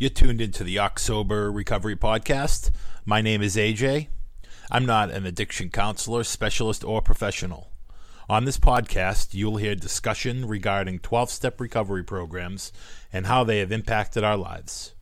You're 0.00 0.08
tuned 0.08 0.40
into 0.40 0.64
the 0.64 0.78
October 0.78 1.52
Recovery 1.52 1.94
Podcast. 1.94 2.70
My 3.04 3.20
name 3.20 3.42
is 3.42 3.56
AJ. 3.56 4.08
I'm 4.70 4.86
not 4.86 5.10
an 5.10 5.26
addiction 5.26 5.68
counselor, 5.68 6.24
specialist, 6.24 6.82
or 6.82 7.02
professional. 7.02 7.72
On 8.26 8.46
this 8.46 8.56
podcast, 8.56 9.34
you'll 9.34 9.58
hear 9.58 9.74
discussion 9.74 10.48
regarding 10.48 11.00
12 11.00 11.28
step 11.28 11.60
recovery 11.60 12.02
programs 12.02 12.72
and 13.12 13.26
how 13.26 13.44
they 13.44 13.58
have 13.58 13.70
impacted 13.70 14.24
our 14.24 14.38
lives. 14.38 14.94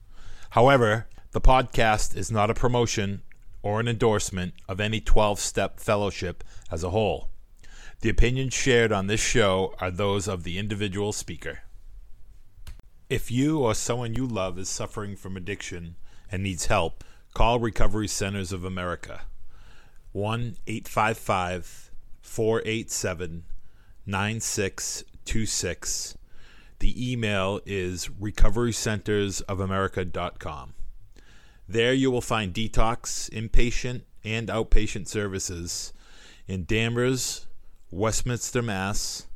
However, 0.50 1.06
the 1.30 1.40
podcast 1.40 2.16
is 2.16 2.32
not 2.32 2.50
a 2.50 2.54
promotion 2.54 3.22
or 3.62 3.78
an 3.78 3.86
endorsement 3.86 4.54
of 4.68 4.80
any 4.80 5.00
12 5.00 5.38
step 5.38 5.78
fellowship 5.78 6.42
as 6.72 6.82
a 6.82 6.90
whole. 6.90 7.28
The 8.00 8.08
opinions 8.08 8.52
shared 8.52 8.90
on 8.90 9.06
this 9.06 9.20
show 9.20 9.76
are 9.78 9.92
those 9.92 10.26
of 10.26 10.42
the 10.42 10.58
individual 10.58 11.12
speaker. 11.12 11.60
If 13.08 13.30
you 13.30 13.60
or 13.60 13.74
someone 13.74 14.12
you 14.12 14.26
love 14.26 14.58
is 14.58 14.68
suffering 14.68 15.16
from 15.16 15.34
addiction 15.34 15.96
and 16.30 16.42
needs 16.42 16.66
help, 16.66 17.02
call 17.32 17.58
Recovery 17.58 18.06
Centers 18.06 18.52
of 18.52 18.64
America 18.64 19.22
1 20.12 20.58
855 20.66 21.90
487 22.20 23.44
9626. 24.04 26.18
The 26.80 27.12
email 27.12 27.62
is 27.64 28.08
recoverycentersofamerica.com. 28.08 30.74
There 31.66 31.94
you 31.94 32.10
will 32.10 32.20
find 32.20 32.52
detox, 32.52 33.30
inpatient, 33.30 34.02
and 34.22 34.48
outpatient 34.48 35.08
services 35.08 35.94
in 36.46 36.66
Danvers, 36.66 37.46
Westminster, 37.90 38.60
Mass., 38.60 39.28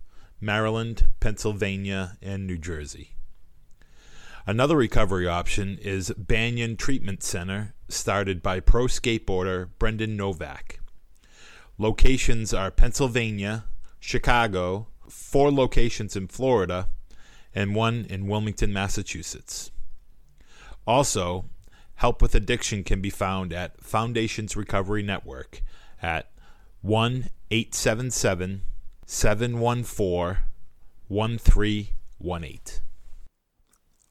Maryland, 0.43 1.07
Pennsylvania, 1.21 2.19
and 2.21 2.47
New 2.47 2.59
Jersey. 2.59 3.15
Another 4.45 4.77
recovery 4.77 5.29
option 5.29 5.79
is 5.81 6.13
Banyan 6.19 6.77
Treatment 6.77 7.23
Center, 7.23 7.75
started 7.89 8.43
by 8.43 8.59
pro 8.59 8.87
skateboarder 8.87 9.69
Brandon 9.79 10.17
Novak. 10.17 10.81
Locations 11.79 12.53
are 12.53 12.73
Pennsylvania, 12.73 13.67
Chicago, 14.01 14.89
four 15.09 15.53
locations 15.53 16.17
in 16.17 16.27
Florida, 16.27 16.89
and 17.55 17.77
one 17.77 18.05
in 18.11 18.27
Wilmington, 18.27 18.73
Massachusetts. 18.73 19.71
Also, 20.89 21.45
help 21.97 22.21
with 22.21 22.35
addiction 22.35 22.83
can 22.83 23.01
be 23.01 23.11
found 23.11 23.53
at 23.53 23.81
Foundations 23.81 24.57
Recovery 24.57 25.05
Network 25.05 25.63
at 26.03 26.33
1 26.81 27.29
877 27.53 28.63
714 29.07 30.39
1318. 31.07 32.83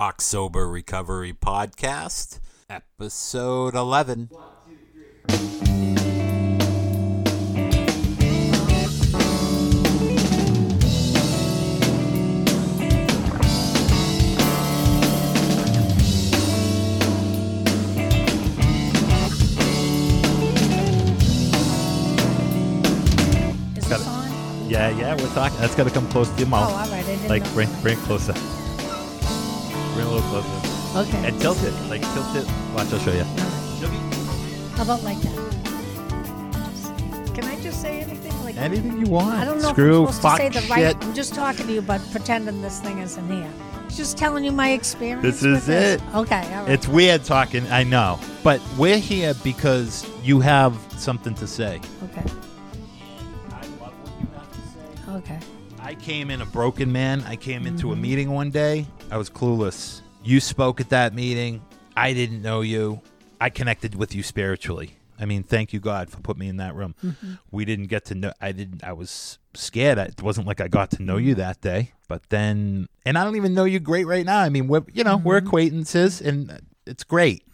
October 0.01 0.67
Recovery 0.67 1.31
Podcast, 1.31 2.39
Episode 2.67 3.75
11. 3.75 4.31
Is 23.77 23.87
this 23.87 24.07
on? 24.07 24.31
Yeah, 24.67 24.89
yeah, 24.89 25.13
we're 25.13 25.27
talking. 25.35 25.59
That's 25.59 25.75
got 25.75 25.83
to 25.83 25.91
come 25.91 26.09
close 26.09 26.27
to 26.31 26.39
your 26.39 26.47
mouth. 26.47 26.71
Oh, 26.71 26.75
mouth. 26.75 26.87
all 26.87 26.91
right. 26.91 27.05
I 27.05 27.07
didn't 27.07 27.29
like 27.29 27.43
know. 27.43 27.53
bring, 27.53 27.81
bring 27.83 27.97
closer. 27.97 28.33
Bring 30.01 30.13
it 30.13 30.21
a 30.21 30.25
little 30.25 30.41
closer. 30.41 30.99
Okay. 30.99 31.27
And 31.27 31.39
tilt 31.39 31.63
it, 31.63 31.73
like 31.89 32.01
tilt 32.01 32.35
it. 32.35 32.47
Watch, 32.73 32.91
I'll 32.91 32.99
show 32.99 33.13
you. 33.13 33.23
How 34.75 34.83
about 34.83 35.03
like 35.03 35.19
that? 35.19 35.51
Can 37.35 37.45
I 37.45 37.61
just 37.61 37.81
say 37.81 38.01
anything? 38.01 38.33
Like 38.43 38.55
that? 38.55 38.63
Anything 38.63 38.97
you 39.05 39.11
want. 39.11 39.39
I 39.39 39.45
don't 39.45 39.61
know 39.61 39.69
Screw, 39.73 40.03
if 40.03 40.09
I'm 40.09 40.13
supposed 40.13 40.21
fuck, 40.21 40.51
to 40.53 40.53
say 40.53 40.67
the 40.67 40.67
right. 40.73 40.95
shit. 40.95 41.03
I'm 41.05 41.13
just 41.13 41.35
talking 41.35 41.67
to 41.67 41.73
you, 41.73 41.81
but 41.83 42.01
pretending 42.11 42.61
this 42.63 42.79
thing 42.79 42.97
isn't 42.97 43.29
here. 43.29 43.51
Just 43.89 44.17
telling 44.17 44.43
you 44.43 44.51
my 44.51 44.71
experience. 44.71 45.21
This 45.21 45.41
with 45.43 45.51
is 45.57 45.65
this. 45.67 46.01
it. 46.01 46.15
Okay. 46.15 46.55
All 46.55 46.63
right. 46.63 46.71
It's 46.71 46.87
weird 46.87 47.23
talking, 47.23 47.67
I 47.67 47.83
know, 47.83 48.19
but 48.43 48.59
we're 48.77 48.97
here 48.97 49.33
because 49.43 50.05
you 50.23 50.39
have 50.39 50.75
something 50.97 51.35
to 51.35 51.45
say. 51.45 51.79
okay. 52.05 52.23
I 53.51 53.65
love 53.79 53.93
what 53.93 54.19
you 54.19 54.27
have 54.35 54.51
to 54.51 54.61
say. 54.67 55.35
Okay. 55.35 55.39
I 55.91 55.95
came 55.95 56.31
in 56.31 56.39
a 56.41 56.45
broken 56.45 56.89
man. 56.89 57.21
I 57.27 57.35
came 57.35 57.67
into 57.67 57.89
a 57.89 57.91
Mm-hmm. 57.91 58.01
meeting 58.01 58.31
one 58.31 58.49
day. 58.49 58.85
I 59.11 59.17
was 59.17 59.29
clueless. 59.29 59.99
You 60.23 60.39
spoke 60.39 60.79
at 60.79 60.87
that 60.91 61.13
meeting. 61.13 61.61
I 61.97 62.13
didn't 62.13 62.41
know 62.41 62.61
you. 62.61 63.01
I 63.41 63.49
connected 63.49 63.95
with 63.95 64.15
you 64.15 64.23
spiritually. 64.23 64.95
I 65.19 65.25
mean, 65.25 65.43
thank 65.43 65.73
you 65.73 65.81
God 65.81 66.09
for 66.09 66.21
putting 66.21 66.39
me 66.39 66.47
in 66.47 66.55
that 66.57 66.75
room. 66.75 66.95
Mm-hmm. 67.03 67.33
We 67.51 67.65
didn't 67.65 67.87
get 67.87 68.05
to 68.05 68.15
know. 68.15 68.31
I 68.39 68.53
didn't. 68.53 68.85
I 68.85 68.93
was 68.93 69.37
scared. 69.53 69.97
It 69.97 70.21
wasn't 70.23 70.47
like 70.47 70.61
I 70.61 70.69
got 70.69 70.91
to 70.91 71.03
know 71.03 71.17
you 71.17 71.35
that 71.35 71.59
day. 71.59 71.91
But 72.07 72.29
then, 72.29 72.87
and 73.05 73.17
I 73.17 73.25
don't 73.25 73.35
even 73.35 73.53
know 73.53 73.65
you 73.65 73.81
great 73.81 74.07
right 74.07 74.25
now. 74.25 74.39
I 74.39 74.47
mean, 74.47 74.69
we're 74.69 74.83
you 74.93 75.03
know 75.03 75.17
we're 75.17 75.35
acquaintances, 75.37 76.21
and 76.21 76.61
it's 76.85 77.03
great. 77.03 77.45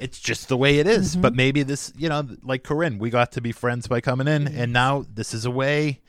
It's 0.00 0.18
just 0.18 0.48
the 0.48 0.56
way 0.56 0.80
it 0.80 0.88
is. 0.88 1.14
But 1.14 1.36
maybe 1.36 1.62
this, 1.62 1.92
you 1.96 2.08
know, 2.08 2.26
like 2.42 2.64
Corinne, 2.64 2.98
we 2.98 3.10
got 3.10 3.30
to 3.32 3.40
be 3.40 3.52
friends 3.52 3.86
by 3.86 4.00
coming 4.00 4.26
in, 4.26 4.48
and 4.48 4.72
now 4.72 5.06
this 5.14 5.32
is 5.32 5.44
a 5.44 5.50
way 5.52 6.00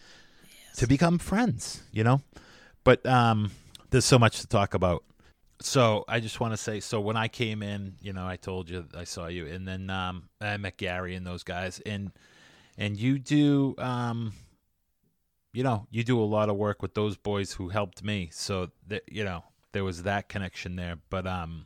to 0.78 0.88
become 0.88 1.18
friends, 1.18 1.84
you 1.92 2.04
know? 2.04 2.22
But 2.84 3.06
um 3.06 3.52
there's 3.90 4.06
so 4.06 4.20
much 4.20 4.42
to 4.42 4.48
talk 4.48 4.74
about. 4.74 5.04
So 5.62 6.04
I 6.08 6.20
just 6.20 6.40
want 6.40 6.54
to 6.54 6.58
say 6.58 6.80
so 6.80 7.00
when 7.00 7.18
I 7.18 7.28
came 7.28 7.64
in, 7.64 7.96
you 8.02 8.14
know, 8.14 8.28
I 8.28 8.36
told 8.36 8.70
you 8.70 8.86
I 8.96 9.06
saw 9.06 9.28
you 9.28 9.48
and 9.48 9.68
then 9.68 9.90
um 9.90 10.30
I 10.42 10.58
met 10.58 10.78
Gary 10.78 11.16
and 11.16 11.26
those 11.26 11.44
guys 11.44 11.82
and 11.86 12.12
and 12.78 12.98
you 12.98 13.20
do 13.20 13.76
um 13.78 14.34
you 15.54 15.64
know, 15.64 15.88
you 15.90 16.04
do 16.04 16.20
a 16.20 16.26
lot 16.26 16.50
of 16.50 16.58
work 16.58 16.82
with 16.82 16.96
those 16.96 17.16
boys 17.16 17.54
who 17.54 17.70
helped 17.70 18.04
me. 18.04 18.30
So 18.34 18.72
that 18.88 19.04
you 19.08 19.24
know, 19.24 19.44
there 19.72 19.86
was 19.86 20.04
that 20.04 20.28
connection 20.28 20.76
there, 20.76 20.98
but 21.10 21.26
um 21.26 21.66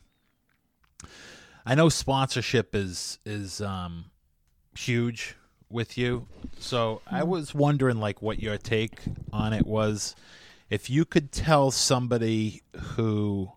I 1.65 1.75
know 1.75 1.89
sponsorship 1.89 2.75
is 2.75 3.19
is 3.25 3.61
um 3.61 4.05
huge 4.77 5.35
with 5.69 5.97
you. 5.97 6.27
So 6.59 7.01
I 7.07 7.21
mm. 7.21 7.27
was 7.27 7.53
wondering 7.53 7.99
like 7.99 8.21
what 8.21 8.41
your 8.41 8.57
take 8.57 8.99
on 9.31 9.53
it 9.53 9.65
was. 9.65 10.15
If 10.69 10.89
you 10.89 11.05
could 11.05 11.31
tell 11.31 11.71
somebody 11.71 12.61
who 12.95 13.51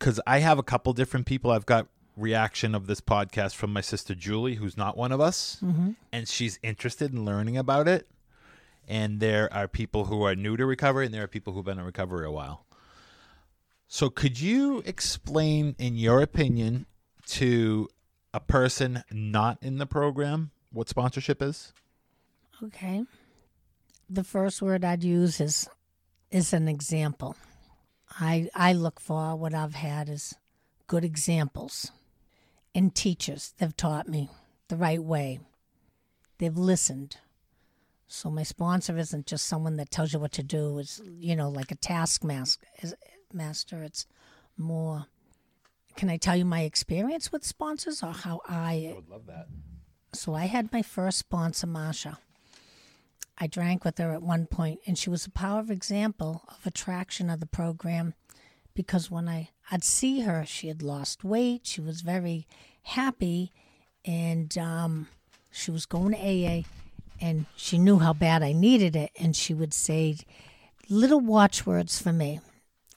cuz 0.00 0.20
I 0.26 0.40
have 0.40 0.58
a 0.58 0.62
couple 0.62 0.92
different 0.92 1.26
people. 1.26 1.50
I've 1.50 1.66
got 1.66 1.88
reaction 2.16 2.74
of 2.74 2.86
this 2.86 3.00
podcast 3.00 3.54
from 3.54 3.72
my 3.72 3.80
sister 3.80 4.14
Julie 4.14 4.54
who's 4.54 4.76
not 4.76 4.96
one 4.96 5.10
of 5.10 5.20
us 5.20 5.58
mm-hmm. 5.60 5.90
and 6.12 6.28
she's 6.28 6.60
interested 6.62 7.12
in 7.12 7.24
learning 7.24 7.56
about 7.56 7.88
it. 7.88 8.08
And 8.86 9.18
there 9.18 9.52
are 9.52 9.66
people 9.66 10.04
who 10.06 10.22
are 10.22 10.36
new 10.36 10.56
to 10.56 10.66
recovery 10.66 11.06
and 11.06 11.14
there 11.14 11.24
are 11.24 11.28
people 11.28 11.52
who've 11.52 11.64
been 11.64 11.78
in 11.78 11.84
recovery 11.84 12.26
a 12.26 12.30
while. 12.30 12.66
So 13.88 14.10
could 14.10 14.40
you 14.40 14.82
explain 14.84 15.74
in 15.78 15.96
your 15.96 16.20
opinion 16.20 16.86
to 17.26 17.88
a 18.34 18.40
person 18.40 19.04
not 19.10 19.58
in 19.62 19.78
the 19.78 19.86
program 19.86 20.50
what 20.74 20.88
sponsorship 20.88 21.40
is? 21.40 21.72
Okay. 22.62 23.04
The 24.10 24.24
first 24.24 24.60
word 24.60 24.84
I'd 24.84 25.04
use 25.04 25.40
is 25.40 25.68
is 26.30 26.52
an 26.52 26.66
example. 26.68 27.36
I 28.10 28.50
I 28.54 28.72
look 28.72 29.00
for 29.00 29.36
what 29.36 29.54
I've 29.54 29.76
had 29.76 30.08
is 30.08 30.34
good 30.88 31.04
examples 31.04 31.92
and 32.74 32.92
teachers. 32.94 33.54
They've 33.58 33.76
taught 33.76 34.08
me 34.08 34.28
the 34.68 34.76
right 34.76 35.02
way. 35.02 35.38
They've 36.38 36.56
listened. 36.56 37.16
So 38.08 38.30
my 38.30 38.42
sponsor 38.42 38.98
isn't 38.98 39.26
just 39.26 39.46
someone 39.46 39.76
that 39.76 39.90
tells 39.92 40.12
you 40.12 40.18
what 40.18 40.32
to 40.32 40.42
do. 40.42 40.78
It's 40.80 41.00
you 41.06 41.36
know 41.36 41.48
like 41.48 41.70
a 41.70 41.76
taskmaster. 41.76 42.66
Master. 43.32 43.82
It's 43.84 44.06
more. 44.56 45.06
Can 45.96 46.10
I 46.10 46.16
tell 46.16 46.36
you 46.36 46.44
my 46.44 46.62
experience 46.62 47.30
with 47.30 47.44
sponsors 47.44 48.02
or 48.02 48.12
how 48.12 48.40
I 48.48 48.90
I 48.90 48.94
would 48.96 49.08
love 49.08 49.26
that. 49.26 49.46
so 50.12 50.34
I 50.34 50.46
had 50.46 50.72
my 50.72 50.82
first 50.82 51.18
sponsor, 51.18 51.66
Marsha. 51.66 52.18
I 53.38 53.46
drank 53.46 53.84
with 53.84 53.98
her 53.98 54.12
at 54.12 54.22
one 54.22 54.46
point, 54.46 54.80
and 54.86 54.96
she 54.96 55.10
was 55.10 55.26
a 55.26 55.30
power 55.30 55.64
example 55.68 56.42
of 56.48 56.66
attraction 56.66 57.30
of 57.30 57.40
the 57.40 57.46
program 57.46 58.14
because 58.74 59.10
when 59.10 59.28
I, 59.28 59.50
I'd 59.70 59.84
see 59.84 60.20
her, 60.20 60.44
she 60.46 60.68
had 60.68 60.82
lost 60.82 61.24
weight. 61.24 61.62
She 61.64 61.80
was 61.80 62.00
very 62.00 62.46
happy, 62.82 63.52
and 64.04 64.56
um, 64.58 65.08
she 65.50 65.70
was 65.70 65.86
going 65.86 66.12
to 66.12 66.18
AA, 66.18 66.62
and 67.20 67.46
she 67.56 67.78
knew 67.78 67.98
how 67.98 68.12
bad 68.12 68.42
I 68.42 68.52
needed 68.52 68.94
it. 68.94 69.10
And 69.18 69.34
she 69.34 69.54
would 69.54 69.74
say 69.74 70.18
little 70.88 71.20
watchwords 71.20 72.00
for 72.00 72.12
me 72.12 72.40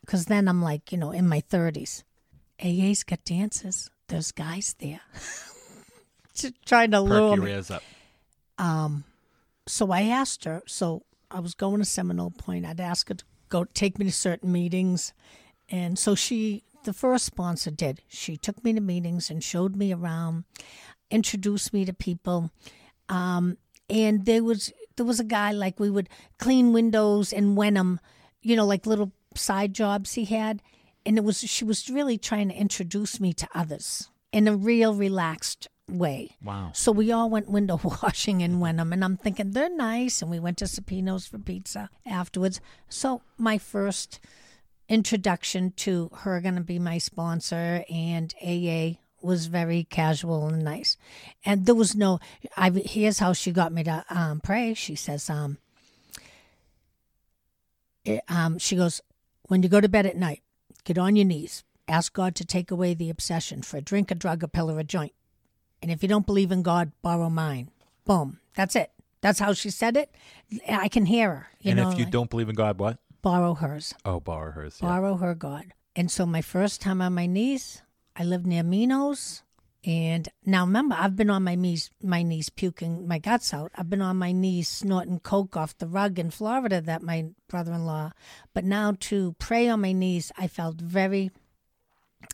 because 0.01 0.25
then 0.25 0.47
I'm 0.47 0.61
like, 0.61 0.91
you 0.91 0.97
know, 0.97 1.11
in 1.11 1.27
my 1.27 1.41
30s. 1.41 2.03
AA's 2.63 3.03
got 3.03 3.23
dances, 3.23 3.89
Those 4.07 4.31
guys 4.31 4.75
there. 4.79 5.01
Trying 6.65 6.91
to 6.91 7.01
lure 7.01 7.29
Perk 7.29 7.35
your 7.37 7.45
me. 7.45 7.51
ears 7.51 7.71
up. 7.71 7.83
So 9.67 9.91
I 9.91 10.03
asked 10.03 10.45
her. 10.45 10.63
So 10.67 11.03
I 11.29 11.39
was 11.39 11.53
going 11.53 11.79
to 11.79 11.85
Seminole 11.85 12.31
Point. 12.31 12.65
I'd 12.65 12.79
ask 12.79 13.09
her 13.09 13.15
to 13.15 13.25
go 13.49 13.65
take 13.65 13.99
me 13.99 14.05
to 14.05 14.11
certain 14.11 14.51
meetings, 14.51 15.13
and 15.69 15.99
so 15.99 16.15
she 16.15 16.63
the 16.83 16.93
first 16.93 17.25
sponsor 17.25 17.71
did. 17.71 18.01
She 18.07 18.37
took 18.37 18.63
me 18.63 18.73
to 18.73 18.81
meetings 18.81 19.29
and 19.29 19.43
showed 19.43 19.75
me 19.75 19.93
around, 19.93 20.45
introduced 21.11 21.73
me 21.73 21.85
to 21.85 21.93
people. 21.93 22.51
Um, 23.09 23.57
and 23.89 24.25
there 24.25 24.43
was 24.43 24.71
there 24.95 25.05
was 25.05 25.19
a 25.19 25.25
guy 25.25 25.51
like 25.51 25.79
we 25.79 25.89
would 25.89 26.09
clean 26.39 26.73
windows 26.73 27.33
in 27.33 27.55
Wenham, 27.55 27.99
you 28.41 28.55
know, 28.55 28.65
like 28.65 28.85
little 28.85 29.11
side 29.35 29.73
jobs 29.73 30.13
he 30.13 30.25
had. 30.25 30.61
And 31.07 31.17
it 31.17 31.23
was 31.23 31.39
she 31.39 31.63
was 31.63 31.89
really 31.89 32.17
trying 32.17 32.49
to 32.49 32.55
introduce 32.55 33.19
me 33.19 33.33
to 33.33 33.47
others 33.55 34.09
in 34.31 34.47
a 34.47 34.55
real 34.55 34.93
relaxed 34.93 35.69
way. 35.89 36.35
Wow. 36.43 36.71
So 36.73 36.91
we 36.91 37.11
all 37.11 37.29
went 37.29 37.49
window 37.49 37.79
washing 38.03 38.41
in 38.41 38.59
Wenham, 38.59 38.91
and 38.91 39.03
I'm 39.03 39.17
thinking 39.17 39.51
they're 39.51 39.75
nice. 39.75 40.21
And 40.21 40.29
we 40.29 40.39
went 40.39 40.57
to 40.57 40.65
Sapino's 40.65 41.25
for 41.25 41.39
pizza 41.39 41.89
afterwards. 42.05 42.59
So 42.89 43.21
my 43.37 43.57
first 43.57 44.19
introduction 44.89 45.71
to 45.77 46.09
her 46.19 46.39
going 46.41 46.55
to 46.55 46.61
be 46.61 46.79
my 46.79 46.97
sponsor 46.97 47.83
and 47.89 48.33
AA 48.45 48.99
was 49.21 49.47
very 49.47 49.83
casual 49.85 50.47
and 50.47 50.63
nice. 50.63 50.97
And 51.45 51.65
there 51.65 51.75
was 51.75 51.95
no. 51.95 52.19
I 52.55 52.69
here's 52.69 53.19
how 53.19 53.33
she 53.33 53.51
got 53.51 53.71
me 53.71 53.83
to 53.83 54.05
um, 54.09 54.41
pray. 54.41 54.73
She 54.73 54.95
says, 54.95 55.29
um, 55.29 55.57
it, 58.05 58.21
um, 58.27 58.57
she 58.57 58.75
goes, 58.75 59.01
when 59.43 59.63
you 59.63 59.69
go 59.69 59.81
to 59.81 59.89
bed 59.89 60.05
at 60.05 60.17
night, 60.17 60.41
get 60.87 60.97
on 60.97 61.15
your 61.15 61.25
knees, 61.25 61.63
ask 61.87 62.13
God 62.13 62.33
to 62.35 62.45
take 62.45 62.71
away 62.71 62.93
the 62.93 63.09
obsession 63.09 63.61
for 63.61 63.77
a 63.77 63.81
drink, 63.81 64.09
a 64.11 64.15
drug, 64.15 64.41
a 64.43 64.47
pill, 64.47 64.71
or 64.71 64.79
a 64.79 64.83
joint. 64.83 65.13
And 65.81 65.91
if 65.91 66.01
you 66.01 66.09
don't 66.09 66.25
believe 66.25 66.51
in 66.51 66.63
God, 66.63 66.91
borrow 67.01 67.29
mine. 67.29 67.69
Boom. 68.05 68.39
That's 68.55 68.75
it. 68.75 68.91
That's 69.21 69.39
how 69.39 69.53
she 69.53 69.69
said 69.69 69.97
it. 69.97 70.15
I 70.67 70.87
can 70.87 71.05
hear 71.05 71.29
her. 71.29 71.47
You 71.61 71.71
and 71.71 71.79
know, 71.79 71.91
if 71.91 71.97
you 71.99 72.05
like, 72.05 72.13
don't 72.13 72.29
believe 72.29 72.49
in 72.49 72.55
God, 72.55 72.79
what? 72.79 72.99
borrow 73.21 73.55
hers, 73.55 73.93
Oh, 74.05 74.19
borrow 74.21 74.51
hers. 74.51 74.79
yeah. 74.81 74.87
borrow 74.87 75.17
her 75.17 75.35
God. 75.35 75.73
And 75.95 76.09
so 76.09 76.25
my 76.25 76.41
first 76.41 76.79
time 76.81 77.01
on 77.01 77.13
my 77.13 77.25
knees, 77.25 77.81
I 78.15 78.23
lived 78.23 78.47
near 78.47 78.63
Minos. 78.63 79.43
And 79.87 80.27
now 80.45 80.65
remember, 80.65 80.97
I've 80.99 81.15
been 81.15 81.29
on 81.29 81.45
my 81.45 81.55
knees, 81.55 81.89
my 82.03 82.21
knees 82.21 82.49
puking 82.49 83.07
my 83.07 83.19
guts 83.19 83.53
out. 83.53 83.71
I've 83.73 83.89
been 83.89 84.01
on 84.01 84.17
my 84.17 84.33
knees 84.33 84.67
snorting 84.67 85.21
coke 85.21 85.55
off 85.55 85.77
the 85.77 85.87
rug 85.87 86.19
in 86.19 86.29
Florida 86.29 86.81
that 86.81 87.01
my 87.01 87.29
brother-in-law. 87.47 88.11
But 88.53 88.65
now 88.65 88.95
to 88.99 89.37
pray 89.39 89.69
on 89.69 89.79
my 89.79 89.93
knees, 89.93 90.29
I 90.37 90.49
felt 90.49 90.81
very 90.81 91.31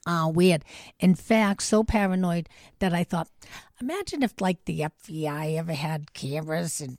uh, 0.07 0.31
weird. 0.33 0.65
In 1.00 1.13
fact, 1.13 1.61
so 1.61 1.83
paranoid 1.83 2.50
that 2.79 2.91
I 2.91 3.03
thought, 3.03 3.29
imagine 3.79 4.23
if 4.23 4.41
like 4.41 4.65
the 4.65 4.79
FBI 4.79 5.55
ever 5.55 5.73
had 5.73 6.11
cameras 6.13 6.81
and 6.81 6.97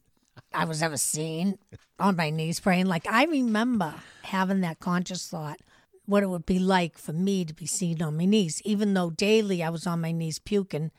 I 0.53 0.67
was 0.67 0.85
ever 0.85 0.97
seen 0.97 1.59
on 1.99 2.15
my 2.15 2.31
knees 2.31 2.61
praying. 2.61 2.87
Like 2.87 3.09
I 3.11 3.25
remember 3.25 3.93
having 4.23 4.61
that 4.61 4.79
conscious 4.79 5.27
thought, 5.27 5.59
what 6.07 6.23
it 6.23 6.29
would 6.29 6.47
be 6.47 6.59
like 6.59 6.99
for 6.99 7.13
me 7.13 7.45
to 7.45 7.55
be 7.55 7.67
seen 7.67 8.03
on 8.03 8.17
my 8.17 8.25
knees, 8.25 8.61
even 8.65 8.95
though 8.95 9.11
daily 9.11 9.63
I 9.63 9.71
was 9.71 9.87
on 9.87 10.01
my 10.01 10.13
knees 10.13 10.39
puking, 10.39 10.91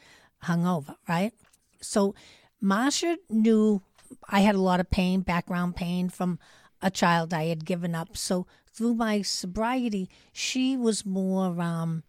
hungover, 0.43 0.95
right? 1.07 1.33
So 1.81 2.15
Marsha 2.63 3.17
knew 3.29 3.81
I 4.29 4.39
had 4.39 4.55
a 4.55 4.61
lot 4.61 4.79
of 4.79 4.89
pain, 4.89 5.21
background 5.21 5.75
pain 5.75 6.09
from 6.09 6.39
a 6.81 6.89
child 6.89 7.33
I 7.33 7.45
had 7.45 7.65
given 7.65 7.95
up. 7.95 8.17
So 8.17 8.47
through 8.71 8.95
my 8.95 9.21
sobriety, 9.21 10.09
she 10.33 10.75
was 10.75 11.05
more 11.05 11.59
um 11.61 12.03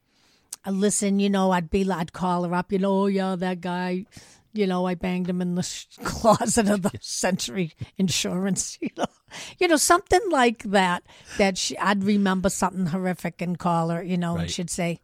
listen, 0.66 1.20
you 1.20 1.30
know, 1.30 1.52
I'd 1.52 1.70
be 1.70 1.90
I'd 1.90 2.12
call 2.12 2.44
her 2.44 2.54
up, 2.54 2.72
you 2.72 2.78
know, 2.78 3.02
oh 3.02 3.06
yeah, 3.06 3.36
that 3.36 3.60
guy, 3.60 4.06
you 4.56 4.66
know, 4.66 4.86
I 4.86 4.94
banged 4.94 5.28
him 5.28 5.40
in 5.42 5.54
the 5.54 5.62
sh- 5.62 5.86
closet 6.04 6.68
of 6.68 6.82
the 6.82 6.92
Century 7.00 7.72
Insurance, 7.98 8.78
you 8.80 8.90
know, 8.96 9.06
you 9.58 9.68
know, 9.68 9.76
something 9.76 10.20
like 10.30 10.62
that. 10.64 11.02
That 11.38 11.58
she, 11.58 11.76
I'd 11.78 12.04
remember 12.04 12.48
something 12.48 12.86
horrific 12.86 13.40
and 13.42 13.58
call 13.58 13.90
her, 13.90 14.02
you 14.02 14.16
know, 14.16 14.34
Right. 14.34 14.42
and 14.42 14.50
she'd 14.50 14.70
say, 14.70 15.00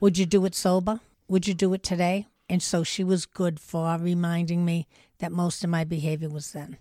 "Would 0.00 0.18
you 0.18 0.26
do 0.26 0.44
it 0.44 0.54
sober? 0.54 1.00
Would 1.28 1.46
you 1.46 1.54
do 1.54 1.72
it 1.74 1.82
today?" 1.82 2.26
And 2.48 2.62
so 2.62 2.82
she 2.82 3.04
was 3.04 3.26
good 3.26 3.60
for 3.60 3.96
reminding 3.98 4.64
me 4.64 4.88
that 5.18 5.30
most 5.32 5.62
of 5.62 5.70
my 5.70 5.84
behavior 5.84 6.28
was 6.28 6.52
then. 6.52 6.78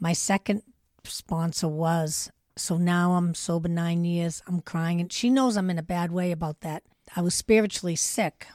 My 0.00 0.12
second 0.14 0.62
sponsor 1.04 1.68
was 1.68 2.30
so 2.56 2.76
now 2.78 3.12
I'm 3.14 3.34
sober 3.34 3.68
nine 3.68 4.04
years. 4.04 4.42
I'm 4.46 4.60
crying, 4.60 5.00
and 5.00 5.12
she 5.12 5.28
knows 5.28 5.56
I'm 5.56 5.70
in 5.70 5.78
a 5.78 5.82
bad 5.82 6.12
way 6.12 6.30
about 6.32 6.60
that. 6.60 6.82
I 7.16 7.20
was 7.20 7.34
spiritually 7.34 7.96
sick, 7.96 8.46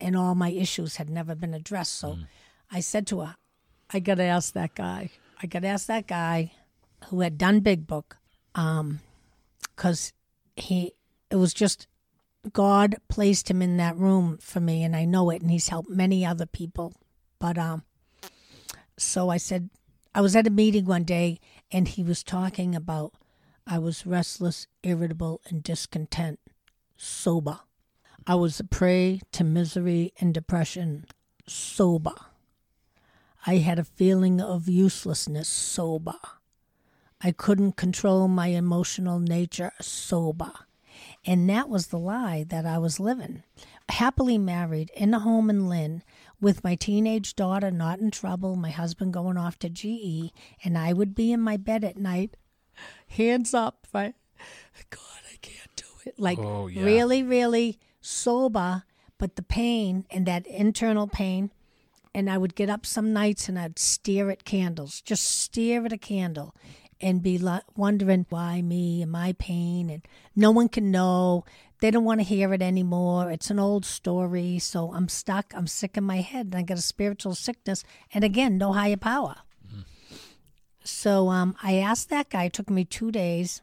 and 0.00 0.16
all 0.16 0.34
my 0.34 0.50
issues 0.50 0.96
had 0.96 1.10
never 1.10 1.34
been 1.34 1.54
addressed. 1.54 1.94
So 1.96 2.18
I 2.70 2.80
said 2.80 3.06
to 3.08 3.20
her, 3.20 3.36
I 3.90 4.00
got 4.00 4.16
to 4.16 4.24
ask 4.24 4.52
that 4.52 4.74
guy. 4.74 5.10
I 5.42 5.46
got 5.46 5.62
to 5.62 5.68
ask 5.68 5.86
that 5.86 6.06
guy 6.06 6.52
who 7.06 7.20
had 7.20 7.38
done 7.38 7.60
Big 7.60 7.86
Book, 7.86 8.16
because 8.52 10.12
he 10.56 10.92
it 11.30 11.36
was 11.36 11.54
just 11.54 11.86
God 12.52 12.96
placed 13.08 13.50
him 13.50 13.62
in 13.62 13.76
that 13.76 13.96
room 13.96 14.38
for 14.40 14.60
me, 14.60 14.82
and 14.82 14.96
I 14.96 15.04
know 15.04 15.30
it, 15.30 15.42
and 15.42 15.50
he's 15.50 15.68
helped 15.68 15.90
many 15.90 16.24
other 16.24 16.46
people. 16.46 16.94
But 17.38 17.58
um, 17.58 17.84
so 18.96 19.28
I 19.30 19.36
said, 19.36 19.70
I 20.14 20.20
was 20.20 20.34
at 20.34 20.46
a 20.46 20.50
meeting 20.50 20.84
one 20.84 21.04
day, 21.04 21.38
and 21.70 21.86
he 21.86 22.02
was 22.02 22.22
talking 22.24 22.74
about 22.74 23.14
I 23.66 23.78
was 23.78 24.06
restless, 24.06 24.66
irritable, 24.82 25.40
and 25.48 25.62
discontent, 25.62 26.40
sober. 26.96 27.60
I 28.30 28.34
was 28.34 28.60
a 28.60 28.64
prey 28.64 29.22
to 29.32 29.42
misery 29.42 30.12
and 30.20 30.34
depression, 30.34 31.06
sober. 31.46 32.12
I 33.46 33.56
had 33.56 33.78
a 33.78 33.84
feeling 33.84 34.38
of 34.38 34.68
uselessness, 34.68 35.48
sober. 35.48 36.18
I 37.22 37.32
couldn't 37.32 37.78
control 37.78 38.28
my 38.28 38.48
emotional 38.48 39.18
nature, 39.18 39.72
sober. 39.80 40.52
And 41.24 41.48
that 41.48 41.70
was 41.70 41.86
the 41.86 41.98
lie 41.98 42.44
that 42.48 42.66
I 42.66 42.76
was 42.76 43.00
living. 43.00 43.44
Happily 43.88 44.36
married 44.36 44.90
in 44.94 45.14
a 45.14 45.20
home 45.20 45.48
in 45.48 45.66
Lynn 45.66 46.02
with 46.38 46.62
my 46.62 46.74
teenage 46.74 47.34
daughter 47.34 47.70
not 47.70 47.98
in 47.98 48.10
trouble, 48.10 48.56
my 48.56 48.70
husband 48.70 49.14
going 49.14 49.38
off 49.38 49.58
to 49.60 49.70
GE, 49.70 50.34
and 50.62 50.76
I 50.76 50.92
would 50.92 51.14
be 51.14 51.32
in 51.32 51.40
my 51.40 51.56
bed 51.56 51.82
at 51.82 51.96
night, 51.96 52.36
hands 53.06 53.54
up, 53.54 53.86
right? 53.94 54.14
God, 54.90 55.22
I 55.32 55.36
can't 55.40 55.74
do 55.76 55.86
it. 56.04 56.20
Like 56.20 56.38
Oh, 56.38 56.66
yeah. 56.66 56.84
really, 56.84 57.22
really 57.22 57.78
sober, 58.08 58.84
but 59.18 59.36
the 59.36 59.42
pain 59.42 60.06
and 60.10 60.26
that 60.26 60.46
internal 60.46 61.06
pain. 61.06 61.50
And 62.14 62.30
I 62.30 62.38
would 62.38 62.54
get 62.54 62.70
up 62.70 62.86
some 62.86 63.12
nights 63.12 63.48
and 63.48 63.58
I'd 63.58 63.78
stare 63.78 64.30
at 64.30 64.44
candles, 64.44 65.00
just 65.02 65.24
stare 65.24 65.84
at 65.84 65.92
a 65.92 65.98
candle 65.98 66.54
and 67.00 67.22
be 67.22 67.40
wondering 67.76 68.26
why 68.28 68.60
me 68.60 69.02
and 69.02 69.12
my 69.12 69.34
pain 69.38 69.88
and 69.90 70.02
no 70.34 70.50
one 70.50 70.68
can 70.68 70.90
know. 70.90 71.44
They 71.80 71.92
don't 71.92 72.04
want 72.04 72.18
to 72.18 72.24
hear 72.24 72.52
it 72.52 72.62
anymore. 72.62 73.30
It's 73.30 73.50
an 73.50 73.58
old 73.60 73.84
story 73.84 74.58
so 74.58 74.92
i'm 74.92 75.08
stuck. 75.08 75.52
I'm 75.54 75.66
sick 75.66 75.96
in 75.96 76.04
my 76.04 76.22
head 76.22 76.46
and 76.46 76.56
i 76.56 76.62
got 76.62 76.78
a 76.78 76.82
spiritual 76.82 77.34
sickness 77.34 77.84
and 78.12 78.24
again 78.24 78.58
no 78.58 78.72
higher 78.72 78.96
power. 78.96 79.36
So 80.82 81.28
um, 81.28 81.54
i 81.62 81.74
asked 81.76 82.08
that 82.08 82.30
guy 82.30 82.44
it 82.44 82.54
took 82.54 82.70
me 82.70 82.84
two 82.84 83.12
days 83.12 83.60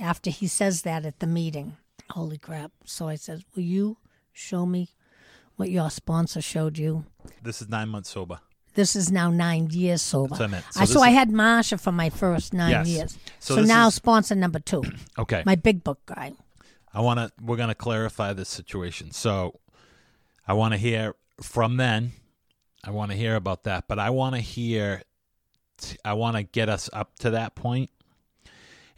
after 0.00 0.30
he 0.30 0.48
says 0.48 0.82
that 0.82 1.06
at 1.06 1.20
the 1.20 1.26
meeting 1.26 1.76
holy 2.10 2.38
crap 2.38 2.70
so 2.84 3.08
i 3.08 3.14
said 3.14 3.42
will 3.54 3.62
you 3.62 3.96
show 4.32 4.66
me 4.66 4.88
what 5.56 5.70
your 5.70 5.90
sponsor 5.90 6.40
showed 6.42 6.76
you 6.78 7.04
This 7.42 7.62
is 7.62 7.68
nine 7.68 7.88
months 7.88 8.10
sober. 8.10 8.40
this 8.74 8.96
is 8.96 9.10
now 9.12 9.30
nine 9.30 9.68
years 9.70 10.02
sober. 10.02 10.30
That's 10.36 10.40
what 10.40 10.48
I 10.48 10.50
meant. 10.50 10.64
So 10.72 10.80
I, 10.80 10.84
so 10.84 11.00
I 11.02 11.08
is- 11.10 11.14
had 11.14 11.30
Marsha 11.30 11.80
for 11.80 11.92
my 11.92 12.10
first 12.10 12.52
nine 12.52 12.70
Yes. 12.72 12.88
years. 12.88 13.18
So 13.38 13.54
So, 13.54 13.60
this 13.60 13.68
now 13.68 13.86
is- 13.88 13.94
sponsor 13.94 14.34
number 14.34 14.58
two, 14.58 14.82
Okay. 15.18 15.42
my 15.46 15.54
big 15.54 15.84
book 15.84 16.00
guy. 16.06 16.32
I 16.92 17.00
want 17.00 17.18
to. 17.20 17.30
We're 17.40 17.56
going 17.56 17.68
to 17.68 17.74
clarify 17.76 18.32
this 18.32 18.48
situation. 18.48 19.12
So, 19.12 19.60
I 20.46 20.52
want 20.54 20.72
to 20.74 20.78
hear 20.78 21.14
from 21.40 21.76
then. 21.76 22.12
I 22.82 22.90
want 22.90 23.10
to 23.12 23.16
hear 23.16 23.36
about 23.36 23.62
that, 23.64 23.86
but 23.88 23.98
I 24.00 24.10
want 24.10 24.34
to 24.34 24.40
hear. 24.40 25.02
t- 25.78 25.96
I 26.04 26.14
want 26.14 26.36
to 26.36 26.42
get 26.42 26.68
us 26.68 26.90
up 26.92 27.16
to 27.20 27.30
that 27.30 27.54
point. 27.54 27.90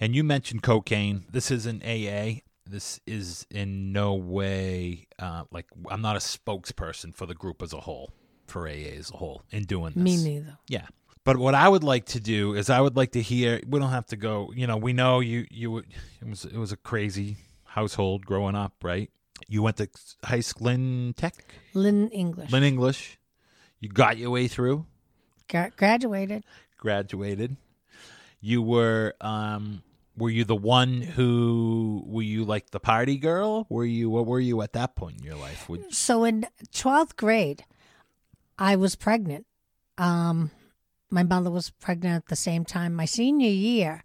And 0.01 0.15
you 0.17 0.25
mentioned 0.25 0.63
cocaine. 0.63 1.25
This 1.31 1.51
isn't 1.51 1.83
AA. 1.85 2.41
This 2.69 3.01
is 3.07 3.47
in 3.51 3.93
no 3.93 4.15
way 4.15 5.07
uh, 5.19 5.45
like 5.53 5.67
I'm 5.91 6.03
not 6.03 6.17
a 6.17 6.19
spokesperson 6.19 7.15
for 7.15 7.27
the 7.27 7.35
group 7.35 7.63
as 7.63 7.73
a 7.73 7.81
whole, 7.81 8.13
for 8.47 8.67
AA 8.69 8.97
as 8.99 9.11
a 9.11 9.17
whole, 9.17 9.43
in 9.51 9.65
doing 9.65 9.93
this. 9.95 10.03
Me 10.03 10.17
neither. 10.17 10.59
Yeah. 10.69 10.87
But 11.25 11.37
what 11.39 11.55
I 11.55 11.69
would 11.69 11.83
like 11.85 12.07
to 12.07 12.21
do 12.21 12.55
is 12.55 12.71
I 12.71 12.81
would 12.81 12.97
like 12.97 13.13
to 13.13 13.23
hear 13.23 13.61
we 13.67 13.79
don't 13.81 13.91
have 13.91 14.07
to 14.07 14.17
go, 14.17 14.53
you 14.55 14.67
know, 14.67 14.77
we 14.77 14.93
know 14.93 15.21
you 15.21 15.47
you 15.51 15.79
it 15.79 15.85
was 16.29 16.45
it 16.45 16.57
was 16.57 16.73
a 16.73 16.77
crazy 16.77 17.37
household 17.65 18.25
growing 18.27 18.55
up, 18.55 18.75
right? 18.83 19.11
You 19.49 19.63
went 19.63 19.77
to 19.77 19.89
high 20.25 20.41
school 20.41 20.67
Lynn 20.67 21.15
Tech, 21.17 21.35
Lynn 21.75 22.09
English. 22.11 22.51
Lynn 22.51 22.63
English. 22.65 23.19
You 23.81 23.89
got 23.91 24.17
your 24.19 24.31
way 24.31 24.49
through, 24.49 24.87
Gra- 25.51 25.71
graduated. 25.77 26.45
graduated. 26.79 27.57
You 28.41 28.63
were 28.63 29.15
um 29.21 29.83
were 30.17 30.31
you 30.31 30.45
the 30.45 30.57
one 30.57 31.03
who 31.03 32.03
were 32.07 32.23
you 32.23 32.45
like 32.45 32.71
the 32.71 32.81
party 32.81 33.17
girl? 33.17 33.67
Were 33.69 33.85
you 33.85 34.11
what 34.11 34.27
were 34.27 34.41
you 34.41 34.63
at 34.63 34.73
that 34.73 34.97
point 34.97 35.19
in 35.19 35.25
your 35.25 35.37
life? 35.37 35.69
Would 35.69 35.95
So 35.95 36.25
in 36.25 36.47
12th 36.73 37.17
grade, 37.17 37.65
I 38.59 38.77
was 38.77 38.97
pregnant. 38.97 39.47
Um, 39.99 40.51
my 41.11 41.23
mother 41.23 41.51
was 41.51 41.71
pregnant 41.71 42.17
at 42.17 42.27
the 42.27 42.37
same 42.37 42.65
time. 42.65 42.95
My 42.95 43.05
senior 43.05 43.49
year 43.49 44.03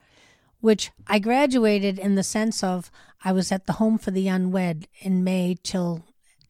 which 0.61 0.91
I 1.07 1.19
graduated 1.19 1.99
in 1.99 2.15
the 2.15 2.23
sense 2.23 2.63
of 2.63 2.89
I 3.25 3.33
was 3.33 3.51
at 3.51 3.65
the 3.65 3.73
home 3.73 3.97
for 3.97 4.11
the 4.11 4.27
unwed 4.27 4.87
in 4.99 5.23
May 5.23 5.57
till 5.61 6.05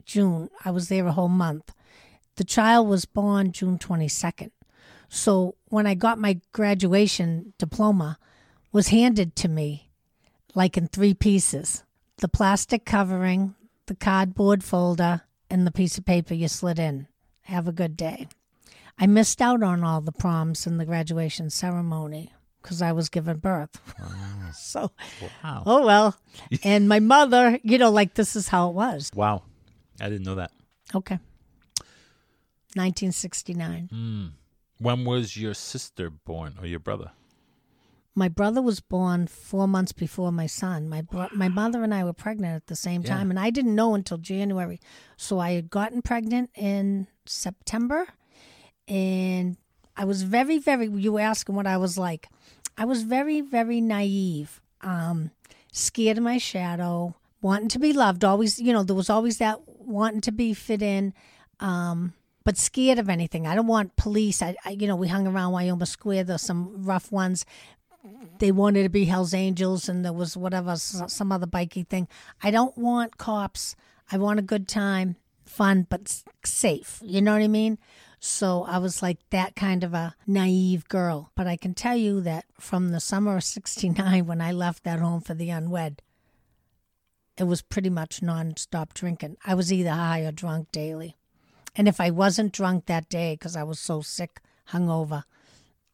June. 0.06 0.50
I 0.64 0.72
was 0.72 0.90
there 0.90 1.08
a 1.08 1.14
whole 1.14 1.30
month. 1.30 1.74
The 2.36 2.44
child 2.44 2.88
was 2.88 3.06
born 3.06 3.52
June 3.52 3.78
22nd. 3.78 4.52
So 5.10 5.56
when 5.66 5.88
I 5.88 5.96
got 5.96 6.20
my 6.20 6.40
graduation 6.52 7.54
diploma 7.58 8.20
was 8.72 8.90
handed 8.90 9.36
to 9.38 9.48
me 9.48 9.90
like 10.56 10.78
in 10.78 10.88
three 10.88 11.14
pieces. 11.14 11.84
The 12.18 12.28
plastic 12.28 12.86
covering, 12.86 13.56
the 13.88 13.96
cardboard 13.96 14.64
folder, 14.64 15.22
and 15.50 15.66
the 15.66 15.72
piece 15.72 15.98
of 15.98 16.06
paper 16.06 16.34
you 16.34 16.48
slid 16.48 16.78
in. 16.80 17.08
Have 17.44 17.68
a 17.68 17.72
good 17.74 17.98
day. 17.98 18.28
I 19.00 19.08
missed 19.08 19.42
out 19.42 19.64
on 19.64 19.84
all 19.84 20.02
the 20.02 20.12
proms 20.12 20.68
and 20.68 20.80
the 20.80 20.86
graduation 20.86 21.50
ceremony 21.50 22.32
because 22.62 22.82
I 22.82 22.92
was 22.92 23.10
given 23.10 23.38
birth. 23.38 23.80
so, 24.54 24.92
Wow. 25.44 25.64
oh 25.66 25.86
well. 25.86 26.16
and 26.64 26.88
my 26.88 27.00
mother, 27.00 27.60
you 27.64 27.78
know, 27.80 27.90
like 27.90 28.14
this 28.14 28.36
is 28.36 28.48
how 28.50 28.70
it 28.70 28.76
was. 28.76 29.10
Wow. 29.16 29.44
I 30.00 30.10
didn't 30.10 30.26
know 30.26 30.36
that. 30.36 30.52
Okay. 30.94 31.18
1969. 32.76 33.90
Hmm. 33.92 34.26
When 34.78 35.06
was 35.06 35.36
your 35.38 35.54
sister 35.54 36.10
born 36.10 36.56
or 36.60 36.66
your 36.66 36.80
brother? 36.80 37.12
My 38.22 38.30
brother 38.30 38.62
was 38.62 38.82
born 38.82 39.26
four 39.26 39.68
months 39.68 39.94
before 39.94 40.32
my 40.32 40.46
son. 40.46 40.88
My 40.88 41.02
bro- 41.02 41.30
my 41.34 41.48
mother 41.48 41.84
and 41.84 41.92
I 41.92 42.04
were 42.04 42.14
pregnant 42.14 42.56
at 42.56 42.68
the 42.68 42.76
same 42.76 43.02
Yeah. 43.02 43.16
time, 43.16 43.32
and 43.32 43.40
I 43.40 43.50
didn't 43.50 43.74
know 43.74 43.96
until 43.96 44.20
January. 44.20 44.80
So 45.18 45.40
I 45.40 45.54
had 45.54 45.72
gotten 45.72 46.04
pregnant 46.04 46.52
in 46.54 47.08
September, 47.26 48.06
and 48.88 49.58
I 49.98 50.06
was 50.06 50.22
very, 50.22 50.60
very. 50.60 50.88
You 50.88 51.14
were 51.14 51.22
asking 51.22 51.56
what 51.56 51.66
I 51.66 51.78
was 51.78 51.98
like. 51.98 52.30
I 52.78 52.86
was 52.86 53.02
very, 53.02 53.42
very 53.42 53.82
naive, 53.82 54.62
um, 54.82 55.32
scared 55.72 56.20
of 56.20 56.24
my 56.24 56.38
shadow, 56.38 57.16
wanting 57.42 57.70
to 57.70 57.80
be 57.80 57.92
loved. 57.92 58.24
Always, 58.24 58.60
you 58.60 58.72
know, 58.72 58.84
there 58.84 58.96
was 58.96 59.10
always 59.10 59.40
that 59.40 59.62
wanting 59.68 60.22
to 60.22 60.32
be 60.32 60.54
fit 60.54 60.84
in. 60.84 61.16
Um, 61.60 62.14
but 62.44 62.58
scared 62.58 62.98
of 62.98 63.08
anything. 63.10 63.46
I 63.46 63.54
don't 63.54 63.68
want 63.68 63.96
police. 63.96 64.42
I, 64.42 64.56
I 64.66 64.72
you 64.72 64.88
know, 64.88 64.96
we 64.96 65.08
hung 65.08 65.28
around 65.28 65.54
Wyoma 65.54 65.88
Square. 65.88 66.24
There's 66.24 66.42
some 66.42 66.84
rough 66.86 67.12
ones 67.12 67.46
they 68.40 68.52
wanted 68.52 68.84
to 68.84 68.90
be 68.90 69.06
Hell's 69.06 69.34
Angels 69.34 69.88
and 69.88 70.04
there 70.04 70.14
was 70.14 70.36
whatever, 70.36 70.76
some 70.76 71.32
other 71.32 71.46
bikey 71.46 71.84
thing. 71.84 72.08
I 72.42 72.52
don't 72.52 72.78
want 72.78 73.18
cops. 73.18 73.76
I 74.12 74.18
want 74.18 74.40
a 74.40 74.44
good 74.44 74.68
time, 74.68 75.16
fun, 75.46 75.88
but 75.90 76.24
safe. 76.44 77.00
You 77.04 77.22
know 77.22 77.34
what 77.34 77.42
I 77.42 77.48
mean? 77.48 77.78
So 78.20 78.64
I 78.64 78.78
was 78.78 79.02
like 79.02 79.18
that 79.32 79.56
kind 79.56 79.84
of 79.84 79.94
a 79.94 80.16
naive 80.28 80.88
girl. 80.88 81.32
But 81.36 81.48
I 81.48 81.58
can 81.58 81.74
tell 81.74 81.96
you 81.96 82.22
that 82.22 82.46
from 82.60 82.90
the 82.90 83.00
summer 83.00 83.38
of 83.38 83.44
69, 83.44 84.26
when 84.26 84.42
I 84.42 84.52
left 84.52 84.84
that 84.84 85.00
home 85.00 85.22
for 85.22 85.34
the 85.34 85.50
unwed, 85.50 86.02
it 87.38 87.46
was 87.46 87.62
pretty 87.62 87.90
much 87.90 88.22
nonstop 88.22 88.94
drinking. 88.94 89.38
I 89.46 89.56
was 89.56 89.74
either 89.74 89.92
high 89.92 90.22
or 90.22 90.32
drunk 90.32 90.72
daily. 90.72 91.18
And 91.76 91.88
if 91.88 92.00
I 92.02 92.12
wasn't 92.12 92.54
drunk 92.54 92.86
that 92.86 93.10
day 93.10 93.34
because 93.34 93.56
I 93.56 93.64
was 93.64 93.80
so 93.80 94.02
sick, 94.02 94.42
hungover, 94.70 95.24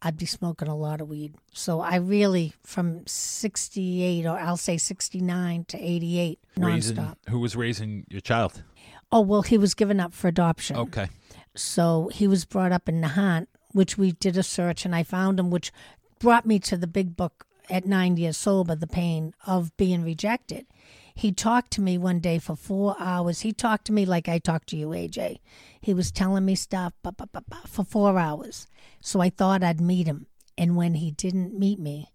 I'd 0.02 0.18
be 0.18 0.26
smoking 0.28 0.68
a 0.68 0.76
lot 0.76 1.02
of 1.02 1.08
weed. 1.10 1.36
So 1.54 1.80
I 1.82 1.96
really, 1.96 2.54
from 2.64 3.06
68 3.08 4.26
or 4.26 4.38
I'll 4.38 4.58
say 4.58 4.78
69 4.78 5.66
to 5.70 5.78
88, 5.78 6.40
Raising, 6.58 6.96
nonstop. 6.98 7.16
who 7.30 7.40
was 7.40 7.56
raising 7.56 8.06
your 8.10 8.22
child? 8.22 8.64
Oh, 9.12 9.22
well, 9.22 9.42
he 9.42 9.58
was 9.58 9.74
given 9.74 10.00
up 10.00 10.14
for 10.14 10.28
adoption. 10.28 10.76
Okay. 10.78 11.08
So 11.56 12.10
he 12.14 12.28
was 12.28 12.46
brought 12.46 12.72
up 12.72 12.88
in 12.88 13.02
Nahant, 13.02 13.48
which 13.72 13.98
we 13.98 14.12
did 14.12 14.38
a 14.38 14.44
search 14.44 14.86
and 14.86 14.94
I 14.96 15.02
found 15.04 15.40
him, 15.40 15.50
which 15.50 15.72
brought 16.20 16.46
me 16.46 16.60
to 16.60 16.78
the 16.78 16.88
big 16.88 17.16
book 17.16 17.46
at 17.70 17.86
nine 17.86 18.18
years 18.18 18.38
sober, 18.38 18.76
The 18.76 18.88
Pain 18.88 19.34
of 19.46 19.76
Being 19.78 20.04
Rejected. 20.04 20.68
He 21.18 21.32
talked 21.32 21.72
to 21.72 21.82
me 21.82 21.98
one 21.98 22.20
day 22.20 22.38
for 22.38 22.56
four 22.56 22.96
hours. 23.00 23.42
He 23.42 23.52
talked 23.52 23.86
to 23.86 23.92
me 23.92 24.06
like 24.06 24.30
I 24.30 24.38
talked 24.38 24.70
to 24.70 24.78
you, 24.78 24.90
AJ. 24.90 25.40
He 25.82 25.92
was 25.92 26.12
telling 26.12 26.46
me 26.46 26.54
stuff 26.54 26.94
ba, 27.02 27.12
ba, 27.12 27.28
ba, 27.34 27.44
ba, 27.50 27.58
for 27.66 27.84
four 27.84 28.20
hours. 28.20 28.68
So 29.02 29.20
I 29.20 29.32
thought 29.32 29.64
I'd 29.64 29.82
meet 29.82 30.06
him. 30.06 30.28
And 30.60 30.76
when 30.76 30.94
he 30.94 31.10
didn't 31.10 31.58
meet 31.58 31.80
me, 31.80 32.12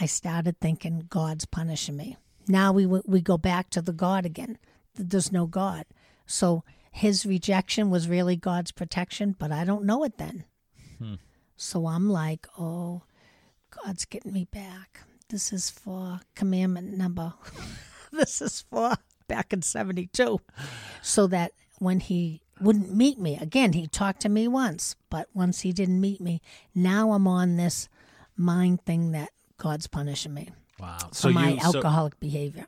I 0.00 0.06
started 0.06 0.58
thinking 0.60 1.08
God's 1.10 1.44
punishing 1.44 1.98
me. 1.98 2.16
Now 2.48 2.72
we 2.72 2.86
we 2.86 3.20
go 3.20 3.36
back 3.36 3.68
to 3.70 3.82
the 3.82 3.92
God 3.92 4.24
again. 4.24 4.56
There's 4.94 5.30
no 5.30 5.44
God. 5.44 5.84
So 6.24 6.64
his 6.90 7.26
rejection 7.26 7.90
was 7.90 8.08
really 8.08 8.36
God's 8.36 8.72
protection, 8.72 9.36
but 9.38 9.52
I 9.52 9.66
don't 9.66 9.84
know 9.84 10.04
it 10.04 10.16
then. 10.16 10.44
Hmm. 10.96 11.14
So 11.58 11.86
I'm 11.86 12.08
like, 12.08 12.46
oh, 12.58 13.02
God's 13.84 14.06
getting 14.06 14.32
me 14.32 14.46
back. 14.46 15.00
This 15.28 15.52
is 15.52 15.68
for 15.68 16.20
commandment 16.34 16.96
number. 16.96 17.34
this 18.12 18.40
is 18.42 18.62
for 18.70 18.94
back 19.26 19.52
in 19.52 19.62
72. 19.62 20.40
So 21.02 21.26
that 21.28 21.52
when 21.78 22.00
he 22.00 22.42
wouldn't 22.60 22.94
meet 22.94 23.18
me, 23.18 23.36
again, 23.36 23.72
he 23.72 23.86
talked 23.86 24.20
to 24.22 24.28
me 24.28 24.48
once, 24.48 24.96
but 25.10 25.28
once 25.34 25.60
he 25.60 25.72
didn't 25.72 26.00
meet 26.00 26.20
me, 26.20 26.40
now 26.74 27.12
I'm 27.12 27.26
on 27.28 27.56
this 27.56 27.88
mind 28.36 28.84
thing 28.84 29.12
that 29.12 29.30
God's 29.58 29.86
punishing 29.86 30.34
me 30.34 30.50
Wow. 30.80 30.96
for 31.08 31.14
So 31.14 31.30
my 31.30 31.50
you 31.50 31.60
so, 31.60 31.76
alcoholic 31.76 32.18
behavior. 32.20 32.66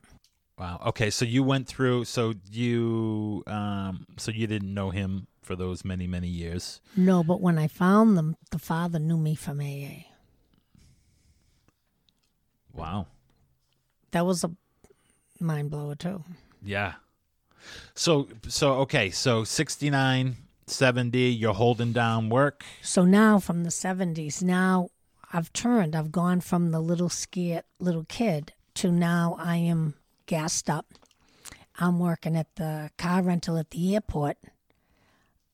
wow. 0.59 0.81
Okay, 0.87 1.11
so 1.11 1.25
you 1.25 1.43
went 1.45 1.67
through 1.69 2.05
so 2.05 2.35
you 2.51 3.43
um 3.47 4.07
so 4.19 4.33
you 4.33 4.47
didn't 4.49 4.75
know 4.75 4.91
him 4.91 5.27
for 5.43 5.55
those 5.57 5.85
many 5.85 6.07
many 6.09 6.27
years. 6.29 6.81
No, 6.97 7.23
but 7.25 7.41
when 7.41 7.57
I 7.59 7.69
found 7.69 8.17
them, 8.19 8.37
the 8.51 8.59
father 8.59 8.99
knew 8.99 9.17
me 9.17 9.35
from 9.37 9.61
AA. 9.61 10.07
Wow. 12.73 13.07
That 14.13 14.27
was 14.27 14.45
a 14.45 14.51
mind 15.41 15.71
blower 15.71 15.95
too. 15.95 16.25
Yeah. 16.63 16.95
So 17.95 18.29
so 18.49 18.75
okay, 18.81 19.11
so 19.11 19.45
69 19.45 20.37
70 20.67 21.19
you're 21.19 21.55
holding 21.55 21.93
down 21.93 22.29
work. 22.29 22.65
So 22.83 23.05
now 23.05 23.39
from 23.39 23.65
the 23.65 23.71
70s, 23.71 24.43
now 24.43 24.89
I've 25.33 25.53
turned. 25.53 25.95
I've 25.95 26.13
gone 26.13 26.41
from 26.41 26.71
the 26.71 26.81
little 26.81 27.09
scared 27.09 27.65
little 27.79 28.05
kid 28.05 28.53
to 28.75 28.91
now 28.91 29.37
I 29.39 29.57
am 29.57 29.95
gassed 30.27 30.71
up. 30.71 30.87
I'm 31.79 31.99
working 31.99 32.37
at 32.37 32.55
the 32.57 32.91
car 32.99 33.23
rental 33.23 33.57
at 33.57 33.71
the 33.71 33.95
airport. 33.95 34.37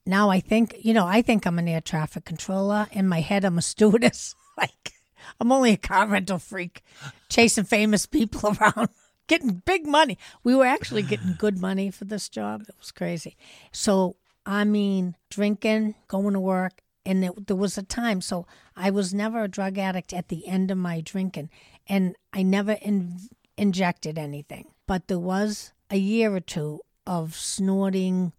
Now 0.05 0.31
I 0.31 0.40
think, 0.40 0.76
you 0.81 0.95
know, 0.95 1.07
I 1.07 1.23
think 1.23 1.47
I'm 1.47 1.59
an 1.59 1.69
air 1.69 1.81
traffic 1.81 2.25
controller. 2.25 2.87
In 2.93 3.09
my 3.09 3.21
head, 3.21 3.45
I'm 3.45 3.59
a 3.59 3.62
stewardess. 3.73 4.35
like, 4.57 4.93
I'm 5.40 5.52
only 5.52 5.73
a 5.73 5.76
car 5.76 6.07
rental 6.07 6.38
freak, 6.38 6.83
chasing 7.28 7.64
famous 7.64 8.07
people 8.07 8.57
around, 8.61 8.88
getting 9.26 9.62
big 9.64 9.87
money. 9.87 10.18
We 10.45 10.54
were 10.54 10.66
actually 10.66 11.02
getting 11.02 11.35
good 11.38 11.59
money 11.59 11.90
for 11.90 12.04
this 12.04 12.28
job. 12.28 12.62
It 12.68 12.75
was 12.78 12.92
crazy. 12.92 13.37
So, 13.73 14.16
I 14.45 14.64
mean, 14.64 15.16
drinking, 15.30 15.95
going 16.09 16.35
to 16.35 16.40
work, 16.40 16.83
and 17.04 17.25
it, 17.25 17.47
there 17.47 17.56
was 17.56 17.78
a 17.78 17.83
time. 17.83 18.21
So, 18.21 18.47
I 18.76 18.90
was 18.90 19.14
never 19.14 19.45
a 19.45 19.49
drug 19.49 19.78
addict 19.78 20.12
at 20.12 20.28
the 20.28 20.47
end 20.47 20.71
of 20.71 20.78
my 20.78 21.00
drinking, 21.00 21.50
and 21.87 22.16
I 22.33 22.42
never 22.42 22.73
in, 22.73 23.18
injected 23.56 24.18
anything. 24.18 24.73
But 24.87 25.09
there 25.09 25.18
was 25.18 25.73
a 25.90 25.97
year 25.97 26.35
or 26.35 26.40
two 26.40 26.80
of 27.06 27.35
snorting 27.35 28.33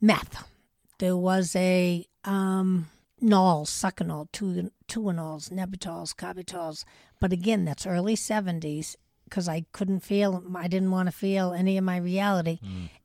meth. 0.00 0.44
There 0.98 1.16
was 1.16 1.56
a 1.56 2.06
um, 2.24 2.88
Nol, 3.20 3.64
Seconal, 3.64 4.30
Tu- 4.32 4.70
Tuinals, 4.88 5.50
Nembutals, 5.50 6.14
Carbitols. 6.14 6.84
But 7.20 7.32
again, 7.32 7.64
that's 7.64 7.86
early 7.86 8.16
70s 8.16 8.96
because 9.32 9.48
I 9.48 9.64
couldn't 9.72 10.00
feel, 10.00 10.44
I 10.54 10.68
didn't 10.68 10.90
want 10.90 11.06
to 11.06 11.12
feel 11.12 11.54
any 11.54 11.78
of 11.78 11.84
my 11.84 11.96
reality. 11.96 12.58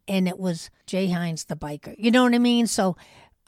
And 0.09 0.27
it 0.27 0.37
was 0.37 0.69
Jay 0.85 1.07
Hines, 1.07 1.45
the 1.45 1.55
biker. 1.55 1.95
You 1.97 2.11
know 2.11 2.23
what 2.23 2.33
I 2.33 2.37
mean? 2.37 2.67
So 2.67 2.97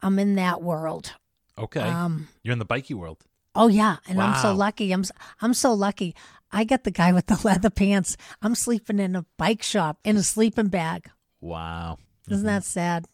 I'm 0.01 0.17
in 0.17 0.35
that 0.35 0.61
world. 0.61 1.13
Okay. 1.57 1.81
Um, 1.81 2.29
you're 2.41 2.53
in 2.53 2.59
the 2.59 2.63
bikey 2.65 2.93
world. 2.93 3.17
Oh 3.53 3.67
yeah, 3.67 3.97
and 4.07 4.21
I'm 4.21 4.39
so 4.41 4.53
lucky. 4.53 4.93
I'm 4.93 5.03
I'm 5.41 5.53
so 5.53 5.73
lucky. 5.73 6.15
I 6.51 6.63
got 6.63 6.85
the 6.85 6.91
guy 6.91 7.11
with 7.11 7.25
the 7.25 7.37
leather 7.43 7.69
pants. 7.69 8.15
I'm 8.41 8.55
sleeping 8.55 8.99
in 8.99 9.15
a 9.17 9.25
bike 9.37 9.63
shop 9.63 9.97
in 10.05 10.15
a 10.15 10.23
sleeping 10.23 10.67
bag. 10.67 11.09
Wow. 11.41 11.97
Isn't 12.29 12.45
that 12.45 12.63
sad? 12.63 13.07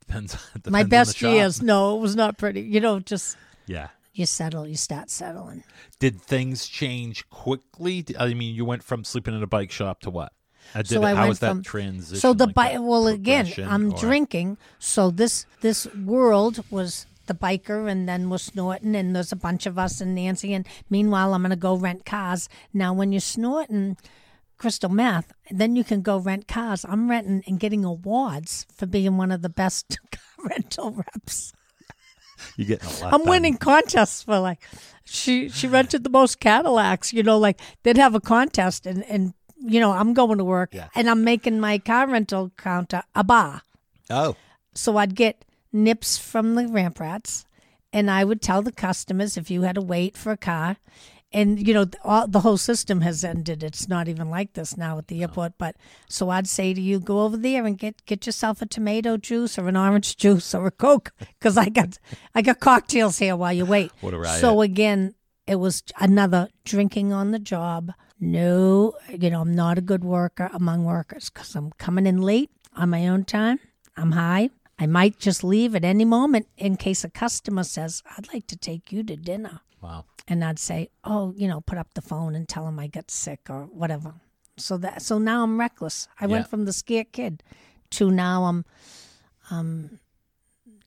Depends, 0.00 0.32
depends 0.52 0.70
My 0.70 0.80
on 0.80 0.84
the 0.86 0.90
best 0.90 1.22
years. 1.22 1.62
No, 1.62 1.96
it 1.96 2.00
was 2.00 2.16
not 2.16 2.36
pretty. 2.36 2.60
You 2.60 2.80
know, 2.80 3.00
just 3.00 3.38
Yeah. 3.66 3.88
You 4.12 4.26
settle. 4.26 4.66
You 4.66 4.76
start 4.76 5.10
settling. 5.10 5.64
Did 5.98 6.20
things 6.20 6.66
change 6.66 7.28
quickly? 7.30 8.04
I 8.18 8.34
mean, 8.34 8.54
you 8.54 8.64
went 8.64 8.82
from 8.82 9.04
sleeping 9.04 9.34
in 9.34 9.42
a 9.42 9.46
bike 9.46 9.70
shop 9.70 10.00
to 10.00 10.10
what? 10.10 10.32
Uh, 10.74 10.82
did 10.82 10.88
So 10.88 11.02
it- 11.02 11.04
I 11.04 11.10
how 11.14 11.20
went 11.22 11.28
was 11.30 11.38
that 11.40 11.62
transition? 11.64 12.20
So 12.20 12.32
the 12.32 12.46
like 12.46 12.54
bike. 12.54 12.78
Well, 12.80 13.06
again, 13.08 13.52
I'm 13.58 13.92
or- 13.92 13.98
drinking. 13.98 14.58
So 14.78 15.10
this 15.10 15.46
this 15.60 15.86
world 15.94 16.64
was 16.70 17.06
the 17.26 17.34
biker, 17.34 17.88
and 17.90 18.08
then 18.08 18.28
we're 18.28 18.38
snorting, 18.38 18.94
and 18.96 19.14
there's 19.14 19.32
a 19.32 19.36
bunch 19.36 19.64
of 19.66 19.78
us 19.78 20.00
and 20.00 20.14
Nancy. 20.14 20.52
And 20.52 20.66
meanwhile, 20.88 21.32
I'm 21.34 21.42
gonna 21.42 21.56
go 21.56 21.74
rent 21.76 22.04
cars. 22.04 22.48
Now, 22.74 22.92
when 22.92 23.12
you're 23.12 23.20
snorting 23.20 23.96
crystal 24.58 24.90
meth, 24.90 25.32
then 25.50 25.74
you 25.76 25.82
can 25.84 26.02
go 26.02 26.18
rent 26.18 26.46
cars. 26.46 26.84
I'm 26.86 27.08
renting 27.08 27.42
and 27.46 27.58
getting 27.58 27.84
awards 27.84 28.66
for 28.74 28.86
being 28.86 29.16
one 29.16 29.30
of 29.32 29.42
the 29.42 29.48
best 29.48 29.98
car 30.12 30.46
rental 30.50 30.90
reps. 30.92 31.52
You 32.56 32.78
lot. 33.00 33.12
I'm 33.14 33.24
winning 33.26 33.56
contests 33.56 34.22
for 34.22 34.38
like 34.38 34.60
she 35.04 35.48
she 35.48 35.66
rented 35.68 36.04
the 36.04 36.10
most 36.10 36.40
Cadillacs. 36.40 37.12
You 37.12 37.22
know, 37.22 37.38
like 37.38 37.60
they'd 37.82 37.96
have 37.96 38.14
a 38.14 38.20
contest, 38.20 38.86
and 38.86 39.04
and 39.04 39.34
you 39.58 39.80
know 39.80 39.92
I'm 39.92 40.14
going 40.14 40.38
to 40.38 40.44
work, 40.44 40.70
Yeah. 40.74 40.88
and 40.94 41.08
I'm 41.10 41.24
making 41.24 41.60
my 41.60 41.78
car 41.78 42.06
rental 42.08 42.50
counter 42.56 43.02
a 43.14 43.24
bar. 43.24 43.62
Oh, 44.08 44.36
So 44.74 44.96
I'd 44.96 45.14
get 45.14 45.44
nips 45.72 46.18
from 46.18 46.54
the 46.54 46.66
ramp 46.66 46.98
rats, 47.00 47.44
and 47.92 48.10
I 48.10 48.24
would 48.24 48.40
tell 48.42 48.62
the 48.62 48.72
customers 48.72 49.36
if 49.36 49.50
you 49.50 49.62
had 49.62 49.74
to 49.76 49.80
wait 49.82 50.16
for 50.16 50.32
a 50.32 50.36
car, 50.36 50.76
and 51.32 51.66
you 51.66 51.72
know 51.72 51.86
all, 52.04 52.26
the 52.26 52.40
whole 52.40 52.56
system 52.56 53.00
has 53.02 53.24
ended. 53.24 53.62
It's 53.62 53.88
not 53.88 54.08
even 54.08 54.30
like 54.30 54.54
this 54.54 54.76
now 54.76 54.98
at 54.98 55.08
the 55.08 55.22
airport. 55.22 55.52
But 55.58 55.76
so 56.08 56.30
I'd 56.30 56.48
say 56.48 56.74
to 56.74 56.80
you, 56.80 56.98
go 56.98 57.20
over 57.20 57.36
there 57.36 57.64
and 57.66 57.78
get 57.78 58.04
get 58.06 58.26
yourself 58.26 58.60
a 58.62 58.66
tomato 58.66 59.16
juice 59.16 59.58
or 59.58 59.68
an 59.68 59.76
orange 59.76 60.16
juice 60.24 60.54
or 60.54 60.66
a 60.66 60.70
coke, 60.70 61.12
because 61.18 61.56
I 61.56 61.68
got 61.68 61.98
I 62.34 62.42
got 62.42 62.60
cocktails 62.60 63.18
here 63.18 63.36
while 63.36 63.52
you 63.52 63.64
wait. 63.64 63.92
What 64.00 64.14
a 64.14 64.18
riot. 64.18 64.40
So 64.40 64.60
again, 64.60 65.14
it 65.46 65.56
was 65.56 65.82
another 65.98 66.48
drinking 66.64 67.12
on 67.12 67.30
the 67.30 67.38
job. 67.38 67.92
No, 68.18 68.94
you 69.08 69.30
know 69.30 69.40
I'm 69.40 69.54
not 69.54 69.78
a 69.78 69.82
good 69.82 70.04
worker 70.04 70.50
among 70.52 70.84
workers 70.84 71.30
because 71.30 71.54
I'm 71.54 71.70
coming 71.78 72.06
in 72.06 72.20
late 72.20 72.50
on 72.76 72.90
my 72.90 73.06
own 73.08 73.24
time. 73.24 73.60
I'm 73.96 74.12
high. 74.12 74.50
I 74.78 74.86
might 74.86 75.18
just 75.18 75.44
leave 75.44 75.74
at 75.74 75.84
any 75.84 76.06
moment 76.06 76.48
in 76.56 76.76
case 76.76 77.04
a 77.04 77.10
customer 77.10 77.64
says, 77.64 78.02
I'd 78.16 78.32
like 78.32 78.46
to 78.46 78.56
take 78.56 78.90
you 78.90 79.02
to 79.02 79.14
dinner. 79.14 79.60
Wow. 79.82 80.04
And 80.28 80.44
I'd 80.44 80.58
say, 80.58 80.90
oh, 81.04 81.32
you 81.36 81.48
know, 81.48 81.60
put 81.60 81.78
up 81.78 81.94
the 81.94 82.02
phone 82.02 82.34
and 82.34 82.48
tell 82.48 82.64
them 82.64 82.78
I 82.78 82.86
got 82.86 83.10
sick 83.10 83.40
or 83.48 83.64
whatever. 83.64 84.14
So 84.56 84.76
that 84.78 85.02
so 85.02 85.18
now 85.18 85.42
I'm 85.42 85.58
reckless. 85.58 86.06
I 86.20 86.26
Yeah. 86.26 86.32
went 86.32 86.48
from 86.48 86.64
the 86.66 86.72
scared 86.72 87.12
kid 87.12 87.42
to 87.90 88.10
now 88.10 88.44
I'm 88.44 88.64
um 89.50 89.98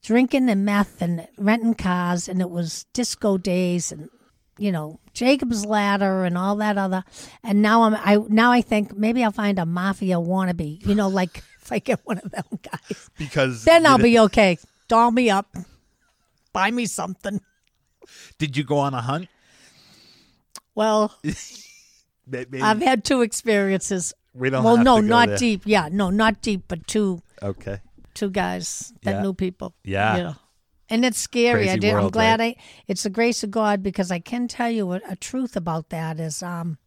drinking 0.02 0.50
and 0.50 0.66
meth 0.66 1.02
and 1.02 1.28
renting 1.38 1.74
cars 1.76 2.28
and 2.30 2.42
it 2.42 2.50
was 2.50 2.86
disco 2.94 3.38
days 3.38 3.92
and 3.92 4.10
you 4.58 4.72
know 4.72 5.00
Jacob's 5.14 5.66
ladder 5.66 6.26
and 6.26 6.38
all 6.38 6.56
that 6.58 6.78
other 6.78 7.04
and 7.44 7.62
now 7.62 7.84
I'm 7.84 7.96
I 7.96 8.18
now 8.30 8.52
I 8.52 8.62
think 8.62 8.96
maybe 8.96 9.24
I'll 9.24 9.32
find 9.32 9.58
a 9.60 9.66
mafia 9.66 10.16
wannabe 10.18 10.86
you 10.86 10.94
know 10.96 11.08
like 11.08 11.38
if 11.62 11.72
I 11.72 11.80
get 11.80 12.02
one 12.04 12.20
of 12.20 12.30
them 12.32 12.44
guys 12.62 13.10
Because 13.18 13.64
then 13.64 13.86
I'll 13.86 13.98
be 13.98 14.20
okay 14.20 14.58
doll 14.88 15.12
me 15.12 15.30
up 15.30 15.56
buy 16.52 16.70
me 16.70 16.86
something 16.86 17.40
Did 18.38 18.56
you 18.58 18.64
go 18.64 18.78
on 18.80 18.94
a 18.94 19.02
hunt? 19.02 19.28
well 20.76 21.14
Maybe, 22.28 22.62
I've 22.62 22.82
had 22.82 23.04
two 23.04 23.22
experiences 23.22 24.14
we 24.34 24.50
don't. 24.50 24.64
well 24.64 24.78
no 24.78 25.00
not 25.02 25.28
there. 25.30 25.38
deep 25.38 25.64
yeah 25.66 25.90
no 25.92 26.10
not 26.10 26.42
deep 26.42 26.64
but 26.68 26.88
two 26.88 27.22
Okay. 27.42 27.80
two 28.14 28.30
guys 28.30 28.94
that 29.04 29.16
Yeah. 29.16 29.22
knew 29.22 29.34
people. 29.34 29.74
Yeah. 29.84 30.18
You 30.18 30.24
know. 30.24 30.36
And 30.90 31.04
it's 31.04 31.18
scary. 31.20 31.64
I 31.64 31.74
Crazy 31.76 31.80
did. 31.80 31.90
I'm 31.90 32.02
world, 32.04 32.14
glad 32.14 32.40
I. 32.40 32.56
It's 32.88 33.04
the 33.04 33.10
grace 33.10 33.44
of 33.44 33.52
God 33.52 33.84
because 33.84 34.12
I 34.12 34.20
can 34.20 34.48
tell 34.48 34.70
you 34.70 34.94
a, 34.94 35.02
a 35.10 35.16
truth 35.18 35.56
about 35.58 35.90
that 35.90 36.20
is 36.22 36.42
um, 36.44 36.78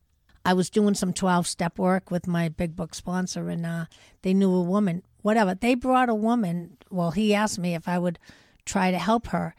I 0.47 0.55
was 0.55 0.71
doing 0.71 0.95
some 0.95 1.13
12 1.13 1.47
step 1.47 1.79
work 1.79 2.11
with 2.11 2.27
my 2.27 2.49
big 2.49 2.75
book 2.77 2.95
sponsor 2.95 3.49
and 3.51 3.67
uh, 3.67 3.85
they 4.23 4.33
knew 4.33 4.55
a 4.55 4.63
woman. 4.63 5.03
Whatever 5.23 5.55
they 5.55 5.75
brought 5.75 6.09
a 6.09 6.15
woman. 6.15 6.79
Well, 6.91 7.11
he 7.11 7.35
asked 7.35 7.59
me 7.59 7.75
if 7.75 7.87
I 7.89 7.99
would 7.99 8.19
try 8.65 8.91
to 8.91 8.99
help 8.99 9.27
her 9.29 9.55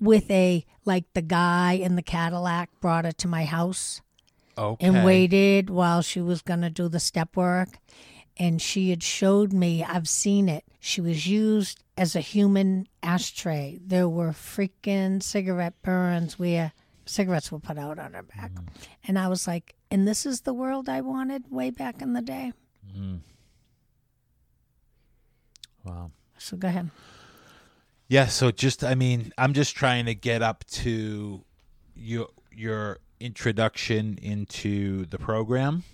with 0.00 0.30
a 0.30 0.64
like 0.84 1.04
the 1.14 1.22
guy 1.22 1.72
in 1.72 1.96
the 1.96 2.02
Cadillac 2.02 2.70
brought 2.80 3.04
her 3.04 3.12
to 3.12 3.28
my 3.28 3.44
house 3.44 4.00
Okay. 4.56 4.86
and 4.86 5.04
waited 5.04 5.70
while 5.70 6.02
she 6.02 6.20
was 6.20 6.42
going 6.42 6.62
to 6.62 6.70
do 6.70 6.88
the 6.88 7.00
step 7.00 7.36
work. 7.36 7.78
And 8.40 8.62
she 8.62 8.90
had 8.90 9.02
showed 9.02 9.52
me, 9.52 9.82
I've 9.82 10.08
seen 10.08 10.48
it. 10.48 10.64
She 10.78 11.00
was 11.00 11.26
used 11.26 11.82
as 11.96 12.14
a 12.14 12.20
human 12.20 12.86
ashtray. 13.02 13.78
There 13.84 14.08
were 14.08 14.30
freaking 14.30 15.22
cigarette 15.22 15.74
burns 15.82 16.38
where 16.38 16.72
cigarettes 17.04 17.50
were 17.50 17.58
put 17.58 17.78
out 17.78 17.98
on 17.98 18.12
her 18.14 18.22
back. 18.22 18.52
Mm. 18.52 18.66
And 19.08 19.18
I 19.18 19.26
was 19.28 19.46
like, 19.48 19.74
and 19.90 20.06
this 20.06 20.24
is 20.24 20.42
the 20.42 20.52
world 20.54 20.88
I 20.88 21.00
wanted 21.00 21.50
way 21.50 21.70
back 21.70 22.00
in 22.00 22.12
the 22.12 22.22
day. 22.22 22.52
Mm. 22.96 23.20
Wow. 25.84 26.10
So 26.38 26.56
go 26.56 26.68
ahead. 26.68 26.90
Yeah, 28.08 28.26
so 28.26 28.50
just 28.50 28.82
I 28.84 28.94
mean, 28.94 29.32
I'm 29.36 29.52
just 29.52 29.76
trying 29.76 30.06
to 30.06 30.14
get 30.14 30.42
up 30.42 30.64
to 30.82 31.44
your 31.94 32.28
your 32.50 32.98
introduction 33.20 34.18
into 34.22 35.04
the 35.06 35.18
program. 35.18 35.84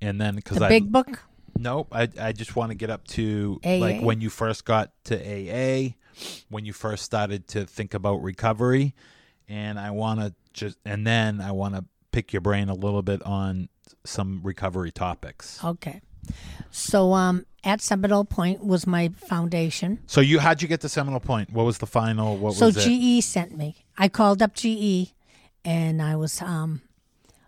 And 0.00 0.20
then 0.20 0.40
cuz 0.40 0.58
The 0.58 0.64
I 0.64 0.68
big 0.68 0.90
book? 0.90 1.22
Nope, 1.58 1.88
I 1.92 2.08
I 2.18 2.32
just 2.32 2.56
want 2.56 2.70
to 2.70 2.74
get 2.74 2.88
up 2.88 3.06
to 3.08 3.60
AA? 3.64 3.76
like 3.76 4.00
when 4.00 4.20
you 4.22 4.30
first 4.30 4.64
got 4.64 4.92
to 5.04 5.16
AA, 5.16 5.94
when 6.48 6.64
you 6.64 6.72
first 6.72 7.04
started 7.04 7.46
to 7.48 7.66
think 7.66 7.92
about 7.92 8.22
recovery, 8.22 8.94
and 9.46 9.78
I 9.78 9.90
want 9.90 10.20
to 10.20 10.34
just 10.54 10.78
and 10.86 11.06
then 11.06 11.42
I 11.42 11.52
want 11.52 11.74
to 11.74 11.84
pick 12.12 12.32
your 12.32 12.40
brain 12.40 12.70
a 12.70 12.74
little 12.74 13.02
bit 13.02 13.22
on 13.22 13.68
some 14.04 14.40
recovery 14.42 14.90
topics. 14.90 15.62
Okay. 15.62 16.00
So 16.70 17.12
um, 17.12 17.46
at 17.64 17.80
Seminole 17.80 18.24
Point 18.24 18.64
was 18.64 18.86
my 18.86 19.08
foundation. 19.08 20.00
So 20.06 20.20
you 20.20 20.38
how'd 20.38 20.62
you 20.62 20.68
get 20.68 20.80
to 20.82 20.88
Seminole 20.88 21.20
Point? 21.20 21.50
What 21.50 21.64
was 21.64 21.78
the 21.78 21.86
final? 21.86 22.36
What 22.36 22.54
so 22.54 22.66
was 22.66 22.76
it? 22.76 22.88
GE 22.88 23.24
sent 23.24 23.56
me. 23.56 23.84
I 23.98 24.08
called 24.08 24.42
up 24.42 24.54
GE, 24.54 25.12
and 25.64 26.00
I 26.00 26.16
was 26.16 26.40
um. 26.42 26.82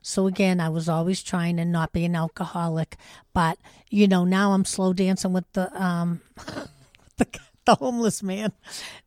So 0.05 0.27
again, 0.27 0.59
I 0.59 0.69
was 0.69 0.89
always 0.89 1.23
trying 1.23 1.59
to 1.59 1.65
not 1.65 1.93
be 1.93 2.05
an 2.05 2.17
alcoholic, 2.17 2.97
but 3.33 3.59
you 3.89 4.09
know 4.09 4.25
now 4.25 4.53
I'm 4.53 4.65
slow 4.65 4.93
dancing 4.93 5.33
with 5.33 5.51
the 5.53 5.73
um, 5.81 6.21
the, 7.17 7.27
the 7.65 7.75
homeless 7.77 8.23
man. 8.23 8.53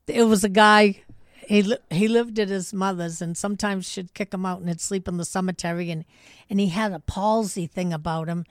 It 0.08 0.24
was 0.24 0.44
a 0.44 0.50
guy. 0.50 1.02
He 1.48 1.62
li- 1.62 1.78
he 1.92 2.08
lived 2.08 2.40
at 2.40 2.50
his 2.50 2.74
mother's, 2.74 3.22
and 3.22 3.38
sometimes 3.38 3.88
she'd 3.88 4.14
kick 4.14 4.34
him 4.34 4.46
out 4.46 4.62
and 4.62 4.70
he'd 4.70 4.82
sleep 4.82 5.08
in 5.08 5.18
the 5.18 5.26
cemetery, 5.26 5.92
and 5.92 6.06
and 6.50 6.60
he 6.60 6.70
had 6.70 6.94
a 6.94 7.00
palsy 7.00 7.68
thing 7.68 7.92
about 7.92 8.30
him, 8.30 8.46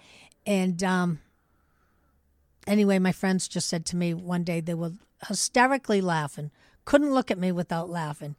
and 0.46 0.82
um. 0.82 1.20
Anyway, 2.66 2.98
my 2.98 3.12
friends 3.12 3.46
just 3.46 3.68
said 3.68 3.84
to 3.84 3.96
me 3.96 4.14
one 4.14 4.42
day 4.42 4.60
they 4.60 4.72
were 4.72 4.92
hysterically 5.28 6.00
laughing, 6.00 6.50
couldn't 6.86 7.12
look 7.12 7.30
at 7.30 7.38
me 7.38 7.52
without 7.52 7.90
laughing. 7.90 8.36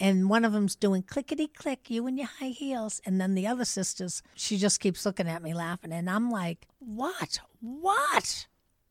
And 0.00 0.28
one 0.30 0.44
of 0.44 0.52
them's 0.52 0.76
doing 0.76 1.02
clickety 1.02 1.48
click, 1.48 1.90
you 1.90 2.06
and 2.06 2.18
your 2.18 2.28
high 2.28 2.48
heels. 2.48 3.00
And 3.04 3.20
then 3.20 3.34
the 3.34 3.46
other 3.46 3.64
sisters, 3.64 4.22
she 4.34 4.56
just 4.56 4.80
keeps 4.80 5.04
looking 5.04 5.28
at 5.28 5.42
me 5.42 5.54
laughing. 5.54 5.92
And 5.92 6.08
I'm 6.08 6.30
like, 6.30 6.68
what? 6.78 7.40
What? 7.60 8.46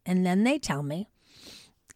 And 0.06 0.26
then 0.26 0.44
they 0.44 0.60
tell 0.60 0.84
me 0.84 1.08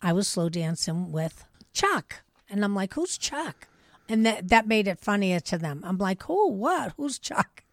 I 0.02 0.14
was 0.14 0.28
slow 0.28 0.50
dancing 0.50 1.12
with 1.12 1.46
Chuck. 1.74 2.24
And 2.50 2.64
I'm 2.64 2.76
like, 2.76 2.94
who's 2.94 3.18
Chuck? 3.18 3.68
And 4.08 4.26
that, 4.26 4.48
that 4.50 4.68
made 4.68 4.88
it 4.88 5.00
funnier 5.00 5.40
to 5.42 5.58
them. 5.58 5.82
I'm 5.86 5.98
like, 5.98 6.24
who? 6.24 6.50
What? 6.52 6.94
Who's 6.98 7.20
Chuck? 7.20 7.64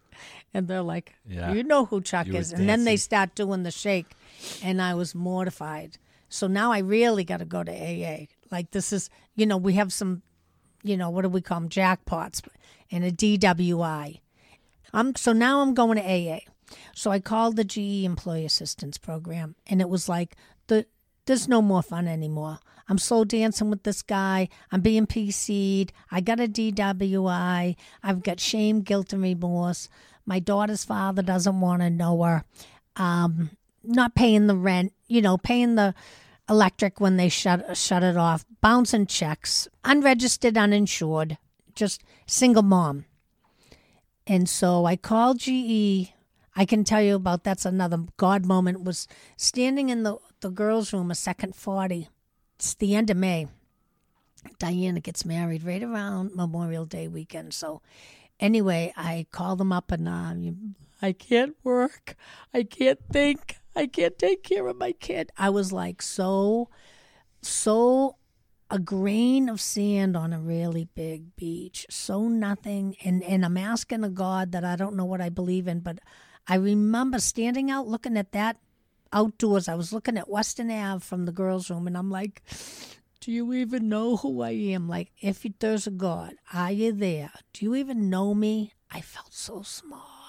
And 0.53 0.67
they're 0.67 0.81
like, 0.81 1.13
Yeah. 1.27 1.53
you 1.53 1.63
know 1.63 1.85
who 1.85 2.01
Chuck 2.01 2.27
You 2.27 2.35
is. 2.35 2.51
And 2.51 2.67
then 2.67 2.83
they 2.83 2.97
start 2.97 3.35
doing 3.35 3.63
the 3.63 3.71
shake. 3.71 4.07
And 4.63 4.81
I 4.81 4.93
was 4.95 5.13
mortified. 5.13 5.97
So 6.29 6.47
now 6.47 6.71
I 6.71 6.79
really 6.79 7.23
got 7.23 7.37
to 7.37 7.45
go 7.45 7.63
to 7.63 7.71
AA. 7.71 8.25
Like, 8.51 8.71
this 8.71 8.91
is, 8.93 9.09
you 9.35 9.45
know, 9.45 9.57
we 9.57 9.73
have 9.73 9.91
some, 9.93 10.21
you 10.83 10.97
know, 10.97 11.09
what 11.09 11.21
do 11.23 11.29
we 11.29 11.41
call 11.41 11.59
them? 11.59 11.69
Jackpots 11.69 12.41
and 12.91 13.03
a 13.03 13.11
DWI. 13.11 14.21
I'm, 14.93 15.15
so 15.15 15.33
now 15.33 15.61
I'm 15.61 15.73
going 15.73 15.97
to 15.97 16.03
AA. 16.03 16.39
So 16.95 17.11
I 17.11 17.19
called 17.19 17.55
the 17.55 17.63
GE 17.63 18.03
Employee 18.05 18.45
Assistance 18.45 18.97
Program, 18.97 19.55
and 19.67 19.81
it 19.81 19.89
was 19.89 20.07
like, 20.07 20.35
the 20.67 20.85
there's 21.25 21.47
no 21.47 21.61
more 21.61 21.83
fun 21.83 22.07
anymore. 22.07 22.59
I'm 22.87 22.97
slow 22.97 23.23
dancing 23.23 23.69
with 23.69 23.83
this 23.83 24.01
guy. 24.01 24.49
I'm 24.71 24.81
being 24.81 25.05
PC'd. 25.05 25.93
I 26.11 26.21
got 26.21 26.39
a 26.39 26.47
DWI. 26.47 27.75
I've 28.01 28.23
got 28.23 28.39
shame, 28.39 28.81
guilt, 28.81 29.13
and 29.13 29.21
remorse. 29.21 29.89
My 30.29 30.37
daughter's 30.37 30.85
father 30.85 31.23
doesn't 31.23 31.59
want 31.59 31.81
to 31.81 31.89
know 31.89 32.21
her. 32.21 32.43
Um, 32.95 33.49
not 33.83 34.13
paying 34.13 34.45
the 34.45 34.55
rent, 34.55 34.93
you 35.07 35.23
know, 35.23 35.39
paying 35.39 35.73
the 35.73 35.95
electric 36.47 37.01
when 37.01 37.17
they 37.17 37.29
shut 37.29 37.75
shut 37.75 38.03
it 38.03 38.15
off, 38.15 38.45
bouncing 38.61 39.07
checks, 39.07 39.67
unregistered, 39.83 40.55
uninsured, 40.55 41.39
just 41.73 42.03
single 42.27 42.61
mom. 42.61 43.05
And 44.27 44.47
so 44.47 44.85
I 44.85 44.97
called 44.97 45.39
GE. 45.39 46.13
I 46.55 46.63
can 46.67 46.83
tell 46.83 47.01
you 47.01 47.15
about 47.15 47.43
that's 47.43 47.65
another 47.65 48.05
God 48.17 48.45
moment 48.45 48.83
was 48.83 49.07
standing 49.35 49.89
in 49.89 50.03
the, 50.03 50.17
the 50.41 50.51
girls' 50.51 50.93
room, 50.93 51.09
a 51.09 51.15
second 51.15 51.55
40. 51.55 52.07
It's 52.57 52.75
the 52.75 52.93
end 52.93 53.09
of 53.09 53.17
May. 53.17 53.47
Diana 54.59 54.99
gets 54.99 55.25
married 55.25 55.63
right 55.63 55.81
around 55.81 56.35
Memorial 56.35 56.85
Day 56.85 57.07
weekend. 57.07 57.55
So 57.55 57.81
anyway, 58.39 58.93
I 58.95 59.27
called 59.31 59.59
them 59.59 59.71
up 59.71 59.91
and 59.91 60.07
uh, 60.07 60.33
I 61.01 61.13
can't 61.13 61.55
work. 61.63 62.15
I 62.53 62.63
can't 62.63 62.99
think. 63.11 63.57
I 63.75 63.87
can't 63.87 64.17
take 64.17 64.43
care 64.43 64.67
of 64.67 64.77
my 64.77 64.91
kid. 64.91 65.31
I 65.37 65.49
was 65.49 65.71
like 65.71 66.01
so, 66.01 66.69
so 67.41 68.17
a 68.69 68.79
grain 68.79 69.49
of 69.49 69.61
sand 69.61 70.15
on 70.17 70.33
a 70.33 70.39
really 70.39 70.85
big 70.95 71.35
beach. 71.35 71.85
So 71.89 72.27
nothing. 72.27 72.95
And, 73.03 73.23
and 73.23 73.45
I'm 73.45 73.57
asking 73.57 74.03
a 74.03 74.09
God 74.09 74.51
that 74.51 74.65
I 74.65 74.75
don't 74.75 74.95
know 74.95 75.05
what 75.05 75.21
I 75.21 75.29
believe 75.29 75.67
in, 75.67 75.79
but 75.79 75.99
I 76.47 76.55
remember 76.55 77.19
standing 77.19 77.71
out 77.71 77.87
looking 77.87 78.17
at 78.17 78.31
that 78.33 78.57
outdoors. 79.13 79.67
I 79.67 79.75
was 79.75 79.93
looking 79.93 80.17
at 80.17 80.29
Western 80.29 80.71
Ave 80.71 81.03
from 81.03 81.25
the 81.25 81.31
girls' 81.31 81.69
room, 81.69 81.87
and 81.87 81.97
I'm 81.97 82.09
like, 82.09 82.43
Do 83.21 83.31
you 83.31 83.53
even 83.53 83.89
know 83.89 84.15
who 84.15 84.41
I 84.41 84.51
am? 84.51 84.87
Like, 84.87 85.11
if 85.19 85.45
there's 85.59 85.87
a 85.87 85.91
God, 85.91 86.35
are 86.53 86.71
you 86.71 86.93
there? 86.93 87.31
Do 87.51 87.65
you 87.65 87.75
even 87.75 88.09
know 88.09 88.33
me? 88.33 88.73
I 88.89 89.01
felt 89.01 89.33
so 89.33 89.61
small. 89.61 90.19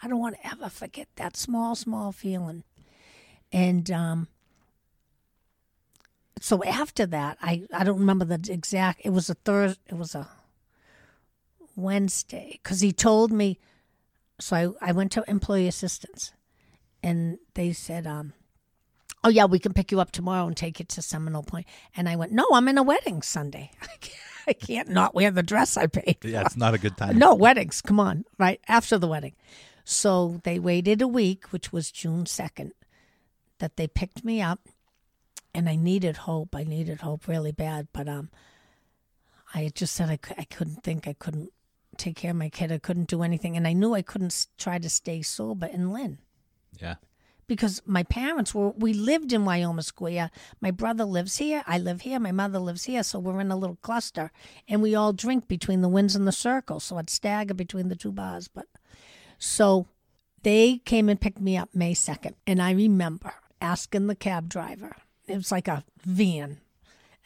I 0.00 0.08
don't 0.08 0.20
want 0.20 0.36
to 0.36 0.46
ever 0.46 0.68
forget 0.68 1.08
that 1.16 1.36
small, 1.36 1.74
small 1.74 2.12
feeling. 2.12 2.62
And 3.52 3.90
um, 3.90 4.28
so 6.40 6.62
after 6.62 7.06
that, 7.06 7.38
I, 7.40 7.64
I 7.72 7.84
don't 7.84 7.98
remember 7.98 8.24
the 8.24 8.52
exact. 8.52 9.00
It 9.04 9.10
was 9.10 9.28
a 9.30 9.34
Thursday. 9.34 9.80
It 9.88 9.96
was 9.96 10.14
a 10.14 10.28
Wednesday 11.74 12.60
because 12.62 12.80
he 12.80 12.92
told 12.92 13.32
me. 13.32 13.58
So 14.40 14.76
I, 14.80 14.90
I 14.90 14.92
went 14.92 15.12
to 15.12 15.24
employee 15.26 15.68
assistance, 15.68 16.32
and 17.02 17.38
they 17.54 17.72
said, 17.72 18.06
um, 18.06 18.32
"Oh 19.24 19.28
yeah, 19.30 19.46
we 19.46 19.58
can 19.58 19.72
pick 19.72 19.90
you 19.90 20.00
up 20.00 20.12
tomorrow 20.12 20.46
and 20.46 20.56
take 20.56 20.78
you 20.78 20.84
to 20.84 21.02
Seminole 21.02 21.42
Point." 21.42 21.66
And 21.96 22.08
I 22.08 22.14
went, 22.16 22.30
"No, 22.32 22.46
I'm 22.52 22.68
in 22.68 22.78
a 22.78 22.82
wedding 22.82 23.22
Sunday. 23.22 23.70
I 23.82 23.96
can't, 24.00 24.18
I 24.46 24.52
can't 24.52 24.88
not 24.90 25.14
wear 25.14 25.30
the 25.32 25.42
dress 25.42 25.76
I 25.76 25.86
paid." 25.88 26.18
for." 26.20 26.28
Yeah, 26.28 26.42
it's 26.42 26.56
not 26.56 26.74
a 26.74 26.78
good 26.78 26.96
time. 26.96 27.18
No, 27.18 27.34
weddings. 27.34 27.80
Come 27.82 27.98
on, 27.98 28.24
right 28.38 28.60
after 28.68 28.98
the 28.98 29.08
wedding. 29.08 29.34
So 29.84 30.40
they 30.44 30.58
waited 30.58 31.02
a 31.02 31.08
week, 31.08 31.52
which 31.52 31.72
was 31.72 31.90
June 31.90 32.24
2nd, 32.24 32.70
that 33.58 33.76
they 33.76 33.86
picked 33.86 34.24
me 34.24 34.40
up. 34.40 34.60
And 35.56 35.68
I 35.68 35.76
needed 35.76 36.16
hope. 36.16 36.56
I 36.56 36.64
needed 36.64 37.02
hope 37.02 37.28
really 37.28 37.52
bad. 37.52 37.88
But 37.92 38.08
um, 38.08 38.30
I 39.54 39.70
just 39.74 39.94
said 39.94 40.10
I, 40.10 40.18
I 40.36 40.44
couldn't 40.44 40.82
think. 40.82 41.06
I 41.06 41.12
couldn't 41.12 41.50
take 41.96 42.16
care 42.16 42.32
of 42.32 42.36
my 42.36 42.48
kid. 42.48 42.72
I 42.72 42.78
couldn't 42.78 43.08
do 43.08 43.22
anything. 43.22 43.56
And 43.56 43.66
I 43.68 43.72
knew 43.72 43.94
I 43.94 44.02
couldn't 44.02 44.32
s- 44.32 44.48
try 44.58 44.78
to 44.78 44.88
stay 44.88 45.22
sober 45.22 45.66
in 45.66 45.92
Lynn 45.92 46.18
Yeah. 46.80 46.96
Because 47.46 47.82
my 47.84 48.02
parents 48.02 48.54
were 48.54 48.70
we 48.70 48.92
lived 48.92 49.32
in 49.32 49.44
Wyoma 49.44 49.84
Square. 49.84 50.30
My 50.60 50.70
brother 50.70 51.04
lives 51.04 51.36
here, 51.36 51.62
I 51.66 51.78
live 51.78 52.02
here, 52.02 52.18
my 52.18 52.32
mother 52.32 52.58
lives 52.58 52.84
here, 52.84 53.02
so 53.02 53.18
we're 53.18 53.40
in 53.40 53.50
a 53.50 53.56
little 53.56 53.78
cluster 53.82 54.30
and 54.68 54.80
we 54.82 54.94
all 54.94 55.12
drink 55.12 55.46
between 55.46 55.80
the 55.82 55.88
winds 55.88 56.16
and 56.16 56.26
the 56.26 56.32
circle. 56.32 56.80
So 56.80 56.96
I'd 56.96 57.10
stagger 57.10 57.54
between 57.54 57.88
the 57.88 57.96
two 57.96 58.12
bars. 58.12 58.48
But 58.48 58.66
so 59.38 59.86
they 60.42 60.78
came 60.84 61.08
and 61.08 61.20
picked 61.20 61.40
me 61.40 61.56
up 61.56 61.70
May 61.74 61.94
2nd. 61.94 62.34
And 62.46 62.62
I 62.62 62.70
remember 62.70 63.34
asking 63.60 64.06
the 64.06 64.14
cab 64.14 64.48
driver, 64.48 64.96
it 65.26 65.36
was 65.36 65.50
like 65.50 65.68
a 65.68 65.84
van. 66.04 66.60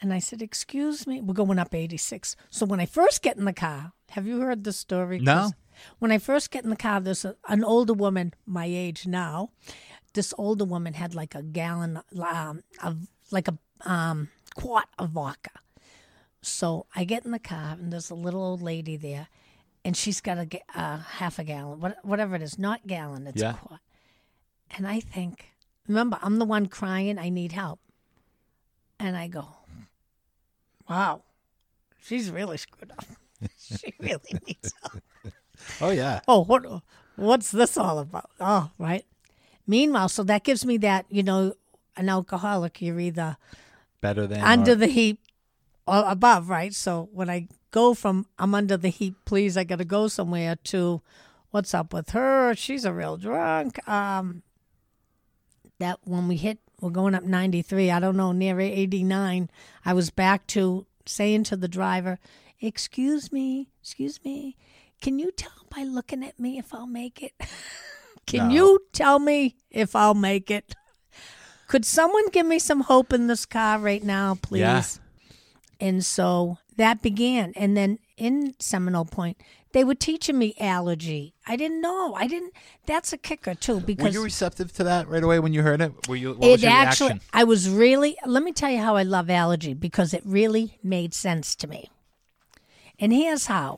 And 0.01 0.13
I 0.13 0.19
said, 0.19 0.41
Excuse 0.41 1.05
me, 1.05 1.21
we're 1.21 1.33
going 1.33 1.59
up 1.59 1.75
86. 1.75 2.35
So 2.49 2.65
when 2.65 2.79
I 2.79 2.85
first 2.85 3.21
get 3.21 3.37
in 3.37 3.45
the 3.45 3.53
car, 3.53 3.91
have 4.11 4.25
you 4.25 4.39
heard 4.39 4.63
the 4.63 4.73
story? 4.73 5.19
No. 5.19 5.51
When 5.99 6.11
I 6.11 6.17
first 6.17 6.51
get 6.51 6.63
in 6.63 6.69
the 6.69 6.75
car, 6.75 6.99
there's 6.99 7.25
a, 7.25 7.35
an 7.47 7.63
older 7.63 7.93
woman, 7.93 8.33
my 8.45 8.65
age 8.65 9.05
now. 9.05 9.51
This 10.13 10.33
older 10.37 10.65
woman 10.65 10.93
had 10.93 11.13
like 11.15 11.35
a 11.35 11.43
gallon 11.43 12.01
um, 12.21 12.61
of, 12.83 13.07
like 13.31 13.47
a 13.47 13.57
um, 13.89 14.29
quart 14.55 14.87
of 14.97 15.11
vodka. 15.11 15.51
So 16.41 16.85
I 16.95 17.03
get 17.03 17.25
in 17.25 17.31
the 17.31 17.39
car, 17.39 17.73
and 17.79 17.91
there's 17.91 18.09
a 18.09 18.15
little 18.15 18.41
old 18.41 18.61
lady 18.61 18.95
there, 18.97 19.27
and 19.83 19.95
she's 19.95 20.21
got 20.21 20.37
a 20.37 20.47
uh, 20.73 20.97
half 20.97 21.37
a 21.37 21.43
gallon, 21.43 21.79
what, 21.79 21.97
whatever 22.03 22.35
it 22.35 22.41
is, 22.41 22.57
not 22.57 22.87
gallon, 22.87 23.27
it's 23.27 23.41
Yeah. 23.41 23.51
a 23.51 23.53
quart. 23.57 23.81
And 24.77 24.87
I 24.87 24.99
think, 24.99 25.51
remember, 25.87 26.17
I'm 26.21 26.37
the 26.37 26.45
one 26.45 26.67
crying, 26.67 27.17
I 27.19 27.29
need 27.29 27.51
help. 27.51 27.79
And 28.99 29.15
I 29.17 29.27
go, 29.27 29.47
wow, 30.89 31.23
she's 32.01 32.29
really 32.31 32.57
screwed 32.57 32.91
up. 32.91 33.05
she 33.59 33.93
really 33.99 34.39
needs 34.47 34.73
help. 34.81 35.03
Oh 35.81 35.89
yeah. 35.89 36.21
Oh, 36.25 36.45
what, 36.45 36.65
what's 37.17 37.51
this 37.51 37.75
all 37.77 37.99
about? 37.99 38.29
Oh, 38.39 38.71
right. 38.77 39.05
Meanwhile, 39.69 40.09
so 40.09 40.23
that 40.23 40.43
gives 40.43 40.65
me 40.65 40.77
that, 40.77 41.05
you 41.09 41.21
know, 41.21 41.53
an 41.95 42.09
alcoholic, 42.09 42.81
you're 42.81 42.99
either 42.99 43.37
Better 44.01 44.25
than 44.25 44.41
under 44.41 44.71
or- 44.71 44.75
the 44.75 44.87
heap 44.87 45.19
or 45.85 46.03
above, 46.07 46.49
right? 46.49 46.73
So 46.73 47.07
when 47.13 47.29
I 47.29 47.47
go 47.69 47.93
from 47.93 48.25
I'm 48.39 48.55
under 48.55 48.77
the 48.77 48.89
heap, 48.89 49.15
please, 49.25 49.57
I 49.57 49.63
got 49.65 49.77
to 49.77 49.85
go 49.85 50.07
somewhere 50.07 50.55
to 50.55 51.03
what's 51.51 51.75
up 51.75 51.93
with 51.93 52.09
her? 52.11 52.55
She's 52.55 52.83
a 52.83 52.91
real 52.91 53.15
drunk. 53.17 53.87
Um, 53.87 54.41
that 55.77 55.99
when 56.03 56.27
we 56.27 56.37
hit, 56.37 56.57
we're 56.81 56.89
going 56.89 57.13
up 57.13 57.23
93. 57.23 57.91
I 57.91 57.99
don't 57.99 58.17
know, 58.17 58.31
near 58.31 58.59
89. 58.59 59.51
I 59.85 59.93
was 59.93 60.09
back 60.09 60.47
to 60.47 60.87
saying 61.05 61.43
to 61.43 61.55
the 61.55 61.67
driver, 61.67 62.17
"Excuse 62.59 63.31
me, 63.31 63.69
excuse 63.81 64.19
me, 64.25 64.57
can 64.99 65.19
you 65.19 65.31
tell 65.31 65.51
by 65.69 65.83
looking 65.83 66.23
at 66.23 66.39
me 66.39 66.57
if 66.57 66.73
I'll 66.73 66.87
make 66.87 67.21
it? 67.21 67.33
can 68.29 68.47
No. 68.47 68.53
you 68.53 68.79
tell 68.93 69.19
me 69.19 69.55
if 69.69 69.95
I'll 69.95 70.13
make 70.13 70.49
it?" 70.51 70.75
Could 71.67 71.85
someone 71.85 72.29
give 72.29 72.45
me 72.47 72.57
some 72.57 72.81
hope 72.81 73.13
in 73.13 73.27
this 73.27 73.45
car 73.45 73.77
right 73.77 74.03
now, 74.03 74.35
please? 74.41 74.61
Yeah. 74.61 74.83
And 75.79 76.03
so 76.03 76.57
that 76.77 77.01
began. 77.01 77.53
And 77.55 77.77
then 77.77 77.99
in 78.17 78.55
Seminole 78.59 79.05
Point, 79.05 79.37
they 79.71 79.83
were 79.83 79.93
teaching 79.93 80.37
me 80.37 80.55
allergy. 80.59 81.35
I 81.45 81.55
didn't 81.55 81.79
know. 81.81 82.15
I 82.15 82.25
didn't. 82.25 82.53
That's 82.87 83.13
a 83.13 83.17
kicker 83.17 83.53
too 83.53 83.75
Were 83.75 83.81
because 83.81 84.13
you 84.15 84.23
receptive 84.23 84.73
to 84.73 84.83
that 84.85 85.07
right 85.07 85.23
away 85.23 85.39
when 85.39 85.53
you 85.53 85.61
heard 85.61 85.79
it? 85.79 86.07
Were 86.07 86.15
you? 86.15 86.33
What 86.33 86.47
it 86.47 86.51
was 86.53 86.63
your 86.63 86.71
actually. 86.71 87.09
reaction? 87.09 87.27
I 87.33 87.43
was 87.43 87.69
really. 87.69 88.17
Let 88.25 88.41
me 88.41 88.51
tell 88.51 88.71
you 88.71 88.79
how 88.79 88.95
I 88.95 89.03
love 89.03 89.29
allergy 89.29 89.75
because 89.75 90.13
it 90.13 90.23
really 90.25 90.79
made 90.81 91.13
sense 91.13 91.55
to 91.57 91.67
me. 91.67 91.89
And 92.97 93.13
here's 93.13 93.45
how. 93.45 93.77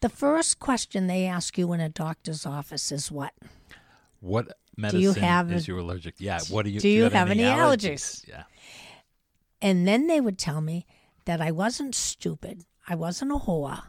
The 0.00 0.08
first 0.08 0.60
question 0.60 1.08
they 1.08 1.26
ask 1.26 1.58
you 1.58 1.72
in 1.72 1.80
a 1.80 1.88
doctor's 1.88 2.46
office 2.46 2.92
is 2.92 3.10
what? 3.10 3.32
What 4.20 4.56
medicine 4.76 5.00
do 5.00 5.04
you 5.04 5.12
have 5.12 5.50
is 5.52 5.66
you 5.66 5.78
allergic? 5.78 6.14
Yeah. 6.18 6.40
What 6.48 6.64
do 6.64 6.70
you? 6.70 6.80
do 6.80 6.88
you 6.88 7.08
have 7.08 7.30
any 7.30 7.42
allergies? 7.42 8.26
Yeah. 8.28 8.44
And 9.62 9.86
then 9.86 10.06
they 10.06 10.20
would 10.20 10.38
tell 10.38 10.60
me 10.60 10.86
that 11.24 11.40
I 11.40 11.50
wasn't 11.50 11.94
stupid. 11.94 12.64
I 12.88 12.94
wasn't 12.94 13.32
a 13.32 13.36
whore. 13.36 13.82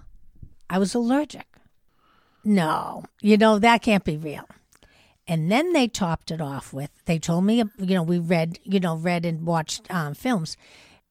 I 0.70 0.80
was 0.80 0.94
allergic. 0.94 1.48
No, 2.44 3.04
you 3.22 3.38
know, 3.38 3.60
that 3.60 3.82
can't 3.82 4.04
be 4.04 4.17
real. 4.17 4.48
And 5.28 5.52
then 5.52 5.74
they 5.74 5.88
topped 5.88 6.32
it 6.32 6.41
off 6.41 6.74
with, 6.74 6.89
they 7.06 7.20
told 7.20 7.46
me, 7.46 7.63
you 7.78 7.96
know, 7.96 8.04
we 8.04 8.17
read, 8.17 8.60
you 8.63 8.80
know, 8.80 8.96
read 8.96 9.26
and 9.26 9.46
watched 9.46 9.89
um, 9.94 10.13
films. 10.13 10.58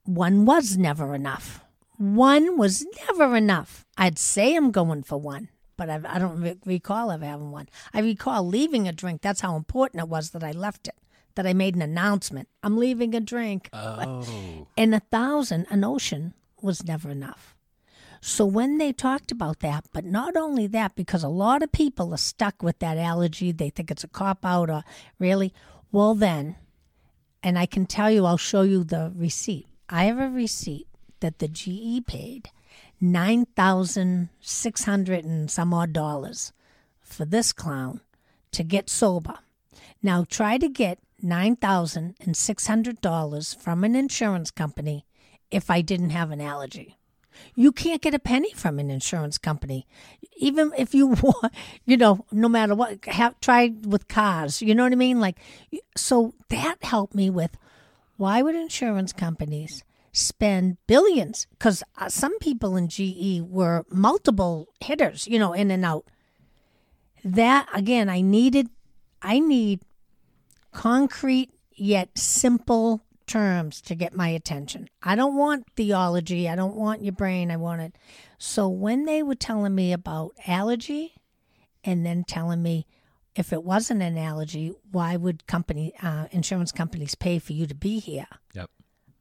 One 0.05 0.45
was 0.45 0.77
never 0.77 1.15
enough. 1.15 1.65
One 1.97 2.59
was 2.59 2.85
never 3.09 3.37
enough. 3.37 3.87
I'd 3.97 4.19
say 4.19 4.57
I'm 4.57 4.73
going 4.73 5.05
for 5.05 5.19
one, 5.19 5.49
but 5.81 5.88
I've, 5.88 6.05
I 6.05 6.19
don't 6.19 6.43
re- 6.43 6.59
recall 6.66 7.11
ever 7.11 7.25
having 7.25 7.53
one. 7.53 7.66
I 7.95 8.01
recall 8.01 8.47
leaving 8.47 8.87
a 8.87 8.93
drink. 8.93 9.23
That's 9.23 9.40
how 9.40 9.57
important 9.57 10.03
it 10.03 10.11
was 10.11 10.33
that 10.33 10.45
I 10.45 10.51
left 10.51 10.88
it, 10.88 10.95
that 11.37 11.47
I 11.47 11.55
made 11.55 11.75
an 11.75 11.81
announcement. 11.81 12.49
I'm 12.62 12.77
leaving 12.77 13.14
a 13.14 13.21
drink. 13.21 13.71
Oh. 13.73 14.66
And 14.77 14.95
a 14.95 15.01
thousand, 15.01 15.66
an 15.71 15.83
ocean, 15.83 16.35
was 16.61 16.85
never 16.85 17.09
enough. 17.09 17.57
So 18.21 18.45
when 18.45 18.77
they 18.77 18.93
talked 18.93 19.33
about 19.33 19.61
that, 19.61 19.87
but 19.90 20.05
not 20.05 20.37
only 20.37 20.66
that, 20.66 20.97
because 20.97 21.23
a 21.23 21.29
lot 21.29 21.62
of 21.62 21.73
people 21.73 22.12
are 22.12 22.19
stuck 22.19 22.62
with 22.62 22.79
that 22.81 22.99
allergy, 22.99 23.51
they 23.51 23.71
think 23.71 23.90
it's 23.90 24.05
a 24.05 24.09
cop 24.09 24.45
out 24.45 24.69
or 24.69 24.85
really, 25.19 25.55
well, 25.90 26.14
then, 26.14 26.57
and 27.43 27.59
I 27.59 27.64
can 27.64 27.87
tell 27.87 28.11
you, 28.11 28.27
I'll 28.27 28.37
show 28.37 28.61
you 28.61 28.85
the 28.85 29.14
receipt. 29.16 29.66
I 29.88 30.05
have 30.05 30.19
a 30.19 30.29
receipt 30.29 30.88
that 31.21 31.38
the 31.38 31.49
GE 31.49 32.07
paid 32.07 32.51
nine 33.01 33.47
thousand 33.57 34.29
six 34.41 34.85
hundred 34.85 35.25
and 35.25 35.51
some 35.51 35.73
odd 35.73 35.93
dollars 35.93 36.53
for 37.01 37.25
this 37.25 37.53
clown 37.53 38.01
to 38.53 38.63
get 38.63 38.91
sober. 38.91 39.39
Now 40.03 40.25
try 40.29 40.59
to 40.59 40.69
get 40.69 40.99
nine 41.23 41.57
thousand 41.57 42.17
and 42.21 42.37
six 42.37 42.67
hundred 42.67 43.01
dollars 43.01 43.55
from 43.55 43.85
an 43.85 43.97
insurance 43.97 44.51
company 44.51 45.07
if 45.51 45.71
I 45.71 45.81
didn't 45.81 46.11
have 46.11 46.31
an 46.31 46.41
allergy. 46.41 46.97
You 47.55 47.73
can't 47.73 48.03
get 48.03 48.15
a 48.15 48.19
penny 48.19 48.53
from 48.55 48.79
an 48.79 48.91
insurance 48.91 49.39
company, 49.39 49.87
even 50.37 50.73
if 50.77 50.95
you 50.95 51.07
want. 51.23 51.53
You 51.85 51.97
know, 51.97 52.27
no 52.31 52.49
matter 52.49 52.75
what. 52.75 53.05
Have 53.07 53.41
tried 53.41 53.87
with 53.87 54.09
cars. 54.09 54.61
You 54.61 54.75
know 54.75 54.83
what 54.83 54.93
I 54.93 54.97
mean? 54.97 55.21
Like, 55.21 55.39
so 55.97 56.35
that 56.49 56.83
helped 56.83 57.15
me 57.15 57.31
with 57.31 57.57
why 58.17 58.43
would 58.43 58.55
insurance 58.55 59.13
companies 59.13 59.85
spend 60.12 60.77
billions? 60.87 61.46
Because 61.51 61.83
uh, 61.99 62.09
some 62.09 62.38
people 62.38 62.77
in 62.77 62.88
GE 62.88 63.42
were 63.42 63.85
multiple 63.90 64.68
hitters. 64.81 65.27
You 65.27 65.38
know, 65.38 65.53
in 65.53 65.70
and 65.70 65.85
out. 65.85 66.07
That 67.25 67.68
again, 67.75 68.09
I 68.09 68.20
needed. 68.20 68.68
I 69.23 69.38
need 69.38 69.81
concrete 70.73 71.51
yet 71.73 72.16
simple 72.16 73.03
terms 73.27 73.81
to 73.83 73.94
get 73.94 74.14
my 74.14 74.29
attention. 74.29 74.88
I 75.03 75.14
don't 75.14 75.37
want 75.37 75.66
theology. 75.77 76.49
I 76.49 76.57
don't 76.57 76.75
want 76.75 77.05
your 77.05 77.12
brain. 77.12 77.51
I 77.51 77.57
want 77.57 77.81
it. 77.81 77.96
So 78.38 78.68
when 78.68 79.05
they 79.05 79.23
were 79.23 79.35
telling 79.35 79.75
me 79.75 79.92
about 79.92 80.33
allergy 80.46 81.14
and 81.85 82.05
then 82.05 82.25
telling 82.25 82.62
me 82.62 82.87
if 83.37 83.53
it 83.53 83.62
wasn't 83.62 84.03
an 84.03 84.18
allergy, 84.18 84.73
why 84.90 85.16
would 85.16 85.46
company 85.46 85.92
uh, 86.03 86.27
insurance 86.33 86.73
companies 86.73 87.14
pay 87.14 87.38
for 87.38 87.53
you 87.53 87.66
to 87.66 87.75
be 87.75 88.01
here? 88.01 88.27
Yep. 88.55 88.70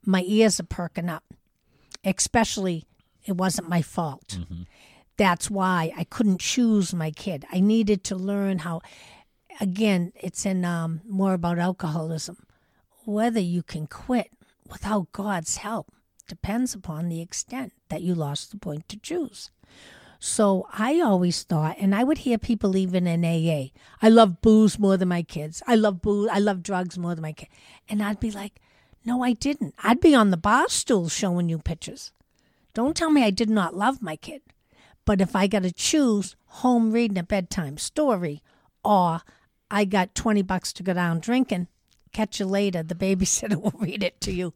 My 0.10 0.24
ears 0.26 0.60
are 0.60 0.64
perking 0.64 1.08
up. 1.08 1.24
Especially 2.04 2.86
it 3.26 3.38
wasn't 3.38 3.70
my 3.70 3.84
fault. 3.84 4.40
That's 5.18 5.52
why 5.52 5.94
I 5.96 6.04
couldn't 6.06 6.40
choose 6.40 6.96
my 6.96 7.12
kid. 7.12 7.46
I 7.52 7.60
needed 7.60 8.04
to 8.06 8.16
learn 8.16 8.60
how 8.60 8.82
again, 9.60 10.12
it's 10.16 10.48
in 10.48 10.66
um, 10.66 11.02
more 11.08 11.34
about 11.34 11.60
alcoholism. 11.60 12.38
Whether 13.06 13.40
you 13.40 13.62
can 13.62 13.86
quit 13.86 14.32
without 14.68 15.12
God's 15.12 15.58
help 15.58 15.92
depends 16.28 16.74
upon 16.74 17.10
the 17.10 17.22
extent 17.22 17.74
that 17.90 18.02
you 18.02 18.16
lost 18.16 18.50
the 18.50 18.58
point 18.58 18.90
to 18.90 18.98
choose. 18.98 19.52
So 20.20 20.68
I 20.74 21.02
always 21.02 21.44
thought, 21.44 21.78
and 21.80 21.94
I 21.94 22.04
would 22.04 22.20
hear 22.20 22.40
people 22.40 22.76
even 22.76 23.06
in 23.06 23.24
AA, 23.24 23.70
I 24.02 24.10
love 24.10 24.42
booze 24.42 24.80
more 24.80 24.98
than 24.98 25.08
my 25.08 25.22
kids. 25.22 25.62
I 25.68 25.76
love 25.76 26.02
booze. 26.02 26.30
I 26.32 26.40
love 26.40 26.64
drugs 26.64 26.98
more 26.98 27.14
than 27.14 27.22
my 27.22 27.34
kids. 27.34 27.52
And 27.88 28.02
I'd 28.02 28.20
be 28.20 28.32
like, 28.32 28.60
no, 29.06 29.24
I 29.24 29.34
didn't. 29.34 29.76
I'd 29.84 30.02
be 30.02 30.14
on 30.14 30.32
the 30.32 30.38
bar 30.38 30.68
stool 30.70 31.10
showing 31.10 31.50
you 31.50 31.58
pictures. 31.60 32.12
Don't 32.74 32.96
tell 32.96 33.10
me 33.10 33.24
I 33.24 33.32
did 33.32 33.50
not 33.50 33.76
love 33.76 34.02
my 34.02 34.16
kid. 34.16 34.42
But 35.06 35.22
if 35.22 35.36
I 35.36 35.48
got 35.48 35.64
to 35.64 35.72
choose 35.72 36.36
home 36.46 36.92
reading 36.92 37.18
a 37.18 37.24
bedtime 37.24 37.78
story 37.78 38.44
or 38.84 39.22
I 39.72 39.86
got 39.86 40.16
20 40.16 40.42
bucks 40.44 40.72
to 40.74 40.84
go 40.84 40.94
down 40.94 41.20
drinking, 41.20 41.68
catch 42.12 42.40
you 42.40 42.46
later. 42.46 42.84
The 42.84 42.96
babysitter 42.96 43.56
will 43.62 43.74
read 43.80 44.04
it 44.04 44.22
to 44.22 44.32
you. 44.32 44.54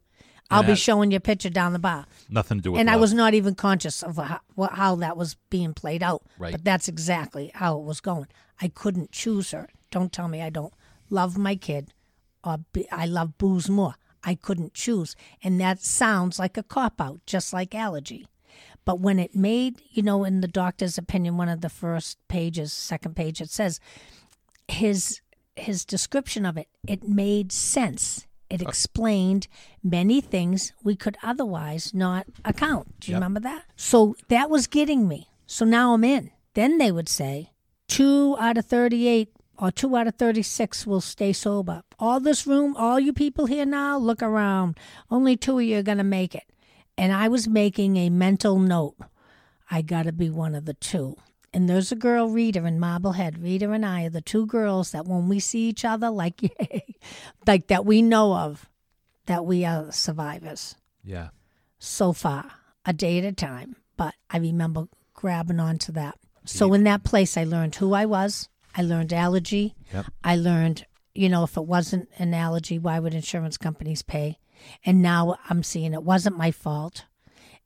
I'll 0.52 0.64
be 0.64 0.76
showing 0.76 1.10
you 1.10 1.18
a 1.18 1.22
picture 1.22 1.50
down 1.50 1.74
the 1.74 1.80
bar. 1.80 2.06
Nothing 2.30 2.60
to 2.60 2.62
do 2.62 2.72
with 2.72 2.78
that. 2.78 2.82
And 2.82 2.90
I 2.92 2.98
was 2.98 3.14
not 3.14 3.34
even 3.34 3.56
conscious 3.56 4.04
of 4.04 4.18
how, 4.18 4.42
how 4.72 4.96
that 4.98 5.18
was 5.18 5.36
being 5.50 5.74
played 5.74 6.04
out. 6.04 6.22
Right. 6.38 6.52
But 6.52 6.64
that's 6.64 6.88
exactly 6.88 7.50
how 7.56 7.80
it 7.80 7.84
was 7.84 8.00
going. 8.00 8.28
I 8.62 8.68
couldn't 8.68 9.12
choose 9.12 9.50
her. 9.50 9.70
Don't 9.90 10.12
tell 10.12 10.28
me 10.28 10.42
I 10.44 10.52
don't 10.52 10.74
love 11.10 11.38
my 11.38 11.56
kid 11.56 11.94
or 12.44 12.60
be, 12.72 12.90
I 12.92 13.08
love 13.08 13.38
booze 13.40 13.70
more. 13.70 13.96
I 14.24 14.36
couldn't 14.36 14.74
choose. 14.74 15.16
And 15.44 15.60
that 15.60 15.82
sounds 15.82 16.40
like 16.40 16.58
a 16.58 16.64
cop 16.64 17.00
out, 17.02 17.22
just 17.26 17.54
like 17.54 17.76
allergy. 17.76 18.28
But 18.86 19.00
when 19.00 19.18
it 19.20 19.36
made, 19.36 19.82
you 19.92 20.04
know, 20.04 20.24
in 20.24 20.42
the 20.42 20.48
doctor's 20.48 20.98
opinion, 20.98 21.38
one 21.38 21.50
of 21.50 21.62
the 21.62 21.70
first 21.70 22.18
pages, 22.28 22.74
second 22.74 23.16
page, 23.16 23.40
it 23.42 23.50
says 23.50 23.80
his 24.68 25.22
his 25.56 25.86
description 25.86 26.46
of 26.48 26.58
it, 26.58 26.68
it 26.88 27.04
made 27.08 27.52
sense. 27.52 28.26
It 28.50 28.62
explained 28.62 29.48
many 29.84 30.20
things 30.20 30.74
we 30.84 30.96
could 30.96 31.16
otherwise 31.22 31.94
not 31.94 32.26
account. 32.44 33.00
Do 33.00 33.12
you 33.12 33.16
Yep. 33.16 33.22
remember 33.22 33.40
that? 33.42 33.64
So 33.76 34.16
that 34.30 34.50
was 34.50 34.66
getting 34.68 35.08
me. 35.08 35.28
So 35.46 35.64
now 35.64 35.94
I'm 35.94 36.04
in. 36.04 36.32
Then 36.56 36.80
they 36.80 36.92
would 36.92 37.08
say, 37.10 37.52
two 37.88 38.36
out 38.40 38.58
of 38.58 38.66
38 38.66 39.30
or 39.58 39.72
two 39.72 39.96
out 39.96 40.08
of 40.08 40.16
36 40.16 40.86
will 40.88 41.02
stay 41.02 41.32
sober. 41.34 41.84
All 42.00 42.20
this 42.20 42.46
room, 42.48 42.76
all 42.76 43.00
you 43.00 43.14
people 43.14 43.46
here 43.46 43.66
now, 43.66 43.98
look 43.98 44.22
around. 44.24 44.78
Only 45.12 45.38
two 45.38 45.60
of 45.60 45.64
you 45.66 45.78
are 45.80 45.84
going 45.84 46.00
to 46.00 46.04
make 46.04 46.34
it. 46.36 46.44
And 46.98 47.12
I 47.14 47.28
was 47.28 47.48
making 47.48 47.98
a 47.98 48.10
mental 48.10 48.60
note. 48.60 48.96
I 49.70 49.82
got 49.82 50.04
to 50.04 50.12
be 50.12 50.30
one 50.30 50.56
of 50.56 50.66
the 50.66 50.74
two. 50.76 51.16
And 51.54 51.70
there's 51.70 51.92
a 51.92 51.96
girl, 51.96 52.30
Rita, 52.30 52.66
in 52.66 52.80
Marblehead. 52.80 53.38
Rita 53.42 53.70
and 53.72 53.86
I 53.86 54.06
are 54.06 54.10
the 54.10 54.22
two 54.22 54.46
girls 54.48 54.92
that 54.92 55.06
when 55.06 55.30
we 55.30 55.40
see 55.40 55.70
each 55.70 55.86
other, 55.86 56.10
like, 56.24 56.42
like 57.46 57.68
that 57.68 57.86
we 57.86 58.02
know 58.02 58.34
of, 58.36 58.70
that 59.28 59.46
we 59.46 59.64
are 59.66 59.92
survivors 59.92 60.76
Yeah. 61.04 61.30
so 61.80 62.12
far, 62.12 62.52
a 62.86 62.94
day 62.94 63.20
at 63.20 63.24
a 63.24 63.32
time. 63.32 63.76
But 63.98 64.16
I 64.32 64.38
remember 64.38 64.86
grabbing 65.14 65.60
onto 65.60 65.92
that. 65.94 66.18
So 66.46 66.74
in 66.74 66.84
that 66.84 67.04
place, 67.04 67.38
I 67.38 67.44
learned 67.46 67.76
who 67.76 67.94
I 67.94 68.06
was. 68.06 68.50
I 68.76 68.82
learned 68.82 69.14
allergy. 69.14 69.76
Yep. 69.94 70.06
I 70.24 70.36
learned, 70.36 70.86
you 71.14 71.30
know, 71.30 71.44
if 71.44 71.58
it 71.58 71.66
wasn't 71.66 72.10
an 72.18 72.34
allergy, 72.34 72.80
why 72.80 73.00
would 73.00 73.14
insurance 73.14 73.58
companies 73.58 74.02
pay? 74.02 74.40
And 74.86 75.02
now 75.02 75.38
I'm 75.50 75.64
seeing 75.64 75.94
it 75.94 76.04
wasn't 76.04 76.38
my 76.38 76.52
fault. 76.52 77.06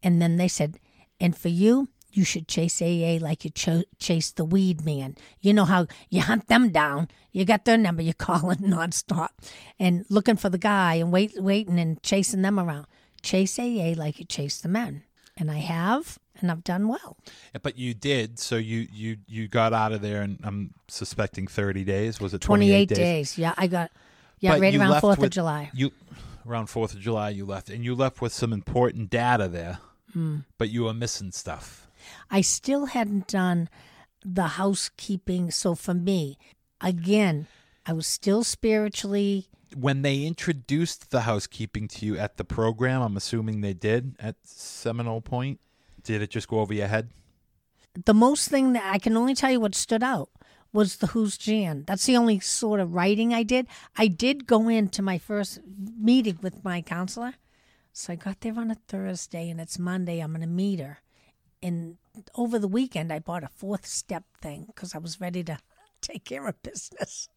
And 0.03 0.21
then 0.21 0.37
they 0.37 0.47
said, 0.47 0.79
and 1.19 1.37
for 1.37 1.49
you, 1.49 1.89
you 2.11 2.23
should 2.23 2.47
chase 2.47 2.81
AA 2.81 3.17
like 3.21 3.43
you 3.45 3.51
cho- 3.51 3.83
chase 3.99 4.31
the 4.31 4.45
weed 4.45 4.83
man. 4.83 5.15
You 5.39 5.53
know 5.53 5.65
how 5.65 5.87
you 6.09 6.21
hunt 6.21 6.47
them 6.47 6.69
down. 6.69 7.09
You 7.31 7.45
got 7.45 7.65
their 7.65 7.77
number. 7.77 8.01
You 8.01 8.13
call 8.27 8.49
it 8.49 8.59
nonstop, 8.59 9.29
and 9.79 10.05
looking 10.09 10.37
for 10.37 10.49
the 10.49 10.57
guy 10.57 10.95
and 10.95 11.11
wait, 11.11 11.33
waiting 11.37 11.79
and 11.79 12.01
chasing 12.01 12.41
them 12.41 12.59
around. 12.59 12.87
Chase 13.21 13.59
AA 13.59 13.93
like 13.95 14.19
you 14.19 14.25
chase 14.25 14.59
the 14.59 14.69
men, 14.69 15.03
and 15.35 15.51
I 15.51 15.57
have, 15.57 16.17
and 16.41 16.51
I've 16.51 16.63
done 16.63 16.87
well. 16.87 17.17
But 17.61 17.77
you 17.77 17.93
did. 17.93 18.39
So 18.39 18.55
you 18.57 18.87
you 18.91 19.17
you 19.27 19.47
got 19.47 19.73
out 19.73 19.91
of 19.91 20.01
there, 20.01 20.21
and 20.21 20.39
I'm 20.43 20.73
suspecting 20.87 21.47
30 21.47 21.83
days. 21.83 22.19
Was 22.19 22.33
it 22.33 22.41
28 22.41 22.87
28 22.87 22.95
days. 22.95 23.37
Yeah, 23.37 23.53
I 23.57 23.67
got. 23.67 23.91
Yeah, 24.39 24.53
But 24.53 24.61
right 24.61 24.75
around 24.75 25.01
Fourth 25.01 25.23
of 25.23 25.29
July. 25.31 25.71
You 25.73 25.91
around 26.47 26.67
Fourth 26.67 26.93
of 26.93 26.99
July, 26.99 27.29
you 27.31 27.45
left, 27.45 27.69
and 27.69 27.83
you 27.83 27.95
left 27.95 28.21
with 28.21 28.33
some 28.33 28.53
important 28.53 29.09
data 29.09 29.47
there. 29.47 29.79
Hmm. 30.13 30.37
But 30.57 30.69
you 30.69 30.83
were 30.83 30.93
missing 30.93 31.31
stuff. 31.31 31.87
I 32.29 32.41
still 32.41 32.85
hadn't 32.87 33.27
done 33.27 33.67
the 34.23 34.47
housekeeping. 34.47 35.51
So 35.51 35.75
for 35.75 35.93
me, 35.93 36.37
again, 36.79 37.47
I 37.85 37.93
was 37.93 38.07
still 38.07 38.43
spiritually 38.43 39.47
When 39.75 40.01
they 40.01 40.23
introduced 40.23 41.11
the 41.11 41.21
housekeeping 41.21 41.87
to 41.89 42.05
you 42.05 42.17
at 42.17 42.37
the 42.37 42.45
program, 42.45 43.01
I'm 43.01 43.17
assuming 43.17 43.61
they 43.61 43.73
did 43.73 44.15
at 44.19 44.35
Seminole 44.43 45.21
Point. 45.21 45.59
Did 46.07 46.21
it 46.21 46.31
just 46.31 46.47
go 46.47 46.59
over 46.59 46.73
your 46.73 46.87
head? 46.87 47.09
the 48.05 48.13
most 48.13 48.49
thing 48.49 48.73
that 48.73 48.91
I 48.93 48.99
can 48.99 49.17
only 49.17 49.33
tell 49.33 49.51
you 49.51 49.59
what 49.59 49.75
stood 49.75 50.03
out 50.03 50.29
was 50.73 50.97
the 50.97 51.07
Who's 51.07 51.37
Jan. 51.37 51.83
That's 51.87 52.05
the 52.05 52.17
only 52.17 52.39
sort 52.39 52.79
of 52.79 52.93
writing 52.93 53.33
I 53.33 53.43
did. 53.43 53.67
I 53.95 54.07
did 54.07 54.45
go 54.45 54.67
into 54.67 55.01
my 55.01 55.17
first 55.17 55.59
meeting 55.99 56.37
with 56.41 56.63
my 56.63 56.81
counselor. 56.81 57.35
So 57.93 58.13
I 58.13 58.15
got 58.15 58.41
there 58.41 58.59
on 58.59 58.69
a 58.69 58.75
Thursday 58.87 59.49
and 59.49 59.59
it's 59.59 59.79
Monday. 59.79 60.19
I'm 60.19 60.31
going 60.31 60.41
to 60.41 60.47
meet 60.47 60.79
her. 60.79 60.99
And 61.63 61.97
over 62.35 62.59
the 62.59 62.67
weekend, 62.67 63.11
I 63.11 63.19
bought 63.19 63.43
a 63.43 63.47
fourth 63.47 63.87
step 63.87 64.25
thing 64.41 64.65
because 64.67 64.93
I 64.93 64.99
was 64.99 65.19
ready 65.19 65.43
to 65.45 65.57
take 66.01 66.25
care 66.25 66.47
of 66.47 66.61
business. 66.61 67.29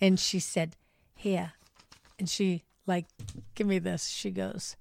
And 0.00 0.18
she 0.18 0.38
said, 0.38 0.76
Here. 1.14 1.52
And 2.18 2.30
she, 2.30 2.64
like, 2.86 3.06
give 3.54 3.66
me 3.66 3.78
this. 3.78 4.08
She 4.08 4.30
goes, 4.30 4.76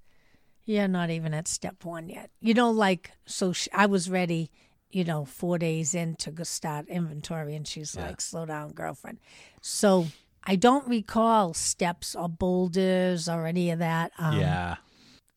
You're 0.67 0.89
not 0.89 1.09
even 1.09 1.33
at 1.33 1.47
step 1.47 1.85
one 1.85 2.09
yet. 2.09 2.29
You 2.41 2.53
know, 2.53 2.69
like, 2.69 3.11
so 3.25 3.53
sh 3.53 3.69
I 3.73 3.85
was 3.85 4.09
ready, 4.09 4.51
you 4.91 5.05
know, 5.05 5.23
four 5.23 5.57
days 5.57 5.95
in 5.95 6.15
to 6.17 6.45
start 6.45 6.89
inventory. 6.89 7.55
And 7.55 7.65
she's 7.65 7.95
like, 7.95 8.19
Slow 8.19 8.45
down, 8.45 8.73
girlfriend. 8.73 9.19
So 9.61 10.07
I 10.43 10.57
don't 10.57 10.85
recall 10.85 11.53
steps 11.53 12.15
or 12.15 12.27
boulders 12.27 13.29
or 13.29 13.47
any 13.47 13.71
of 13.71 13.79
that. 13.79 14.11
Um, 14.19 14.39
yeah. 14.41 14.75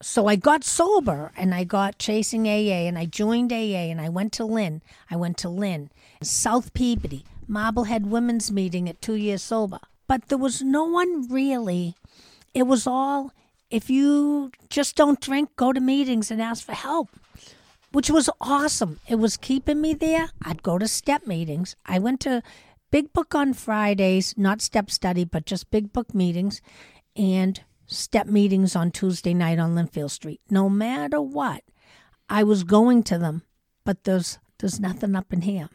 so 0.02 0.26
I 0.26 0.34
got 0.34 0.64
sober 0.64 1.30
and 1.36 1.54
I 1.54 1.62
got 1.62 1.98
chasing 1.98 2.48
AA 2.48 2.88
and 2.88 2.98
I 2.98 3.06
joined 3.06 3.52
AA 3.52 3.86
and 3.92 4.00
I 4.00 4.08
went 4.08 4.32
to 4.34 4.44
Lynn. 4.44 4.82
I 5.12 5.14
went 5.14 5.38
to 5.38 5.48
Lynn, 5.48 5.90
South 6.24 6.74
Peabody, 6.74 7.24
Marblehead 7.46 8.06
Women's 8.10 8.50
Meeting 8.50 8.88
at 8.88 9.00
two 9.00 9.14
years 9.14 9.42
sober. 9.42 9.78
But 10.08 10.26
there 10.28 10.38
was 10.38 10.60
no 10.60 10.84
one 10.86 11.28
really. 11.28 11.94
It 12.52 12.64
was 12.64 12.84
all 12.84 13.32
if 13.70 13.88
you 13.88 14.50
just 14.68 14.96
don't 14.96 15.20
drink, 15.20 15.50
go 15.56 15.72
to 15.72 15.80
meetings 15.80 16.30
and 16.30 16.42
ask 16.42 16.64
for 16.64 16.72
help, 16.72 17.08
which 17.92 18.10
was 18.10 18.28
awesome. 18.40 19.00
It 19.08 19.16
was 19.16 19.36
keeping 19.36 19.80
me 19.80 19.94
there. 19.94 20.30
I'd 20.42 20.62
go 20.62 20.78
to 20.78 20.88
step 20.88 21.26
meetings. 21.26 21.76
I 21.86 21.98
went 21.98 22.20
to 22.20 22.42
Big 22.90 23.12
Book 23.12 23.34
on 23.34 23.54
Fridays, 23.54 24.34
not 24.36 24.60
step 24.60 24.90
study, 24.90 25.24
but 25.24 25.46
just 25.46 25.70
Big 25.70 25.92
Book 25.92 26.14
meetings, 26.14 26.60
and 27.14 27.62
step 27.86 28.26
meetings 28.26 28.74
on 28.74 28.90
Tuesday 28.90 29.34
night 29.34 29.58
on 29.58 29.74
Lynnfield 29.74 30.10
Street. 30.10 30.40
No 30.50 30.68
matter 30.68 31.20
what, 31.20 31.62
I 32.28 32.42
was 32.42 32.64
going 32.64 33.02
to 33.04 33.18
them, 33.18 33.42
but 33.84 34.04
there's 34.04 34.38
there's 34.58 34.80
nothing 34.80 35.14
up 35.16 35.32
in 35.32 35.42
here. 35.42 35.68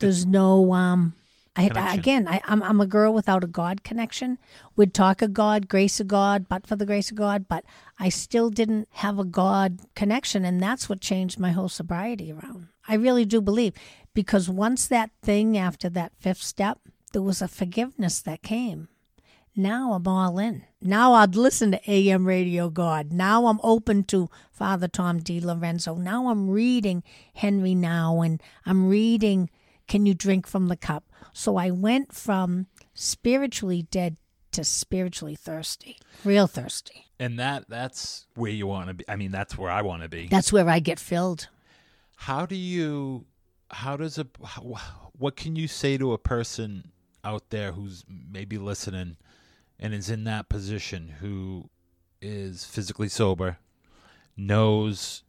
There's 0.00 0.26
no 0.26 0.72
um. 0.72 1.14
I, 1.58 1.94
again, 1.94 2.28
I, 2.28 2.40
I'm 2.44 2.62
I'm 2.62 2.80
a 2.80 2.86
girl 2.86 3.12
without 3.12 3.42
a 3.42 3.48
God 3.48 3.82
connection. 3.82 4.38
We'd 4.76 4.94
talk 4.94 5.22
of 5.22 5.32
God, 5.32 5.68
grace 5.68 5.98
of 5.98 6.08
God, 6.08 6.48
but 6.48 6.66
for 6.66 6.76
the 6.76 6.86
grace 6.86 7.10
of 7.10 7.16
God, 7.16 7.46
but 7.48 7.64
I 7.98 8.08
still 8.08 8.50
didn't 8.50 8.88
have 8.92 9.18
a 9.18 9.24
God 9.24 9.80
connection, 9.94 10.44
and 10.44 10.62
that's 10.62 10.88
what 10.88 11.00
changed 11.00 11.38
my 11.38 11.50
whole 11.50 11.68
sobriety 11.68 12.32
around. 12.32 12.68
I 12.86 12.94
really 12.94 13.24
do 13.24 13.40
believe 13.40 13.74
because 14.14 14.48
once 14.48 14.86
that 14.86 15.10
thing 15.22 15.58
after 15.58 15.88
that 15.90 16.12
fifth 16.18 16.42
step, 16.42 16.78
there 17.12 17.22
was 17.22 17.42
a 17.42 17.48
forgiveness 17.48 18.20
that 18.20 18.42
came. 18.42 18.88
Now 19.56 19.94
I'm 19.94 20.06
all 20.06 20.38
in. 20.38 20.62
Now 20.80 21.14
I'd 21.14 21.34
listen 21.34 21.72
to 21.72 21.90
AM 21.90 22.26
Radio 22.26 22.70
God. 22.70 23.12
Now 23.12 23.46
I'm 23.46 23.58
open 23.64 24.04
to 24.04 24.30
Father 24.52 24.86
Tom 24.86 25.18
D. 25.18 25.40
Lorenzo. 25.40 25.96
Now 25.96 26.28
I'm 26.28 26.48
reading 26.48 27.02
Henri 27.34 27.74
Nouwen 27.74 28.24
and 28.26 28.42
I'm 28.64 28.88
reading 28.88 29.50
Can 29.88 30.06
You 30.06 30.14
Drink 30.14 30.46
from 30.46 30.68
the 30.68 30.76
Cup? 30.76 31.02
So 31.32 31.56
I 31.56 31.70
went 31.70 32.12
from 32.12 32.66
spiritually 32.94 33.82
dead 33.90 34.16
to 34.52 34.64
spiritually 34.64 35.36
thirsty, 35.36 35.98
real 36.24 36.46
thirsty. 36.46 37.06
And 37.18 37.38
that 37.38 37.68
that's 37.68 38.26
where 38.34 38.50
you 38.50 38.66
want 38.66 38.88
to 38.88 38.94
be. 38.94 39.04
I 39.08 39.16
mean, 39.16 39.30
that's 39.30 39.58
where 39.58 39.70
I 39.70 39.82
want 39.82 40.02
to 40.02 40.08
be. 40.08 40.28
That's 40.28 40.52
where 40.52 40.68
I 40.68 40.78
get 40.78 40.98
filled. 40.98 41.48
How 42.16 42.46
do 42.46 42.56
you 42.56 43.26
how 43.70 43.96
does 43.96 44.18
a 44.18 44.26
how, 44.44 44.76
what 45.12 45.36
can 45.36 45.56
you 45.56 45.68
say 45.68 45.98
to 45.98 46.12
a 46.12 46.18
person 46.18 46.92
out 47.24 47.50
there 47.50 47.72
who's 47.72 48.04
maybe 48.08 48.56
listening 48.58 49.16
and 49.78 49.94
is 49.94 50.10
in 50.10 50.24
that 50.24 50.48
position 50.48 51.14
who 51.20 51.68
is 52.20 52.64
physically 52.64 53.08
sober, 53.08 53.58
knows 54.36 55.22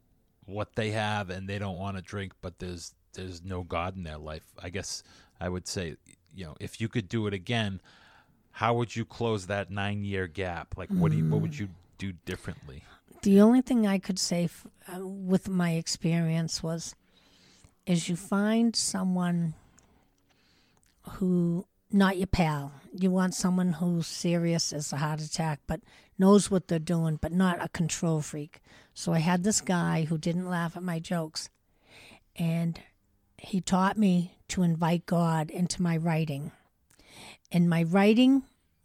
what 0.45 0.75
they 0.75 0.91
have 0.91 1.30
and 1.30 1.47
they 1.47 1.60
don't 1.60 1.78
want 1.78 1.95
to 1.95 2.02
drink 2.02 2.34
but 2.41 2.58
there's 2.58 2.95
there's 3.13 3.43
no 3.43 3.63
god 3.63 3.95
in 3.95 4.04
their 4.04 4.17
life. 4.17 4.43
I 4.62 4.69
guess 4.69 5.04
I 5.39 5.49
would 5.49 5.67
say, 5.67 5.95
you 6.36 6.45
know, 6.45 6.56
if 6.60 6.82
you 6.82 6.88
could 6.88 7.08
do 7.10 7.28
it 7.28 7.34
again, 7.34 7.82
how 8.52 8.73
would 8.75 8.95
you 8.95 9.06
close 9.06 9.47
that 9.47 9.71
9-year 9.71 10.28
gap? 10.28 10.75
Like 10.78 10.89
what 10.89 11.12
do 11.12 11.17
you, 11.17 11.30
what 11.30 11.41
would 11.41 11.58
you 11.58 11.69
do 11.97 12.13
differently? 12.25 12.84
The 13.21 13.41
only 13.41 13.62
thing 13.62 13.86
I 13.86 13.99
could 13.99 14.19
say 14.19 14.45
f- 14.45 14.65
uh, 14.88 15.06
with 15.06 15.49
my 15.49 15.71
experience 15.71 16.63
was 16.63 16.95
is 17.86 18.08
you 18.08 18.15
find 18.15 18.75
someone 18.75 19.56
who 21.13 21.65
not 21.91 22.17
your 22.17 22.28
pal. 22.28 22.71
You 22.93 23.10
want 23.10 23.34
someone 23.34 23.73
who's 23.73 24.08
serious 24.08 24.71
as 24.71 24.93
a 24.93 24.97
heart 24.97 25.21
attack, 25.21 25.60
but 25.67 25.82
knows 26.17 26.52
what 26.52 26.67
they're 26.67 26.80
doing, 26.80 27.17
but 27.19 27.32
not 27.32 27.63
a 27.63 27.69
control 27.69 28.21
freak. 28.21 28.60
So 28.93 29.13
I 29.13 29.19
had 29.19 29.43
this 29.43 29.62
guy 29.62 30.06
who 30.06 30.17
didn't 30.17 30.49
laugh 30.49 30.78
at 30.78 30.84
my 30.84 30.99
jokes, 30.99 31.49
and 32.36 32.80
he 33.41 33.62
taught 33.62 33.97
me 33.97 34.38
to 34.49 34.63
invite 34.63 35.06
God 35.06 35.49
into 35.49 35.82
my 35.82 35.97
writing. 35.97 36.52
And 37.52 37.69
my 37.69 37.84
writing 37.84 38.43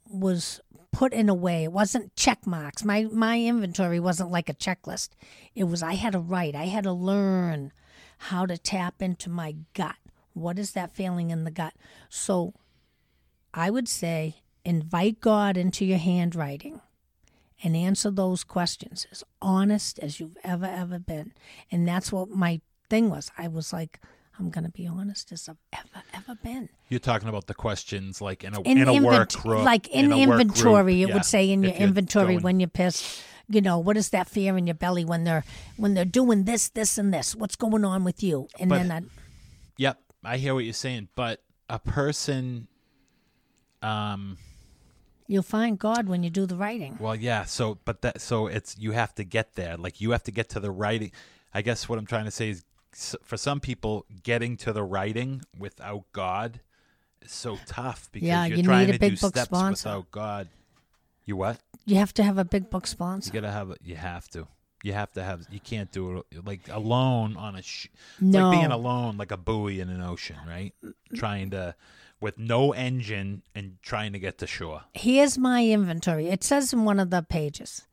was 0.08 0.60
put 0.92 1.12
in 1.12 1.28
a 1.28 1.34
way 1.34 1.64
it 1.64 1.72
wasn't 1.72 2.14
check 2.14 2.46
marks. 2.46 2.84
My 2.84 3.08
my 3.10 3.40
inventory 3.40 3.98
wasn't 3.98 4.30
like 4.30 4.48
a 4.48 4.54
checklist. 4.54 5.10
It 5.54 5.64
was 5.64 5.82
i 5.82 5.94
had 5.94 6.12
to 6.12 6.20
write. 6.20 6.54
I 6.54 6.66
had 6.66 6.84
to 6.84 6.92
learn 6.92 7.72
how 8.18 8.46
to 8.46 8.56
tap 8.56 9.02
into 9.02 9.28
my 9.28 9.56
gut. 9.74 9.96
What 10.32 10.58
is 10.58 10.72
that 10.72 10.92
feeling 10.92 11.30
in 11.30 11.44
the 11.44 11.50
gut? 11.50 11.74
So 12.08 12.54
i 13.52 13.70
would 13.70 13.88
say 13.88 14.36
invite 14.64 15.20
god 15.20 15.56
into 15.56 15.84
your 15.84 15.98
handwriting 15.98 16.80
and 17.62 17.76
answer 17.76 18.10
those 18.10 18.42
questions 18.42 19.06
as 19.12 19.22
honest 19.40 19.98
as 20.00 20.18
you've 20.20 20.38
ever 20.44 20.66
ever 20.66 20.98
been. 20.98 21.32
And 21.70 21.88
that's 21.88 22.12
what 22.12 22.30
my 22.30 22.60
thing 22.88 23.10
was. 23.10 23.30
I 23.36 23.48
was 23.48 23.72
like 23.72 24.00
i'm 24.38 24.50
going 24.50 24.64
to 24.64 24.70
be 24.70 24.86
honest 24.86 25.30
as 25.32 25.48
i've 25.48 25.56
ever 25.72 26.02
ever 26.14 26.34
been 26.42 26.68
You're 26.88 27.00
talking 27.00 27.28
about 27.28 27.46
the 27.46 27.54
questions 27.54 28.20
like 28.20 28.44
in 28.44 28.54
a 28.54 28.60
in, 28.62 28.78
in, 28.78 28.88
a 28.88 28.92
work 28.94 29.02
invent- 29.12 29.36
group, 29.38 29.64
like 29.64 29.88
in, 29.88 30.10
work 30.10 30.18
inventory 30.18 31.02
it 31.02 31.08
Yeah. 31.08 31.14
would 31.14 31.24
say 31.24 31.50
in 31.50 31.64
If 31.64 31.78
your 31.78 31.88
inventory 31.88 32.34
going- 32.34 32.42
when 32.42 32.60
you're 32.60 32.68
pissed 32.68 33.22
you 33.48 33.60
know 33.60 33.78
what 33.78 33.96
is 33.96 34.08
that 34.10 34.28
fear 34.28 34.56
in 34.56 34.66
your 34.66 34.74
belly 34.74 35.04
when 35.04 35.24
they're 35.24 35.44
when 35.76 35.94
they're 35.94 36.04
doing 36.06 36.44
this 36.44 36.68
this 36.70 36.96
and 36.98 37.12
this 37.12 37.34
what's 37.36 37.56
going 37.56 37.84
on 37.84 38.02
with 38.04 38.22
you 38.22 38.48
and 38.58 38.68
But- 38.70 38.78
then 38.78 38.90
I, 38.92 39.00
Yep, 39.76 39.98
I 40.24 40.36
hear 40.38 40.54
what 40.54 40.64
you're 40.64 40.72
saying, 40.72 41.08
but 41.16 41.42
a 41.68 41.78
person, 41.80 42.68
um, 43.82 44.38
you'll 45.26 45.42
find 45.42 45.78
god 45.78 46.08
when 46.08 46.22
you 46.22 46.30
do 46.30 46.46
the 46.46 46.56
writing 46.56 46.96
well, 47.00 47.14
yeah. 47.16 47.44
So, 47.44 47.78
but 47.84 48.02
that, 48.02 48.20
so 48.20 48.46
it's 48.46 48.76
you 48.78 48.92
have 48.92 49.14
to 49.16 49.24
get 49.24 49.54
there. 49.54 49.76
Like 49.76 50.00
you 50.00 50.12
have 50.12 50.22
to 50.24 50.30
get 50.30 50.48
to 50.50 50.60
the 50.60 50.70
writing. 50.70 51.12
I 51.52 51.62
guess 51.62 51.88
what 51.88 51.98
I'm 51.98 52.06
trying 52.06 52.24
to 52.24 52.30
say 52.30 52.50
is, 52.50 52.64
for 53.22 53.36
some 53.36 53.60
people, 53.60 54.06
getting 54.22 54.56
to 54.58 54.72
the 54.72 54.82
writing 54.82 55.42
without 55.58 56.04
God 56.12 56.60
is 57.22 57.32
so 57.32 57.58
tough 57.66 58.08
because 58.12 58.28
Yeah, 58.28 58.46
you're 58.46 58.58
you 58.58 58.62
trying 58.62 58.86
need 58.86 58.92
to 58.92 58.96
a 58.96 58.98
big 59.00 59.14
do 59.16 59.20
book 59.20 59.32
steps 59.34 59.46
sponsor. 59.48 59.88
without 59.88 60.10
God. 60.10 60.48
You 61.26 61.36
what? 61.36 61.58
you 61.86 61.96
have 61.96 62.12
to 62.14 62.22
have 62.22 62.38
a 62.38 62.44
big 62.44 62.70
book 62.70 62.86
sponsor. 62.86 63.28
You 63.28 63.40
gotta 63.40 63.52
have. 63.52 63.70
it. 63.70 63.78
You 63.82 63.96
have 63.96 64.28
to. 64.30 64.46
You 64.82 64.92
have 64.92 65.10
to 65.12 65.22
have. 65.22 65.46
You 65.50 65.60
can't 65.60 65.90
do 65.90 66.18
it 66.30 66.46
like 66.46 66.68
alone 66.70 67.36
on 67.38 67.56
a. 67.56 67.62
Sh- 67.62 67.88
no 68.20 68.50
like 68.50 68.58
being 68.60 68.70
alone, 68.72 69.16
like 69.16 69.30
a 69.30 69.36
buoy 69.38 69.80
in 69.80 69.88
an 69.88 70.02
ocean, 70.02 70.36
right? 70.46 70.74
Trying 71.14 71.50
to, 71.50 71.74
with 72.20 72.38
no 72.38 72.72
engine 72.72 73.42
and 73.54 73.76
trying 73.82 74.12
to 74.12 74.18
get 74.18 74.36
to 74.38 74.46
shore. 74.46 74.82
here's 74.94 75.36
my 75.38 75.66
inventory 75.66 76.28
it 76.28 76.42
says 76.44 76.72
in 76.72 76.84
one 76.84 76.98
of 77.00 77.10
the 77.10 77.22
pages 77.22 77.86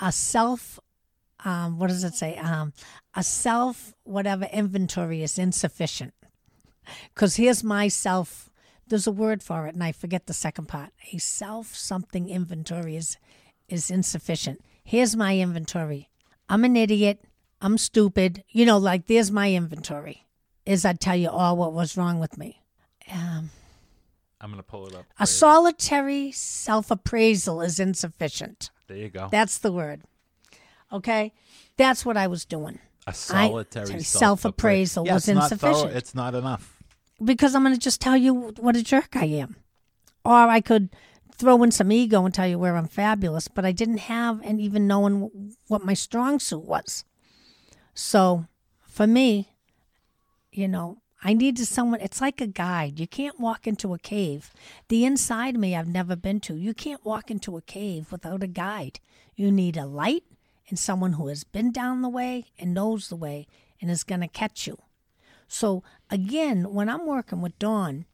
a 0.00 0.10
self 0.10 0.80
um, 1.44 1.78
what 1.78 1.88
does 1.88 2.02
it 2.02 2.14
say 2.14 2.36
um, 2.38 2.72
a 3.18 3.22
self 3.24 3.94
whatever 4.04 4.44
inventory 4.52 5.24
is 5.24 5.38
insufficient 5.40 6.14
because 7.12 7.34
here's 7.34 7.64
my 7.64 7.88
self 7.88 8.48
there's 8.86 9.08
a 9.08 9.12
word 9.12 9.42
for 9.42 9.66
it 9.66 9.74
and 9.74 9.82
i 9.82 9.90
forget 9.90 10.26
the 10.26 10.32
second 10.32 10.66
part 10.66 10.90
a 11.12 11.18
self 11.18 11.74
something 11.74 12.28
inventory 12.28 12.94
is 12.94 13.16
is 13.68 13.90
insufficient 13.90 14.60
here's 14.84 15.16
my 15.16 15.36
inventory 15.36 16.08
i'm 16.48 16.64
an 16.64 16.76
idiot 16.76 17.24
i'm 17.60 17.76
stupid 17.76 18.44
you 18.50 18.64
know 18.64 18.78
like 18.78 19.08
there's 19.08 19.32
my 19.32 19.52
inventory 19.52 20.24
is 20.64 20.84
i 20.84 20.92
tell 20.92 21.16
you 21.16 21.28
all 21.28 21.56
what 21.56 21.72
was 21.72 21.96
wrong 21.96 22.20
with 22.20 22.38
me 22.38 22.62
um, 23.12 23.50
I'm 24.40 24.50
gonna 24.50 24.62
pull 24.62 24.86
it 24.86 24.94
up. 24.94 25.06
a 25.18 25.26
solitary 25.26 26.30
self 26.30 26.90
appraisal 26.90 27.62
is 27.62 27.80
insufficient. 27.80 28.70
There 28.86 28.98
you 28.98 29.08
go. 29.08 29.28
That's 29.32 29.58
the 29.58 29.72
word. 29.72 30.02
Okay? 30.92 31.32
That's 31.78 32.04
what 32.04 32.18
I 32.18 32.26
was 32.26 32.44
doing. 32.44 32.78
A 33.08 33.14
solitary 33.14 34.02
self-appraisal 34.02 35.06
Yeah, 35.06 35.14
was 35.14 35.28
it's 35.28 35.38
thorough- 35.38 35.70
insufficient. 35.70 35.96
it's 35.96 36.14
not 36.14 36.34
enough. 36.34 36.76
Because 37.24 37.54
I'm 37.54 37.62
going 37.62 37.74
to 37.74 37.80
just 37.80 38.00
tell 38.00 38.16
you 38.16 38.52
what 38.58 38.76
a 38.76 38.82
jerk 38.82 39.16
I 39.16 39.24
am. 39.24 39.56
Or 40.24 40.34
I 40.34 40.60
could 40.60 40.90
throw 41.36 41.62
in 41.62 41.70
some 41.70 41.90
ego 41.92 42.24
and 42.24 42.34
tell 42.34 42.46
you 42.46 42.58
where 42.58 42.76
I'm 42.76 42.88
fabulous, 42.88 43.48
but 43.48 43.64
I 43.64 43.72
didn't 43.72 43.98
have 43.98 44.40
and 44.44 44.60
even 44.60 44.86
knowing 44.86 45.54
what 45.68 45.84
my 45.84 45.94
strong 45.94 46.38
suit 46.38 46.64
was. 46.64 47.04
So 47.94 48.46
for 48.82 49.06
me, 49.06 49.48
you 50.52 50.68
know, 50.68 50.98
I 51.22 51.32
needed 51.34 51.66
someone. 51.66 52.00
It's 52.00 52.20
like 52.20 52.40
a 52.40 52.46
guide. 52.46 53.00
You 53.00 53.06
can't 53.08 53.40
walk 53.40 53.66
into 53.66 53.92
a 53.94 53.98
cave. 53.98 54.52
The 54.88 55.04
inside 55.04 55.56
me, 55.56 55.74
I've 55.74 55.88
never 55.88 56.14
been 56.14 56.38
to. 56.40 56.54
You 56.56 56.74
can't 56.74 57.04
walk 57.04 57.30
into 57.30 57.56
a 57.56 57.62
cave 57.62 58.12
without 58.12 58.42
a 58.44 58.46
guide. 58.48 59.00
You 59.34 59.50
need 59.50 59.76
a 59.76 59.86
light 59.86 60.22
and 60.68 60.78
someone 60.78 61.14
who 61.14 61.28
has 61.28 61.44
been 61.44 61.72
down 61.72 62.02
the 62.02 62.08
way 62.08 62.46
and 62.58 62.74
knows 62.74 63.08
the 63.08 63.16
way 63.16 63.46
and 63.80 63.90
is 63.90 64.04
going 64.04 64.20
to 64.20 64.28
catch 64.28 64.66
you. 64.66 64.76
So 65.46 65.82
again, 66.10 66.72
when 66.72 66.88
I'm 66.88 67.06
working 67.06 67.40
with 67.40 67.58
Dawn, 67.58 68.04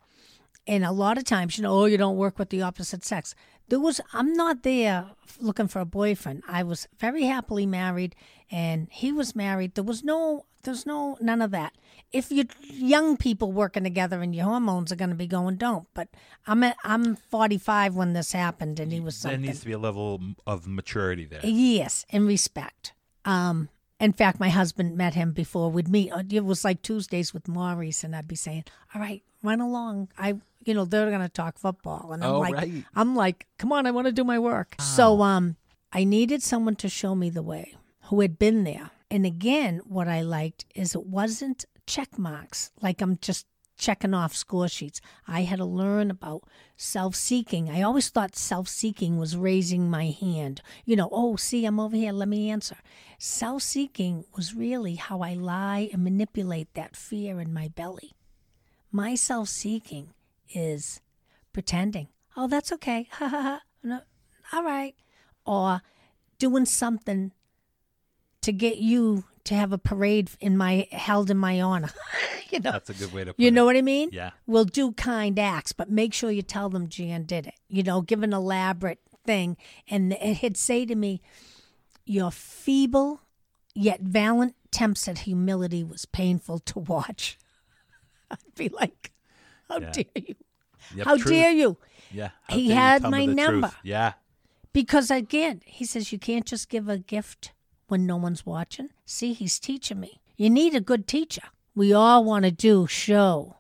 and 0.67 0.85
a 0.85 0.93
lot 0.93 1.19
of 1.19 1.25
times, 1.25 1.59
you 1.59 1.63
know, 1.63 1.73
oh, 1.73 1.85
you 1.85 1.99
don't 1.99 2.17
work 2.17 2.39
with 2.39 2.49
the 2.49 2.63
opposite 2.63 3.05
sex. 3.05 3.35
There 3.69 3.81
was, 3.81 4.01
I'm 4.13 4.33
not 4.35 4.63
there 4.63 5.07
looking 5.41 5.69
for 5.69 5.81
a 5.81 5.87
boyfriend. 5.87 6.43
I 6.49 6.63
was 6.63 6.87
very 6.99 7.25
happily 7.25 7.67
married, 7.67 8.15
and 8.51 8.89
he 8.91 9.13
was 9.13 9.35
married. 9.35 9.75
There 9.75 9.85
was 9.85 10.05
no, 10.05 10.45
there's 10.63 10.87
no, 10.87 11.17
none 11.21 11.41
of 11.43 11.51
that. 11.53 11.75
If 12.13 12.31
you 12.31 12.45
young 12.71 13.17
people 13.17 13.53
working 13.53 13.85
together 13.85 14.23
and 14.23 14.35
your 14.35 14.45
hormones 14.45 14.93
are 14.93 14.97
going 14.97 15.11
to 15.11 15.17
be 15.17 15.27
going, 15.27 15.57
don't. 15.57 15.87
But 15.95 16.09
I'm, 16.47 16.63
at, 16.63 16.77
I'm 16.85 17.17
45 17.17 17.95
when 17.95 18.13
this 18.13 18.33
happened, 18.33 18.79
and 18.81 18.93
he 18.93 19.01
was 19.01 19.17
something. 19.17 19.41
There 19.41 19.49
needs 19.49 19.61
to 19.61 19.67
be 19.67 19.73
a 19.73 19.79
level 19.79 20.21
of 20.47 20.67
maturity 20.67 21.25
there. 21.25 21.41
Yes, 21.43 22.05
in 22.11 22.27
respect. 22.27 22.93
Um, 23.25 23.69
in 24.01 24.13
fact, 24.13 24.39
my 24.41 24.51
husband 24.51 24.97
met 24.97 25.15
him 25.15 25.33
before 25.33 25.71
we'd 25.71 25.89
meet. 25.89 26.13
It 26.31 26.45
was 26.45 26.65
like 26.65 26.83
Tuesdays 26.83 27.33
with 27.33 27.49
Maurice, 27.49 28.05
and 28.05 28.15
I'd 28.15 28.29
be 28.29 28.35
saying, 28.37 28.65
"All 28.95 29.01
right, 29.01 29.23
run 29.43 29.61
along." 29.61 30.09
I, 30.19 30.35
you 30.67 30.75
know, 30.75 30.85
they're 30.85 31.11
gonna 31.11 31.29
talk 31.29 31.59
football, 31.59 32.13
and 32.13 32.23
I'm 32.25 32.31
Oh, 32.31 32.39
like, 32.41 32.55
right. 32.55 32.85
I'm 32.95 33.15
like, 33.17 33.47
"Come 33.59 33.73
on, 33.73 33.87
I 33.87 33.91
want 33.91 34.07
to 34.07 34.13
do 34.13 34.25
my 34.25 34.39
work." 34.39 34.77
So, 34.81 35.23
um, 35.23 35.57
I 35.93 36.05
needed 36.05 36.43
someone 36.43 36.77
to 36.77 36.89
show 36.89 37.15
me 37.15 37.31
the 37.31 37.43
way 37.43 37.75
who 38.05 38.21
had 38.21 38.39
been 38.39 38.65
there. 38.65 38.91
And 39.11 39.25
again, 39.25 39.81
what 39.85 40.09
I 40.09 40.23
liked 40.23 40.65
is 40.75 40.95
it 40.95 41.07
wasn't 41.07 41.65
check 41.87 42.19
marks 42.19 42.71
like 42.83 43.01
I'm 43.03 43.17
just 43.19 43.47
checking 43.77 44.15
off 44.15 44.35
score 44.35 44.69
sheets. 44.69 45.01
I 45.29 45.43
had 45.43 45.59
to 45.59 45.65
learn 45.65 46.11
about 46.11 46.45
self 46.77 47.15
seeking. 47.15 47.69
I 47.69 47.83
always 47.83 48.09
thought 48.09 48.35
self 48.37 48.69
seeking 48.69 49.19
was 49.19 49.37
raising 49.37 49.91
my 49.91 50.07
hand. 50.07 50.63
You 50.85 50.97
know, 50.97 51.09
oh, 51.13 51.37
see, 51.37 51.65
I'm 51.65 51.79
over 51.81 51.97
here, 51.97 52.13
let 52.13 52.29
me 52.29 52.51
answer. 52.51 52.77
Self 53.19 53.63
seeking 53.63 54.25
was 54.37 54.55
really 54.55 54.95
how 54.97 55.21
I 55.23 55.35
lie 55.35 55.89
and 55.93 56.03
manipulate 56.05 56.73
that 56.75 56.97
fear 56.97 57.41
in 57.41 57.53
my 57.53 57.69
belly. 57.69 58.13
My 58.91 59.15
self 59.17 59.49
seeking 59.49 60.11
is 60.53 61.01
pretending, 61.53 62.09
oh, 62.37 62.49
that's 62.49 62.73
okay. 62.73 63.09
Ha 63.13 63.29
ha 63.29 63.43
ha. 63.43 63.61
No, 63.83 64.01
all 64.53 64.65
right. 64.65 64.95
Or 65.45 65.83
doing 66.39 66.65
something 66.65 67.33
to 68.41 68.53
get 68.53 68.79
you 68.79 69.25
to 69.45 69.55
have 69.55 69.73
a 69.73 69.79
parade 69.79 70.31
in 70.41 70.57
my 70.57 70.87
held 70.91 71.31
in 71.31 71.37
my 71.37 71.61
honor. 71.61 71.91
you 72.51 72.61
know. 72.61 72.73
That's 72.73 72.91
a 72.91 72.95
good 72.95 73.13
way 73.13 73.25
to 73.25 73.35
put 73.35 73.41
You 73.41 73.49
it. 73.49 73.51
know 73.55 73.65
what 73.67 73.77
I 73.77 73.83
mean? 73.83 74.09
Yeah. 74.13 74.31
We'll 74.47 74.65
do 74.65 74.93
kind 74.93 75.39
acts, 75.39 75.73
but 75.73 75.91
make 75.91 76.15
sure 76.15 76.31
you 76.31 76.41
tell 76.43 76.71
them 76.71 76.89
Jan 76.89 77.25
did 77.25 77.47
it. 77.47 77.55
You 77.69 77.83
know, 77.83 78.01
give 78.01 78.23
an 78.23 78.33
elaborate 78.33 79.01
thing. 79.27 79.57
And 79.89 80.15
it'd 80.15 80.57
say 80.57 80.87
to 80.87 80.95
me, 80.95 81.21
Your 82.07 82.31
feeble 82.31 83.21
yet 83.75 84.01
valiant 84.01 84.55
attempts 84.67 85.09
at 85.09 85.19
humility 85.21 85.85
was 85.85 86.07
painful 86.07 86.61
to 86.61 86.79
watch. 86.79 87.39
I'd 88.31 88.39
be 88.55 88.69
like, 88.71 89.13
How 89.69 89.79
Yeah. 89.79 89.91
dare 89.93 90.05
you? 90.17 90.35
Yep, 90.95 91.07
How 91.07 91.17
truth. 91.17 91.29
dare 91.29 91.53
you? 91.53 91.77
Yeah. 92.13 92.31
He 92.51 92.71
had 92.71 93.03
my 93.03 93.27
the 93.27 93.35
truth. 93.35 93.37
number. 93.37 93.73
Yeah. 93.83 94.13
Because 94.73 95.11
again, 95.11 95.63
he 95.65 95.85
says 95.85 96.13
you 96.13 96.19
can't 96.19 96.45
just 96.47 96.69
give 96.69 96.89
a 96.89 96.99
gift 96.99 97.53
when 97.89 98.07
no 98.07 98.17
one's 98.17 98.45
watching. 98.45 98.91
See, 99.05 99.33
he's 99.33 99.59
teaching 99.59 100.01
me. 100.01 100.21
You 100.37 100.51
need 100.51 100.75
a 100.75 100.81
good 100.81 101.07
teacher. 101.07 101.43
We 101.75 101.93
all 101.93 102.25
want 102.25 102.45
to 102.45 102.51
do 102.51 102.87
show. 102.87 103.57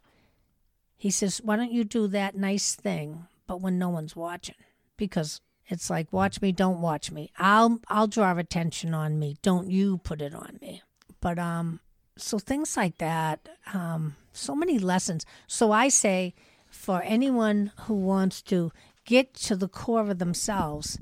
He 0.96 1.10
says, 1.10 1.38
why 1.42 1.56
don't 1.56 1.72
you 1.72 1.84
do 1.84 2.08
that 2.08 2.36
nice 2.36 2.74
thing, 2.74 3.26
but 3.46 3.60
when 3.60 3.78
no 3.78 3.88
one's 3.90 4.16
watching? 4.16 4.54
Because 4.96 5.40
it's 5.68 5.90
like, 5.90 6.12
watch 6.12 6.40
me, 6.40 6.52
don't 6.52 6.80
watch 6.80 7.10
me. 7.10 7.30
I'll 7.38 7.80
I'll 7.88 8.06
draw 8.06 8.36
attention 8.36 8.94
on 8.94 9.18
me. 9.18 9.36
Don't 9.42 9.70
you 9.70 9.98
put 9.98 10.20
it 10.20 10.34
on 10.34 10.58
me. 10.60 10.82
But 11.20 11.38
um, 11.38 11.80
so 12.16 12.38
things 12.38 12.76
like 12.76 12.98
that. 12.98 13.48
Um, 13.72 14.16
so 14.32 14.54
many 14.54 14.78
lessons. 14.78 15.24
So 15.46 15.72
I 15.72 15.88
say, 15.88 16.34
for 16.70 17.02
anyone 17.02 17.72
who 17.82 17.94
wants 17.94 18.42
to 18.42 18.72
get 19.04 19.34
to 19.34 19.56
the 19.56 19.68
core 19.68 20.10
of 20.10 20.18
themselves, 20.18 20.98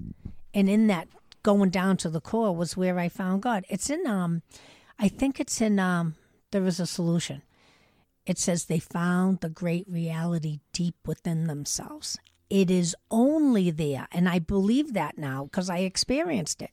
and 0.55 0.69
in 0.69 0.87
that 0.89 1.09
going 1.43 1.71
down 1.71 1.97
to 1.99 2.09
the 2.09 2.21
core 2.21 2.55
was 2.55 2.77
where 2.77 2.99
I 2.99 3.09
found 3.09 3.43
God. 3.43 3.65
It's 3.69 3.91
in 3.91 4.07
um 4.07 4.43
I 4.99 5.09
think 5.09 5.41
it's 5.41 5.61
in 5.61 5.79
um 5.79 6.15
there 6.51 6.65
is 6.67 6.81
a 6.81 6.87
solution. 6.87 7.43
It 8.27 8.39
says 8.39 8.65
they 8.65 8.79
found 8.79 9.41
the 9.41 9.49
great 9.49 9.87
reality 9.89 10.61
deep 10.73 10.95
within 11.07 11.47
themselves. 11.47 12.19
It 12.49 12.71
is 12.71 12.95
only 13.11 13.71
there, 13.71 14.07
and 14.13 14.29
I 14.29 14.39
believe 14.39 14.93
that 14.93 15.19
now 15.19 15.45
because 15.45 15.71
I 15.71 15.79
experienced 15.79 16.63
it. 16.63 16.71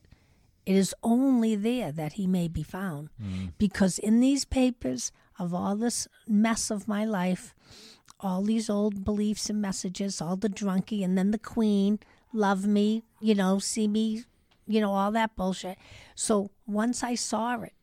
It 0.69 0.75
is 0.75 0.93
only 1.01 1.55
there 1.55 1.91
that 1.91 2.13
he 2.13 2.27
may 2.27 2.47
be 2.47 2.61
found. 2.61 3.09
Mm. 3.19 3.53
Because 3.57 3.97
in 3.97 4.19
these 4.19 4.45
papers 4.45 5.11
of 5.39 5.51
all 5.51 5.75
this 5.75 6.07
mess 6.27 6.69
of 6.69 6.87
my 6.87 7.03
life, 7.05 7.55
all 8.19 8.43
these 8.43 8.69
old 8.69 9.03
beliefs 9.03 9.49
and 9.49 9.59
messages, 9.59 10.21
all 10.21 10.35
the 10.35 10.47
drunkie, 10.47 11.03
and 11.03 11.17
then 11.17 11.31
the 11.31 11.39
queen, 11.39 11.97
love 12.31 12.67
me, 12.67 13.03
you 13.19 13.33
know, 13.33 13.57
see 13.57 13.87
me, 13.87 14.25
you 14.67 14.79
know, 14.79 14.91
all 14.91 15.11
that 15.11 15.35
bullshit. 15.35 15.79
So 16.13 16.51
once 16.67 17.01
I 17.01 17.15
saw 17.15 17.59
it, 17.61 17.73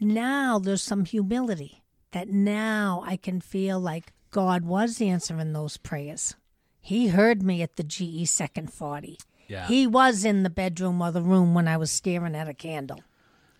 now 0.00 0.58
there's 0.58 0.82
some 0.82 1.04
humility 1.04 1.82
that 2.12 2.30
now 2.30 3.02
I 3.04 3.18
can 3.18 3.42
feel 3.42 3.78
like 3.78 4.14
God 4.30 4.64
was 4.64 5.02
answering 5.02 5.52
those 5.52 5.76
prayers. 5.76 6.36
He 6.80 7.08
heard 7.08 7.42
me 7.42 7.60
at 7.60 7.76
the 7.76 7.84
GE 7.84 8.26
second 8.30 8.72
40. 8.72 9.18
Yeah. 9.48 9.66
He 9.66 9.86
was 9.86 10.24
in 10.24 10.42
the 10.42 10.50
bedroom 10.50 11.00
or 11.02 11.10
the 11.10 11.22
room 11.22 11.54
when 11.54 11.66
I 11.66 11.76
was 11.76 11.90
staring 11.90 12.34
at 12.36 12.48
a 12.48 12.54
candle. 12.54 13.00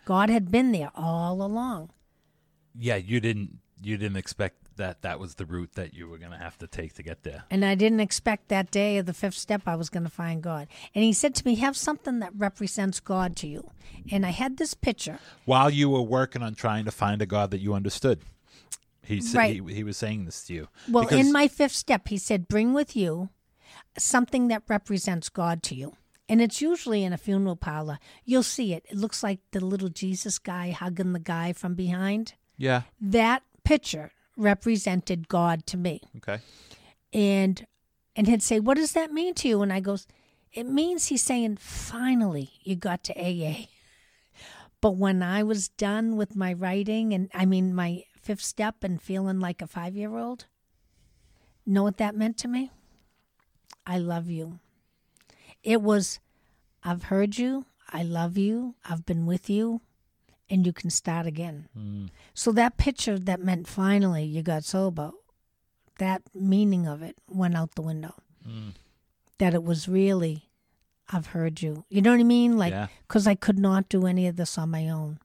God 0.04 0.28
had 0.30 0.50
been 0.50 0.72
there 0.72 0.90
all 0.94 1.42
along. 1.42 1.90
Yeah, 2.78 2.96
you 2.96 3.20
didn't 3.20 3.58
you 3.82 3.96
didn't 3.96 4.16
expect 4.16 4.76
that 4.76 5.02
that 5.02 5.20
was 5.20 5.36
the 5.36 5.46
route 5.46 5.72
that 5.74 5.94
you 5.94 6.08
were 6.08 6.18
going 6.18 6.32
to 6.32 6.38
have 6.38 6.58
to 6.58 6.66
take 6.66 6.94
to 6.94 7.02
get 7.02 7.22
there. 7.22 7.44
And 7.50 7.64
I 7.64 7.74
didn't 7.74 8.00
expect 8.00 8.48
that 8.48 8.70
day 8.70 8.98
of 8.98 9.06
the 9.06 9.14
fifth 9.14 9.34
step 9.36 9.62
I 9.66 9.76
was 9.76 9.88
going 9.90 10.02
to 10.04 10.10
find 10.10 10.42
God. 10.42 10.68
And 10.94 11.04
he 11.04 11.12
said 11.12 11.34
to 11.36 11.46
me, 11.46 11.56
Have 11.56 11.76
something 11.76 12.18
that 12.20 12.32
represents 12.36 13.00
God 13.00 13.36
to 13.36 13.46
you. 13.48 13.70
And 14.10 14.24
I 14.26 14.30
had 14.30 14.56
this 14.56 14.74
picture. 14.74 15.18
While 15.44 15.70
you 15.70 15.90
were 15.90 16.02
working 16.02 16.42
on 16.42 16.54
trying 16.54 16.84
to 16.86 16.90
find 16.90 17.20
a 17.22 17.26
God 17.26 17.50
that 17.50 17.60
you 17.60 17.74
understood. 17.74 18.20
He 19.02 19.20
said 19.20 19.38
Right. 19.38 19.62
he, 19.66 19.74
he 19.74 19.84
was 19.84 19.96
saying 19.96 20.24
this 20.26 20.44
to 20.46 20.54
you. 20.54 20.68
Well, 20.88 21.04
Because- 21.04 21.26
in 21.26 21.32
my 21.32 21.48
fifth 21.48 21.72
step, 21.74 22.08
he 22.08 22.18
said, 22.18 22.46
Bring 22.48 22.72
with 22.72 22.94
you 22.96 23.30
something 24.00 24.48
that 24.48 24.62
represents 24.68 25.28
God 25.28 25.62
to 25.64 25.74
you. 25.74 25.96
And 26.28 26.42
it's 26.42 26.60
usually 26.60 27.04
in 27.04 27.12
a 27.12 27.18
funeral 27.18 27.56
parlor. 27.56 27.98
You'll 28.24 28.42
see 28.42 28.74
it. 28.74 28.84
It 28.90 28.96
looks 28.96 29.22
like 29.22 29.40
the 29.52 29.64
little 29.64 29.88
Jesus 29.88 30.38
guy 30.38 30.70
hugging 30.70 31.12
the 31.14 31.18
guy 31.18 31.52
from 31.54 31.74
behind. 31.74 32.34
Yeah. 32.58 32.82
That 33.00 33.42
picture 33.64 34.12
represented 34.36 35.28
God 35.28 35.66
to 35.66 35.76
me. 35.76 36.02
Okay. 36.18 36.40
and 37.12 37.66
and 38.14 38.26
he'd 38.26 38.42
say, 38.42 38.60
"What 38.60 38.76
does 38.76 38.92
that 38.92 39.12
mean 39.12 39.34
to 39.34 39.48
you?" 39.48 39.62
And 39.62 39.72
I 39.72 39.80
goes, 39.80 40.06
"It 40.52 40.64
means 40.66 41.06
he's 41.06 41.22
saying, 41.22 41.56
finally, 41.56 42.50
you 42.62 42.76
got 42.76 43.04
to 43.04 43.14
AA." 43.18 43.68
But 44.80 44.96
when 44.96 45.22
I 45.22 45.42
was 45.42 45.68
done 45.68 46.16
with 46.16 46.36
my 46.36 46.52
writing, 46.52 47.12
and 47.12 47.30
I 47.32 47.46
mean 47.46 47.74
my 47.74 48.04
fifth 48.20 48.42
step, 48.42 48.84
and 48.84 49.00
feeling 49.00 49.40
like 49.40 49.62
a 49.62 49.66
five-year-old, 49.66 50.46
know 51.64 51.82
what 51.82 51.96
that 51.98 52.16
meant 52.16 52.36
to 52.38 52.48
me? 52.48 52.70
I 53.88 53.96
love 53.98 54.28
you. 54.28 54.60
It 55.62 55.80
was, 55.82 56.20
I've 56.84 57.04
heard 57.04 57.38
you. 57.38 57.64
I 57.90 58.02
love 58.02 58.36
you. 58.36 58.74
I've 58.88 59.06
been 59.06 59.24
with 59.24 59.48
you, 59.48 59.80
and 60.50 60.66
you 60.66 60.74
can 60.74 60.90
start 60.90 61.26
again. 61.26 61.68
Hmm. 61.74 62.06
So 62.34 62.52
that 62.52 62.76
picture 62.76 63.18
that 63.18 63.40
meant 63.40 63.66
finally 63.66 64.24
you 64.24 64.42
got 64.42 64.64
sober, 64.64 65.12
that 65.98 66.20
meaning 66.34 66.86
of 66.86 67.02
it 67.02 67.16
went 67.28 67.56
out 67.56 67.74
the 67.74 67.82
window. 67.82 68.12
Hmm. 68.46 68.68
That 69.38 69.54
it 69.54 69.64
was 69.64 69.88
really, 69.88 70.50
I've 71.08 71.28
heard 71.28 71.62
you. 71.62 71.84
You 71.88 72.02
know 72.02 72.10
what 72.10 72.20
I 72.20 72.24
mean? 72.24 72.58
Like, 72.58 72.72
Yeah. 72.72 72.88
because 73.06 73.26
I 73.26 73.34
could 73.34 73.58
not 73.58 73.88
do 73.88 74.06
any 74.06 74.26
of 74.26 74.36
this 74.36 74.58
on 74.58 74.70
my 74.70 74.88
own. 74.90 75.18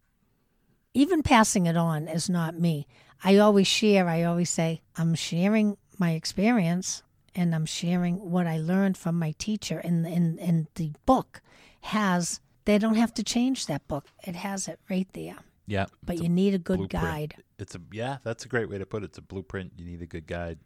Even 0.93 1.21
passing 1.21 1.65
it 1.65 1.75
on 1.75 2.07
is 2.07 2.29
not 2.29 2.57
me. 2.57 2.87
I 3.25 3.37
always 3.37 3.67
share, 3.67 4.07
I 4.07 4.23
always 4.23 4.49
say, 4.49 4.81
I'm 4.95 5.15
sharing 5.15 5.75
my 5.97 6.11
experience 6.11 7.03
and 7.35 7.53
I'm 7.53 7.65
sharing 7.65 8.31
what 8.31 8.47
I 8.47 8.57
learned 8.57 8.97
from 8.97 9.17
my 9.17 9.33
teacher. 9.37 9.79
And 9.79 10.05
in, 10.05 10.37
in 10.37 10.67
the 10.75 10.91
book 11.05 11.41
has, 11.81 12.39
they 12.65 12.77
don't 12.77 12.95
have 12.95 13.13
to 13.15 13.23
change 13.23 13.65
that 13.65 13.87
book, 13.87 14.07
it 14.23 14.35
has 14.35 14.67
it 14.67 14.79
right 14.89 15.07
there. 15.13 15.37
Yeah. 15.65 15.85
But 16.03 16.21
you 16.21 16.29
need 16.29 16.53
a 16.53 16.57
good 16.57 16.77
blueprint. 16.77 17.03
guide. 17.03 17.35
It's 17.57 17.75
a 17.75 17.81
yeah, 17.91 18.17
that's 18.23 18.43
a 18.45 18.49
great 18.49 18.69
way 18.69 18.77
to 18.77 18.85
put 18.85 19.03
it. 19.03 19.07
It's 19.07 19.17
a 19.17 19.21
blueprint. 19.21 19.73
You 19.77 19.85
need 19.85 20.01
a 20.01 20.05
good 20.05 20.27
guide. 20.27 20.59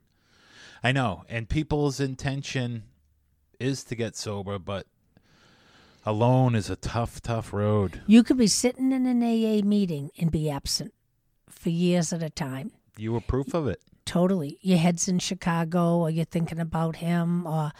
I 0.83 0.91
know, 0.91 1.23
and 1.29 1.47
people's 1.49 1.99
intention 1.99 2.83
is 3.59 3.83
to 3.85 3.95
get 3.95 4.15
sober, 4.15 4.59
but 4.59 4.87
alone 6.05 6.55
is 6.55 6.69
a 6.69 6.75
tough, 6.75 7.21
tough 7.21 7.51
road. 7.51 8.01
You 8.07 8.23
could 8.23 8.37
be 8.37 8.47
sitting 8.47 8.91
in 8.91 9.05
an 9.05 9.23
AA 9.23 9.65
meeting 9.65 10.11
and 10.17 10.31
be 10.31 10.49
absent 10.49 10.93
for 11.49 11.69
years 11.69 12.13
at 12.13 12.23
a 12.23 12.29
time. 12.29 12.71
You 12.97 13.13
were 13.13 13.21
proof 13.21 13.53
of 13.53 13.67
it. 13.67 13.81
Totally. 14.05 14.57
Your 14.61 14.77
head's 14.77 15.07
in 15.07 15.19
Chicago, 15.19 15.97
or 15.97 16.09
you're 16.09 16.25
thinking 16.25 16.59
about 16.59 16.97
him, 16.97 17.45
or 17.45 17.71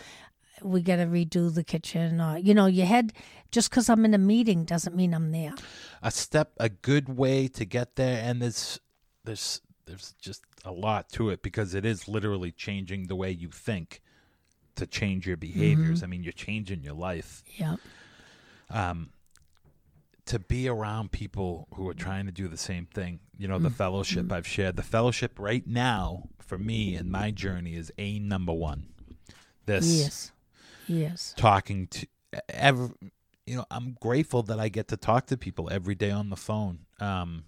we 0.62 0.82
got 0.82 0.98
to 0.98 1.06
redo 1.06 1.54
the 1.54 1.64
kitchen, 1.64 2.20
or, 2.20 2.38
you 2.38 2.54
know, 2.54 2.66
your 2.66 2.86
head, 2.86 3.14
just 3.52 3.70
because 3.70 3.90
I'm 3.90 4.04
in 4.06 4.14
a 4.14 4.18
meeting 4.18 4.66
doesn't 4.66 4.96
mean 4.96 5.14
I'm 5.14 5.32
there. 5.32 5.54
A 6.02 6.12
step, 6.12 6.52
a 6.58 6.70
good 6.70 7.10
way 7.18 7.48
to 7.50 7.66
get 7.66 7.96
there, 7.96 8.22
and 8.24 8.42
there's 8.42 8.80
there's 9.24 9.62
there's 9.86 10.14
just 10.20 10.44
a 10.66 10.72
lot 10.72 11.10
to 11.14 11.30
it 11.30 11.42
because 11.42 11.74
it 11.74 11.86
is 11.86 12.08
literally 12.08 12.52
changing 12.52 13.08
the 13.08 13.16
way 13.16 13.32
you 13.32 13.50
think 13.50 14.02
to 14.76 14.86
change 14.86 15.26
your 15.26 15.38
behaviors. 15.38 16.04
I 16.04 16.08
mean, 16.08 16.24
you're 16.24 16.34
changing 16.34 16.84
your 16.84 16.94
life. 16.94 17.44
Yeah. 17.56 17.78
um, 18.70 19.10
to 20.26 20.40
be 20.40 20.68
around 20.68 21.12
people 21.14 21.70
who 21.76 21.88
are 21.88 21.94
trying 21.94 22.26
to 22.26 22.34
do 22.34 22.50
the 22.50 22.58
same 22.58 22.86
thing. 22.86 23.20
You 23.38 23.48
know, 23.48 23.60
the 23.60 23.70
fellowship 23.70 24.32
I've 24.32 24.48
shared. 24.48 24.76
The 24.76 24.84
fellowship 24.84 25.38
right 25.40 25.66
now 25.68 26.30
for 26.40 26.58
me 26.58 26.96
and 26.96 27.12
my 27.12 27.32
journey 27.32 27.76
is 27.76 27.92
a 27.98 28.20
number 28.20 28.54
one. 28.54 28.88
This 29.66 29.86
Yes. 29.86 30.32
Yes. 30.88 31.34
talking 31.38 31.88
to 31.88 32.08
ever. 32.50 32.90
You 33.46 33.58
know, 33.58 33.66
I'm 33.72 33.96
grateful 34.02 34.44
that 34.44 34.60
I 34.60 34.70
get 34.70 34.88
to 34.90 34.98
talk 34.98 35.28
to 35.28 35.38
people 35.38 35.70
every 35.72 35.96
day 35.96 36.12
on 36.12 36.30
the 36.30 36.36
phone. 36.36 36.80
Um, 37.00 37.46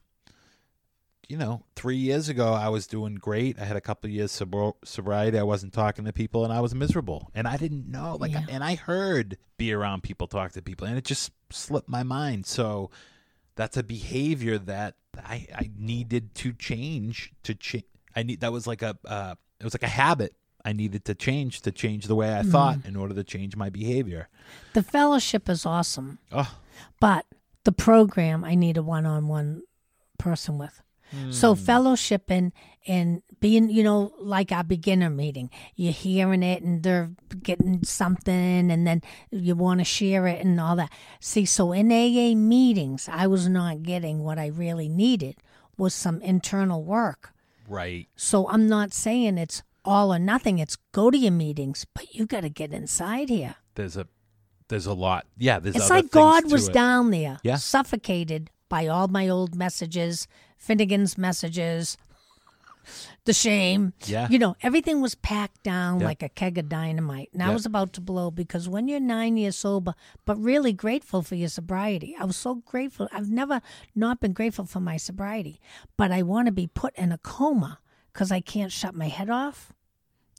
you 1.27 1.37
know, 1.37 1.63
three 1.75 1.97
years 1.97 2.27
ago 2.29 2.53
I 2.53 2.69
was 2.69 2.87
doing 2.87 3.15
great. 3.15 3.59
I 3.59 3.65
had 3.65 3.75
a 3.77 3.81
couple 3.81 4.07
of 4.07 4.13
years 4.13 4.31
sobriety. 4.31 5.37
I 5.37 5.43
wasn't 5.43 5.73
talking 5.73 6.05
to 6.05 6.13
people, 6.13 6.43
and 6.43 6.51
I 6.51 6.59
was 6.59 6.73
miserable. 6.73 7.29
And 7.35 7.47
I 7.47 7.55
didn't 7.57 7.87
know, 7.87 8.17
like, 8.19 8.31
Yeah. 8.31 8.45
and 8.49 8.63
I 8.63 8.75
heard 8.75 9.37
be 9.57 9.71
around 9.71 10.01
people, 10.03 10.27
talk 10.27 10.53
to 10.53 10.61
people, 10.61 10.87
and 10.87 10.97
it 10.97 11.05
just 11.05 11.31
slipped 11.51 11.87
my 11.89 12.01
mind. 12.03 12.45
So 12.47 12.89
that's 13.59 13.75
a 13.77 13.83
behavior 13.83 14.57
that 14.57 14.95
I 15.17 15.45
I 15.53 15.69
needed 15.77 16.33
to 16.35 16.53
change 16.53 17.33
to 17.43 17.53
change. 17.53 17.83
I 18.15 18.23
need 18.23 18.39
that 18.39 18.51
was 18.53 18.65
like 18.65 18.81
a 18.81 18.97
uh, 19.05 19.35
it 19.59 19.63
was 19.65 19.73
like 19.73 19.83
a 19.83 19.87
habit. 20.03 20.33
I 20.63 20.71
needed 20.73 21.03
to 21.05 21.15
change 21.15 21.61
to 21.61 21.71
change 21.71 22.07
the 22.07 22.15
way 22.15 22.29
I 22.37 22.43
thought 22.43 22.77
in 22.85 22.95
order 22.95 23.13
to 23.15 23.23
change 23.23 23.55
my 23.55 23.69
behavior. 23.69 24.27
The 24.73 24.83
fellowship 24.83 25.49
is 25.49 25.65
awesome, 25.65 26.19
Oh, 26.31 26.57
but 26.99 27.25
the 27.63 27.71
program 27.71 28.43
I 28.43 28.55
need 28.55 28.77
a 28.77 28.83
one 28.83 29.05
on 29.05 29.27
one 29.27 29.63
person 30.17 30.57
with. 30.57 30.81
So 31.31 31.55
fellowship 31.55 32.23
and 32.29 32.51
and 32.87 33.23
being, 33.39 33.69
you 33.69 33.83
know, 33.83 34.13
like 34.19 34.51
our 34.51 34.63
beginner 34.63 35.09
meeting, 35.09 35.49
you're 35.75 35.93
hearing 35.93 36.43
it 36.43 36.61
and 36.63 36.83
they're 36.83 37.09
getting 37.41 37.83
something, 37.83 38.71
and 38.71 38.85
then 38.85 39.01
you 39.31 39.55
want 39.55 39.79
to 39.79 39.83
share 39.85 40.27
it 40.27 40.43
and 40.43 40.59
all 40.59 40.75
that. 40.75 40.91
See, 41.19 41.45
so 41.45 41.71
in 41.71 41.91
AA 41.91 42.35
meetings, 42.35 43.09
I 43.11 43.27
was 43.27 43.47
not 43.47 43.83
getting 43.83 44.19
what 44.23 44.37
I 44.39 44.47
really 44.47 44.89
needed 44.89 45.37
was 45.77 45.93
some 45.93 46.21
internal 46.21 46.83
work. 46.83 47.31
right. 47.67 48.07
So 48.15 48.47
I'm 48.49 48.67
not 48.67 48.93
saying 48.93 49.37
it's 49.37 49.63
all 49.85 50.13
or 50.13 50.19
nothing. 50.19 50.59
It's 50.59 50.75
go 50.91 51.09
to 51.09 51.17
your 51.17 51.31
meetings, 51.31 51.85
but 51.93 52.13
you 52.13 52.25
got 52.25 52.41
to 52.41 52.49
get 52.49 52.73
inside 52.73 53.29
here. 53.29 53.55
There's 53.75 53.95
a 53.95 54.07
there's 54.67 54.85
a 54.85 54.93
lot. 54.93 55.25
Yeah, 55.37 55.59
there's 55.59 55.75
It's 55.75 55.89
like 55.89 56.11
God 56.11 56.51
was 56.51 56.67
it. 56.67 56.73
down 56.73 57.09
there, 57.11 57.39
Yeah. 57.43 57.55
suffocated 57.55 58.51
by 58.67 58.85
all 58.87 59.07
my 59.07 59.27
old 59.27 59.55
messages, 59.55 60.27
Finnegan's 60.57 61.17
messages, 61.17 61.97
the 63.29 63.33
shame. 63.33 63.93
Yeah. 64.07 64.27
You 64.27 64.39
know, 64.39 64.55
everything 64.63 65.01
was 65.01 65.13
packed 65.13 65.61
down 65.61 65.99
Yeah. 65.99 66.07
like 66.07 66.23
a 66.23 66.29
keg 66.29 66.57
of 66.57 66.67
dynamite. 66.67 67.29
And 67.31 67.43
I 67.43 67.51
was 67.53 67.63
about 67.63 67.93
to 67.93 68.01
blow 68.01 68.31
because 68.31 68.67
when 68.67 68.87
you're 68.87 68.99
nine 68.99 69.37
years 69.37 69.55
sober, 69.55 69.93
but 70.25 70.35
really 70.37 70.73
grateful 70.73 71.21
for 71.21 71.35
your 71.35 71.49
sobriety, 71.49 72.15
I 72.19 72.25
was 72.25 72.35
so 72.37 72.55
grateful. 72.55 73.07
I've 73.11 73.29
never 73.29 73.61
not 73.93 74.19
been 74.19 74.33
grateful 74.33 74.65
for 74.65 74.79
my 74.79 74.97
sobriety, 74.97 75.61
but 75.95 76.11
I 76.11 76.23
want 76.23 76.47
to 76.47 76.51
be 76.51 76.65
put 76.65 76.95
in 76.95 77.11
a 77.11 77.19
coma 77.19 77.77
because 78.11 78.31
I 78.31 78.41
can't 78.41 78.71
shut 78.71 78.95
my 78.95 79.09
head 79.09 79.29
off. 79.29 79.71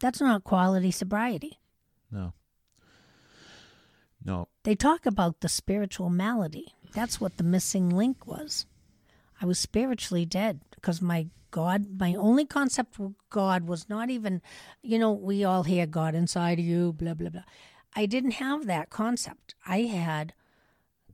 That's 0.01 0.21
not 0.21 0.43
quality 0.43 0.91
sobriety. 0.91 1.61
No. 2.11 2.33
No. 4.25 4.49
They 4.65 4.75
talk 4.75 5.07
about 5.07 5.41
the 5.43 5.49
spiritual 5.49 6.11
malady. 6.11 6.75
That's 6.93 7.21
what 7.21 7.37
the 7.37 7.45
missing 7.45 7.89
link 7.89 8.27
was. 8.27 8.67
I 9.41 9.47
was 9.47 9.61
spiritually 9.61 10.27
dead 10.27 10.61
because 10.75 11.01
my 11.01 11.29
God, 11.51 11.99
my 11.99 12.15
only 12.15 12.45
concept 12.45 12.99
of 13.01 13.15
God 13.29 13.67
was 13.67 13.89
not 13.89 14.11
even, 14.11 14.43
you 14.83 14.99
know, 14.99 15.13
we 15.13 15.45
all 15.45 15.65
hear 15.65 15.87
God 15.87 16.15
inside 16.15 16.59
of 16.59 16.65
you, 16.65 16.93
blah, 16.93 17.15
blah, 17.15 17.31
blah. 17.31 17.43
I 17.95 18.07
didn't 18.07 18.33
have 18.33 18.67
that 18.67 18.91
concept. 18.91 19.55
I 19.67 19.83
had 19.83 20.33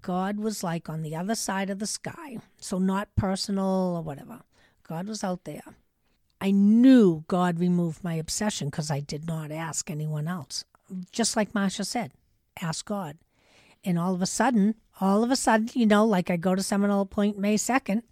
God 0.03 0.39
was 0.39 0.63
like 0.63 0.89
on 0.89 1.03
the 1.03 1.17
other 1.17 1.35
side 1.35 1.71
of 1.71 1.79
the 1.79 1.87
sky. 1.87 2.39
So, 2.59 2.79
not 2.79 3.15
personal 3.17 3.95
or 3.97 4.03
whatever. 4.03 4.43
God 4.87 5.09
was 5.09 5.25
out 5.25 5.45
there. 5.45 5.63
I 6.41 6.51
knew 6.51 7.25
God 7.29 7.59
removed 7.59 8.05
my 8.05 8.15
obsession 8.15 8.69
because 8.69 8.91
I 8.91 9.01
did 9.01 9.27
not 9.27 9.51
ask 9.51 9.91
anyone 9.91 10.29
else. 10.29 10.65
Just 11.11 11.35
like 11.35 11.53
Marsha 11.55 11.85
said, 11.85 12.13
ask 12.61 12.85
God. 12.85 13.17
And 13.83 13.99
all 13.99 14.15
of 14.15 14.23
a 14.23 14.27
sudden, 14.27 14.75
all 15.01 15.23
of 15.23 15.31
a 15.31 15.37
sudden, 15.37 15.69
you 15.75 15.87
know, 15.87 16.07
like 16.07 16.31
I 16.31 16.37
go 16.37 16.55
to 16.55 16.63
Seminole 16.63 17.05
Point 17.07 17.39
May 17.39 17.57
2nd, 17.57 18.03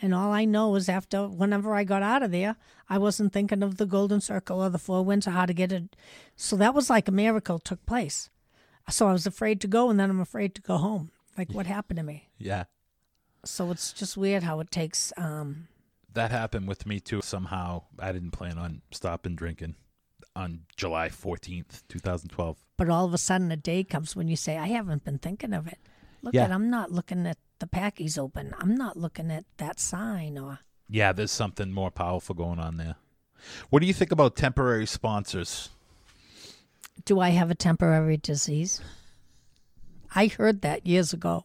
and 0.00 0.14
all 0.14 0.32
I 0.32 0.44
know 0.44 0.74
is 0.74 0.88
after 0.88 1.28
whenever 1.28 1.74
I 1.74 1.84
got 1.84 2.02
out 2.02 2.22
of 2.22 2.30
there, 2.30 2.56
I 2.88 2.98
wasn't 2.98 3.32
thinking 3.32 3.62
of 3.62 3.76
the 3.76 3.86
Golden 3.86 4.20
Circle 4.20 4.62
or 4.62 4.70
the 4.70 4.78
Four 4.78 5.04
Winds 5.04 5.26
or 5.26 5.32
how 5.32 5.46
to 5.46 5.52
get 5.52 5.70
it. 5.72 5.94
So 6.36 6.56
that 6.56 6.74
was 6.74 6.88
like 6.88 7.08
a 7.08 7.12
miracle 7.12 7.58
took 7.58 7.84
place. 7.86 8.30
So 8.88 9.06
I 9.06 9.12
was 9.12 9.26
afraid 9.26 9.60
to 9.60 9.68
go, 9.68 9.90
and 9.90 10.00
then 10.00 10.08
I'm 10.10 10.20
afraid 10.20 10.54
to 10.54 10.62
go 10.62 10.78
home. 10.78 11.10
Like, 11.36 11.52
what 11.52 11.66
happened 11.66 11.98
to 11.98 12.02
me? 12.02 12.28
Yeah. 12.38 12.64
So 13.44 13.70
it's 13.70 13.92
just 13.92 14.16
weird 14.16 14.42
how 14.42 14.60
it 14.60 14.70
takes. 14.70 15.12
Um, 15.16 15.68
That 16.12 16.30
happened 16.30 16.66
with 16.68 16.86
me 16.86 17.00
too. 17.00 17.20
Somehow 17.22 17.84
I 17.98 18.12
didn't 18.12 18.32
plan 18.32 18.58
on 18.58 18.82
stopping 18.90 19.36
drinking 19.36 19.76
on 20.34 20.60
July 20.76 21.08
14th, 21.08 21.82
2012. 21.88 22.56
but 22.76 22.88
all 22.88 23.04
of 23.04 23.12
a 23.14 23.18
sudden, 23.18 23.52
a 23.52 23.56
day 23.56 23.84
comes 23.84 24.16
when 24.16 24.26
you 24.28 24.36
say, 24.36 24.56
"I 24.58 24.68
haven't 24.68 25.04
been 25.04 25.18
thinking 25.18 25.52
of 25.52 25.66
it." 25.66 25.78
Look 26.22 26.34
Yeah. 26.34 26.44
at, 26.44 26.52
I'm 26.52 26.70
not 26.70 26.90
looking 26.92 27.26
at 27.26 27.38
the 27.58 27.66
packies 27.66 28.18
open. 28.18 28.54
I'm 28.58 28.74
not 28.74 28.96
looking 28.96 29.30
at 29.30 29.44
that 29.58 29.80
sign 29.80 30.38
or. 30.38 30.58
Yeah, 30.88 31.12
there's 31.12 31.30
something 31.30 31.72
more 31.72 31.90
powerful 31.90 32.34
going 32.34 32.58
on 32.58 32.76
there. 32.76 32.96
What 33.70 33.80
do 33.80 33.86
you 33.86 33.94
think 33.94 34.12
about 34.12 34.36
temporary 34.36 34.86
sponsors? 34.86 35.70
Do 37.04 37.20
I 37.20 37.30
have 37.30 37.50
a 37.50 37.54
temporary 37.54 38.16
disease? 38.18 38.80
I 40.14 40.26
heard 40.26 40.62
that 40.62 40.86
years 40.86 41.12
ago. 41.12 41.44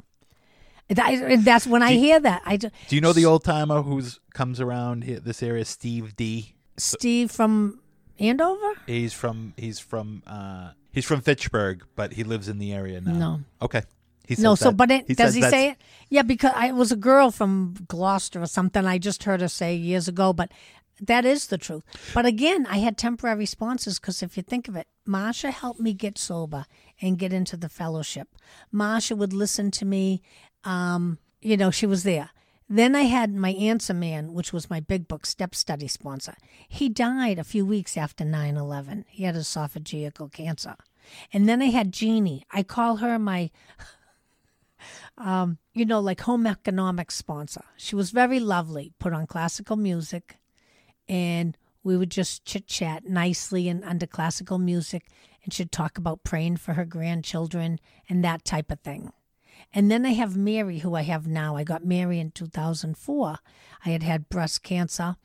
That- 0.90 1.42
that's 1.44 1.66
when 1.66 1.82
I 1.82 1.94
hear 1.94 2.20
that. 2.20 2.42
I 2.46 2.58
ju- 2.58 2.70
Do 2.90 2.96
you 2.96 3.02
know 3.02 3.14
the 3.14 3.26
old 3.26 3.44
timer 3.44 3.82
who's 3.82 4.20
comes 4.34 4.60
around 4.60 5.04
here, 5.04 5.20
this 5.20 5.42
area, 5.42 5.66
Steve 5.66 6.16
D? 6.16 6.56
Steve 6.78 7.32
from 7.32 7.80
Andover. 8.20 8.74
He's 8.86 9.14
from 9.14 9.54
he's 9.58 9.80
from 9.80 10.22
uh 10.28 10.72
he's 10.92 11.06
from 11.06 11.22
Fitchburg, 11.22 11.84
but 11.96 12.14
he 12.14 12.24
lives 12.24 12.48
in 12.50 12.60
the 12.60 12.74
area 12.74 13.00
now. 13.02 13.14
No. 13.14 13.42
Okay. 13.62 13.84
He 14.28 14.36
No, 14.40 14.56
so 14.56 14.66
that- 14.70 14.78
but 14.78 14.92
it, 14.92 15.08
does 15.18 15.36
he 15.36 15.42
say 15.42 15.70
it? 15.72 15.78
Yeah, 16.10 16.22
because 16.24 16.52
I 16.56 16.68
it 16.68 16.76
was 16.76 16.92
a 16.92 16.96
girl 16.96 17.32
from 17.32 17.76
Gloucester 17.88 18.42
or 18.42 18.48
something. 18.48 18.86
I 18.86 18.98
just 18.98 19.24
heard 19.24 19.42
her 19.42 19.48
say 19.48 19.76
years 19.76 20.08
ago, 20.08 20.34
but 20.34 20.52
that 21.02 21.26
is 21.26 21.48
the 21.48 21.58
truth. 21.58 21.84
But 22.14 22.26
again, 22.26 22.66
I 22.70 22.78
had 22.78 22.98
temporary 22.98 23.46
sponsors 23.46 24.00
because 24.00 24.24
if 24.24 24.38
you 24.38 24.44
think 24.44 24.68
of 24.68 24.76
it, 24.76 24.88
Marsha 25.08 25.52
helped 25.52 25.80
me 25.80 25.94
get 25.94 26.18
sober 26.18 26.66
and 27.02 27.20
get 27.20 27.34
into 27.34 27.58
the 27.58 27.70
fellowship. 27.70 28.30
Marsha 28.74 29.18
would 29.18 29.34
listen 29.34 29.72
to 29.72 29.86
me. 29.86 30.22
Um, 30.64 31.18
you 31.42 31.58
know, 31.58 31.70
she 31.72 31.86
was 31.86 32.04
there. 32.04 32.30
Then 32.68 32.96
I 32.96 33.04
had 33.04 33.36
my 33.36 33.52
answer 33.52 33.94
man, 33.94 34.34
which 34.34 34.52
was 34.52 34.70
my 34.72 34.80
big 34.80 35.08
book 35.08 35.26
step 35.28 35.54
study 35.54 35.88
sponsor. 35.88 36.36
He 36.68 36.90
died 36.90 37.38
a 37.38 37.44
few 37.44 37.64
weeks 37.66 37.96
after 37.98 38.26
9 38.26 38.58
11. 38.58 39.06
He 39.10 39.24
had 39.24 39.36
esophageal 39.36 40.32
cancer. 40.32 40.76
And 41.32 41.48
then 41.48 41.62
I 41.62 41.66
had 41.66 41.92
Jeannie. 41.92 42.44
I 42.52 42.64
call 42.64 42.96
her 42.98 43.20
my 43.20 43.52
you 45.18 45.86
know, 45.86 46.00
like 46.00 46.22
home 46.22 46.46
economics 46.46 47.16
sponsor. 47.16 47.64
She 47.78 47.96
was 47.96 48.12
very 48.12 48.40
lovely, 48.40 48.92
put 49.00 49.14
on 49.14 49.28
classical 49.28 49.76
music, 49.76 50.38
and 51.08 51.58
we 51.84 51.96
would 51.96 52.12
just 52.12 52.46
chit 52.46 52.68
chat 52.68 53.06
nicely 53.06 53.70
and 53.70 53.84
under 53.84 54.08
classical 54.08 54.58
music, 54.58 55.08
and 55.44 55.54
she'd 55.54 55.72
talk 55.72 55.98
about 55.98 56.24
praying 56.24 56.58
for 56.58 56.74
her 56.74 56.86
grandchildren 56.86 57.80
and 58.10 58.24
that 58.24 58.44
type 58.44 58.72
of 58.72 58.80
thing. 58.82 59.12
And 59.74 59.92
then 59.92 60.06
I 60.06 60.14
have 60.14 60.38
Mary, 60.38 60.80
who 60.80 60.96
I 60.96 61.02
have 61.04 61.28
now. 61.28 61.56
I 61.56 61.64
got 61.64 61.86
Mary 61.86 62.20
in 62.20 62.32
2004. 62.32 63.38
I 63.86 63.90
had 63.90 64.04
had 64.04 64.30
breast 64.30 64.64
cancer. 64.64 65.16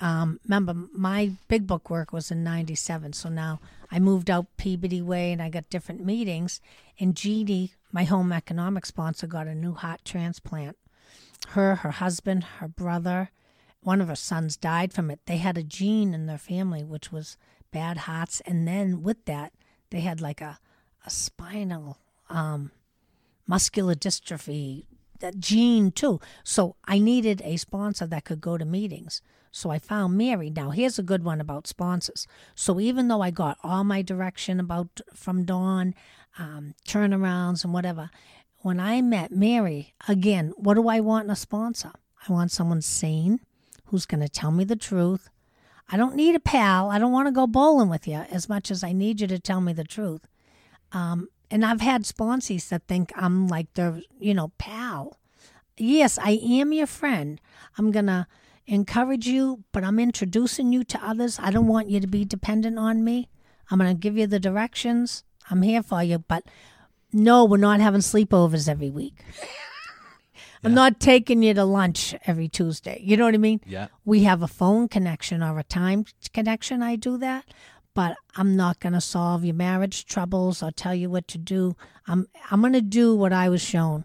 Um, 0.00 0.38
remember, 0.44 0.74
my 0.92 1.32
big 1.48 1.66
book 1.66 1.90
work 1.90 2.12
was 2.12 2.30
in 2.30 2.44
97. 2.44 3.14
So 3.14 3.28
now 3.28 3.60
I 3.90 3.98
moved 3.98 4.30
out 4.30 4.56
Peabody 4.56 5.02
Way 5.02 5.32
and 5.32 5.42
I 5.42 5.48
got 5.48 5.70
different 5.70 6.04
meetings. 6.04 6.60
And 6.98 7.16
Jeannie, 7.16 7.72
my 7.92 8.04
home 8.04 8.32
economic 8.32 8.86
sponsor, 8.86 9.26
got 9.26 9.46
a 9.46 9.54
new 9.54 9.74
heart 9.74 10.00
transplant. 10.04 10.76
Her, 11.48 11.76
her 11.76 11.92
husband, 11.92 12.44
her 12.58 12.68
brother, 12.68 13.30
one 13.80 14.00
of 14.00 14.08
her 14.08 14.16
sons 14.16 14.56
died 14.56 14.92
from 14.92 15.10
it. 15.10 15.20
They 15.26 15.36
had 15.36 15.56
a 15.56 15.62
gene 15.62 16.12
in 16.12 16.26
their 16.26 16.38
family, 16.38 16.82
which 16.82 17.12
was 17.12 17.36
bad 17.70 17.98
hearts. 17.98 18.40
And 18.44 18.66
then 18.66 19.02
with 19.02 19.24
that, 19.26 19.52
they 19.90 20.00
had 20.00 20.20
like 20.20 20.40
a, 20.40 20.58
a 21.06 21.10
spinal 21.10 21.98
um, 22.28 22.72
muscular 23.46 23.94
dystrophy 23.94 24.84
that 25.20 25.38
gene 25.38 25.90
too. 25.90 26.20
So 26.44 26.76
I 26.84 26.98
needed 26.98 27.42
a 27.44 27.56
sponsor 27.56 28.06
that 28.06 28.24
could 28.24 28.40
go 28.40 28.58
to 28.58 28.64
meetings. 28.64 29.22
So 29.50 29.70
I 29.70 29.78
found 29.78 30.16
Mary. 30.16 30.50
Now 30.50 30.70
here's 30.70 30.98
a 30.98 31.02
good 31.02 31.24
one 31.24 31.40
about 31.40 31.66
sponsors. 31.66 32.26
So 32.54 32.78
even 32.78 33.08
though 33.08 33.22
I 33.22 33.30
got 33.30 33.58
all 33.62 33.84
my 33.84 34.02
direction 34.02 34.60
about 34.60 35.00
from 35.14 35.44
Dawn, 35.44 35.94
um, 36.38 36.74
turnarounds 36.86 37.64
and 37.64 37.72
whatever, 37.72 38.10
when 38.58 38.80
I 38.80 39.00
met 39.02 39.30
Mary, 39.32 39.94
again, 40.08 40.52
what 40.56 40.74
do 40.74 40.88
I 40.88 41.00
want 41.00 41.24
in 41.24 41.30
a 41.30 41.36
sponsor? 41.36 41.92
I 42.28 42.32
want 42.32 42.50
someone 42.50 42.82
sane 42.82 43.40
who's 43.86 44.06
going 44.06 44.20
to 44.20 44.28
tell 44.28 44.50
me 44.50 44.64
the 44.64 44.76
truth. 44.76 45.28
I 45.90 45.96
don't 45.96 46.16
need 46.16 46.34
a 46.34 46.40
pal. 46.40 46.90
I 46.90 46.98
don't 46.98 47.12
want 47.12 47.28
to 47.28 47.32
go 47.32 47.46
bowling 47.46 47.88
with 47.88 48.06
you 48.06 48.26
as 48.30 48.48
much 48.48 48.70
as 48.70 48.84
I 48.84 48.92
need 48.92 49.20
you 49.20 49.26
to 49.28 49.38
tell 49.38 49.60
me 49.60 49.72
the 49.72 49.84
truth. 49.84 50.26
Um, 50.92 51.28
and 51.50 51.64
I've 51.64 51.80
had 51.80 52.02
sponsees 52.02 52.68
that 52.68 52.86
think 52.86 53.12
I'm 53.16 53.48
like 53.48 53.72
their, 53.74 54.00
you 54.18 54.34
know, 54.34 54.52
pal. 54.58 55.18
Yes, 55.76 56.18
I 56.18 56.32
am 56.32 56.72
your 56.72 56.86
friend. 56.86 57.40
I'm 57.78 57.90
going 57.90 58.06
to 58.06 58.26
encourage 58.66 59.26
you, 59.26 59.64
but 59.72 59.84
I'm 59.84 59.98
introducing 59.98 60.72
you 60.72 60.84
to 60.84 61.02
others. 61.02 61.38
I 61.40 61.50
don't 61.50 61.68
want 61.68 61.88
you 61.88 62.00
to 62.00 62.06
be 62.06 62.24
dependent 62.24 62.78
on 62.78 63.02
me. 63.02 63.28
I'm 63.70 63.78
going 63.78 63.94
to 63.94 63.98
give 63.98 64.18
you 64.18 64.26
the 64.26 64.40
directions. 64.40 65.24
I'm 65.50 65.62
here 65.62 65.82
for 65.82 66.02
you, 66.02 66.18
but 66.18 66.44
no, 67.12 67.44
we're 67.44 67.56
not 67.56 67.80
having 67.80 68.00
sleepovers 68.00 68.68
every 68.68 68.90
week. 68.90 69.22
I'm 70.64 70.74
not 70.74 70.98
taking 70.98 71.42
you 71.42 71.54
to 71.54 71.64
lunch 71.64 72.14
every 72.26 72.48
Tuesday. 72.48 73.00
You 73.02 73.16
know 73.16 73.24
what 73.24 73.34
I 73.34 73.38
mean? 73.38 73.60
Yeah. 73.64 73.88
We 74.04 74.24
have 74.24 74.42
a 74.42 74.48
phone 74.48 74.88
connection 74.88 75.42
or 75.42 75.58
a 75.58 75.62
time 75.62 76.04
connection. 76.32 76.82
I 76.82 76.96
do 76.96 77.16
that, 77.18 77.44
but 77.94 78.16
I'm 78.36 78.56
not 78.56 78.80
going 78.80 78.92
to 78.94 79.00
solve 79.00 79.44
your 79.44 79.54
marriage 79.54 80.04
troubles 80.04 80.62
or 80.62 80.70
tell 80.70 80.94
you 80.94 81.10
what 81.10 81.28
to 81.28 81.38
do. 81.38 81.76
I'm 82.06 82.26
I'm 82.50 82.60
going 82.60 82.72
to 82.72 82.80
do 82.80 83.14
what 83.14 83.32
I 83.32 83.48
was 83.48 83.62
shown. 83.62 84.04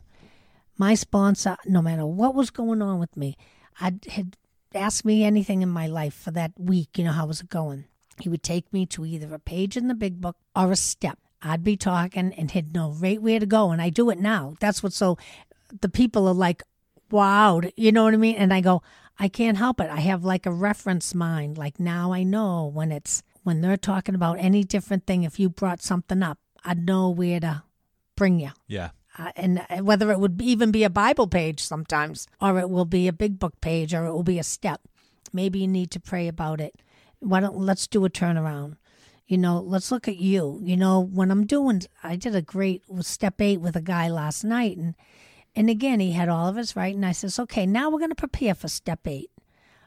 My 0.78 0.96
sponsor, 0.96 1.58
no 1.66 1.82
matter 1.82 2.06
what 2.06 2.36
was 2.36 2.50
going 2.50 2.82
on 2.82 3.00
with 3.00 3.16
me, 3.18 3.36
I 3.80 3.94
had 4.10 4.38
asked 4.76 5.06
me 5.06 5.24
anything 5.24 5.62
in 5.62 5.70
my 5.70 5.88
life 5.88 6.14
for 6.14 6.32
that 6.32 6.52
week. 6.58 6.98
You 6.98 7.06
know 7.06 7.12
how 7.12 7.28
was 7.28 7.42
it 7.42 7.50
going? 7.50 7.86
He 8.20 8.30
would 8.30 8.44
take 8.44 8.72
me 8.72 8.86
to 8.88 9.06
either 9.06 9.34
a 9.34 9.40
page 9.40 9.76
in 9.76 9.88
the 9.88 9.96
big 9.96 10.22
book 10.22 10.38
or 10.56 10.72
a 10.72 10.76
step. 10.76 11.18
I'd 11.44 11.64
be 11.64 11.78
talking 11.78 12.34
and 12.34 12.50
he'd 12.52 12.74
know 12.74 12.92
right 12.92 13.22
where 13.22 13.40
to 13.40 13.46
go, 13.46 13.72
and 13.72 13.82
I 13.82 13.90
do 13.90 14.10
it 14.10 14.20
now. 14.20 14.56
That's 14.60 14.82
what 14.82 14.94
so. 14.94 15.18
The 15.82 15.90
people 15.90 16.28
are 16.28 16.34
like, 16.34 16.64
"Wow," 17.12 17.62
you 17.76 17.92
know 17.92 18.04
what 18.04 18.14
I 18.14 18.18
mean? 18.18 18.36
And 18.36 18.54
I 18.54 18.62
go, 18.62 18.82
I 19.20 19.28
can't 19.28 19.58
help 19.58 19.80
it. 19.80 19.90
I 19.90 20.00
have 20.00 20.24
like 20.24 20.46
a 20.46 20.52
reference 20.52 21.14
mind. 21.14 21.58
Like 21.58 21.80
now 21.80 22.14
I 22.14 22.24
know 22.24 22.66
when 22.66 22.92
it's 22.92 23.24
when 23.44 23.62
they're 23.62 23.78
talking 23.78 24.16
about 24.16 24.40
any 24.40 24.64
different 24.64 25.06
thing. 25.06 25.24
If 25.24 25.40
you 25.40 25.50
brought 25.50 25.82
something 25.82 26.24
up, 26.24 26.40
I'd 26.64 26.86
know 26.86 27.10
where 27.10 27.40
to 27.40 27.64
bring 28.16 28.40
you. 28.40 28.52
Yeah. 28.68 28.90
Uh, 29.18 29.32
and 29.36 29.66
uh, 29.70 29.78
whether 29.84 30.12
it 30.12 30.20
would 30.20 30.42
even 30.42 30.72
be 30.72 30.84
a 30.84 30.90
Bible 30.90 31.28
page 31.28 31.60
sometimes, 31.60 32.28
or 32.42 32.60
it 32.60 32.70
will 32.70 32.86
be 32.86 33.08
a 33.08 33.14
big 33.14 33.38
book 33.38 33.62
page, 33.62 33.94
or 33.94 34.06
it 34.06 34.12
will 34.12 34.24
be 34.24 34.40
a 34.40 34.44
step. 34.44 34.82
Maybe 35.32 35.60
you 35.60 35.68
need 35.68 35.92
to 35.92 36.00
pray 36.00 36.28
about 36.28 36.60
it. 36.60 36.82
Why 37.20 37.40
don't 37.40 37.58
let's 37.58 37.86
do 37.88 38.06
a 38.06 38.10
turnaround? 38.10 38.78
You 39.26 39.38
know, 39.38 39.60
let's 39.60 39.92
look 39.92 40.08
at 40.08 40.18
you. 40.18 40.60
You 40.62 40.76
know, 40.78 41.00
when 41.00 41.32
I'm 41.32 41.46
doing, 41.46 41.84
I 42.04 42.16
did 42.16 42.36
a 42.36 42.42
great 42.42 42.84
step 43.02 43.40
eight 43.40 43.62
with 43.62 43.76
a 43.76 43.82
guy 43.82 44.10
last 44.10 44.44
night, 44.44 44.78
and 44.78 44.96
and 45.56 45.70
again 45.70 46.00
he 46.00 46.12
had 46.12 46.30
all 46.30 46.48
of 46.48 46.58
us 46.58 46.76
right, 46.76 46.96
and 46.96 47.06
I 47.06 47.14
says, 47.14 47.40
okay, 47.40 47.66
now 47.66 47.90
we're 47.90 48.00
going 48.00 48.10
to 48.10 48.16
prepare 48.16 48.56
for 48.56 48.68
step 48.68 49.08
eight. 49.08 49.30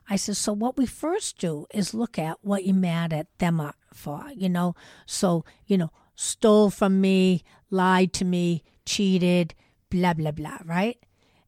I 0.09 0.17
says, 0.17 0.39
so 0.39 0.53
what 0.53 0.77
we 0.77 0.87
first 0.87 1.39
do 1.39 1.67
is 1.75 1.93
look 1.93 2.19
at 2.19 2.39
what 2.43 2.65
you're 2.65 2.77
mad 2.77 3.13
at 3.13 3.27
them 3.39 3.61
for, 3.93 4.25
you 4.35 4.49
know. 4.49 4.77
So, 5.05 5.45
you 5.67 5.77
know, 5.77 5.91
stole 6.15 6.71
from 6.71 7.01
me, 7.01 7.43
lied 7.71 8.13
to 8.15 8.25
me, 8.25 8.63
cheated, 8.85 9.55
blah, 9.91 10.15
blah, 10.15 10.31
blah, 10.31 10.59
right? 10.65 10.99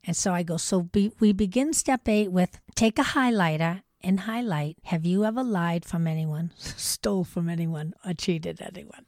And 0.04 0.16
so 0.16 0.32
I 0.32 0.42
go, 0.42 0.56
so 0.56 0.82
be, 0.82 1.12
we 1.20 1.32
begin 1.32 1.72
step 1.72 2.08
eight 2.08 2.32
with 2.32 2.60
take 2.74 2.98
a 2.98 3.02
highlighter 3.02 3.82
and 4.02 4.20
highlight 4.20 4.76
have 4.84 5.04
you 5.04 5.24
ever 5.24 5.42
lied 5.42 5.84
from 5.84 6.06
anyone, 6.06 6.52
stole 6.56 7.24
from 7.24 7.48
anyone, 7.48 7.94
or 8.04 8.14
cheated 8.14 8.60
anyone? 8.60 9.06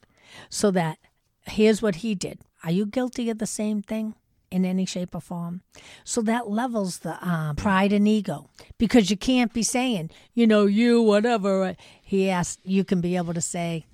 So 0.49 0.71
that 0.73 0.99
here's 1.47 1.83
what 1.83 1.97
he 1.97 2.15
did. 2.15 2.41
Are 2.63 2.71
you 2.71 2.87
guilty 2.87 3.31
of 3.31 3.39
the 3.39 3.47
same 3.47 3.83
thing? 3.83 4.15
in 4.51 4.65
any 4.65 4.85
shape 4.85 5.15
or 5.15 5.21
form. 5.21 5.63
So 6.05 6.21
that 6.23 6.51
levels 6.51 6.99
the 6.99 7.25
um, 7.27 7.57
pride 7.57 7.93
and 7.93 8.09
ego 8.09 8.51
because 8.79 9.11
you 9.11 9.17
can't 9.17 9.53
be 9.53 9.63
saying, 9.63 10.11
you 10.35 10.47
know, 10.47 10.67
you, 10.67 11.01
whatever. 11.01 11.77
He 12.03 12.29
asked, 12.29 12.61
you 12.65 12.85
can 12.85 13.01
be 13.01 13.17
able 13.17 13.35
to 13.35 13.41
say, 13.41 13.87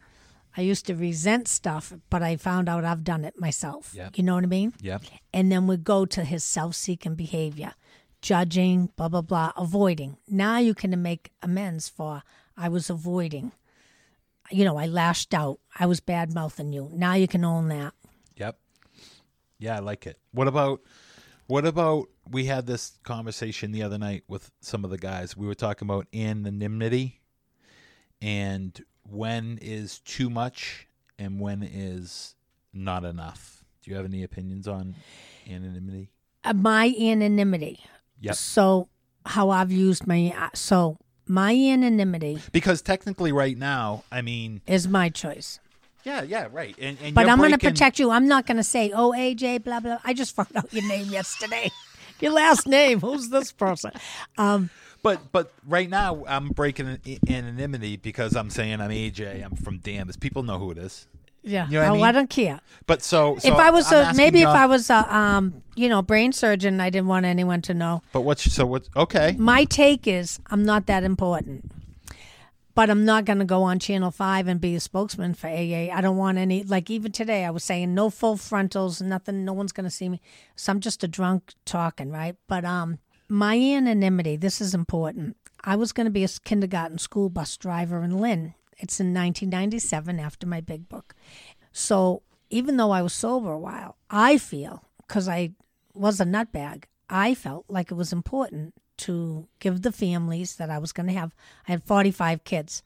I 0.57 0.63
used 0.63 0.87
to 0.87 0.95
resent 0.95 1.49
stuff, 1.49 1.93
but 2.09 2.23
I 2.23 2.37
found 2.37 2.69
out 2.69 2.85
I've 2.85 3.05
done 3.05 3.25
it 3.25 3.39
myself. 3.39 3.93
Yep. 3.95 4.17
You 4.17 4.25
know 4.25 4.35
what 4.37 4.45
I 4.45 4.47
mean? 4.47 4.73
Yep. 4.81 5.03
And 5.35 5.53
then 5.53 5.67
we 5.67 5.77
go 5.77 6.07
to 6.07 6.25
his 6.25 6.43
self 6.43 6.75
seeking 6.75 7.15
behavior, 7.15 7.75
judging, 8.27 8.91
blah, 8.97 9.09
blah, 9.09 9.21
blah, 9.21 9.53
avoiding. 9.57 10.17
Now 10.29 10.59
you 10.59 10.75
can 10.75 11.01
make 11.01 11.31
amends 11.43 11.89
for 11.89 12.25
I 12.57 12.69
was 12.69 12.91
avoiding. 12.91 13.53
You 14.51 14.65
know, 14.65 14.77
I 14.77 14.87
lashed 14.87 15.33
out. 15.33 15.61
I 15.79 15.87
was 15.87 16.01
bad 16.01 16.35
mouthing 16.35 16.73
you. 16.73 16.91
Now 16.93 17.15
you 17.15 17.29
can 17.29 17.45
own 17.45 17.69
that. 17.69 17.95
Yep. 18.37 18.59
Yeah, 19.61 19.77
I 19.77 19.79
like 19.79 20.09
it. 20.09 20.19
What 20.33 20.49
about 20.49 20.81
what 21.47 21.65
about 21.65 22.09
we 22.29 22.47
had 22.47 22.67
this 22.67 22.99
conversation 23.05 23.71
the 23.71 23.85
other 23.85 23.97
night 23.97 24.25
with 24.27 24.51
some 24.61 24.85
of 24.85 24.91
the 24.91 24.99
guys. 24.99 25.37
We 25.37 25.47
were 25.47 25.55
talking 25.55 25.87
about 25.87 26.09
anonymity 26.13 27.21
and 28.21 28.83
when 29.09 29.61
is 29.63 30.01
too 30.01 30.31
much 30.31 30.89
and 31.17 31.39
when 31.39 31.63
is 31.63 32.35
not 32.73 33.05
enough. 33.05 33.65
Do 33.83 33.93
you 33.93 33.97
have 33.97 34.05
any 34.05 34.25
opinions 34.25 34.67
on 34.67 34.97
anonymity? 35.49 36.11
Uh, 36.43 36.55
my 36.55 36.93
anonymity. 36.99 37.85
Yep. 38.21 38.35
So, 38.35 38.89
how 39.25 39.51
I've 39.51 39.73
used 39.73 40.07
my. 40.07 40.51
So, 40.55 40.99
my 41.29 41.53
anonymity 41.53 42.39
Because 42.53 42.83
technically 42.83 43.33
right 43.33 43.59
now, 43.59 44.05
I 44.13 44.23
mean, 44.23 44.61
is 44.67 44.87
my 44.87 45.09
choice. 45.09 45.59
yeah, 46.05 46.23
yeah, 46.23 46.49
right. 46.53 46.75
And, 46.79 46.97
and 47.03 47.15
But 47.15 47.29
I'm 47.29 47.39
going 47.39 47.51
to 47.51 47.59
protect 47.59 47.99
you. 47.99 48.11
I'm 48.11 48.29
not 48.29 48.47
going 48.47 48.59
to 48.59 48.65
say, 48.65 48.93
oh, 48.95 49.11
AJ, 49.11 49.65
blah, 49.65 49.81
blah. 49.81 49.99
I 50.05 50.15
just 50.15 50.37
found 50.37 50.55
out 50.55 50.73
your 50.73 50.87
name 50.87 51.09
yesterday. 51.09 51.71
your 52.21 52.33
last 52.33 52.67
name. 52.67 53.01
Who's 53.01 53.29
this 53.29 53.53
person? 53.53 53.93
Um, 54.39 54.71
But 55.03 55.31
but 55.31 55.53
right 55.67 55.89
now 55.91 56.25
I'm 56.27 56.49
breaking 56.49 56.99
anonymity 57.29 57.97
because 57.97 58.35
I'm 58.35 58.51
saying 58.51 58.81
I'm 58.81 58.91
AJ. 58.91 59.45
I'm 59.45 59.55
from 59.57 59.79
Danvers. 59.79 60.17
People 60.17 60.43
know 60.43 60.59
who 60.59 60.71
it 60.71 60.79
is. 60.79 61.07
Yeah. 61.47 61.67
You 61.67 61.75
know 61.75 61.79
what 61.81 61.87
I 61.87 61.89
oh, 61.89 61.95
mean? 61.95 62.05
I 62.05 62.13
don't 62.13 62.31
care. 62.31 62.61
But 62.87 63.03
so, 63.03 63.37
so 63.39 63.49
if 63.49 63.55
I 63.55 63.71
was 63.71 63.91
I'm 63.93 64.15
a, 64.15 64.17
maybe 64.17 64.43
if 64.43 64.49
I 64.49 64.67
was 64.67 64.91
a, 64.91 65.15
um, 65.15 65.63
you 65.75 65.89
know, 65.89 66.03
brain 66.03 66.33
surgeon, 66.33 66.81
I 66.81 66.91
didn't 66.91 67.09
want 67.09 67.27
anyone 67.27 67.63
to 67.63 67.75
know. 67.75 68.03
But 68.13 68.23
what's 68.23 68.53
so 68.53 68.67
what? 68.67 68.89
Okay. 68.97 69.35
My 69.39 69.65
take 69.65 70.07
is 70.07 70.41
I'm 70.51 70.65
not 70.65 70.87
that 70.87 71.05
important. 71.05 71.71
But 72.75 72.91
I'm 72.91 73.07
not 73.07 73.25
going 73.25 73.39
to 73.39 73.47
go 73.47 73.63
on 73.63 73.79
Channel 73.79 74.11
5 74.11 74.49
and 74.49 74.61
be 74.61 74.75
a 74.75 74.81
spokesman 74.81 75.33
for 75.33 75.47
AA. 75.47 75.89
I 75.91 76.03
don't 76.03 76.19
want 76.19 76.37
any, 76.37 76.63
like 76.63 76.91
even 76.91 77.11
today, 77.11 77.47
I 77.47 77.51
was 77.51 77.65
saying 77.65 77.95
no 77.95 78.11
full 78.11 78.37
frontals, 78.37 79.01
nothing, 79.01 79.47
no 79.47 79.55
one's 79.55 79.73
going 79.73 79.85
to 79.85 79.91
see 79.91 80.11
me. 80.11 80.21
So 80.57 80.73
I'm 80.73 80.81
just 80.81 81.03
a 81.03 81.09
drunk 81.09 81.55
talking, 81.65 82.11
right? 82.11 82.37
But 82.49 82.67
um, 82.67 82.99
my 83.31 83.59
anonymity, 83.59 84.37
this 84.37 84.61
is 84.61 84.75
important. 84.75 85.39
I 85.65 85.75
was 85.75 85.93
going 85.93 86.05
to 86.05 86.11
be 86.11 86.23
a 86.23 86.29
kindergarten 86.29 86.99
school 86.99 87.31
bus 87.31 87.57
driver 87.57 88.03
in 88.03 88.19
Lynn. 88.19 88.53
It's 88.79 89.01
in 89.01 89.15
1997 89.15 90.21
after 90.21 90.47
my 90.47 90.61
big 90.61 90.89
book. 90.89 91.15
So 91.73 92.23
even 92.51 92.77
though 92.77 92.91
I 92.91 93.03
was 93.03 93.13
sober 93.13 93.53
a 93.53 93.59
while, 93.59 93.97
I 94.11 94.39
feel, 94.39 94.85
because 95.07 95.29
I 95.29 95.53
was 95.95 96.21
a 96.21 96.25
nutbag, 96.25 96.85
I 97.09 97.35
felt 97.35 97.65
like 97.69 97.91
it 97.91 97.95
was 97.95 98.13
important 98.13 98.75
to 98.99 99.47
give 99.61 99.83
the 99.83 99.93
families 99.93 100.57
that 100.57 100.71
I 100.71 100.79
was 100.79 100.93
going 100.93 101.07
to 101.07 101.13
have. 101.13 101.35
I 101.69 101.73
had 101.73 101.85
45 101.85 102.45
kids. 102.45 102.83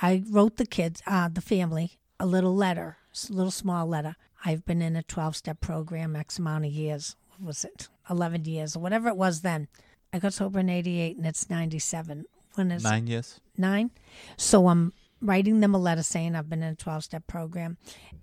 I 0.00 0.22
wrote 0.30 0.56
the 0.56 0.66
kids, 0.66 1.02
uh, 1.06 1.28
the 1.28 1.40
family, 1.40 1.92
a 2.20 2.26
little 2.26 2.54
letter, 2.54 2.98
a 3.28 3.32
little 3.32 3.50
small 3.50 3.86
letter. 3.86 4.14
I've 4.44 4.64
been 4.64 4.82
in 4.82 4.94
a 4.94 5.02
12 5.02 5.36
step 5.36 5.60
program 5.60 6.14
X 6.14 6.38
amount 6.38 6.66
of 6.66 6.70
years. 6.72 7.16
What 7.30 7.46
was 7.46 7.64
it? 7.64 7.88
11 8.10 8.44
years 8.44 8.76
or 8.76 8.80
whatever 8.80 9.08
it 9.08 9.16
was 9.16 9.40
then. 9.40 9.68
I 10.12 10.18
got 10.18 10.32
sober 10.34 10.60
in 10.60 10.68
88 10.70 11.16
and 11.16 11.26
it's 11.26 11.50
97. 11.50 12.24
When 12.54 12.70
is 12.70 12.82
Nine 12.84 13.06
years. 13.06 13.40
nine. 13.56 13.90
So 14.36 14.68
I'm 14.68 14.92
writing 15.20 15.60
them 15.60 15.74
a 15.74 15.78
letter 15.78 16.02
saying 16.02 16.34
I've 16.34 16.48
been 16.48 16.62
in 16.62 16.72
a 16.72 16.76
12 16.76 17.04
step 17.04 17.26
program 17.26 17.76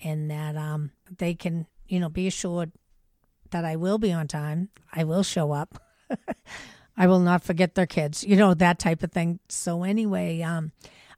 and 0.03 0.29
that 0.31 0.55
um, 0.55 0.91
they 1.17 1.33
can, 1.33 1.67
you 1.87 1.99
know, 1.99 2.09
be 2.09 2.27
assured 2.27 2.71
that 3.51 3.65
I 3.65 3.75
will 3.75 3.97
be 3.97 4.11
on 4.11 4.27
time. 4.27 4.69
I 4.93 5.03
will 5.03 5.23
show 5.23 5.51
up. 5.51 5.81
I 6.97 7.07
will 7.07 7.19
not 7.19 7.43
forget 7.43 7.75
their 7.75 7.85
kids, 7.85 8.23
you 8.23 8.35
know, 8.35 8.53
that 8.53 8.79
type 8.79 9.03
of 9.03 9.11
thing. 9.11 9.39
So 9.49 9.83
anyway, 9.83 10.41
um, 10.41 10.71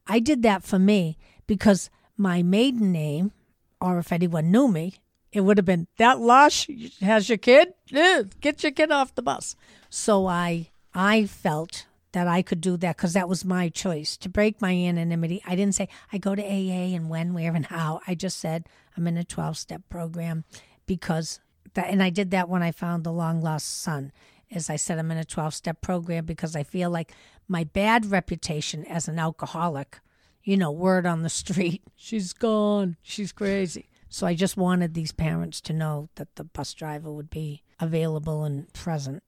I 0.08 0.20
did 0.20 0.42
that 0.44 0.64
for 0.64 0.80
me 0.80 1.18
because 1.46 1.90
my 2.18 2.42
maiden 2.42 2.92
name, 2.92 3.32
or 3.80 4.00
if 4.00 4.12
anyone 4.12 4.50
knew 4.50 4.68
me, 4.68 4.96
it 5.32 5.42
would 5.42 5.58
have 5.58 5.66
been 5.66 5.88
that 5.98 6.20
lush 6.20 6.68
has 7.02 7.30
your 7.30 7.38
kid. 7.38 7.74
Eh, 7.94 8.24
Get 8.42 8.64
your 8.64 8.72
kid 8.72 8.92
off 8.92 9.14
the 9.14 9.22
bus. 9.22 9.56
So 9.90 10.26
I 10.26 10.70
I 10.96 11.26
felt 11.26 11.86
that 12.18 12.28
I 12.28 12.42
could 12.42 12.62
do 12.62 12.78
that 12.78 12.98
because 12.98 13.14
that 13.14 13.30
was 13.30 13.46
my 13.46 13.70
choice 13.70 14.18
to 14.18 14.30
break 14.30 14.60
my 14.60 14.72
anonymity. 14.72 15.42
I 15.46 15.56
didn't 15.56 15.76
say 15.76 15.88
I 16.12 16.18
go 16.18 16.34
to 16.34 16.42
AA 16.42 16.96
and 16.96 17.10
when, 17.10 17.36
where, 17.36 17.54
and 17.54 17.68
how. 17.68 18.02
I 18.08 18.16
just 18.16 18.40
said 18.40 18.68
I'm 18.98 19.06
in 19.06 19.18
a 19.18 19.24
12 19.24 19.56
step 19.56 19.84
program 19.88 20.44
because 20.88 21.40
that, 21.76 21.92
and 21.92 22.02
I 22.02 22.10
did 22.10 22.32
that 22.32 22.50
when 22.50 22.64
I 22.64 22.72
found 22.72 23.04
the 23.04 23.12
long 23.12 23.42
lost 23.42 23.82
son. 23.82 24.12
As 24.50 24.70
I 24.70 24.78
said, 24.78 24.98
I'm 24.98 25.12
in 25.12 25.18
a 25.18 25.26
12 25.26 25.54
step 25.54 25.82
program 25.82 26.26
because 26.26 26.56
I 26.56 26.64
feel 26.64 26.90
like 26.90 27.12
my 27.48 27.64
bad 27.66 28.08
reputation 28.08 28.84
as 28.86 29.08
an 29.08 29.20
alcoholic, 29.20 30.00
you 30.44 30.58
know, 30.58 30.72
word 30.72 31.06
on 31.06 31.22
the 31.22 31.30
street, 31.30 31.84
she's 31.96 32.34
gone, 32.34 32.98
she's 33.04 33.32
crazy. 33.32 33.90
So 34.10 34.26
I 34.26 34.34
just 34.34 34.58
wanted 34.58 34.94
these 34.94 35.12
parents 35.12 35.62
to 35.62 35.74
know 35.74 36.10
that 36.16 36.36
the 36.36 36.46
bus 36.46 36.74
driver 36.74 37.12
would 37.12 37.30
be 37.30 37.62
available 37.80 38.44
and 38.44 38.72
present. 38.74 39.22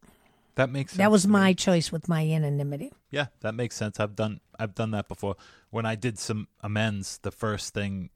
That 0.60 0.70
makes 0.70 0.92
sense. 0.92 0.98
That 0.98 1.10
was 1.10 1.26
my 1.26 1.54
choice 1.54 1.90
with 1.90 2.10
my 2.10 2.28
anonymity. 2.28 2.92
Yeah, 3.12 3.28
that 3.40 3.56
makes 3.56 3.78
sense. 3.78 3.98
I've 3.98 4.14
done 4.14 4.42
I've 4.60 4.76
done 4.76 4.92
that 4.92 5.08
before. 5.08 5.38
When 5.70 5.86
I 5.86 5.96
did 5.96 6.20
some 6.20 6.50
amends, 6.60 7.18
the 7.20 7.32
first 7.32 7.74
thing 7.74 8.10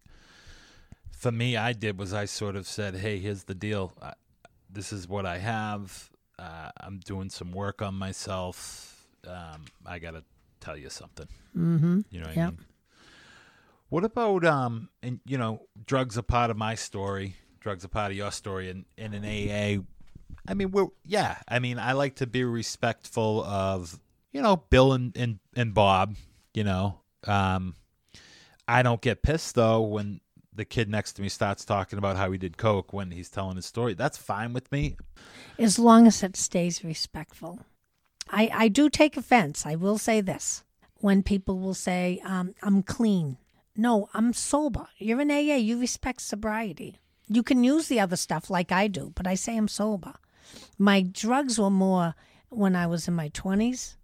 for 1.09 1.31
me 1.31 1.55
I 1.55 1.71
did 1.71 1.97
was 1.97 2.13
I 2.13 2.25
sort 2.25 2.57
of 2.57 2.67
said, 2.67 2.95
"Hey, 2.95 3.19
here's 3.19 3.45
the 3.45 3.55
deal. 3.55 3.93
I, 4.01 4.15
this 4.69 4.91
is 4.91 5.07
what 5.07 5.25
I 5.25 5.37
have. 5.37 6.09
Uh, 6.37 6.71
I'm 6.81 6.99
doing 6.99 7.29
some 7.29 7.53
work 7.53 7.81
on 7.81 7.95
myself. 7.95 9.07
Um, 9.25 9.63
I 9.85 9.99
got 9.99 10.11
to 10.11 10.25
tell 10.59 10.75
you 10.75 10.89
something." 10.89 11.29
Mm-hmm. 11.57 12.01
You 12.09 12.19
know 12.19 12.27
what 12.27 12.37
I 12.37 12.45
mean? 12.47 12.57
What 13.87 14.03
about 14.03 14.43
um 14.43 14.89
and 15.01 15.21
you 15.25 15.37
know, 15.37 15.61
drugs 15.85 16.17
are 16.17 16.23
part 16.23 16.51
of 16.51 16.57
my 16.57 16.75
story. 16.75 17.37
Drugs 17.61 17.85
are 17.85 17.87
part 17.87 18.11
of 18.11 18.17
your 18.17 18.31
story 18.31 18.69
and 18.69 18.83
in 18.97 19.13
an 19.13 19.23
AA 19.23 19.81
I 20.47 20.53
mean 20.53 20.71
we're 20.71 20.87
yeah, 21.05 21.37
I 21.47 21.59
mean 21.59 21.79
I 21.79 21.93
like 21.93 22.15
to 22.15 22.27
be 22.27 22.43
respectful 22.43 23.43
of, 23.43 23.99
you 24.31 24.41
know, 24.41 24.57
Bill 24.57 24.93
and, 24.93 25.15
and, 25.17 25.39
and 25.55 25.73
Bob, 25.73 26.15
you 26.53 26.63
know. 26.63 26.99
Um 27.25 27.75
I 28.67 28.81
don't 28.83 29.01
get 29.01 29.23
pissed 29.23 29.55
though 29.55 29.81
when 29.81 30.21
the 30.55 30.65
kid 30.65 30.89
next 30.89 31.13
to 31.13 31.21
me 31.21 31.29
starts 31.29 31.65
talking 31.65 31.97
about 31.97 32.17
how 32.17 32.31
he 32.31 32.37
did 32.37 32.57
coke 32.57 32.93
when 32.93 33.11
he's 33.11 33.29
telling 33.29 33.55
his 33.55 33.65
story. 33.65 33.93
That's 33.93 34.17
fine 34.17 34.53
with 34.53 34.71
me. 34.71 34.97
As 35.57 35.79
long 35.79 36.07
as 36.07 36.23
it 36.23 36.35
stays 36.35 36.83
respectful. 36.83 37.59
I, 38.29 38.49
I 38.53 38.67
do 38.67 38.89
take 38.89 39.17
offense. 39.17 39.65
I 39.65 39.75
will 39.75 39.97
say 39.97 40.21
this. 40.21 40.63
When 40.99 41.23
people 41.23 41.59
will 41.59 41.73
say, 41.73 42.21
um, 42.23 42.55
I'm 42.63 42.81
clean. 42.83 43.37
No, 43.75 44.09
I'm 44.13 44.33
sober. 44.33 44.87
You're 44.97 45.21
in 45.21 45.31
AA. 45.31 45.55
You 45.55 45.79
respect 45.79 46.21
sobriety. 46.21 46.99
You 47.27 47.43
can 47.43 47.63
use 47.63 47.87
the 47.87 47.99
other 47.99 48.15
stuff 48.15 48.49
like 48.49 48.71
I 48.71 48.87
do, 48.87 49.11
but 49.15 49.27
I 49.27 49.35
say 49.35 49.57
I'm 49.57 49.67
sober. 49.67 50.13
My 50.77 51.01
drugs 51.01 51.59
were 51.59 51.69
more 51.69 52.15
when 52.49 52.75
I 52.75 52.87
was 52.87 53.07
in 53.07 53.13
my 53.13 53.29
20s. 53.29 53.95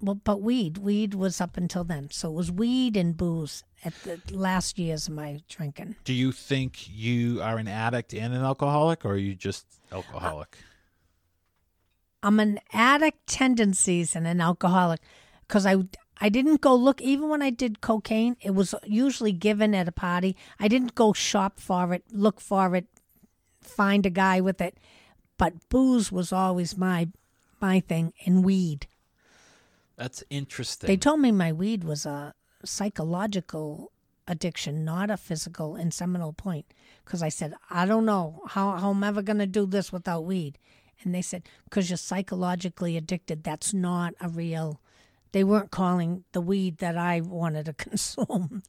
Well, 0.00 0.16
but 0.16 0.42
weed. 0.42 0.78
Weed 0.78 1.14
was 1.14 1.40
up 1.40 1.56
until 1.56 1.84
then. 1.84 2.10
So 2.10 2.28
it 2.28 2.34
was 2.34 2.52
weed 2.52 2.96
and 2.96 3.16
booze 3.16 3.64
at 3.84 3.94
the 4.02 4.20
last 4.30 4.78
years 4.78 5.08
of 5.08 5.14
my 5.14 5.40
drinking. 5.48 5.96
Do 6.04 6.12
you 6.12 6.30
think 6.32 6.88
you 6.90 7.40
are 7.40 7.56
an 7.56 7.68
addict 7.68 8.12
and 8.12 8.34
an 8.34 8.42
alcoholic 8.42 9.04
or 9.04 9.12
are 9.12 9.16
you 9.16 9.34
just 9.34 9.66
alcoholic? 9.92 10.58
Uh, 10.60 10.66
I'm 12.24 12.40
an 12.40 12.58
addict 12.72 13.26
tendencies 13.26 14.16
and 14.16 14.26
an 14.26 14.40
alcoholic 14.40 15.00
because 15.46 15.66
I 15.66 15.76
I 16.20 16.28
didn't 16.28 16.60
go 16.60 16.74
look 16.74 17.00
even 17.02 17.28
when 17.28 17.42
I 17.42 17.50
did 17.50 17.80
cocaine. 17.80 18.36
It 18.40 18.54
was 18.54 18.74
usually 18.84 19.32
given 19.32 19.74
at 19.74 19.88
a 19.88 19.92
party. 19.92 20.36
I 20.58 20.68
didn't 20.68 20.94
go 20.94 21.12
shop 21.12 21.60
for 21.60 21.92
it, 21.92 22.04
look 22.10 22.40
for 22.40 22.76
it, 22.76 22.86
find 23.66 24.06
a 24.06 24.10
guy 24.10 24.40
with 24.40 24.60
it. 24.60 24.78
But 25.36 25.68
booze 25.68 26.12
was 26.12 26.32
always 26.32 26.76
my 26.76 27.08
my 27.60 27.80
thing, 27.80 28.12
and 28.26 28.44
weed. 28.44 28.86
That's 29.96 30.22
interesting. 30.28 30.86
They 30.88 30.96
told 30.96 31.20
me 31.20 31.32
my 31.32 31.52
weed 31.52 31.84
was 31.84 32.04
a 32.04 32.34
psychological 32.64 33.92
addiction, 34.26 34.84
not 34.84 35.10
a 35.10 35.16
physical 35.16 35.76
and 35.76 35.92
Seminole 35.92 36.32
Point. 36.32 36.66
Because 37.04 37.22
I 37.22 37.28
said, 37.28 37.54
I 37.70 37.86
don't 37.86 38.06
know 38.06 38.42
how, 38.48 38.72
how 38.72 38.90
I'm 38.90 39.04
ever 39.04 39.22
going 39.22 39.38
to 39.38 39.46
do 39.46 39.66
this 39.66 39.92
without 39.92 40.24
weed. 40.24 40.58
And 41.02 41.14
they 41.14 41.22
said, 41.22 41.42
because 41.64 41.90
you're 41.90 41.96
psychologically 41.96 42.96
addicted, 42.96 43.44
that's 43.44 43.74
not 43.74 44.14
a 44.20 44.28
real. 44.28 44.80
They 45.32 45.44
weren't 45.44 45.70
calling 45.70 46.24
the 46.32 46.40
weed 46.40 46.78
that 46.78 46.96
I 46.96 47.20
wanted 47.20 47.66
to 47.66 47.72
consume 47.74 48.62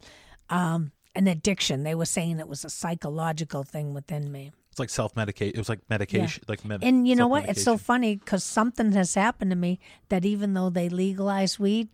um, 0.49 0.91
an 1.13 1.27
addiction. 1.27 1.83
They 1.83 1.95
were 1.95 2.05
saying 2.05 2.39
it 2.39 2.47
was 2.47 2.65
a 2.65 2.69
psychological 2.69 3.63
thing 3.63 3.93
within 3.93 4.31
me. 4.31 4.51
It's 4.75 4.79
like 4.81 4.89
self 4.89 5.15
medicate. 5.15 5.51
It 5.51 5.57
was 5.57 5.69
like 5.69 5.79
medication. 5.89 6.43
Like 6.49 6.65
med- 6.65 6.83
And 6.83 7.07
you 7.07 7.15
know 7.15 7.29
what? 7.29 7.47
It's 7.47 7.63
so 7.63 7.77
funny 7.77 8.17
because 8.17 8.43
something 8.43 8.91
has 8.91 9.15
happened 9.15 9.51
to 9.51 9.55
me 9.55 9.79
that 10.09 10.25
even 10.25 10.53
though 10.53 10.69
they 10.69 10.89
legalize 10.89 11.57
weed, 11.57 11.87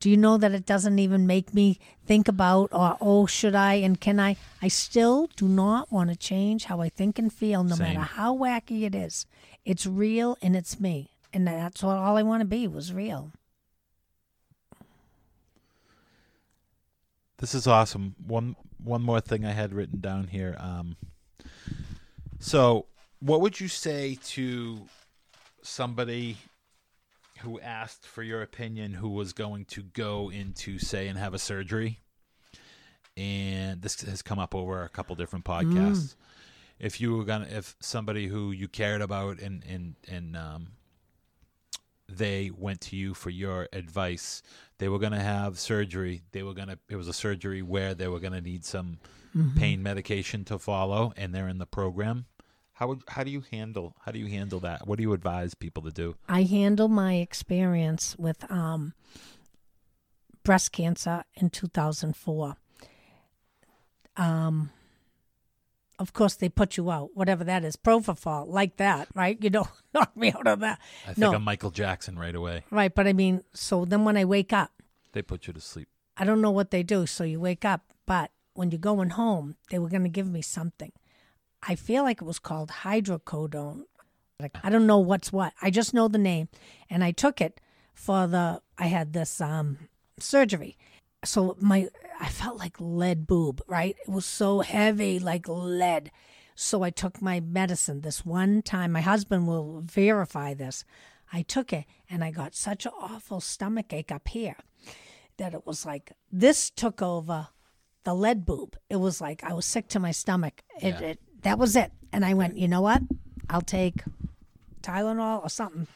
Do 0.00 0.10
you 0.10 0.16
know 0.16 0.36
that 0.36 0.50
it 0.50 0.66
doesn't 0.66 0.98
even 0.98 1.28
make 1.28 1.54
me 1.54 1.78
think 2.06 2.26
about 2.26 2.70
or 2.72 2.96
oh 3.00 3.26
should 3.26 3.54
I 3.54 3.74
and 3.74 4.00
can 4.00 4.18
I? 4.18 4.34
I 4.60 4.66
still 4.66 5.28
do 5.36 5.46
not 5.46 5.92
want 5.92 6.10
to 6.10 6.16
change 6.16 6.64
how 6.64 6.80
I 6.80 6.88
think 6.88 7.20
and 7.20 7.32
feel 7.32 7.62
no 7.62 7.76
Same. 7.76 7.94
matter 7.94 8.00
how 8.00 8.36
wacky 8.36 8.82
it 8.82 8.96
is. 8.96 9.24
It's 9.64 9.86
real 9.86 10.36
and 10.42 10.56
it's 10.56 10.80
me. 10.80 11.10
And 11.32 11.46
that's 11.46 11.84
what 11.84 11.96
all 11.98 12.16
I 12.16 12.24
want 12.24 12.40
to 12.40 12.46
be 12.46 12.66
was 12.66 12.92
real. 12.92 13.30
This 17.38 17.54
is 17.54 17.68
awesome. 17.68 18.16
One 18.26 18.56
one 18.82 19.02
more 19.02 19.20
thing 19.20 19.44
I 19.44 19.52
had 19.52 19.72
written 19.72 20.00
down 20.00 20.28
here. 20.28 20.56
Um, 20.58 20.96
so, 22.38 22.86
what 23.20 23.40
would 23.40 23.60
you 23.60 23.68
say 23.68 24.18
to 24.26 24.82
somebody 25.62 26.36
who 27.40 27.60
asked 27.60 28.06
for 28.06 28.22
your 28.22 28.42
opinion 28.42 28.94
who 28.94 29.10
was 29.10 29.32
going 29.32 29.64
to 29.66 29.82
go 29.82 30.30
into 30.30 30.78
say 30.78 31.08
and 31.08 31.18
have 31.18 31.34
a 31.34 31.38
surgery? 31.38 32.00
And 33.16 33.82
this 33.82 34.00
has 34.02 34.22
come 34.22 34.38
up 34.38 34.54
over 34.54 34.82
a 34.84 34.88
couple 34.88 35.16
different 35.16 35.44
podcasts. 35.44 36.14
If 36.78 37.00
you 37.00 37.16
were 37.16 37.24
gonna, 37.24 37.48
if 37.50 37.74
somebody 37.80 38.28
who 38.28 38.52
you 38.52 38.68
cared 38.68 39.00
about 39.00 39.40
and 39.40 39.64
and 39.68 39.96
and 40.08 40.36
um, 40.36 40.68
they 42.08 42.50
went 42.56 42.80
to 42.82 42.96
you 42.96 43.14
for 43.14 43.30
your 43.30 43.68
advice. 43.72 44.42
They 44.78 44.88
were 44.88 44.98
going 44.98 45.12
to 45.12 45.20
have 45.20 45.58
surgery. 45.58 46.22
They 46.32 46.42
were 46.42 46.54
going 46.54 46.68
to, 46.68 46.78
it 46.88 46.96
was 46.96 47.08
a 47.08 47.12
surgery 47.12 47.62
where 47.62 47.94
they 47.94 48.08
were 48.08 48.20
going 48.20 48.32
to 48.32 48.40
need 48.40 48.64
some 48.64 48.98
pain 49.56 49.82
medication 49.82 50.44
to 50.44 50.58
follow, 50.58 51.12
and 51.16 51.34
they're 51.34 51.48
in 51.48 51.58
the 51.58 51.66
program. 51.66 52.26
How 52.72 52.88
would, 52.88 53.02
how 53.08 53.24
do 53.24 53.30
you 53.30 53.42
handle, 53.50 53.94
how 54.04 54.12
do 54.12 54.18
you 54.18 54.26
handle 54.26 54.60
that? 54.60 54.86
What 54.86 54.96
do 54.96 55.02
you 55.02 55.12
advise 55.12 55.54
people 55.54 55.82
to 55.82 55.90
do? 55.90 56.16
I 56.28 56.42
handle 56.42 56.88
my 56.88 57.14
experience 57.16 58.16
with 58.18 58.50
um, 58.50 58.94
breast 60.44 60.72
cancer 60.72 61.24
in 61.34 61.50
2004. 61.50 62.56
Um, 64.16 64.70
of 65.98 66.12
course, 66.12 66.34
they 66.36 66.48
put 66.48 66.76
you 66.76 66.90
out, 66.90 67.10
whatever 67.14 67.42
that 67.44 67.64
is, 67.64 67.76
propofol, 67.76 68.46
like 68.46 68.76
that, 68.76 69.08
right? 69.14 69.36
You 69.42 69.50
don't 69.50 69.68
knock 69.94 70.16
me 70.16 70.32
out 70.32 70.46
of 70.46 70.60
that. 70.60 70.78
I 71.04 71.08
think 71.08 71.18
no, 71.18 71.34
I'm 71.34 71.42
Michael 71.42 71.70
Jackson 71.70 72.18
right 72.18 72.34
away. 72.34 72.64
right. 72.70 72.94
But 72.94 73.06
I 73.06 73.12
mean, 73.12 73.42
so 73.52 73.84
then 73.84 74.04
when 74.04 74.16
I 74.16 74.24
wake 74.24 74.52
up, 74.52 74.70
They 75.12 75.22
put 75.22 75.46
you 75.46 75.52
to 75.52 75.60
sleep. 75.60 75.88
I 76.16 76.24
don't 76.24 76.40
know 76.40 76.50
what 76.50 76.70
they 76.70 76.82
do. 76.82 77.06
So 77.06 77.24
you 77.24 77.40
wake 77.40 77.64
up, 77.64 77.82
but 78.06 78.30
when 78.54 78.70
you're 78.70 78.78
going 78.78 79.10
home, 79.10 79.56
they 79.70 79.78
were 79.78 79.88
going 79.88 80.02
to 80.04 80.08
give 80.08 80.28
me 80.28 80.42
something. 80.42 80.92
I 81.62 81.74
feel 81.74 82.02
like 82.04 82.20
it 82.22 82.24
was 82.24 82.38
called 82.38 82.70
hydrocodone. 82.84 83.84
Like 84.40 84.56
I 84.62 84.70
don't 84.70 84.86
know 84.86 84.98
what's 84.98 85.32
what. 85.32 85.52
I 85.60 85.70
just 85.70 85.92
know 85.94 86.06
the 86.06 86.18
name, 86.18 86.48
and 86.88 87.02
I 87.02 87.10
took 87.10 87.40
it 87.40 87.60
for 87.94 88.28
the. 88.28 88.60
I 88.78 88.86
had 88.86 89.12
this 89.12 89.40
um 89.40 89.88
surgery, 90.20 90.76
so 91.24 91.56
my 91.60 91.88
I 92.20 92.28
felt 92.28 92.58
like 92.58 92.76
lead 92.80 93.26
boob. 93.26 93.62
Right, 93.66 93.96
it 94.06 94.10
was 94.10 94.26
so 94.26 94.60
heavy, 94.60 95.18
like 95.18 95.46
lead. 95.48 96.10
So 96.54 96.82
I 96.82 96.90
took 96.90 97.22
my 97.22 97.38
medicine 97.40 98.00
this 98.00 98.24
one 98.26 98.62
time. 98.62 98.90
My 98.92 99.00
husband 99.00 99.46
will 99.46 99.80
verify 99.84 100.54
this. 100.54 100.84
I 101.32 101.42
took 101.42 101.72
it, 101.72 101.84
and 102.10 102.24
I 102.24 102.30
got 102.30 102.54
such 102.54 102.86
an 102.86 102.92
awful 103.00 103.40
stomach 103.40 103.92
ache 103.92 104.10
up 104.10 104.28
here 104.28 104.56
that 105.36 105.54
it 105.54 105.64
was 105.66 105.86
like 105.86 106.12
this 106.32 106.68
took 106.70 107.00
over 107.00 107.48
the 108.04 108.14
lead 108.14 108.44
boob. 108.44 108.76
It 108.90 108.96
was 108.96 109.20
like 109.20 109.44
I 109.44 109.52
was 109.52 109.66
sick 109.66 109.88
to 109.88 110.00
my 110.00 110.10
stomach. 110.10 110.62
It, 110.80 110.94
Yeah. 111.00 111.08
it 111.10 111.20
that 111.42 111.58
was 111.58 111.76
it. 111.76 111.92
And 112.12 112.24
I 112.24 112.34
went, 112.34 112.56
you 112.56 112.66
know 112.66 112.80
what? 112.80 113.02
I'll 113.48 113.60
take 113.60 114.02
Tylenol 114.82 115.42
or 115.44 115.48
something. 115.48 115.86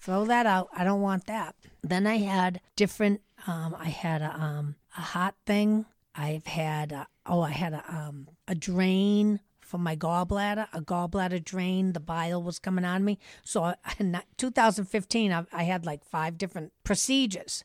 Throw 0.00 0.24
that 0.26 0.46
out. 0.46 0.68
I 0.76 0.84
don't 0.84 1.00
want 1.00 1.26
that. 1.26 1.54
Then 1.82 2.06
I 2.06 2.18
had 2.18 2.60
different. 2.76 3.20
Um, 3.46 3.74
I 3.78 3.88
had 3.88 4.20
a 4.22 4.34
um 4.38 4.74
a 4.96 5.00
hot 5.00 5.34
thing. 5.46 5.86
I've 6.14 6.46
had 6.46 6.92
a, 6.92 7.06
oh 7.26 7.40
I 7.40 7.50
had 7.50 7.72
a 7.72 7.84
um 7.88 8.28
a 8.46 8.54
drain 8.54 9.40
for 9.60 9.78
my 9.78 9.96
gallbladder, 9.96 10.68
a 10.72 10.82
gallbladder 10.82 11.42
drain. 11.42 11.94
The 11.94 12.00
bile 12.00 12.42
was 12.42 12.58
coming 12.58 12.84
on 12.84 13.04
me. 13.04 13.18
So 13.42 13.74
in 13.98 14.20
2015, 14.36 15.32
I, 15.32 15.44
I 15.52 15.62
had 15.62 15.86
like 15.86 16.04
five 16.04 16.36
different 16.36 16.72
procedures, 16.84 17.64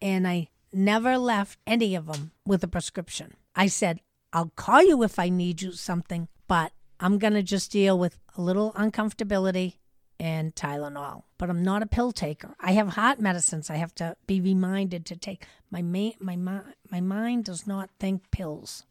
and 0.00 0.26
I 0.28 0.48
never 0.72 1.18
left 1.18 1.58
any 1.66 1.94
of 1.94 2.06
them 2.06 2.32
with 2.46 2.62
a 2.62 2.68
prescription. 2.68 3.34
I 3.56 3.66
said, 3.66 4.00
I'll 4.32 4.52
call 4.54 4.82
you 4.82 5.02
if 5.02 5.18
I 5.18 5.30
need 5.30 5.62
you 5.62 5.72
something, 5.72 6.28
but 6.46 6.72
I'm 7.00 7.18
going 7.18 7.32
to 7.32 7.42
just 7.42 7.72
deal 7.72 7.98
with 7.98 8.18
a 8.36 8.40
little 8.40 8.72
uncomfortability 8.74 9.78
and 10.20 10.54
Tylenol. 10.54 11.22
But 11.36 11.50
I'm 11.50 11.62
not 11.62 11.82
a 11.82 11.86
pill 11.86 12.12
taker. 12.12 12.54
I 12.60 12.72
have 12.72 12.88
heart 12.90 13.20
medicines 13.20 13.70
I 13.70 13.76
have 13.76 13.94
to 13.96 14.16
be 14.26 14.40
reminded 14.40 15.06
to 15.06 15.16
take. 15.16 15.46
My 15.70 15.82
ma- 15.82 16.18
my 16.18 16.36
mi- 16.36 16.72
my 16.90 17.00
mind 17.00 17.44
does 17.44 17.66
not 17.66 17.90
think 17.98 18.30
pills. 18.30 18.84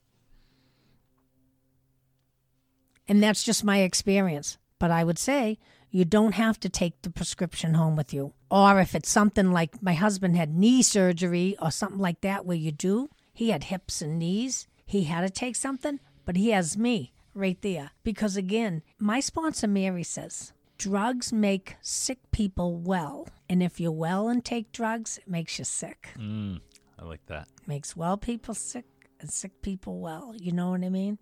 And 3.08 3.24
that's 3.24 3.44
just 3.44 3.64
my 3.64 3.80
experience. 3.80 4.58
But 4.80 4.92
I 4.92 5.04
would 5.04 5.18
say 5.18 5.58
you 5.90 6.06
don't 6.06 6.34
have 6.34 6.60
to 6.60 6.70
take 6.70 7.02
the 7.02 7.10
prescription 7.10 7.74
home 7.74 7.96
with 7.96 8.14
you. 8.14 8.34
Or 8.52 8.80
if 8.80 8.94
it's 8.94 9.10
something 9.10 9.52
like 9.52 9.82
my 9.82 9.94
husband 9.94 10.36
had 10.36 10.56
knee 10.56 10.82
surgery 10.84 11.56
or 11.62 11.72
something 11.72 12.00
like 12.00 12.22
that 12.22 12.46
where 12.46 12.58
you 12.58 12.72
do, 12.72 13.10
he 13.34 13.50
had 13.50 13.66
hips 13.66 14.02
and 14.02 14.20
knees. 14.20 14.68
He 14.86 15.06
had 15.06 15.22
to 15.22 15.30
take 15.30 15.56
something, 15.56 16.00
but 16.26 16.36
he 16.36 16.50
has 16.50 16.78
me 16.78 17.14
right 17.34 17.62
there. 17.62 17.92
Because 18.04 18.36
again, 18.36 18.84
my 19.00 19.20
sponsor 19.20 19.68
Mary 19.68 20.04
says 20.04 20.54
drugs 20.78 21.34
make 21.34 21.76
sick 21.82 22.20
people 22.32 22.78
well. 22.78 23.28
And 23.50 23.64
if 23.64 23.80
you're 23.80 23.92
well 23.92 24.28
and 24.30 24.44
take 24.44 24.72
drugs, 24.72 25.18
it 25.18 25.28
makes 25.28 25.58
you 25.60 25.66
sick. 25.66 26.10
Mm, 26.18 26.62
I 27.00 27.06
like 27.06 27.26
that. 27.28 27.48
makes 27.66 27.96
well 27.96 28.18
people 28.18 28.54
sick 28.54 28.86
and 29.20 29.30
sick 29.30 29.62
people 29.62 30.00
well. 30.00 30.34
You 30.38 30.52
know 30.52 30.72
what 30.72 30.84
I 30.84 30.90
mean? 30.90 31.18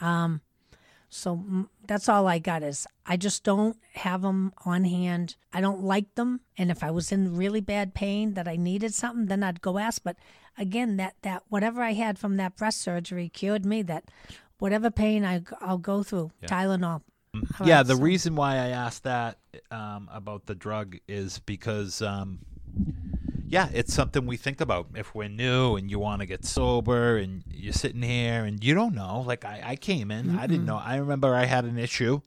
Um, 0.00 0.40
so 1.08 1.36
mm, 1.36 1.68
that's 1.86 2.08
all 2.08 2.26
I 2.26 2.38
got 2.38 2.62
is 2.62 2.86
I 3.04 3.16
just 3.16 3.44
don't 3.44 3.76
have 3.94 4.22
them 4.22 4.52
on 4.64 4.84
hand. 4.84 5.36
I 5.52 5.60
don't 5.60 5.82
like 5.82 6.14
them, 6.14 6.40
and 6.56 6.70
if 6.70 6.82
I 6.82 6.90
was 6.90 7.12
in 7.12 7.36
really 7.36 7.60
bad 7.60 7.92
pain 7.94 8.34
that 8.34 8.48
I 8.48 8.56
needed 8.56 8.94
something, 8.94 9.26
then 9.26 9.42
I'd 9.42 9.60
go 9.60 9.78
ask. 9.78 10.02
But 10.02 10.16
again, 10.56 10.96
that 10.96 11.16
that 11.22 11.42
whatever 11.48 11.82
I 11.82 11.92
had 11.92 12.18
from 12.18 12.36
that 12.38 12.56
breast 12.56 12.80
surgery 12.80 13.28
cured 13.28 13.66
me. 13.66 13.82
That 13.82 14.04
whatever 14.58 14.90
pain 14.90 15.24
I 15.24 15.42
I'll 15.60 15.76
go 15.78 16.02
through, 16.02 16.30
Tylenol. 16.46 17.02
Yeah, 17.64 17.82
the 17.82 17.94
so- 17.96 18.02
reason 18.02 18.34
why 18.34 18.54
I 18.54 18.68
asked 18.68 19.04
that 19.04 19.38
um, 19.70 20.08
about 20.12 20.46
the 20.46 20.54
drug 20.54 20.98
is 21.08 21.38
because, 21.40 22.02
um, 22.02 22.40
yeah, 23.46 23.68
it's 23.72 23.92
something 23.94 24.26
we 24.26 24.36
think 24.36 24.60
about 24.60 24.88
if 24.94 25.14
we're 25.14 25.28
new 25.28 25.76
and 25.76 25.90
you 25.90 25.98
want 25.98 26.20
to 26.20 26.26
get 26.26 26.44
sober 26.44 27.16
and 27.16 27.42
you're 27.50 27.72
sitting 27.72 28.02
here 28.02 28.44
and 28.44 28.62
you 28.62 28.74
don't 28.74 28.94
know. 28.94 29.20
Like 29.26 29.44
I, 29.44 29.62
I 29.64 29.76
came 29.76 30.10
in, 30.10 30.38
I 30.38 30.46
didn't 30.46 30.66
know. 30.66 30.76
I 30.78 30.96
remember 30.96 31.34
I 31.34 31.44
had 31.46 31.64
an 31.64 31.78
issue. 31.78 32.20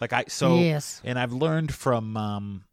Like 0.00 0.12
I 0.12 0.24
so, 0.28 0.56
Yes. 0.58 1.00
and 1.04 1.18
I've 1.18 1.32
learned 1.32 1.72
from. 1.74 2.16
Um, 2.16 2.64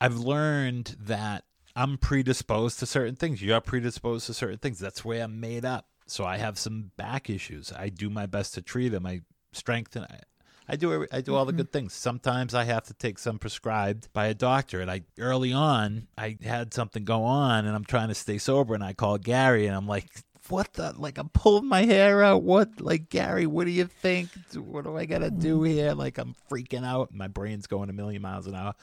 I've 0.00 0.16
learned 0.16 0.96
that 1.00 1.44
I'm 1.76 1.98
predisposed 1.98 2.78
to 2.80 2.86
certain 2.86 3.16
things. 3.16 3.42
You're 3.42 3.60
predisposed 3.60 4.26
to 4.26 4.34
certain 4.34 4.58
things. 4.58 4.78
That's 4.78 5.04
where 5.04 5.22
I'm 5.24 5.38
made 5.40 5.64
up. 5.64 5.86
So 6.10 6.24
I 6.24 6.38
have 6.38 6.58
some 6.58 6.90
back 6.96 7.30
issues. 7.30 7.72
I 7.72 7.88
do 7.88 8.10
my 8.10 8.26
best 8.26 8.54
to 8.54 8.62
treat 8.62 8.88
them. 8.88 9.06
I 9.06 9.20
strengthen. 9.52 10.02
I, 10.04 10.20
I 10.68 10.76
do. 10.76 10.92
every- 10.92 11.12
I 11.12 11.20
do 11.20 11.34
all 11.34 11.44
the 11.44 11.52
mm-hmm. 11.52 11.58
good 11.58 11.72
things. 11.72 11.92
Sometimes 11.92 12.54
I 12.54 12.64
have 12.64 12.84
to 12.84 12.94
take 12.94 13.18
some 13.18 13.38
prescribed 13.38 14.12
by 14.12 14.26
a 14.26 14.34
doctor. 14.34 14.80
And 14.80 14.90
I 14.90 15.02
early 15.18 15.52
on, 15.52 16.08
I 16.18 16.36
had 16.42 16.74
something 16.74 17.04
go 17.04 17.24
on, 17.24 17.66
and 17.66 17.74
I'm 17.74 17.84
trying 17.84 18.08
to 18.08 18.14
stay 18.14 18.38
sober. 18.38 18.74
And 18.74 18.84
I 18.84 18.92
call 18.92 19.18
Gary, 19.18 19.66
and 19.66 19.76
I'm 19.76 19.86
like, 19.86 20.06
"What 20.48 20.72
the? 20.74 20.94
Like 20.96 21.18
I'm 21.18 21.28
pulling 21.28 21.68
my 21.68 21.84
hair 21.84 22.22
out. 22.22 22.42
What? 22.42 22.80
Like 22.80 23.08
Gary? 23.08 23.46
What 23.46 23.64
do 23.64 23.70
you 23.70 23.86
think? 23.86 24.30
What 24.54 24.84
do 24.84 24.96
I 24.96 25.06
gotta 25.06 25.30
do 25.30 25.56
mm-hmm. 25.56 25.64
here? 25.64 25.92
Like 25.92 26.18
I'm 26.18 26.34
freaking 26.50 26.84
out. 26.84 27.14
My 27.14 27.28
brain's 27.28 27.66
going 27.66 27.90
a 27.90 27.92
million 27.94 28.22
miles 28.22 28.46
an 28.46 28.54
hour." 28.54 28.74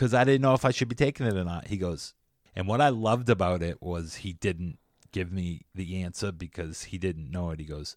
because 0.00 0.14
I 0.14 0.24
didn't 0.24 0.40
know 0.40 0.54
if 0.54 0.64
I 0.64 0.70
should 0.70 0.88
be 0.88 0.94
taking 0.94 1.26
it 1.26 1.34
or 1.34 1.44
not. 1.44 1.66
He 1.66 1.76
goes, 1.76 2.14
and 2.56 2.66
what 2.66 2.80
I 2.80 2.88
loved 2.88 3.28
about 3.28 3.62
it 3.62 3.82
was 3.82 4.16
he 4.16 4.32
didn't 4.32 4.78
give 5.12 5.32
me 5.32 5.62
the 5.74 6.02
answer 6.02 6.32
because 6.32 6.84
he 6.84 6.98
didn't 6.98 7.30
know 7.30 7.50
it. 7.50 7.58
He 7.60 7.64
goes, 7.66 7.96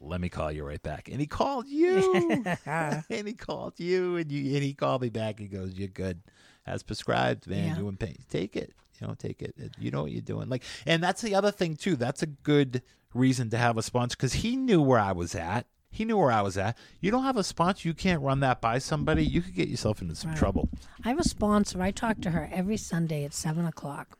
"Let 0.00 0.20
me 0.20 0.28
call 0.28 0.52
you 0.52 0.64
right 0.64 0.82
back," 0.82 1.08
and 1.10 1.20
he 1.20 1.26
called 1.26 1.66
you, 1.68 2.42
and 2.66 3.26
he 3.26 3.32
called 3.34 3.78
you, 3.80 4.16
and 4.16 4.30
you, 4.30 4.54
and 4.54 4.62
he 4.62 4.74
called 4.74 5.02
me 5.02 5.08
back. 5.08 5.38
He 5.38 5.46
goes, 5.48 5.74
"You're 5.74 5.88
good, 5.88 6.22
as 6.66 6.82
prescribed, 6.82 7.46
man. 7.46 7.68
Yeah. 7.68 7.78
You 7.78 7.88
in 7.88 7.96
pain? 7.96 8.16
Take 8.30 8.56
it. 8.56 8.72
You 9.00 9.06
know, 9.06 9.14
take 9.14 9.42
it. 9.42 9.54
You 9.78 9.90
know 9.90 10.02
what 10.02 10.10
you're 10.12 10.20
doing. 10.22 10.48
Like, 10.48 10.64
and 10.84 11.02
that's 11.02 11.22
the 11.22 11.34
other 11.34 11.50
thing 11.52 11.76
too. 11.76 11.94
That's 11.96 12.22
a 12.22 12.26
good 12.26 12.82
reason 13.14 13.50
to 13.50 13.58
have 13.58 13.76
a 13.78 13.82
sponsor 13.82 14.16
because 14.16 14.34
he 14.34 14.56
knew 14.56 14.80
where 14.82 15.00
I 15.00 15.12
was 15.12 15.34
at." 15.34 15.66
He 15.90 16.04
knew 16.04 16.18
where 16.18 16.30
I 16.30 16.42
was 16.42 16.58
at. 16.58 16.76
You 17.00 17.10
don't 17.10 17.24
have 17.24 17.38
a 17.38 17.42
sponsor, 17.42 17.88
you 17.88 17.94
can't 17.94 18.20
run 18.20 18.40
that 18.40 18.60
by 18.60 18.76
somebody. 18.78 19.24
You 19.24 19.40
could 19.40 19.54
get 19.54 19.68
yourself 19.68 20.02
into 20.02 20.14
some 20.14 20.32
Right. 20.32 20.38
trouble. 20.38 20.68
I 21.02 21.08
have 21.08 21.18
a 21.18 21.24
sponsor. 21.24 21.80
I 21.80 21.92
talk 21.92 22.20
to 22.20 22.30
her 22.32 22.46
every 22.52 22.76
Sunday 22.76 23.24
at 23.24 23.32
seven 23.32 23.64
o'clock. 23.64 24.18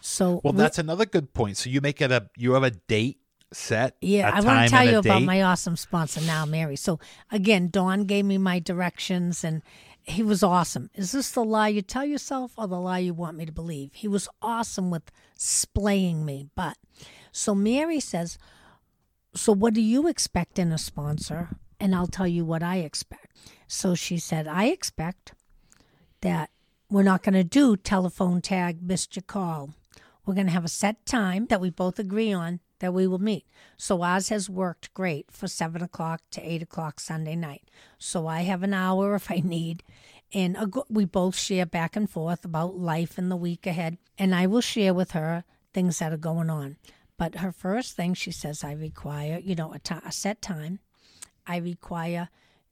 So 0.00 0.40
Well, 0.42 0.52
we- 0.52 0.58
that's 0.58 0.78
another 0.78 1.06
good 1.06 1.32
point. 1.34 1.56
So 1.56 1.70
you 1.70 1.80
make 1.80 2.00
it 2.00 2.10
a 2.12 2.28
you 2.36 2.52
have 2.52 2.62
a 2.62 2.70
date 2.70 3.18
set. 3.52 3.96
Yeah, 4.00 4.30
I 4.32 4.40
want 4.40 4.64
to 4.64 4.70
tell 4.70 4.84
you 4.84 4.98
about 4.98 5.22
my 5.22 5.42
awesome 5.42 5.76
sponsor 5.76 6.20
now, 6.20 6.44
Mary. 6.46 6.76
So 6.76 7.00
again, 7.30 7.68
Dawn 7.68 8.04
gave 8.04 8.24
me 8.24 8.38
my 8.38 8.60
directions, 8.60 9.42
and 9.44 9.62
he 10.02 10.22
was 10.22 10.42
awesome. 10.42 10.88
Is 10.94 11.12
this 11.12 11.30
the 11.32 11.44
lie 11.44 11.68
you 11.68 11.82
tell 11.82 12.04
yourself 12.04 12.52
or 12.56 12.66
the 12.68 12.78
lie 12.80 13.00
you 13.00 13.12
want 13.12 13.36
me 13.36 13.44
to 13.46 13.52
believe? 13.52 13.90
He 13.94 14.08
was 14.08 14.28
awesome 14.40 14.90
with 14.90 15.10
splaying 15.36 16.24
me. 16.24 16.46
But 16.54 16.76
so 17.32 17.54
Mary 17.54 18.00
says, 18.00 18.38
So 19.34 19.52
what 19.52 19.74
do 19.74 19.80
you 19.80 20.06
expect 20.08 20.58
in 20.58 20.72
a 20.72 20.78
sponsor? 20.78 21.50
And 21.78 21.94
I'll 21.94 22.06
tell 22.08 22.26
you 22.28 22.44
what 22.44 22.62
I 22.62 22.76
expect. 22.78 23.28
So 23.66 23.94
she 23.94 24.18
said, 24.18 24.46
I 24.48 24.66
expect 24.66 25.32
that 26.20 26.50
we're 26.90 27.02
not 27.04 27.22
going 27.22 27.34
to 27.34 27.44
do 27.44 27.76
telephone 27.76 28.40
tag, 28.42 28.82
missed 28.82 29.16
your 29.16 29.22
call. 29.22 29.70
We're 30.30 30.36
going 30.36 30.46
to 30.46 30.52
have 30.52 30.64
a 30.64 30.68
set 30.68 31.04
time 31.06 31.46
that 31.46 31.60
we 31.60 31.70
both 31.70 31.98
agree 31.98 32.32
on 32.32 32.60
that 32.78 32.94
we 32.94 33.08
will 33.08 33.18
meet. 33.18 33.46
So 33.76 34.02
ours 34.02 34.28
has 34.28 34.48
worked 34.48 34.94
great 34.94 35.28
for 35.32 35.48
seven 35.48 35.82
o'clock 35.82 36.20
to 36.30 36.40
eight 36.40 36.62
o'clock 36.62 37.00
Sunday 37.00 37.34
night. 37.34 37.68
So 37.98 38.28
I 38.28 38.42
have 38.42 38.62
an 38.62 38.72
hour 38.72 39.12
if 39.16 39.28
I 39.28 39.42
need. 39.44 39.82
And 40.32 40.56
we 40.88 41.04
both 41.04 41.34
share 41.34 41.66
back 41.66 41.96
and 41.96 42.08
forth 42.08 42.44
about 42.44 42.78
life 42.78 43.18
in 43.18 43.28
the 43.28 43.34
week 43.34 43.66
ahead. 43.66 43.98
And 44.18 44.32
I 44.32 44.46
will 44.46 44.60
share 44.60 44.94
with 44.94 45.10
her 45.10 45.42
things 45.74 45.98
that 45.98 46.12
are 46.12 46.16
going 46.16 46.48
on. 46.48 46.76
But 47.18 47.38
her 47.38 47.50
first 47.50 47.96
thing, 47.96 48.14
she 48.14 48.30
says, 48.30 48.62
I 48.62 48.74
require, 48.74 49.40
you 49.42 49.56
know, 49.56 49.72
a, 49.72 49.80
t- 49.80 49.96
a 50.06 50.12
set 50.12 50.40
time. 50.40 50.78
I 51.44 51.56
require 51.56 52.28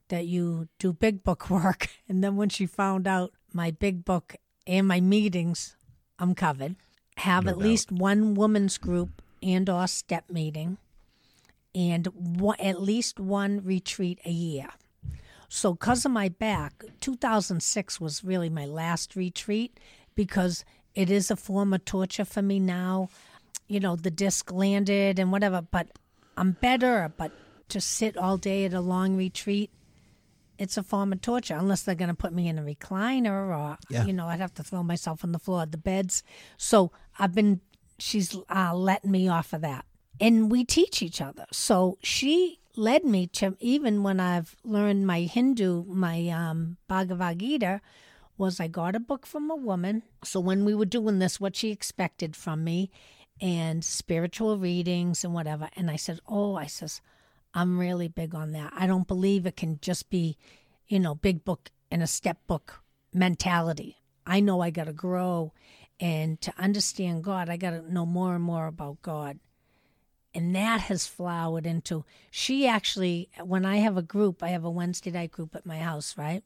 that 0.07 0.25
you 0.25 0.69
do 0.79 0.93
big 0.93 1.25
book 1.25 1.49
work. 1.49 1.89
And 2.07 2.23
then 2.23 2.37
when 2.37 2.47
she 2.47 2.65
found 2.65 3.05
out 3.05 3.33
my 3.51 3.69
big 3.69 4.05
book 4.05 4.37
and 4.65 4.87
my 4.87 5.01
meetings, 5.01 5.75
I'm 6.17 6.35
covered. 6.35 6.77
Have 7.19 7.45
no 7.45 7.51
at 7.51 7.57
doubt. 7.57 7.65
least 7.65 7.91
one 7.91 8.33
women's 8.33 8.77
group 8.77 9.21
and 9.41 9.69
or 9.69 9.87
step 9.87 10.29
meeting 10.29 10.77
and 11.75 12.07
one, 12.07 12.59
at 12.59 12.81
least 12.81 13.19
one 13.19 13.63
retreat 13.63 14.19
a 14.25 14.31
year. 14.31 14.69
So 15.47 15.73
because 15.73 16.05
of 16.05 16.11
my 16.11 16.29
back, 16.29 16.83
2006 17.01 17.99
was 17.99 18.23
really 18.23 18.49
my 18.49 18.65
last 18.65 19.15
retreat 19.15 19.79
because 20.15 20.63
it 20.95 21.09
is 21.09 21.31
a 21.31 21.35
form 21.35 21.73
of 21.73 21.85
torture 21.85 22.25
for 22.25 22.41
me 22.41 22.59
now. 22.59 23.09
You 23.67 23.79
know, 23.79 23.95
the 23.95 24.11
disc 24.11 24.51
landed 24.51 25.19
and 25.19 25.31
whatever, 25.31 25.61
but 25.61 25.87
I'm 26.37 26.51
better, 26.53 27.11
but 27.17 27.31
to 27.69 27.81
sit 27.81 28.17
all 28.17 28.37
day 28.37 28.65
at 28.65 28.73
a 28.73 28.81
long 28.81 29.15
retreat, 29.15 29.69
it's 30.59 30.77
a 30.77 30.83
form 30.83 31.13
of 31.13 31.21
torture 31.21 31.55
unless 31.55 31.83
they're 31.83 31.95
going 31.95 32.09
to 32.09 32.13
put 32.13 32.33
me 32.33 32.47
in 32.47 32.59
a 32.59 32.61
recliner 32.61 33.57
or 33.57 33.77
yeah. 33.89 34.05
you 34.05 34.13
know 34.13 34.27
i'd 34.27 34.41
have 34.41 34.53
to 34.53 34.61
throw 34.61 34.83
myself 34.83 35.23
on 35.23 35.31
the 35.31 35.39
floor 35.39 35.63
of 35.63 35.71
the 35.71 35.77
beds. 35.77 36.21
So 36.57 36.91
i've 37.17 37.33
been 37.33 37.61
she's 37.97 38.37
uh, 38.49 38.75
letting 38.75 39.11
me 39.11 39.27
off 39.27 39.53
of 39.53 39.61
that. 39.61 39.85
And 40.21 40.51
we 40.51 40.65
teach 40.65 41.01
each 41.01 41.21
other. 41.21 41.45
So 41.51 41.97
she 42.03 42.59
led 42.75 43.03
me 43.03 43.25
to 43.27 43.57
even 43.59 44.03
when 44.03 44.19
i've 44.19 44.55
learned 44.63 45.07
my 45.07 45.21
hindu 45.21 45.85
my 45.85 46.27
um, 46.27 46.77
bhagavad 46.87 47.39
gita 47.39 47.81
was 48.37 48.59
i 48.59 48.67
got 48.67 48.95
a 48.95 48.99
book 48.99 49.25
from 49.25 49.49
a 49.49 49.55
woman. 49.55 50.03
So 50.23 50.39
when 50.39 50.65
we 50.65 50.75
were 50.75 50.85
doing 50.85 51.19
this 51.19 51.39
what 51.39 51.55
she 51.55 51.71
expected 51.71 52.35
from 52.35 52.63
me 52.63 52.91
and 53.41 53.85
spiritual 53.85 54.57
readings 54.57 55.23
and 55.23 55.33
whatever. 55.33 55.69
And 55.77 55.89
i 55.89 55.95
said 55.95 56.19
oh 56.27 56.55
i 56.55 56.67
says 56.67 57.01
I'm 57.53 57.79
really 57.79 58.07
big 58.07 58.35
on 58.35 58.51
that. 58.51 58.73
I 58.75 58.87
don't 58.87 59.07
believe 59.07 59.45
it 59.45 59.57
can 59.57 59.79
just 59.81 60.09
be, 60.09 60.37
you 60.87 60.99
know, 60.99 61.15
big 61.15 61.43
book 61.43 61.71
and 61.91 62.03
a 62.03 62.07
step 62.07 62.37
book 62.47 62.81
mentality. 63.13 63.97
I 64.25 64.39
know 64.39 64.61
I 64.61 64.69
got 64.69 64.85
to 64.85 64.93
grow 64.93 65.53
and 65.99 66.39
to 66.41 66.53
understand 66.57 67.23
God, 67.23 67.49
I 67.49 67.57
got 67.57 67.71
to 67.71 67.93
know 67.93 68.05
more 68.05 68.35
and 68.35 68.43
more 68.43 68.67
about 68.67 69.01
God. 69.01 69.39
And 70.33 70.55
that 70.55 70.81
has 70.81 71.07
flowered 71.07 71.65
into 71.65 72.05
she 72.29 72.67
actually 72.67 73.29
when 73.43 73.65
I 73.65 73.77
have 73.77 73.97
a 73.97 74.03
group, 74.03 74.43
I 74.43 74.49
have 74.49 74.63
a 74.63 74.69
Wednesday 74.69 75.11
night 75.11 75.31
group 75.31 75.55
at 75.55 75.65
my 75.65 75.79
house, 75.79 76.17
right? 76.17 76.43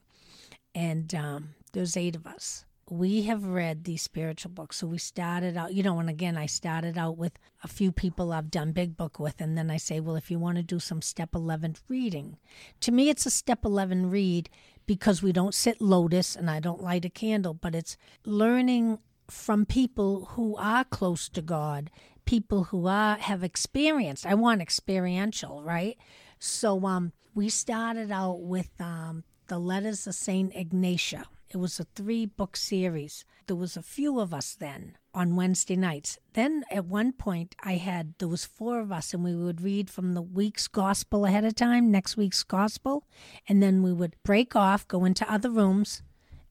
And 0.74 1.14
um, 1.14 1.50
there's 1.74 1.98
eight 1.98 2.16
of 2.16 2.26
us 2.26 2.66
we 2.90 3.24
have 3.24 3.46
read 3.46 3.84
these 3.84 4.02
spiritual 4.02 4.52
books. 4.52 4.78
So 4.78 4.88
we 4.88 4.98
started 4.98 5.56
out, 5.56 5.74
you 5.74 5.84
know, 5.84 6.00
and 6.00 6.10
again, 6.10 6.38
I 6.38 6.48
started 6.48 6.98
out 6.98 7.18
with 7.18 7.40
a 7.64 7.68
few 7.68 7.92
people 7.92 8.34
I've 8.34 8.52
done 8.52 8.72
big 8.72 8.98
book 8.98 9.20
with. 9.20 9.40
And 9.40 9.58
then 9.58 9.72
I 9.72 9.78
say, 9.78 10.00
well, 10.00 10.16
if 10.16 10.30
you 10.30 10.38
want 10.38 10.58
to 10.58 10.64
do 10.64 10.80
some 10.80 11.02
step 11.02 11.34
11 11.34 11.76
reading, 11.88 12.38
to 12.82 12.92
me, 12.92 13.10
it's 13.10 13.26
a 13.26 13.32
step 13.32 13.64
11 13.64 14.10
read 14.10 14.50
because 14.86 15.24
we 15.24 15.32
don't 15.32 15.54
sit 15.56 15.80
lotus 15.80 16.36
and 16.36 16.50
I 16.50 16.60
don't 16.60 16.82
light 16.82 17.06
a 17.06 17.10
candle, 17.10 17.54
but 17.54 17.74
it's 17.74 17.98
learning 18.26 19.00
from 19.30 19.66
people 19.66 20.26
who 20.32 20.56
are 20.58 20.84
close 20.84 21.30
to 21.30 21.42
God, 21.42 21.90
people 22.26 22.66
who 22.66 22.88
are 22.88 23.18
have 23.18 23.44
experienced. 23.44 24.26
I 24.26 24.34
want 24.34 24.62
experiential, 24.62 25.64
right? 25.64 25.98
So 26.38 26.86
um, 26.86 27.14
we 27.34 27.48
started 27.48 28.12
out 28.12 28.42
with 28.42 28.70
um, 28.82 29.24
the 29.48 29.58
letters 29.58 30.06
of 30.06 30.16
Saint 30.16 30.54
Ignatia 30.54 31.26
it 31.54 31.58
was 31.58 31.80
a 31.80 31.86
three 31.96 32.26
book 32.26 32.58
series. 32.58 33.26
There 33.46 33.56
was 33.56 33.78
a 33.78 33.84
few 33.84 34.20
of 34.20 34.34
us 34.34 34.56
then 34.56 34.98
on 35.14 35.36
Wednesday 35.36 35.76
nights. 35.76 36.18
Then 36.34 36.64
at 36.72 36.86
one 36.86 37.12
point 37.12 37.56
I 37.64 37.74
had 37.74 38.16
there 38.18 38.28
was 38.28 38.44
four 38.44 38.80
of 38.80 38.92
us 38.92 39.14
and 39.14 39.24
we 39.24 39.36
would 39.36 39.62
read 39.62 39.90
from 39.90 40.14
the 40.14 40.22
week's 40.22 40.68
gospel 40.68 41.26
ahead 41.26 41.46
of 41.46 41.54
time, 41.54 41.92
next 41.92 42.18
week's 42.18 42.42
gospel, 42.44 43.06
and 43.48 43.62
then 43.62 43.84
we 43.84 43.94
would 43.94 44.16
break 44.24 44.56
off, 44.56 44.88
go 44.88 45.06
into 45.06 45.32
other 45.32 45.52
rooms, 45.52 46.02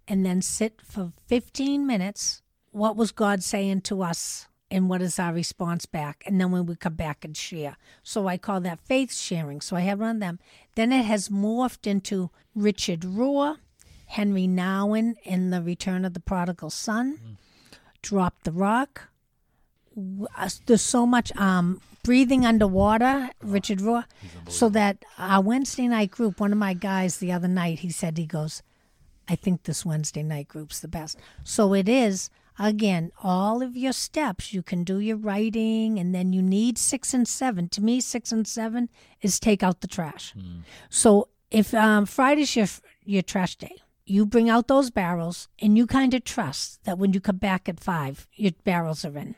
and 0.06 0.24
then 0.24 0.40
sit 0.40 0.80
for 0.84 1.12
15 1.26 1.84
minutes. 1.86 2.42
What 2.70 2.96
was 2.96 3.10
God 3.10 3.42
saying 3.42 3.80
to 3.82 4.02
us? 4.02 4.46
And 4.70 4.88
what 4.88 5.02
is 5.02 5.18
our 5.18 5.34
response 5.34 5.84
back? 5.84 6.22
And 6.26 6.40
then 6.40 6.50
we 6.50 6.76
come 6.76 6.94
back 6.94 7.26
and 7.26 7.36
share. 7.36 7.76
So 8.02 8.26
I 8.26 8.38
call 8.38 8.60
that 8.60 8.80
faith 8.80 9.12
sharing. 9.12 9.60
So 9.60 9.76
I 9.76 9.80
have 9.80 10.00
one 10.00 10.16
of 10.16 10.20
them. 10.20 10.38
Then 10.76 10.92
it 10.92 11.04
has 11.04 11.28
morphed 11.28 11.86
into 11.86 12.30
Richard 12.54 13.00
Rohr 13.00 13.58
Henri 14.12 14.46
Nouwen 14.46 15.14
in 15.24 15.50
The 15.50 15.62
Return 15.62 16.04
of 16.04 16.12
the 16.12 16.20
Prodigal 16.20 16.70
Son, 16.70 17.18
mm. 17.18 17.36
Drop 18.02 18.34
the 18.44 18.52
Rock. 18.52 19.08
Uh, 19.96 20.48
there's 20.66 20.82
so 20.82 21.06
much 21.06 21.34
um, 21.36 21.80
breathing 22.02 22.44
underwater, 22.44 23.30
Richard 23.42 23.78
Rohr. 23.78 24.04
So 24.48 24.68
that 24.70 25.04
our 25.18 25.40
Wednesday 25.40 25.88
night 25.88 26.10
group, 26.10 26.40
one 26.40 26.52
of 26.52 26.58
my 26.58 26.74
guys 26.74 27.18
the 27.18 27.32
other 27.32 27.48
night, 27.48 27.78
he 27.78 27.90
said, 27.90 28.18
he 28.18 28.26
goes, 28.26 28.62
I 29.28 29.36
think 29.36 29.62
this 29.62 29.86
Wednesday 29.86 30.22
night 30.22 30.48
group's 30.48 30.80
the 30.80 30.88
best. 30.88 31.18
So 31.44 31.72
it 31.74 31.88
is, 31.88 32.28
again, 32.58 33.12
all 33.22 33.62
of 33.62 33.76
your 33.76 33.92
steps. 33.92 34.52
You 34.52 34.62
can 34.62 34.84
do 34.84 34.98
your 34.98 35.16
writing, 35.16 35.98
and 35.98 36.14
then 36.14 36.32
you 36.32 36.42
need 36.42 36.76
six 36.76 37.14
and 37.14 37.26
seven. 37.26 37.68
To 37.70 37.80
me, 37.80 38.00
six 38.00 38.32
and 38.32 38.46
seven 38.46 38.90
is 39.22 39.40
take 39.40 39.62
out 39.62 39.80
the 39.80 39.86
trash. 39.86 40.34
Mm. 40.36 40.64
So 40.90 41.28
if 41.50 41.72
um, 41.72 42.04
Friday's 42.04 42.56
your, 42.56 42.66
your 43.04 43.22
trash 43.22 43.56
day, 43.56 43.76
you 44.12 44.26
bring 44.26 44.50
out 44.50 44.68
those 44.68 44.90
barrels 44.90 45.48
and 45.58 45.78
you 45.78 45.86
kind 45.86 46.12
of 46.12 46.22
trust 46.22 46.84
that 46.84 46.98
when 46.98 47.14
you 47.14 47.20
come 47.20 47.38
back 47.38 47.66
at 47.66 47.80
five, 47.80 48.28
your 48.34 48.52
barrels 48.62 49.06
are 49.06 49.16
in. 49.16 49.34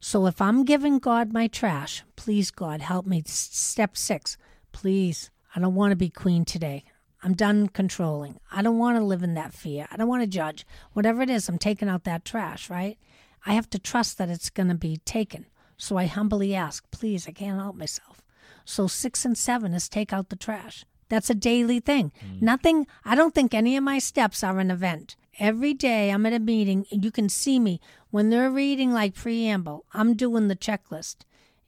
So 0.00 0.26
if 0.26 0.40
I'm 0.40 0.64
giving 0.64 0.98
God 0.98 1.30
my 1.30 1.46
trash, 1.46 2.04
please, 2.16 2.50
God, 2.50 2.80
help 2.80 3.04
me. 3.04 3.22
Step 3.26 3.98
six, 3.98 4.38
please. 4.72 5.30
I 5.54 5.60
don't 5.60 5.74
want 5.74 5.90
to 5.92 5.96
be 5.96 6.08
queen 6.08 6.46
today. 6.46 6.84
I'm 7.22 7.34
done 7.34 7.68
controlling. 7.68 8.40
I 8.50 8.62
don't 8.62 8.78
want 8.78 8.96
to 8.96 9.04
live 9.04 9.22
in 9.22 9.34
that 9.34 9.52
fear. 9.52 9.86
I 9.90 9.98
don't 9.98 10.08
want 10.08 10.22
to 10.22 10.26
judge. 10.26 10.66
Whatever 10.94 11.20
it 11.20 11.28
is, 11.28 11.46
I'm 11.46 11.58
taking 11.58 11.90
out 11.90 12.04
that 12.04 12.24
trash, 12.24 12.70
right? 12.70 12.96
I 13.44 13.52
have 13.52 13.68
to 13.70 13.78
trust 13.78 14.16
that 14.16 14.30
it's 14.30 14.48
going 14.48 14.70
to 14.70 14.74
be 14.74 14.96
taken. 15.04 15.44
So 15.76 15.98
I 15.98 16.06
humbly 16.06 16.54
ask, 16.54 16.90
please, 16.90 17.28
I 17.28 17.32
can't 17.32 17.60
help 17.60 17.76
myself. 17.76 18.22
So 18.64 18.86
six 18.86 19.26
and 19.26 19.36
seven 19.36 19.74
is 19.74 19.86
take 19.86 20.14
out 20.14 20.30
the 20.30 20.36
trash. 20.36 20.86
That's 21.08 21.30
a 21.30 21.34
daily 21.34 21.80
thing. 21.80 22.12
Mm. 22.24 22.42
Nothing, 22.42 22.86
I 23.04 23.14
don't 23.14 23.34
think 23.34 23.54
any 23.54 23.76
of 23.76 23.84
my 23.84 23.98
steps 23.98 24.44
are 24.44 24.58
an 24.58 24.70
event. 24.70 25.16
Every 25.38 25.72
day 25.72 26.10
I'm 26.10 26.26
at 26.26 26.32
a 26.32 26.38
meeting 26.38 26.86
and 26.90 27.04
you 27.04 27.10
can 27.10 27.28
see 27.28 27.58
me 27.58 27.80
when 28.10 28.30
they're 28.30 28.50
reading 28.50 28.92
like 28.92 29.14
preamble, 29.14 29.84
I'm 29.92 30.14
doing 30.14 30.48
the 30.48 30.56
checklist. 30.56 31.18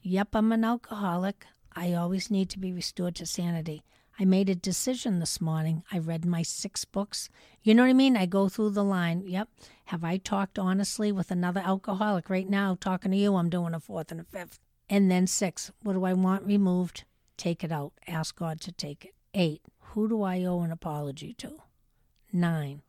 Yep, 0.01 0.29
I'm 0.33 0.51
an 0.51 0.63
alcoholic. 0.63 1.45
I 1.73 1.93
always 1.93 2.31
need 2.31 2.49
to 2.49 2.59
be 2.59 2.73
restored 2.73 3.15
to 3.15 3.25
sanity. 3.25 3.83
I 4.19 4.25
made 4.25 4.49
a 4.49 4.55
decision 4.55 5.19
this 5.19 5.39
morning. 5.39 5.83
I 5.91 5.99
read 5.99 6.25
my 6.25 6.41
six 6.41 6.83
books. 6.85 7.29
You 7.63 7.73
know 7.73 7.83
what 7.83 7.89
I 7.89 7.93
mean? 7.93 8.17
I 8.17 8.25
go 8.25 8.49
through 8.49 8.71
the 8.71 8.83
line. 8.83 9.23
Yep. 9.25 9.49
Have 9.85 10.03
I 10.03 10.17
talked 10.17 10.59
honestly 10.59 11.11
with 11.11 11.31
another 11.31 11.61
alcoholic 11.63 12.29
right 12.29 12.49
now? 12.49 12.77
Talking 12.79 13.11
to 13.11 13.17
you, 13.17 13.35
I'm 13.35 13.49
doing 13.49 13.73
a 13.73 13.79
fourth 13.79 14.11
and 14.11 14.21
a 14.21 14.23
fifth. 14.23 14.59
And 14.89 15.09
then 15.09 15.27
six. 15.27 15.71
What 15.81 15.93
do 15.93 16.03
I 16.03 16.13
want 16.13 16.43
removed? 16.45 17.05
Take 17.37 17.63
it 17.63 17.71
out. 17.71 17.93
Ask 18.07 18.35
God 18.35 18.59
to 18.61 18.71
take 18.71 19.05
it. 19.05 19.13
Eight, 19.33 19.61
who 19.79 20.09
do 20.09 20.23
I 20.23 20.43
owe 20.43 20.61
an 20.61 20.71
apology 20.71 21.33
to? 21.35 21.61
Nine, 22.33 22.81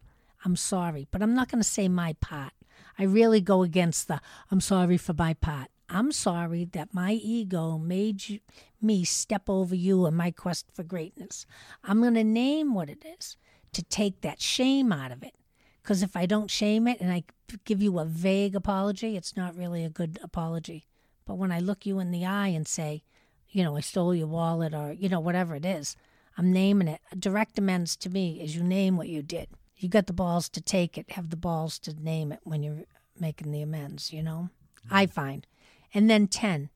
I'm 0.45 0.57
sorry, 0.57 1.07
but 1.11 1.23
I'm 1.23 1.35
not 1.35 1.49
going 1.49 1.63
to 1.63 1.69
say 1.69 1.89
my 1.89 2.15
part. 2.15 2.53
I 2.99 3.05
really 3.05 3.41
go 3.41 3.63
against 3.63 4.09
the 4.09 4.21
I'm 4.51 4.61
sorry 4.61 4.97
for 4.97 5.13
my 5.13 5.35
part. 5.35 5.69
I'm 5.89 6.11
sorry 6.11 6.65
that 6.73 6.95
my 6.95 7.13
ego 7.13 7.77
made 7.79 8.29
you, 8.29 8.41
me 8.81 9.05
step 9.05 9.49
over 9.49 9.75
you 9.75 10.07
in 10.07 10.15
my 10.15 10.31
quest 10.31 10.67
for 10.73 10.83
greatness. 10.83 11.45
I'm 11.85 12.01
going 12.01 12.15
to 12.15 12.25
name 12.25 12.75
what 12.75 12.89
it 12.89 13.05
is 13.19 13.37
to 13.73 13.83
take 13.83 14.23
that 14.23 14.41
shame 14.41 14.93
out 14.93 15.13
of 15.13 15.23
it. 15.23 15.35
Because 15.83 16.03
if 16.03 16.17
I 16.17 16.27
don't 16.27 16.51
shame 16.51 16.87
it 16.89 17.01
and 17.01 17.13
I 17.13 17.25
give 17.65 17.83
you 17.83 17.99
a 17.99 18.05
vague 18.05 18.55
apology, 18.55 19.17
it's 19.17 19.37
not 19.37 19.57
really 19.57 19.85
a 19.85 19.91
good 19.91 20.19
apology. 20.23 20.87
But 21.27 21.39
when 21.39 21.53
I 21.53 21.59
look 21.59 21.85
you 21.85 21.99
in 21.99 22.11
the 22.11 22.25
eye 22.25 22.49
and 22.49 22.67
say, 22.67 23.03
you 23.51 23.63
know, 23.63 23.77
I 23.77 23.81
stole 23.81 24.15
your 24.15 24.29
wallet 24.29 24.75
or, 24.75 24.93
you 24.93 25.09
know, 25.09 25.21
whatever 25.21 25.55
it 25.55 25.67
is, 25.67 25.97
I'm 26.37 26.53
naming 26.53 26.89
it. 26.89 27.01
Direct 27.19 27.59
amends 27.59 27.97
to 27.97 28.11
me 28.11 28.41
is 28.41 28.57
you 28.57 28.63
name 28.63 28.97
what 28.97 29.09
you 29.09 29.23
did. 29.23 29.49
You 29.77 29.89
got 29.89 30.07
the 30.07 30.13
balls 30.13 30.49
to 30.51 30.61
take 30.61 30.97
it, 30.97 31.13
have 31.13 31.31
the 31.31 31.37
balls 31.37 31.79
to 31.81 31.93
name 31.93 32.33
it 32.33 32.41
when 32.45 32.63
you're 32.63 32.85
making 33.19 33.51
the 33.51 33.63
amends, 33.63 34.13
you 34.13 34.23
know? 34.23 34.49
I 34.91 35.07
mm-hmm. 35.07 35.13
find. 35.13 35.47
And 35.93 36.09
then 36.09 36.29
10, 36.29 36.71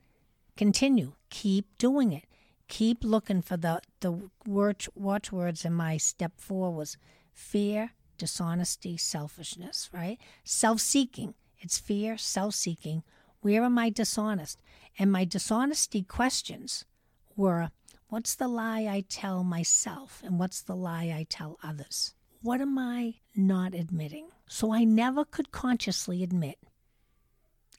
continue. 0.57 1.13
Keep 1.31 1.79
doing 1.79 2.13
it. 2.13 2.25
Keep 2.69 3.05
looking 3.05 3.43
for 3.43 3.57
the, 3.57 3.81
the 4.01 4.29
watch, 4.45 4.89
watchwords 4.95 5.65
in 5.65 5.73
my 5.73 5.97
step 5.97 6.33
four 6.37 6.73
was 6.73 6.97
fear, 7.33 7.93
dishonesty, 8.19 8.97
selfishness, 8.97 9.89
right? 9.93 10.19
Self 10.45 10.81
seeking. 10.81 11.35
It's 11.61 11.79
fear, 11.79 12.19
self 12.19 12.55
seeking. 12.55 13.03
Where 13.41 13.63
am 13.63 13.79
I 13.79 13.91
dishonest? 13.91 14.61
And 14.99 15.13
my 15.13 15.25
dishonesty 15.25 16.03
questions 16.03 16.85
were 17.37 17.71
what's 18.09 18.35
the 18.35 18.49
lie 18.49 18.87
I 18.89 19.05
tell 19.09 19.45
myself 19.45 20.23
and 20.25 20.39
what's 20.39 20.63
the 20.63 20.77
lie 20.77 21.15
I 21.15 21.27
tell 21.29 21.59
others? 21.63 22.15
What 22.43 22.61
am 22.61 22.79
I 22.79 23.15
not 23.35 23.75
admitting? 23.75 24.29
So 24.49 24.73
I 24.73 24.85
never 24.85 25.25
could 25.25 25.51
consciously 25.51 26.23
admit. 26.23 26.59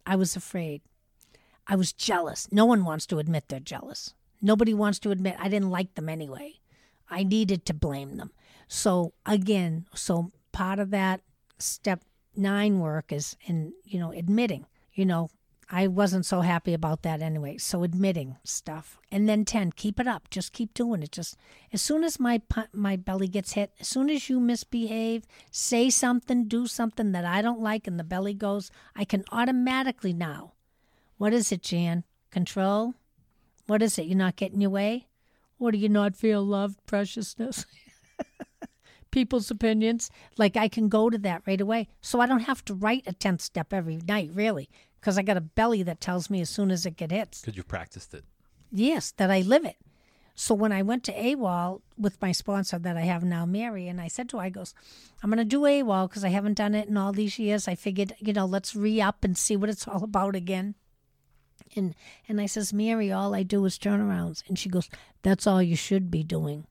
I 0.05 0.15
was 0.15 0.35
afraid. 0.35 0.81
I 1.65 1.75
was 1.75 1.93
jealous. 1.93 2.47
No 2.51 2.65
one 2.65 2.85
wants 2.85 3.05
to 3.07 3.19
admit 3.19 3.45
they're 3.47 3.59
jealous. 3.59 4.13
Nobody 4.41 4.73
wants 4.73 4.99
to 4.99 5.11
admit 5.11 5.35
I 5.39 5.49
didn't 5.49 5.69
like 5.69 5.95
them 5.95 6.09
anyway. 6.09 6.59
I 7.09 7.23
needed 7.23 7.65
to 7.65 7.73
blame 7.73 8.17
them. 8.17 8.31
So 8.67 9.13
again, 9.25 9.85
so 9.93 10.31
part 10.51 10.79
of 10.79 10.91
that 10.91 11.21
step 11.57 12.03
nine 12.35 12.79
work 12.79 13.11
is 13.11 13.35
in, 13.45 13.73
you 13.83 13.99
know, 13.99 14.11
admitting, 14.11 14.65
you 14.93 15.05
know, 15.05 15.29
I 15.69 15.87
wasn't 15.87 16.25
so 16.25 16.41
happy 16.41 16.73
about 16.73 17.01
that 17.01 17.21
anyway. 17.21 17.57
So 17.57 17.83
admitting 17.83 18.37
stuff, 18.45 18.97
and 19.11 19.27
then 19.27 19.43
ten, 19.43 19.73
keep 19.73 19.99
it 19.99 20.07
up. 20.07 20.29
Just 20.29 20.53
keep 20.53 20.73
doing 20.73 21.03
it. 21.03 21.11
Just 21.11 21.35
as 21.73 21.81
soon 21.81 22.05
as 22.05 22.19
my 22.19 22.41
my 22.71 22.95
belly 22.95 23.27
gets 23.27 23.53
hit, 23.53 23.73
as 23.79 23.87
soon 23.87 24.09
as 24.09 24.29
you 24.29 24.39
misbehave, 24.39 25.25
say 25.51 25.89
something, 25.89 26.47
do 26.47 26.67
something 26.67 27.11
that 27.11 27.25
I 27.25 27.41
don't 27.41 27.59
like, 27.59 27.85
and 27.85 27.99
the 27.99 28.05
belly 28.05 28.33
goes, 28.33 28.71
I 28.95 29.03
can 29.03 29.25
automatically 29.31 30.13
now. 30.13 30.53
What 31.17 31.33
is 31.33 31.51
it, 31.51 31.63
Jan? 31.63 32.05
Control. 32.31 32.93
What 33.65 33.81
is 33.81 33.99
it? 33.99 34.05
You're 34.05 34.17
not 34.17 34.37
getting 34.37 34.61
your 34.61 34.69
way, 34.69 35.07
or 35.59 35.73
do 35.73 35.77
you 35.77 35.89
not 35.89 36.15
feel 36.15 36.43
loved, 36.43 36.79
preciousness? 36.85 37.65
people's 39.11 39.51
opinions. 39.51 40.09
Like 40.37 40.55
I 40.55 40.69
can 40.69 40.87
go 40.87 41.09
to 41.09 41.17
that 41.17 41.41
right 41.45 41.59
away. 41.59 41.87
So 42.01 42.21
I 42.21 42.27
don't 42.27 42.41
have 42.41 42.63
to 42.65 42.73
write 42.73 43.03
a 43.07 43.13
10th 43.13 43.41
step 43.41 43.73
every 43.73 43.97
night, 44.07 44.29
really 44.33 44.69
because 44.99 45.17
I 45.17 45.21
got 45.21 45.37
a 45.37 45.41
belly 45.41 45.83
that 45.83 46.01
tells 46.01 46.29
me 46.29 46.41
as 46.41 46.49
soon 46.49 46.71
as 46.71 46.85
it 46.85 46.97
get 46.97 47.11
hits. 47.11 47.41
Because 47.41 47.57
you've 47.57 47.67
practiced 47.67 48.13
it. 48.13 48.23
Yes, 48.71 49.11
that 49.17 49.31
I 49.31 49.41
live 49.41 49.65
it. 49.65 49.77
So 50.39 50.53
when 50.53 50.71
I 50.71 50.83
went 50.83 51.03
to 51.05 51.13
AWOL 51.13 51.81
with 51.97 52.21
my 52.21 52.31
sponsor 52.31 52.77
that 52.77 52.95
I 52.95 53.01
have 53.01 53.23
now, 53.23 53.47
Mary, 53.47 53.87
and 53.87 53.99
I 53.99 54.07
said 54.07 54.29
to 54.29 54.37
her, 54.37 54.43
I 54.43 54.49
goes, 54.49 54.75
I'm 55.23 55.31
going 55.31 55.39
to 55.39 55.45
do 55.45 55.61
AWOL 55.61 56.07
because 56.07 56.23
I 56.23 56.29
haven't 56.29 56.57
done 56.57 56.75
it 56.75 56.87
in 56.87 56.95
all 56.95 57.11
these 57.11 57.39
years. 57.39 57.67
I 57.67 57.73
figured, 57.73 58.13
you 58.19 58.33
know, 58.33 58.45
let's 58.45 58.75
re 58.75 59.01
up 59.01 59.23
and 59.23 59.35
see 59.35 59.55
what 59.55 59.69
it's 59.69 59.87
all 59.87 60.03
about 60.03 60.35
again. 60.35 60.75
And 61.75 61.95
and 62.27 62.39
I 62.39 62.45
says, 62.45 62.71
Mary, 62.71 63.11
all 63.11 63.33
I 63.33 63.41
do 63.41 63.65
is 63.65 63.79
turnarounds. 63.79 64.47
And 64.47 64.59
she 64.59 64.69
goes, 64.69 64.89
That's 65.23 65.47
all 65.47 65.61
you 65.61 65.75
should 65.75 66.11
be 66.11 66.23
doing, 66.23 66.67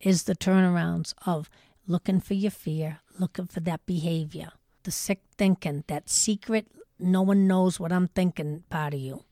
is 0.00 0.24
the 0.24 0.36
turnarounds 0.36 1.14
of 1.24 1.48
looking 1.86 2.20
for 2.20 2.34
your 2.34 2.50
fear, 2.50 3.00
looking 3.18 3.46
for 3.46 3.60
that 3.60 3.86
behavior, 3.86 4.50
the 4.82 4.90
sick 4.90 5.22
thinking, 5.38 5.84
that 5.86 6.10
secret 6.10 6.66
no 6.98 7.22
one 7.22 7.46
knows 7.46 7.78
what 7.80 7.92
I'm 7.92 8.08
thinking 8.08 8.64
part 8.70 8.94
of 8.94 9.00
you. 9.00 9.24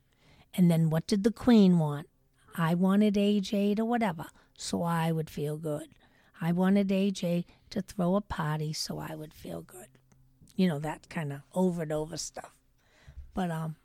And 0.54 0.70
then 0.70 0.90
what 0.90 1.06
did 1.06 1.24
the 1.24 1.32
queen 1.32 1.78
want? 1.78 2.08
I 2.56 2.74
wanted 2.74 3.14
AJ 3.14 3.76
to 3.76 3.84
whatever, 3.84 4.26
so 4.56 4.82
I 4.82 5.12
would 5.12 5.28
feel 5.28 5.58
good. 5.58 5.88
I 6.40 6.52
wanted 6.52 6.88
AJ 6.88 7.44
to 7.70 7.82
throw 7.82 8.16
a 8.16 8.20
party 8.20 8.72
so 8.72 8.98
I 8.98 9.14
would 9.14 9.34
feel 9.34 9.60
good. 9.62 9.88
You 10.54 10.68
know, 10.68 10.78
that 10.78 11.08
kind 11.10 11.32
of 11.32 11.40
over 11.54 11.82
and 11.82 11.92
over 11.92 12.16
stuff. 12.16 12.54
But 13.34 13.50
um 13.50 13.76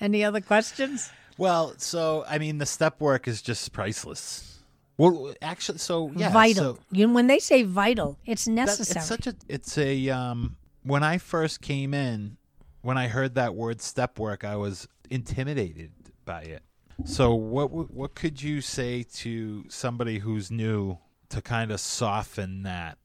any 0.00 0.24
other 0.24 0.40
questions? 0.40 1.10
Well, 1.38 1.74
so 1.78 2.24
I 2.28 2.38
mean 2.38 2.58
the 2.58 2.66
step 2.66 3.00
work 3.00 3.26
is 3.28 3.40
just 3.40 3.72
priceless. 3.72 4.58
Well, 4.98 5.34
actually, 5.40 5.78
so 5.78 6.10
yeah, 6.14 6.30
vital. 6.30 6.74
so 6.74 6.78
you 6.92 7.08
when 7.10 7.26
they 7.26 7.38
say 7.38 7.62
vital, 7.62 8.18
it's 8.26 8.44
that- 8.44 8.50
necessary. 8.52 8.98
it's 9.00 9.06
such 9.08 9.26
a 9.26 9.34
it's 9.48 9.78
a 9.78 10.10
um 10.10 10.56
when 10.82 11.02
I 11.02 11.16
first 11.18 11.60
came 11.62 11.94
in, 11.94 12.36
when 12.82 12.98
I 12.98 13.08
heard 13.08 13.34
that 13.34 13.54
word 13.54 13.80
step 13.80 14.18
work, 14.18 14.44
I 14.44 14.56
was 14.56 14.88
intimidated 15.10 15.92
by 16.24 16.42
it. 16.42 16.62
So 17.04 17.34
what 17.34 17.70
what 17.70 18.14
could 18.14 18.42
you 18.42 18.60
say 18.60 19.04
to 19.14 19.64
somebody 19.68 20.18
who's 20.18 20.50
new 20.50 20.98
to 21.30 21.40
kind 21.40 21.70
of 21.70 21.80
soften 21.80 22.62
that? 22.64 22.98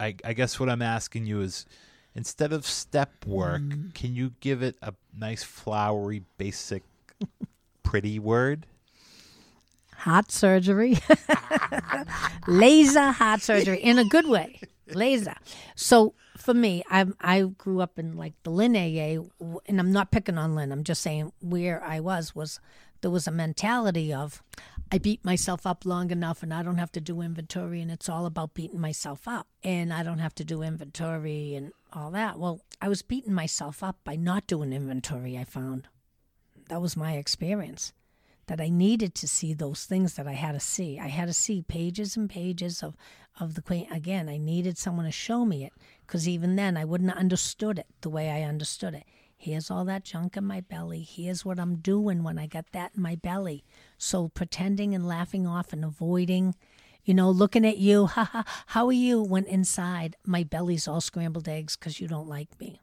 I 0.00 0.14
I 0.24 0.32
guess 0.32 0.58
what 0.58 0.70
I'm 0.70 0.82
asking 0.82 1.26
you 1.26 1.40
is 1.42 1.66
instead 2.14 2.52
of 2.52 2.64
step 2.64 3.26
work, 3.26 3.60
mm. 3.60 3.94
can 3.94 4.14
you 4.14 4.32
give 4.40 4.62
it 4.62 4.76
a 4.82 4.94
nice 5.16 5.42
flowery 5.42 6.22
basic 6.38 6.84
pretty 7.82 8.18
word? 8.18 8.66
heart 9.98 10.30
surgery, 10.30 10.96
laser 12.46 13.10
heart 13.10 13.42
surgery 13.42 13.78
in 13.78 13.98
a 13.98 14.04
good 14.04 14.26
way, 14.26 14.60
laser. 14.94 15.34
So 15.74 16.14
for 16.38 16.54
me, 16.54 16.82
I 16.88 17.06
I 17.20 17.42
grew 17.42 17.80
up 17.80 17.98
in 17.98 18.16
like 18.16 18.34
the 18.44 18.50
Lynn 18.50 18.76
and 18.76 19.80
I'm 19.80 19.92
not 19.92 20.10
picking 20.10 20.38
on 20.38 20.54
Lynn. 20.54 20.72
I'm 20.72 20.84
just 20.84 21.02
saying 21.02 21.32
where 21.40 21.82
I 21.82 22.00
was 22.00 22.34
was 22.34 22.60
there 23.00 23.10
was 23.10 23.26
a 23.26 23.32
mentality 23.32 24.12
of 24.12 24.42
I 24.90 24.98
beat 24.98 25.24
myself 25.24 25.66
up 25.66 25.84
long 25.84 26.10
enough, 26.10 26.42
and 26.42 26.54
I 26.54 26.62
don't 26.62 26.78
have 26.78 26.92
to 26.92 27.00
do 27.00 27.20
inventory, 27.20 27.82
and 27.82 27.90
it's 27.90 28.08
all 28.08 28.24
about 28.24 28.54
beating 28.54 28.80
myself 28.80 29.28
up, 29.28 29.46
and 29.62 29.92
I 29.92 30.02
don't 30.02 30.18
have 30.18 30.34
to 30.36 30.44
do 30.44 30.62
inventory 30.62 31.54
and 31.54 31.72
all 31.92 32.10
that. 32.12 32.38
Well, 32.38 32.62
I 32.80 32.88
was 32.88 33.02
beating 33.02 33.34
myself 33.34 33.82
up 33.82 33.98
by 34.04 34.16
not 34.16 34.46
doing 34.46 34.72
inventory. 34.72 35.36
I 35.36 35.44
found 35.44 35.88
that 36.68 36.80
was 36.80 36.96
my 36.96 37.14
experience 37.14 37.92
that 38.48 38.60
I 38.60 38.68
needed 38.68 39.14
to 39.16 39.28
see 39.28 39.54
those 39.54 39.84
things 39.84 40.14
that 40.14 40.26
I 40.26 40.32
had 40.32 40.52
to 40.52 40.60
see. 40.60 40.98
I 40.98 41.08
had 41.08 41.26
to 41.26 41.32
see 41.32 41.62
pages 41.62 42.16
and 42.16 42.28
pages 42.28 42.82
of, 42.82 42.96
of 43.38 43.54
the 43.54 43.62
Queen. 43.62 43.86
Again, 43.90 44.28
I 44.28 44.36
needed 44.36 44.76
someone 44.76 45.06
to 45.06 45.12
show 45.12 45.44
me 45.44 45.64
it 45.64 45.72
because 46.06 46.28
even 46.28 46.56
then 46.56 46.76
I 46.76 46.84
wouldn't 46.84 47.10
have 47.10 47.18
understood 47.18 47.78
it 47.78 47.86
the 48.00 48.10
way 48.10 48.30
I 48.30 48.42
understood 48.42 48.94
it. 48.94 49.04
Here's 49.36 49.70
all 49.70 49.84
that 49.84 50.04
junk 50.04 50.36
in 50.36 50.44
my 50.44 50.60
belly. 50.60 51.02
Here's 51.02 51.44
what 51.44 51.60
I'm 51.60 51.76
doing 51.76 52.24
when 52.24 52.38
I 52.38 52.48
got 52.48 52.72
that 52.72 52.92
in 52.96 53.02
my 53.02 53.14
belly. 53.14 53.64
So 53.96 54.28
pretending 54.28 54.94
and 54.94 55.06
laughing 55.06 55.46
off 55.46 55.72
and 55.72 55.84
avoiding, 55.84 56.56
you 57.04 57.14
know, 57.14 57.30
looking 57.30 57.64
at 57.64 57.78
you, 57.78 58.06
ha 58.08 58.24
ha, 58.24 58.44
how 58.66 58.86
are 58.88 58.92
you? 58.92 59.22
When 59.22 59.44
inside 59.44 60.16
my 60.26 60.42
belly's 60.42 60.88
all 60.88 61.00
scrambled 61.00 61.48
eggs 61.48 61.76
because 61.76 62.00
you 62.00 62.08
don't 62.08 62.28
like 62.28 62.58
me. 62.58 62.80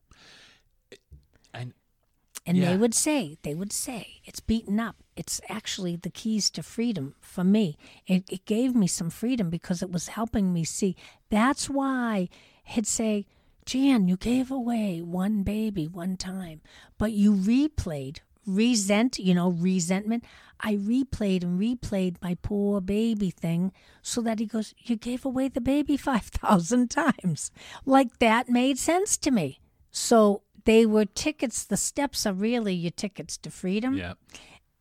And 2.45 2.57
Yeah. 2.57 2.71
they 2.71 2.77
would 2.77 2.93
say, 2.93 3.37
they 3.41 3.55
would 3.55 3.73
say, 3.73 4.21
it's 4.23 4.39
beaten 4.39 4.79
up. 4.79 4.97
It's 5.15 5.41
actually 5.49 5.95
the 5.95 6.11
keys 6.11 6.49
to 6.51 6.61
freedom 6.63 7.15
for 7.19 7.43
me. 7.43 7.77
It, 8.05 8.23
it 8.29 8.45
gave 8.45 8.75
me 8.75 8.85
some 8.87 9.09
freedom 9.09 9.49
because 9.49 9.81
it 9.81 9.91
was 9.91 10.09
helping 10.09 10.53
me 10.53 10.63
see. 10.63 10.95
That's 11.29 11.69
why 11.69 12.29
he'd 12.63 12.85
say, 12.85 13.25
Jan, 13.65 14.07
you 14.07 14.15
gave 14.15 14.51
away 14.51 15.01
one 15.01 15.41
baby 15.41 15.87
one 15.87 16.17
time, 16.17 16.61
but 16.99 17.13
you 17.13 17.33
replayed 17.33 18.19
resent, 18.45 19.17
you 19.17 19.33
know, 19.33 19.49
resentment. 19.49 20.23
I 20.59 20.75
replayed 20.75 21.43
and 21.43 21.59
replayed 21.59 22.17
my 22.21 22.37
poor 22.43 22.79
baby 22.79 23.31
thing 23.31 23.71
so 24.03 24.21
that 24.21 24.37
he 24.39 24.45
goes, 24.45 24.75
You 24.77 24.95
gave 24.95 25.25
away 25.25 25.47
the 25.47 25.61
baby 25.61 25.97
5,000 26.11 26.89
times. 26.91 27.49
Like 27.85 28.19
that 28.19 28.47
made 28.47 28.77
sense 28.77 29.17
to 29.17 29.31
me. 29.31 29.59
So 29.91 30.43
they 30.65 30.85
were 30.85 31.05
tickets, 31.05 31.63
the 31.63 31.77
steps 31.77 32.25
are 32.25 32.33
really 32.33 32.73
your 32.73 32.91
tickets 32.91 33.37
to 33.37 33.49
freedom 33.49 33.95
yeah. 33.95 34.13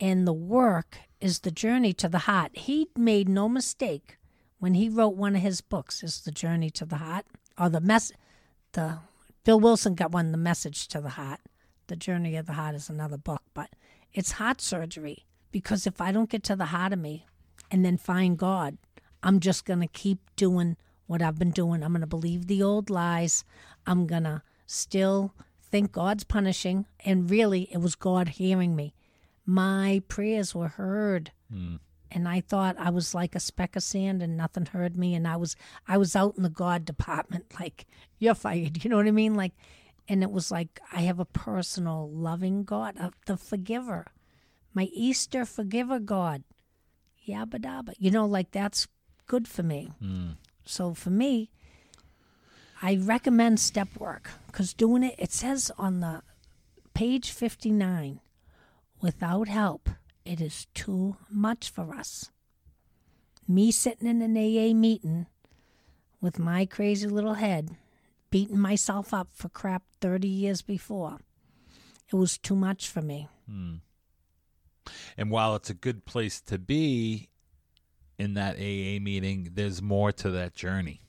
and 0.00 0.26
the 0.26 0.32
work 0.32 0.98
is 1.20 1.40
the 1.40 1.50
journey 1.50 1.92
to 1.94 2.08
the 2.08 2.20
heart. 2.20 2.50
He 2.54 2.88
made 2.96 3.28
no 3.28 3.48
mistake 3.48 4.18
when 4.58 4.74
he 4.74 4.88
wrote 4.88 5.14
one 5.14 5.36
of 5.36 5.42
his 5.42 5.60
books 5.60 6.02
is 6.02 6.22
the 6.22 6.30
journey 6.30 6.70
to 6.70 6.84
the 6.84 6.96
heart 6.96 7.26
or 7.58 7.68
the 7.68 7.80
mess 7.80 8.12
the 8.72 8.98
Bill 9.44 9.60
Wilson 9.60 9.94
got 9.94 10.10
one 10.10 10.32
the 10.32 10.38
message 10.38 10.88
to 10.88 11.00
the 11.00 11.10
heart. 11.10 11.40
The 11.86 11.96
journey 11.96 12.34
of 12.36 12.46
the 12.46 12.54
heart 12.54 12.74
is 12.74 12.88
another 12.88 13.18
book, 13.18 13.42
but 13.52 13.70
it's 14.12 14.32
heart 14.32 14.60
surgery 14.60 15.26
because 15.52 15.86
if 15.86 16.00
I 16.00 16.12
don't 16.12 16.30
get 16.30 16.42
to 16.44 16.56
the 16.56 16.66
heart 16.66 16.94
of 16.94 16.98
me 16.98 17.26
and 17.70 17.84
then 17.84 17.98
find 17.98 18.38
God, 18.38 18.78
I'm 19.22 19.40
just 19.40 19.66
going 19.66 19.80
to 19.80 19.86
keep 19.86 20.18
doing 20.34 20.76
what 21.06 21.20
I've 21.20 21.38
been 21.38 21.50
doing. 21.50 21.82
I'm 21.82 21.92
going 21.92 22.00
to 22.00 22.06
believe 22.06 22.46
the 22.46 22.62
old 22.62 22.88
lies. 22.88 23.44
I'm 23.86 24.06
going 24.06 24.24
to 24.24 24.42
still 24.66 25.34
think 25.74 25.90
God's 25.90 26.22
punishing 26.22 26.86
and 27.04 27.28
really 27.28 27.62
it 27.72 27.78
was 27.78 27.96
God 27.96 28.28
hearing 28.28 28.76
me. 28.76 28.94
My 29.44 30.02
prayers 30.06 30.54
were 30.54 30.68
heard. 30.68 31.32
And 32.12 32.28
i 32.28 32.40
thought 32.40 32.76
i 32.78 32.90
was 32.90 33.12
like 33.12 33.34
a 33.34 33.40
speck 33.40 33.74
of 33.74 33.82
sand 33.82 34.22
and 34.22 34.36
nothing 34.36 34.66
heard 34.66 34.96
me 34.96 35.16
and 35.16 35.26
i 35.26 35.34
was 35.36 35.56
i 35.88 35.96
was 35.98 36.14
out 36.14 36.36
in 36.36 36.44
the 36.44 36.48
god 36.48 36.84
department 36.84 37.46
like 37.60 37.86
you're 38.20 38.36
fired 38.36 38.84
you 38.84 38.88
know 38.88 38.98
what 38.98 39.08
i 39.08 39.10
mean? 39.10 39.34
Like 39.34 39.54
and 40.08 40.22
it 40.22 40.30
was 40.30 40.52
like 40.52 40.78
i 40.92 41.00
have 41.00 41.18
a 41.18 41.24
personal 41.24 42.08
loving 42.08 42.62
god 42.62 42.94
uh, 43.00 43.10
the 43.26 43.36
forgiver 43.36 44.06
my 44.74 44.84
easter 44.92 45.44
forgiver 45.44 45.98
god. 45.98 46.44
Yabba 47.28 47.58
dabba 47.58 47.94
you 47.98 48.12
know 48.12 48.26
like 48.26 48.52
that's 48.52 48.86
good 49.26 49.48
for 49.48 49.64
me. 49.64 49.90
So 50.64 50.94
for 50.94 51.10
me 51.10 51.50
I 52.86 52.96
recommend 52.96 53.60
step 53.60 53.88
work 53.98 54.28
because 54.46 54.74
doing 54.74 55.04
it, 55.04 55.14
it 55.16 55.32
says 55.32 55.72
on 55.78 56.00
the 56.00 56.20
page 56.92 57.30
59 57.30 58.20
without 59.00 59.48
help, 59.48 59.88
it 60.26 60.38
is 60.38 60.66
too 60.74 61.16
much 61.30 61.70
for 61.70 61.94
us. 61.94 62.30
Me 63.48 63.70
sitting 63.70 64.06
in 64.06 64.20
an 64.20 64.36
AA 64.36 64.74
meeting 64.74 65.24
with 66.20 66.38
my 66.38 66.66
crazy 66.66 67.08
little 67.08 67.34
head, 67.34 67.70
beating 68.28 68.58
myself 68.58 69.14
up 69.14 69.28
for 69.32 69.48
crap 69.48 69.84
30 70.02 70.28
years 70.28 70.60
before, 70.60 71.20
it 72.12 72.16
was 72.16 72.36
too 72.36 72.54
much 72.54 72.90
for 72.90 73.00
me. 73.00 73.28
Hmm. 73.48 73.76
And 75.16 75.30
while 75.30 75.56
it's 75.56 75.70
a 75.70 75.74
good 75.74 76.04
place 76.04 76.38
to 76.42 76.58
be 76.58 77.30
in 78.18 78.34
that 78.34 78.56
AA 78.56 79.00
meeting, 79.00 79.52
there's 79.54 79.80
more 79.80 80.12
to 80.12 80.30
that 80.32 80.54
journey. 80.54 81.03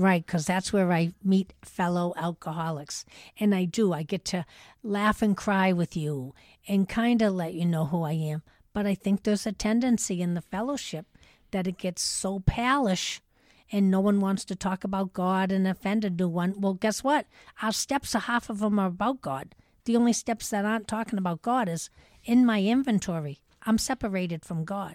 Right, 0.00 0.24
because 0.24 0.46
that's 0.46 0.72
where 0.72 0.92
I 0.92 1.12
meet 1.24 1.54
fellow 1.60 2.14
alcoholics. 2.16 3.04
And 3.40 3.52
I 3.52 3.64
do. 3.64 3.92
I 3.92 4.04
get 4.04 4.24
to 4.26 4.46
laugh 4.84 5.22
and 5.22 5.36
cry 5.36 5.72
with 5.72 5.96
you 5.96 6.34
and 6.68 6.88
kind 6.88 7.20
of 7.20 7.34
let 7.34 7.54
you 7.54 7.66
know 7.66 7.86
who 7.86 8.04
I 8.04 8.12
am. 8.12 8.42
But 8.72 8.86
I 8.86 8.94
think 8.94 9.24
there's 9.24 9.44
a 9.44 9.50
tendency 9.50 10.22
in 10.22 10.34
the 10.34 10.40
fellowship 10.40 11.06
that 11.50 11.66
it 11.66 11.78
gets 11.78 12.00
so 12.00 12.38
palish 12.38 13.18
and 13.72 13.90
no 13.90 13.98
one 13.98 14.20
wants 14.20 14.44
to 14.46 14.54
talk 14.54 14.84
about 14.84 15.12
God 15.12 15.50
and 15.50 15.66
offended 15.66 16.16
new 16.16 16.28
one. 16.28 16.54
Well, 16.60 16.74
guess 16.74 17.02
what? 17.02 17.26
Our 17.60 17.72
steps 17.72 18.14
are 18.14 18.20
half 18.20 18.48
of 18.48 18.60
them 18.60 18.78
are 18.78 18.86
about 18.86 19.20
God. 19.20 19.56
The 19.84 19.96
only 19.96 20.12
steps 20.12 20.48
that 20.50 20.64
aren't 20.64 20.86
talking 20.86 21.18
about 21.18 21.42
God 21.42 21.68
is 21.68 21.90
in 22.22 22.46
my 22.46 22.62
inventory. 22.62 23.40
I'm 23.62 23.78
separated 23.78 24.44
from 24.44 24.64
God. 24.64 24.94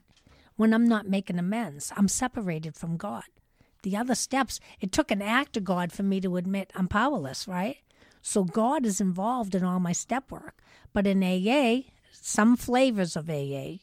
When 0.56 0.74
I'm 0.74 0.88
not 0.88 1.10
making 1.10 1.40
amends, 1.40 1.92
I'm 1.98 2.08
separated 2.08 2.78
from 2.78 2.96
God 2.96 3.26
the 3.84 3.96
other 3.96 4.16
steps, 4.16 4.60
it 4.80 4.92
took 4.92 5.12
an 5.12 5.22
act 5.22 5.56
of 5.56 5.64
God 5.64 5.92
for 5.92 6.04
me 6.04 6.20
to 6.22 6.38
admit 6.38 6.74
I'm 6.76 6.88
powerless, 6.88 7.48
right? 7.48 7.78
So 8.22 8.44
God 8.44 8.86
is 8.86 9.02
involved 9.02 9.54
in 9.54 9.64
all 9.64 9.80
my 9.80 9.92
step 9.92 10.32
work. 10.32 10.64
But 10.94 11.06
in 11.06 11.24
AA, 11.24 11.90
some 12.12 12.56
flavors 12.56 13.16
of 13.16 13.30
AA, 13.30 13.80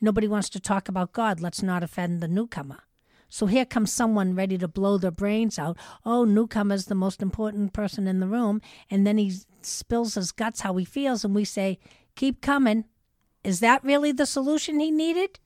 nobody 0.00 0.28
wants 0.28 0.48
to 0.50 0.60
talk 0.60 0.88
about 0.88 1.12
God. 1.12 1.40
Let's 1.40 1.62
not 1.62 1.82
offend 1.82 2.20
the 2.20 2.28
newcomer. 2.28 2.82
So 3.28 3.46
here 3.46 3.64
comes 3.64 3.92
someone 3.92 4.34
ready 4.34 4.58
to 4.58 4.68
blow 4.68 4.98
their 4.98 5.10
brains 5.10 5.58
out. 5.58 5.76
Oh, 6.04 6.24
newcomer's 6.24 6.86
the 6.86 6.94
most 6.94 7.22
important 7.22 7.72
person 7.72 8.06
in 8.06 8.20
the 8.20 8.28
room. 8.28 8.60
And 8.90 9.06
then 9.06 9.18
he 9.18 9.32
spills 9.62 10.14
his 10.14 10.32
guts 10.32 10.60
how 10.60 10.76
he 10.76 10.84
feels. 10.84 11.24
And 11.24 11.34
we 11.34 11.44
say, 11.44 11.78
keep 12.14 12.40
coming. 12.40 12.84
Is 13.44 13.60
that 13.60 13.84
really 13.84 14.12
the 14.12 14.26
solution 14.26 14.80
he 14.80 14.90
needed? 14.90 15.38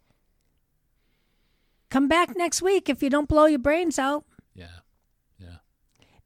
Come 1.91 2.07
back 2.07 2.37
next 2.37 2.63
week 2.63 2.89
if 2.89 3.03
you 3.03 3.11
don't 3.11 3.29
blow 3.29 3.47
your 3.47 3.59
brains 3.59 3.99
out. 3.99 4.25
Yeah. 4.55 4.81
Yeah. 5.39 5.57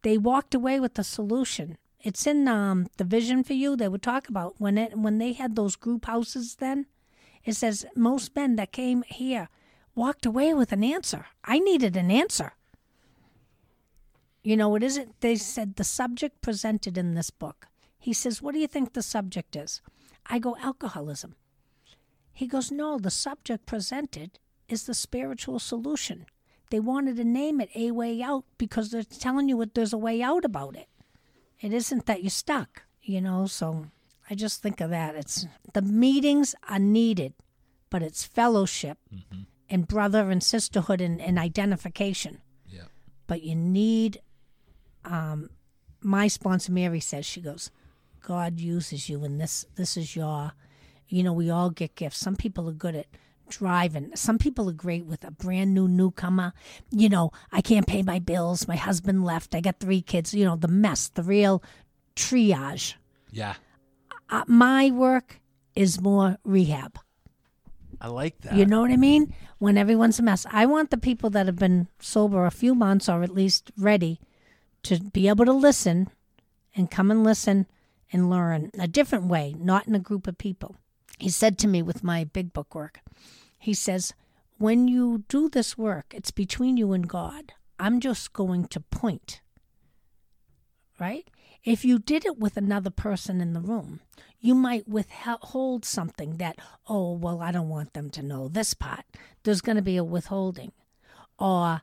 They 0.03 0.19
walked 0.19 0.55
away 0.55 0.79
with 0.79 0.95
the 0.95 1.05
solution. 1.05 1.79
It's 2.01 2.27
in 2.27 2.47
um, 2.47 2.87
the 2.99 3.05
vision 3.05 3.43
for 3.43 3.55
you. 3.55 3.75
They 3.75 3.89
would 3.89 4.03
talk 4.03 4.29
about 4.29 4.57
when 4.59 4.77
it 4.77 4.97
when 4.99 5.17
they 5.17 5.33
had 5.33 5.57
those 5.57 5.75
group 5.75 6.05
houses. 6.05 6.57
Then 6.57 6.87
it 7.45 7.55
says 7.55 7.87
most 7.97 8.37
men 8.37 8.57
that 8.57 8.73
came 8.73 9.03
here 9.07 9.49
walked 9.95 10.27
away 10.27 10.53
with 10.53 10.71
an 10.73 10.85
answer. 10.85 11.27
I 11.45 11.59
needed 11.59 11.97
an 11.97 12.11
answer. 12.11 12.53
You 14.43 14.59
know 14.59 14.69
what 14.69 14.83
is 14.83 14.99
it? 14.99 15.09
They 15.21 15.37
said 15.37 15.77
the 15.77 15.85
subject 15.85 16.43
presented 16.43 16.99
in 16.99 17.15
this 17.15 17.31
book. 17.31 17.69
He 17.99 18.13
says, 18.13 18.43
"What 18.43 18.53
do 18.53 18.61
you 18.61 18.67
think 18.67 18.93
the 18.93 19.03
subject 19.03 19.57
is?" 19.57 19.81
I 20.27 20.39
go, 20.39 20.59
"Alcoholism." 20.59 21.37
He 22.35 22.47
goes, 22.47 22.71
"No, 22.71 22.99
the 22.99 23.11
subject 23.11 23.65
presented 23.65 24.39
is 24.69 24.85
the 24.85 24.95
spiritual 24.95 25.59
solution. 25.59 26.27
They 26.71 26.81
wanted 26.81 27.17
to 27.17 27.25
name 27.25 27.61
it 27.61 27.71
A 27.75 27.91
Way 27.91 28.23
Out 28.23 28.45
because 28.59 28.91
they're 28.91 29.03
telling 29.03 29.49
you 29.49 29.59
that 29.59 29.75
there's 29.75 29.93
a 29.93 29.99
way 29.99 30.23
out 30.23 30.45
about 30.45 30.77
it. 30.77 30.89
It 31.61 31.73
isn't 31.73 32.07
that 32.07 32.23
you're 32.23 32.31
stuck, 32.31 32.83
you 33.03 33.21
know, 33.21 33.47
so 33.47 33.87
I 34.29 34.35
just 34.35 34.63
think 34.63 34.81
of 34.81 34.91
that. 34.91 35.15
It's 35.15 35.47
the 35.73 35.83
meetings 35.83 36.55
are 36.69 36.79
needed, 36.79 37.35
but 37.91 38.03
it's 38.03 38.25
fellowship 38.25 38.99
and 39.69 39.87
brother 39.87 40.31
and 40.31 40.43
sisterhood 40.43 41.01
and, 41.01 41.21
and 41.21 41.39
identification. 41.39 42.41
Yeah. 42.69 42.85
But 43.27 43.43
you 43.43 43.55
need 43.55 44.21
um 45.05 45.51
my 46.01 46.29
sponsor 46.29 46.73
Mary 46.73 47.01
says 47.01 47.25
she 47.25 47.41
goes, 47.41 47.71
God 48.21 48.59
uses 48.61 49.09
you 49.09 49.25
and 49.25 49.41
this 49.41 49.67
this 49.77 49.97
is 49.97 50.17
your 50.17 50.53
you 51.09 51.23
know, 51.23 51.33
we 51.33 51.51
all 51.51 51.71
get 51.71 51.95
gifts. 51.95 52.19
Some 52.19 52.35
people 52.35 52.69
are 52.69 52.73
good 52.73 52.97
at 52.97 53.07
driving. 53.49 54.11
Some 54.15 54.39
people 54.39 54.69
are 54.69 54.73
great 54.73 55.07
with 55.07 55.25
a 55.25 55.31
brand 55.31 55.75
new 55.75 55.89
newcomer. 55.89 56.53
You 56.91 57.09
know, 57.09 57.31
I 57.53 57.61
can't 57.61 57.87
pay 57.87 58.03
my 58.03 58.19
bills. 58.19 58.69
My 58.69 58.77
husband 58.77 59.25
left. 59.25 59.55
I 59.55 59.61
got 59.61 59.81
three 59.81 60.03
kids. 60.03 60.35
You 60.35 60.45
know, 60.45 60.57
the 60.57 60.69
mess, 60.69 61.09
the 61.09 61.23
real 61.23 61.63
triage. 62.17 62.95
Yeah. 63.31 63.55
Uh, 64.31 64.45
my 64.47 64.91
work 64.91 65.41
is 65.75 66.01
more 66.01 66.39
rehab. 66.45 66.99
I 68.01 68.09
like 68.09 68.41
that. 68.43 68.55
You 68.55 68.67
know 68.67 68.81
what 68.81 68.91
I 68.91 68.97
mean? 68.97 69.35
When 69.59 69.79
everyone's 69.79 70.19
a 70.19 70.23
mess. 70.23 70.47
I 70.51 70.67
want 70.67 70.91
the 70.91 70.99
people 70.99 71.31
that 71.31 71.47
have 71.47 71.57
been 71.57 71.89
sober 72.01 72.45
a 72.45 72.51
few 72.51 72.75
months 72.75 73.09
or 73.09 73.23
at 73.23 73.31
least 73.31 73.71
ready 73.79 74.21
to 74.83 75.01
be 75.01 75.29
able 75.29 75.45
to 75.47 75.53
listen 75.53 76.11
and 76.75 76.91
come 76.91 77.11
and 77.11 77.25
listen 77.25 77.67
and 78.13 78.31
learn 78.31 78.71
a 78.79 78.87
different 78.87 79.27
way, 79.27 79.55
not 79.59 79.89
in 79.89 79.95
a 79.95 80.01
group 80.01 80.27
of 80.27 80.39
people. 80.39 80.77
He 81.19 81.31
said 81.31 81.59
to 81.59 81.69
me 81.69 81.83
with 81.83 82.05
my 82.05 82.25
big 82.25 82.53
book 82.53 82.75
work, 82.75 83.01
he 83.59 83.75
says, 83.75 84.13
when 84.59 84.89
you 84.89 85.25
do 85.29 85.49
this 85.49 85.77
work, 85.77 86.13
it's 86.15 86.31
between 86.31 86.77
you 86.77 86.93
and 86.93 87.09
God. 87.09 87.53
I'm 87.79 88.01
just 88.01 88.33
going 88.33 88.67
to 88.69 88.81
point. 88.81 89.41
Right? 91.01 91.29
If 91.65 91.85
you 91.85 91.99
did 91.99 92.25
it 92.25 92.39
with 92.39 92.57
another 92.57 92.91
person 92.91 93.41
in 93.41 93.53
the 93.53 93.61
room, 93.61 94.01
you 94.39 94.55
might 94.55 94.87
withhold 94.87 95.85
something 95.85 96.37
that, 96.37 96.57
oh, 96.87 97.13
well, 97.13 97.41
I 97.41 97.51
don't 97.51 97.69
want 97.69 97.95
them 97.95 98.11
to 98.11 98.23
know 98.23 98.49
this 98.49 98.75
part. 98.75 99.05
There's 99.43 99.63
going 99.63 99.77
to 99.77 99.83
be 99.83 99.97
a 99.97 100.05
withholding. 100.05 100.73
Or 101.39 101.81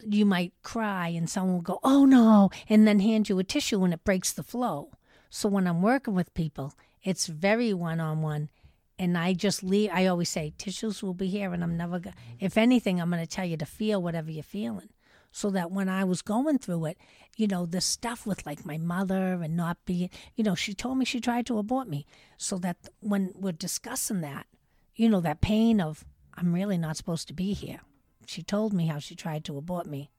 you 0.00 0.26
might 0.26 0.52
cry 0.62 1.08
and 1.08 1.30
someone 1.30 1.54
will 1.54 1.62
go, 1.62 1.78
oh, 1.82 2.04
no, 2.04 2.50
and 2.68 2.86
then 2.86 3.00
hand 3.00 3.28
you 3.28 3.38
a 3.38 3.44
tissue 3.44 3.84
and 3.84 3.94
it 3.94 4.04
breaks 4.04 4.32
the 4.32 4.42
flow. 4.42 4.90
So 5.30 5.48
when 5.48 5.66
I'm 5.66 5.80
working 5.80 6.14
with 6.14 6.34
people, 6.34 6.74
it's 7.02 7.26
very 7.26 7.72
one 7.72 8.00
on 8.00 8.20
one. 8.20 8.50
And 8.98 9.18
I 9.18 9.32
just 9.32 9.64
leave, 9.64 9.90
I 9.92 10.06
always 10.06 10.28
say, 10.28 10.52
tissues 10.56 11.02
will 11.02 11.14
be 11.14 11.26
here, 11.26 11.52
and 11.52 11.64
I'm 11.64 11.76
never 11.76 11.98
going 11.98 12.14
if 12.38 12.56
anything, 12.56 13.00
I'm 13.00 13.10
going 13.10 13.20
to 13.20 13.26
tell 13.26 13.44
you 13.44 13.56
to 13.56 13.66
feel 13.66 14.00
whatever 14.00 14.30
you're 14.30 14.44
feeling. 14.44 14.90
So 15.32 15.50
that 15.50 15.72
when 15.72 15.88
I 15.88 16.04
was 16.04 16.22
going 16.22 16.58
through 16.58 16.84
it, 16.84 16.98
you 17.36 17.48
know, 17.48 17.66
the 17.66 17.80
stuff 17.80 18.24
with 18.24 18.46
like 18.46 18.64
my 18.64 18.78
mother 18.78 19.42
and 19.42 19.56
not 19.56 19.78
being, 19.84 20.10
you 20.36 20.44
know, 20.44 20.54
she 20.54 20.74
told 20.74 20.96
me 20.96 21.04
she 21.04 21.18
tried 21.18 21.46
to 21.46 21.58
abort 21.58 21.88
me. 21.88 22.06
So 22.36 22.56
that 22.58 22.76
when 23.00 23.32
we're 23.34 23.50
discussing 23.50 24.20
that, 24.20 24.46
you 24.94 25.08
know, 25.08 25.20
that 25.20 25.40
pain 25.40 25.80
of, 25.80 26.04
I'm 26.36 26.52
really 26.52 26.78
not 26.78 26.96
supposed 26.96 27.26
to 27.28 27.34
be 27.34 27.52
here. 27.52 27.80
She 28.26 28.44
told 28.44 28.72
me 28.72 28.86
how 28.86 29.00
she 29.00 29.16
tried 29.16 29.44
to 29.46 29.58
abort 29.58 29.86
me. 29.86 30.10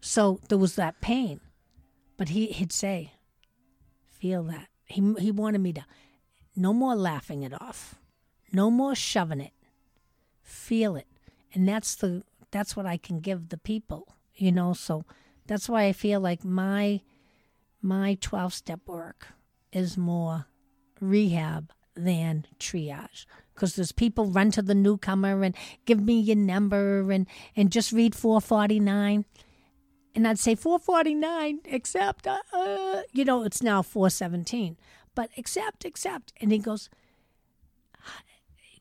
So 0.00 0.38
there 0.48 0.58
was 0.58 0.76
that 0.76 1.00
pain. 1.00 1.40
But 2.16 2.28
he, 2.28 2.46
he'd 2.46 2.72
say, 2.72 3.12
feel 4.06 4.44
that. 4.44 4.68
He, 4.84 5.14
he 5.18 5.32
wanted 5.32 5.60
me 5.60 5.72
to, 5.72 5.84
no 6.56 6.72
more 6.72 6.94
laughing 6.94 7.42
it 7.42 7.52
off, 7.60 7.96
no 8.52 8.70
more 8.70 8.94
shoving 8.94 9.40
it. 9.40 9.52
Feel 10.42 10.96
it. 10.96 11.06
And 11.52 11.68
that's 11.68 11.94
the, 11.94 12.22
that's 12.50 12.76
what 12.76 12.86
I 12.86 12.96
can 12.96 13.20
give 13.20 13.48
the 13.48 13.58
people, 13.58 14.16
you 14.34 14.52
know. 14.52 14.72
So 14.72 15.04
that's 15.46 15.68
why 15.68 15.84
I 15.84 15.92
feel 15.92 16.20
like 16.20 16.44
my, 16.44 17.00
my 17.82 18.16
12 18.20 18.54
step 18.54 18.80
work 18.86 19.28
is 19.72 19.96
more 19.98 20.46
rehab 21.00 21.72
than 21.94 22.46
triage 22.58 23.24
because 23.54 23.74
there's 23.74 23.92
people 23.92 24.26
run 24.26 24.50
to 24.50 24.62
the 24.62 24.74
newcomer 24.74 25.42
and 25.42 25.56
give 25.86 26.00
me 26.00 26.20
your 26.20 26.36
number 26.36 27.10
and 27.10 27.26
and 27.56 27.72
just 27.72 27.90
read 27.90 28.14
449 28.14 29.24
and 30.14 30.28
i'd 30.28 30.38
say 30.38 30.54
449 30.54 31.60
except 31.64 32.26
uh, 32.26 32.38
uh, 32.52 33.02
you 33.12 33.24
know 33.24 33.44
it's 33.44 33.62
now 33.62 33.80
417 33.80 34.76
but 35.16 35.30
accept 35.36 35.84
accept. 35.84 36.32
And 36.40 36.52
he 36.52 36.58
goes 36.58 36.88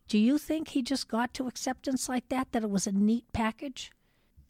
do 0.08 0.20
you 0.20 0.38
think 0.38 0.68
he 0.68 0.84
just 0.84 1.08
got 1.08 1.34
to 1.34 1.48
acceptance 1.48 2.08
like 2.08 2.30
that 2.30 2.52
that 2.52 2.62
it 2.62 2.70
was 2.70 2.86
a 2.86 2.92
neat 2.92 3.26
package? 3.34 3.92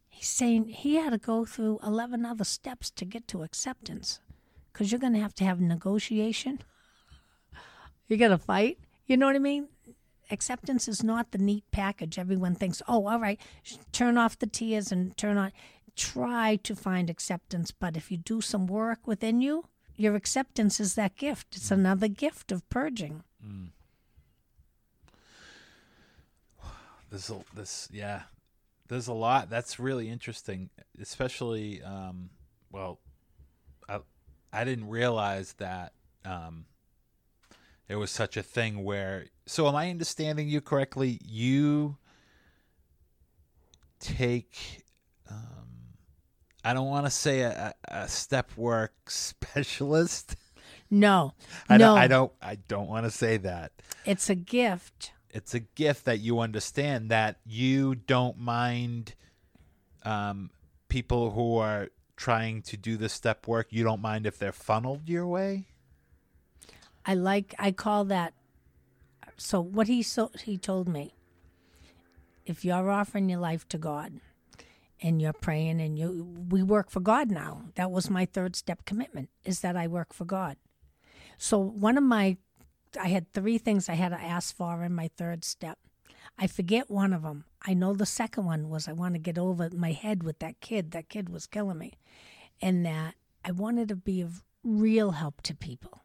He's 0.09 0.27
saying 0.27 0.67
he 0.67 0.95
had 0.95 1.11
to 1.11 1.17
go 1.17 1.45
through 1.45 1.79
11 1.81 2.25
other 2.25 2.43
steps 2.43 2.91
to 2.91 3.05
get 3.05 3.27
to 3.29 3.43
acceptance 3.43 4.19
because 4.71 4.91
you're 4.91 4.99
going 4.99 5.13
to 5.13 5.19
have 5.19 5.35
to 5.35 5.45
have 5.45 5.61
negotiation. 5.61 6.59
You're 8.07 8.19
going 8.19 8.31
to 8.31 8.37
fight. 8.37 8.79
You 9.05 9.17
know 9.17 9.27
what 9.27 9.35
i 9.35 9.39
mean? 9.39 9.69
Acceptance 10.29 10.87
is 10.87 11.03
not 11.03 11.31
the 11.31 11.37
neat 11.37 11.63
package. 11.71 12.19
Everyone 12.19 12.55
thinks 12.55 12.81
oh 12.87 13.07
all 13.07 13.19
right 13.19 13.39
turn 13.91 14.17
off 14.17 14.37
the 14.37 14.47
tears 14.47 14.91
and 14.91 15.15
turn 15.15 15.37
on 15.37 15.51
try 15.95 16.57
to 16.57 16.75
find 16.75 17.09
acceptance 17.09 17.71
but 17.71 17.95
if 17.95 18.11
you 18.11 18.17
do 18.17 18.41
some 18.41 18.67
work 18.67 19.07
within 19.07 19.39
you 19.39 19.63
your 19.95 20.15
acceptance 20.15 20.79
is 20.79 20.95
that 20.95 21.15
gift 21.15 21.55
it's 21.55 21.71
another 21.71 22.07
gift 22.07 22.51
of 22.51 22.67
purging 22.69 23.23
There's 27.15 27.29
a, 27.29 27.37
this, 27.53 27.87
yeah. 27.93 28.23
There's 28.89 29.07
a 29.07 29.13
lot. 29.13 29.49
That's 29.49 29.79
really 29.79 30.09
interesting, 30.09 30.69
especially, 31.01 31.81
um, 31.81 32.29
well, 32.71 32.99
I, 33.87 33.99
I 34.51 34.65
didn't 34.65 34.89
realize 34.89 35.53
that 35.53 35.93
um, 36.25 36.65
there 37.87 37.97
was 37.97 38.11
such 38.11 38.35
a 38.35 38.43
thing 38.43 38.83
where. 38.83 39.27
So, 39.45 39.65
am 39.67 39.75
I 39.75 39.89
understanding 39.89 40.49
you 40.49 40.59
correctly? 40.59 41.19
You 41.23 41.95
take. 44.01 44.83
Um, 45.31 45.74
I 46.65 46.73
don't 46.73 46.87
want 46.87 47.05
to 47.05 47.11
say 47.11 47.41
a, 47.41 47.75
a 47.87 48.07
step 48.07 48.49
work 48.57 48.93
specialist. 49.07 50.35
No, 50.89 51.33
I 51.69 51.77
no, 51.77 51.85
don't. 51.85 51.97
I 51.97 52.07
don't. 52.07 52.31
I 52.41 52.55
don't 52.67 52.87
want 52.87 53.05
to 53.05 53.11
say 53.11 53.37
that. 53.37 53.71
it's 54.03 54.29
a 54.29 54.35
gift. 54.35 55.11
It's 55.29 55.53
a 55.53 55.59
gift 55.59 56.05
that 56.05 56.21
you 56.21 56.39
understand 56.39 57.09
that 57.09 57.37
you 57.45 57.93
don't 57.93 58.39
mind 58.39 59.13
um, 60.03 60.49
people 60.87 61.31
who 61.31 61.57
are 61.57 61.89
trying 62.15 62.61
to 62.63 62.77
do 62.77 62.97
the 62.97 63.09
step 63.09 63.47
work. 63.47 63.67
You 63.69 63.83
don't 63.83 64.01
mind 64.01 64.25
if 64.25 64.39
they're 64.39 64.51
funneled 64.51 65.07
your 65.07 65.27
way. 65.27 65.67
I 67.05 67.13
like 67.13 67.53
I 67.59 67.71
call 67.71 68.05
that 68.05 68.33
so 69.37 69.61
what 69.61 69.87
he 69.87 70.01
so 70.01 70.31
he 70.43 70.57
told 70.57 70.87
me 70.87 71.13
if 72.45 72.65
you're 72.65 72.89
offering 72.89 73.29
your 73.29 73.39
life 73.39 73.67
to 73.69 73.77
God 73.77 74.19
and 75.01 75.21
you're 75.21 75.33
praying 75.33 75.81
and 75.81 75.97
you 75.99 76.45
we 76.49 76.63
work 76.63 76.89
for 76.89 76.99
God 76.99 77.31
now. 77.31 77.63
That 77.75 77.91
was 77.91 78.09
my 78.09 78.25
third 78.25 78.55
step 78.55 78.85
commitment 78.85 79.29
is 79.43 79.61
that 79.61 79.75
I 79.75 79.87
work 79.87 80.13
for 80.13 80.25
God. 80.25 80.57
So 81.37 81.57
one 81.57 81.97
of 81.97 82.03
my 82.03 82.37
I 82.99 83.09
had 83.09 83.31
three 83.33 83.57
things 83.57 83.89
I 83.89 83.95
had 83.95 84.09
to 84.09 84.21
ask 84.21 84.55
for 84.55 84.83
in 84.83 84.93
my 84.93 85.09
third 85.17 85.43
step. 85.43 85.77
I 86.37 86.47
forget 86.47 86.89
one 86.89 87.13
of 87.13 87.23
them. 87.23 87.45
I 87.65 87.73
know 87.73 87.93
the 87.93 88.05
second 88.05 88.45
one 88.45 88.69
was 88.69 88.87
I 88.87 88.93
want 88.93 89.15
to 89.15 89.19
get 89.19 89.37
over 89.37 89.69
my 89.71 89.91
head 89.91 90.23
with 90.23 90.39
that 90.39 90.59
kid. 90.61 90.91
That 90.91 91.09
kid 91.09 91.29
was 91.29 91.47
killing 91.47 91.77
me. 91.77 91.93
And 92.61 92.85
that 92.85 93.15
I 93.43 93.51
wanted 93.51 93.89
to 93.89 93.95
be 93.95 94.21
of 94.21 94.43
real 94.63 95.11
help 95.11 95.41
to 95.43 95.53
people 95.53 96.01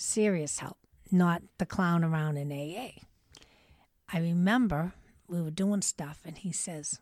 serious 0.00 0.58
help, 0.58 0.78
not 1.10 1.42
the 1.58 1.66
clown 1.66 2.02
around 2.02 2.36
in 2.36 2.50
AA. 2.50 3.02
I 4.12 4.18
remember 4.18 4.92
we 5.28 5.40
were 5.40 5.50
doing 5.50 5.82
stuff, 5.82 6.20
and 6.24 6.38
he 6.38 6.52
says, 6.52 7.00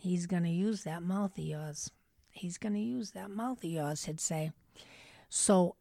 He's 0.00 0.26
going 0.26 0.44
to 0.44 0.48
use 0.50 0.84
that 0.84 1.02
mouth 1.02 1.36
of 1.36 1.44
yours. 1.44 1.90
He's 2.30 2.56
going 2.56 2.74
to 2.74 2.80
use 2.80 3.10
that 3.10 3.30
mouth 3.30 3.58
of 3.64 3.70
yours, 3.70 4.04
he'd 4.04 4.20
say. 4.20 4.52
So 5.28 5.74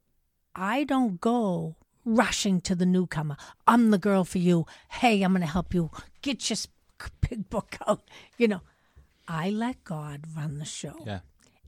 I 0.56 0.84
don't 0.84 1.22
go 1.22 1.76
rushing 2.04 2.60
to 2.62 2.74
the 2.74 2.86
newcomer. 2.86 3.38
I'm 3.68 3.92
the 3.92 3.98
girl 4.00 4.24
for 4.24 4.40
you. 4.40 4.66
Hey, 4.90 5.22
I'm 5.22 5.32
going 5.34 5.42
to 5.42 5.48
help 5.48 5.74
you. 5.74 5.92
Get 6.24 6.50
your 6.50 6.58
big 7.30 7.50
book 7.50 7.78
out. 7.88 8.02
You 8.38 8.48
know, 8.48 8.62
I 9.28 9.52
let 9.52 9.84
God 9.84 10.22
run 10.36 10.58
the 10.58 10.66
show 10.66 10.96
Yeah. 11.06 11.20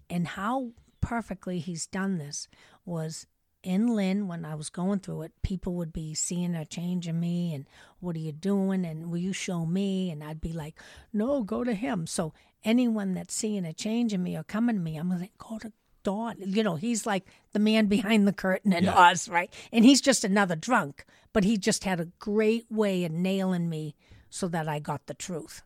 and 0.09 0.27
how 0.29 0.71
perfectly 1.01 1.59
he's 1.59 1.85
done 1.85 2.17
this 2.17 2.47
was 2.83 3.27
in 3.63 3.87
Lynn 3.87 4.27
when 4.27 4.45
I 4.45 4.55
was 4.55 4.69
going 4.69 4.99
through 4.99 5.23
it, 5.23 5.31
people 5.41 5.73
would 5.75 5.91
be 5.93 6.13
seeing 6.13 6.55
a 6.55 6.65
change 6.65 7.07
in 7.07 7.19
me 7.19 7.53
and 7.53 7.65
what 7.99 8.15
are 8.15 8.19
you 8.19 8.31
doing 8.31 8.85
and 8.85 9.11
will 9.11 9.17
you 9.17 9.33
show 9.33 9.65
me? 9.65 10.09
And 10.09 10.23
I'd 10.23 10.41
be 10.41 10.53
like, 10.53 10.79
no, 11.11 11.43
go 11.43 11.63
to 11.63 11.73
him. 11.73 12.07
So 12.07 12.33
anyone 12.63 13.13
that's 13.13 13.33
seeing 13.33 13.65
a 13.65 13.73
change 13.73 14.13
in 14.13 14.23
me 14.23 14.37
or 14.37 14.43
coming 14.43 14.75
to 14.77 14.81
me, 14.81 14.97
I'm 14.97 15.09
like, 15.09 15.37
go 15.37 15.57
to 15.59 15.71
Don. 16.03 16.35
You 16.39 16.63
know, 16.63 16.75
he's 16.75 17.05
like 17.05 17.25
the 17.51 17.59
man 17.59 17.87
behind 17.87 18.27
the 18.27 18.33
curtain 18.33 18.71
in 18.73 18.85
Yeah. 18.85 18.95
Oz, 18.95 19.27
right? 19.27 19.53
And 19.71 19.83
he's 19.83 20.01
just 20.01 20.23
another 20.23 20.55
drunk, 20.55 21.05
but 21.33 21.43
he 21.43 21.57
just 21.57 21.83
had 21.83 21.99
a 21.99 22.05
great 22.19 22.65
way 22.69 23.03
of 23.03 23.11
nailing 23.11 23.69
me 23.69 23.95
so 24.29 24.47
that 24.47 24.67
I 24.67 24.79
got 24.79 25.07
the 25.07 25.13
truth. 25.13 25.63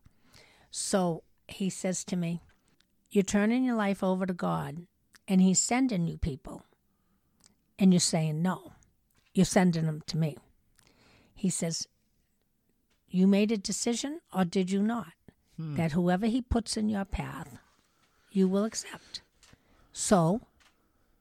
So 0.71 1.23
he 1.47 1.69
says 1.69 2.03
to 2.05 2.15
me, 2.15 2.41
you're 3.11 3.23
turning 3.23 3.63
your 3.63 3.75
life 3.75 4.03
over 4.03 4.25
to 4.25 4.33
God 4.33 4.87
and 5.27 5.39
He's 5.39 5.61
sending 5.61 6.07
you 6.07 6.17
people, 6.17 6.65
and 7.79 7.93
you're 7.93 7.99
saying 7.99 8.41
no. 8.41 8.73
You're 9.33 9.45
sending 9.45 9.85
them 9.85 10.01
to 10.07 10.17
me. 10.17 10.37
He 11.33 11.49
says, 11.49 11.87
You 13.09 13.27
made 13.27 13.51
a 13.51 13.57
decision 13.57 14.19
or 14.33 14.45
did 14.45 14.71
you 14.71 14.81
not? 14.81 15.13
Hmm. 15.57 15.75
That 15.75 15.93
whoever 15.93 16.27
He 16.27 16.41
puts 16.41 16.77
in 16.77 16.89
your 16.89 17.05
path, 17.05 17.57
you 18.31 18.47
will 18.47 18.63
accept. 18.63 19.21
So 19.91 20.41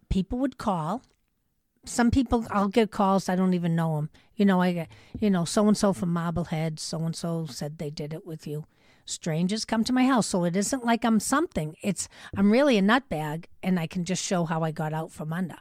people 0.09 0.39
would 0.39 0.59
call. 0.59 1.03
Some 1.85 2.11
people, 2.11 2.47
I'll 2.51 2.69
get 2.69 2.93
calls, 2.93 3.29
I 3.29 3.35
don't 3.35 3.55
even 3.55 3.75
know 3.75 3.97
them. 3.97 4.11
You 4.37 4.45
know, 4.45 4.61
I 4.61 4.73
get, 4.73 4.89
you 5.19 5.31
know, 5.31 5.45
so 5.45 5.67
and 5.67 5.77
so 5.77 5.93
from 5.93 6.13
Marblehead, 6.13 6.79
so 6.79 7.01
and 7.05 7.17
so 7.17 7.47
said 7.47 7.79
they 7.79 7.91
did 7.91 8.15
it 8.15 8.25
with 8.25 8.47
you 8.47 8.67
strangers 9.05 9.65
come 9.65 9.85
to 9.85 9.93
my 9.93 10.07
house. 10.07 10.27
So 10.29 10.45
it 10.45 10.57
isn't 10.57 10.85
like 10.85 11.05
I'm 11.05 11.21
something. 11.21 11.77
It's 11.83 12.09
I'm 12.37 12.51
really 12.51 12.79
a 12.79 12.83
nutbag 12.83 13.47
and 13.63 13.79
I 13.79 13.87
can 13.87 14.05
just 14.05 14.23
show 14.23 14.45
how 14.45 14.63
I 14.63 14.71
got 14.71 14.93
out 14.93 15.13
from 15.13 15.33
under. 15.33 15.57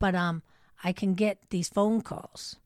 But 0.00 0.14
um 0.16 0.42
I 0.82 0.92
can 0.92 1.14
get 1.14 1.50
these 1.50 1.68
phone 1.68 2.00
calls 2.00 2.56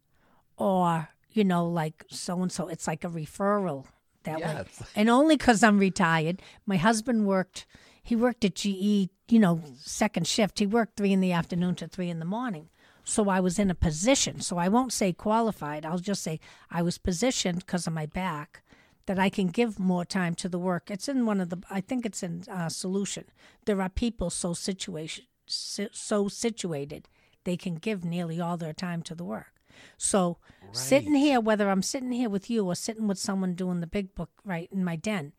or 0.57 1.11
you 1.31 1.45
know 1.45 1.67
like 1.69 2.05
so 2.11 2.41
and 2.43 2.51
so 2.51 2.69
it's 2.69 2.87
like 2.87 3.05
a 3.05 3.09
referral 3.09 3.85
that 4.23 4.39
Yeah, 4.41 4.63
way. 4.63 4.65
And 4.97 5.11
only 5.11 5.37
cuz 5.37 5.63
I'm 5.63 5.79
retired. 5.79 6.41
My 6.65 6.77
husband 6.79 7.27
worked 7.27 7.67
he 8.03 8.15
worked 8.17 8.45
at 8.45 8.55
GE, 8.55 9.09
you 9.29 9.39
know, 9.39 9.63
second 9.79 10.27
shift. 10.27 10.59
He 10.59 10.67
worked 10.67 10.97
3 10.97 11.13
in 11.13 11.21
the 11.21 11.33
afternoon 11.33 11.75
to 11.77 11.89
3 11.89 12.11
in 12.11 12.19
the 12.19 12.27
morning. 12.39 12.69
So 13.03 13.29
I 13.31 13.41
was 13.41 13.59
in 13.59 13.71
a 13.71 13.75
position. 13.75 14.41
So 14.41 14.59
I 14.59 14.69
won't 14.69 14.93
say 14.93 15.13
qualified. 15.15 15.85
I'll 15.87 15.99
just 15.99 16.23
say 16.23 16.39
I 16.71 16.83
was 16.83 16.99
positioned 16.99 17.61
because 17.61 17.87
of 17.87 17.95
my 17.95 18.07
back 18.07 18.63
that 19.07 19.19
I 19.19 19.31
can 19.31 19.49
give 19.49 19.79
more 19.79 20.05
time 20.05 20.35
to 20.37 20.49
the 20.51 20.59
work. 20.59 20.91
It's 20.91 21.09
in 21.09 21.25
one 21.27 21.41
of 21.41 21.49
the, 21.51 21.59
I 21.71 21.81
think 21.81 22.05
it's 22.07 22.23
in 22.23 22.45
uh, 22.51 22.69
solution. 22.69 23.25
There 23.65 23.81
are 23.81 23.89
people 23.89 24.29
so 24.31 24.53
situation, 24.55 25.25
so 25.47 26.29
situated, 26.29 27.09
they 27.45 27.57
can 27.57 27.77
give 27.77 28.05
nearly 28.05 28.41
all 28.41 28.57
their 28.57 28.73
time 28.73 29.03
to 29.03 29.15
the 29.15 29.25
work. 29.25 29.55
So 29.97 30.39
sitting 30.73 31.15
here, 31.15 31.41
whether 31.41 31.69
I'm 31.69 31.83
sitting 31.83 32.13
here 32.13 32.29
with 32.29 32.51
you 32.51 32.67
or 32.67 32.75
sitting 32.75 33.07
with 33.07 33.19
someone 33.19 33.55
doing 33.55 33.81
the 33.81 33.87
big 33.87 34.15
book 34.15 34.31
right 34.45 34.69
in 34.73 34.85
my 34.85 34.97
den, 34.97 35.33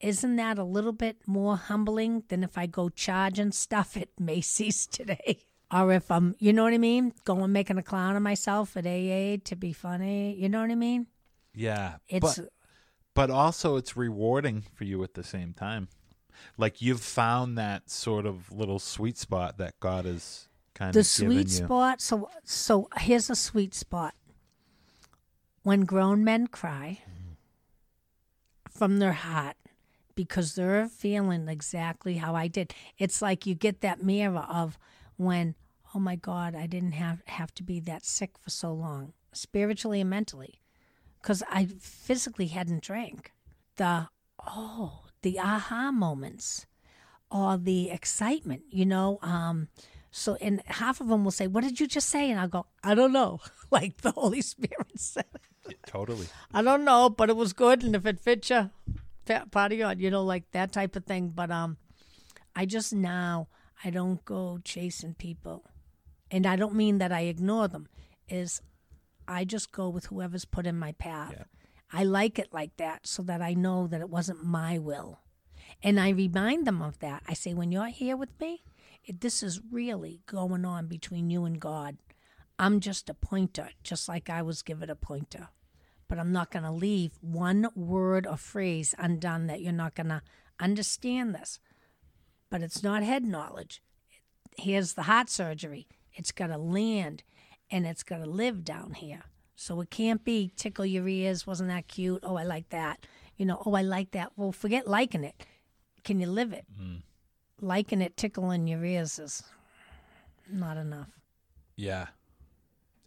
isn't 0.00 0.36
that 0.36 0.58
a 0.58 0.64
little 0.64 0.92
bit 0.92 1.16
more 1.26 1.56
humbling 1.56 2.22
than 2.28 2.44
if 2.44 2.56
I 2.56 2.66
go 2.66 2.88
charging 2.88 3.52
stuff 3.52 3.96
at 3.96 4.08
Macy's 4.18 4.86
today? 4.90 5.40
Or 5.70 5.92
if 5.92 6.10
I'm, 6.10 6.34
you 6.38 6.52
know 6.52 6.64
what 6.64 6.72
I 6.72 6.78
mean? 6.78 7.12
Going 7.24 7.52
making 7.52 7.76
a 7.76 7.82
clown 7.82 8.16
of 8.16 8.22
myself 8.22 8.76
at 8.76 8.86
AA 8.86 9.36
to 9.44 9.56
be 9.56 9.72
funny. 9.72 10.34
You 10.34 10.48
know 10.48 10.60
what 10.62 10.70
I 10.70 10.76
mean? 10.76 11.08
Yeah. 11.54 11.96
It's 12.08 12.38
but, 12.38 12.48
but 13.14 13.30
also 13.30 13.76
it's 13.76 13.96
rewarding 13.96 14.64
for 14.74 14.84
you 14.84 15.02
at 15.02 15.14
the 15.14 15.24
same 15.24 15.52
time. 15.52 15.88
Like 16.56 16.80
you've 16.80 17.00
found 17.00 17.58
that 17.58 17.90
sort 17.90 18.24
of 18.24 18.50
little 18.50 18.78
sweet 18.78 19.18
spot 19.18 19.58
that 19.58 19.78
God 19.80 20.06
has 20.06 20.47
kind 20.78 20.94
the 20.94 21.00
of 21.00 21.16
given 21.18 21.32
sweet 21.32 21.50
spot 21.50 22.00
so 22.00 22.30
so 22.44 22.88
here's 22.98 23.28
a 23.28 23.36
sweet 23.36 23.74
spot 23.74 24.14
when 25.62 25.84
grown 25.84 26.24
men 26.24 26.46
cry 26.46 27.00
from 28.70 28.98
their 28.98 29.12
heart 29.12 29.56
because 30.18 30.56
they're 30.56 30.88
feeling 30.88 31.46
exactly 31.46 32.16
how 32.16 32.34
I 32.34 32.48
did. 32.48 32.74
It's 32.98 33.22
like 33.22 33.46
you 33.46 33.54
get 33.54 33.82
that 33.82 34.02
mirror 34.02 34.46
of 34.48 34.76
when, 35.16 35.54
oh 35.94 36.00
my 36.00 36.16
God, 36.16 36.56
I 36.56 36.66
didn't 36.66 36.92
have 36.92 37.22
have 37.26 37.54
to 37.54 37.62
be 37.62 37.78
that 37.80 38.04
sick 38.04 38.32
for 38.40 38.50
so 38.50 38.72
long, 38.72 39.12
spiritually 39.32 40.00
and 40.00 40.10
mentally, 40.10 40.60
because 41.22 41.44
I 41.48 41.66
physically 41.80 42.48
hadn't 42.48 42.82
drank. 42.82 43.32
The 43.76 44.08
oh, 44.44 45.04
the 45.22 45.38
aha 45.38 45.92
moments, 45.92 46.66
or 47.30 47.56
the 47.56 47.90
excitement, 47.90 48.62
you 48.70 48.86
know. 48.86 49.20
Um, 49.22 49.68
so, 50.10 50.36
and 50.40 50.62
half 50.66 51.00
of 51.00 51.08
them 51.08 51.24
will 51.24 51.30
say, 51.30 51.46
"What 51.46 51.64
did 51.64 51.80
you 51.80 51.86
just 51.86 52.08
say?" 52.08 52.30
And 52.30 52.40
I'll 52.40 52.48
go, 52.48 52.66
"I 52.82 52.94
don't 52.94 53.12
know," 53.12 53.40
like 53.70 54.00
the 54.00 54.12
Holy 54.12 54.40
Spirit 54.40 54.92
said. 54.96 55.26
Yeah, 55.66 55.74
totally. 55.86 56.26
I 56.52 56.62
don't 56.62 56.84
know, 56.84 57.10
but 57.10 57.28
it 57.28 57.36
was 57.36 57.52
good, 57.52 57.84
and 57.84 57.94
if 57.94 58.06
it 58.06 58.20
fits 58.20 58.48
you, 58.50 58.70
party 59.50 59.82
on, 59.82 59.98
you 59.98 60.10
know, 60.10 60.24
like 60.24 60.50
that 60.52 60.72
type 60.72 60.96
of 60.96 61.04
thing. 61.04 61.28
But 61.28 61.50
um, 61.50 61.76
I 62.56 62.64
just 62.64 62.92
now 62.94 63.48
I 63.84 63.90
don't 63.90 64.24
go 64.24 64.60
chasing 64.64 65.14
people, 65.14 65.64
and 66.30 66.46
I 66.46 66.56
don't 66.56 66.74
mean 66.74 66.98
that 66.98 67.12
I 67.12 67.22
ignore 67.22 67.68
them. 67.68 67.88
Is 68.28 68.62
I 69.26 69.44
just 69.44 69.72
go 69.72 69.88
with 69.88 70.06
whoever's 70.06 70.44
put 70.46 70.66
in 70.66 70.78
my 70.78 70.92
path. 70.92 71.34
Yeah. 71.36 71.44
I 71.90 72.04
like 72.04 72.38
it 72.38 72.48
like 72.52 72.76
that, 72.76 73.06
so 73.06 73.22
that 73.24 73.40
I 73.40 73.54
know 73.54 73.86
that 73.86 74.00
it 74.00 74.10
wasn't 74.10 74.44
my 74.44 74.78
will, 74.78 75.20
and 75.82 76.00
I 76.00 76.10
remind 76.10 76.66
them 76.66 76.80
of 76.80 76.98
that. 77.00 77.22
I 77.28 77.34
say, 77.34 77.52
when 77.54 77.72
you're 77.72 77.86
here 77.86 78.16
with 78.16 78.38
me, 78.40 78.62
this 79.08 79.42
is 79.42 79.60
really 79.70 80.20
going 80.26 80.64
on 80.64 80.86
between 80.86 81.30
you 81.30 81.44
and 81.44 81.60
God. 81.60 81.98
I'm 82.58 82.80
just 82.80 83.08
a 83.08 83.14
pointer, 83.14 83.70
just 83.82 84.08
like 84.08 84.28
I 84.28 84.42
was 84.42 84.62
given 84.62 84.90
a 84.90 84.94
pointer 84.94 85.48
but 86.08 86.18
I'm 86.18 86.32
not 86.32 86.50
going 86.50 86.64
to 86.64 86.72
leave 86.72 87.12
one 87.20 87.68
word 87.74 88.26
or 88.26 88.36
phrase 88.36 88.94
undone 88.98 89.46
that 89.46 89.60
you're 89.60 89.72
not 89.72 89.94
going 89.94 90.08
to 90.08 90.22
understand 90.58 91.34
this. 91.34 91.60
But 92.50 92.62
it's 92.62 92.82
not 92.82 93.02
head 93.02 93.24
knowledge. 93.24 93.82
Here's 94.56 94.94
the 94.94 95.02
heart 95.02 95.28
surgery. 95.28 95.86
It's 96.14 96.32
got 96.32 96.46
to 96.46 96.56
land 96.56 97.22
and 97.70 97.86
it's 97.86 98.02
got 98.02 98.18
to 98.18 98.26
live 98.26 98.64
down 98.64 98.94
here. 98.94 99.24
So 99.54 99.80
it 99.82 99.90
can't 99.90 100.24
be 100.24 100.50
tickle 100.56 100.86
your 100.86 101.06
ears. 101.06 101.46
Wasn't 101.46 101.68
that 101.68 101.88
cute? 101.88 102.20
Oh, 102.22 102.36
I 102.36 102.44
like 102.44 102.70
that. 102.70 103.06
You 103.36 103.44
know, 103.44 103.62
oh, 103.66 103.74
I 103.74 103.82
like 103.82 104.12
that. 104.12 104.32
Well, 104.34 104.50
forget 104.50 104.88
liking 104.88 105.24
it. 105.24 105.44
Can 106.04 106.20
you 106.20 106.26
live 106.26 106.52
it? 106.52 106.64
Mm. 106.80 107.02
Liking 107.60 108.00
it, 108.00 108.16
tickling 108.16 108.66
your 108.66 108.84
ears 108.84 109.18
is 109.18 109.42
not 110.50 110.76
enough. 110.76 111.08
Yeah. 111.76 112.06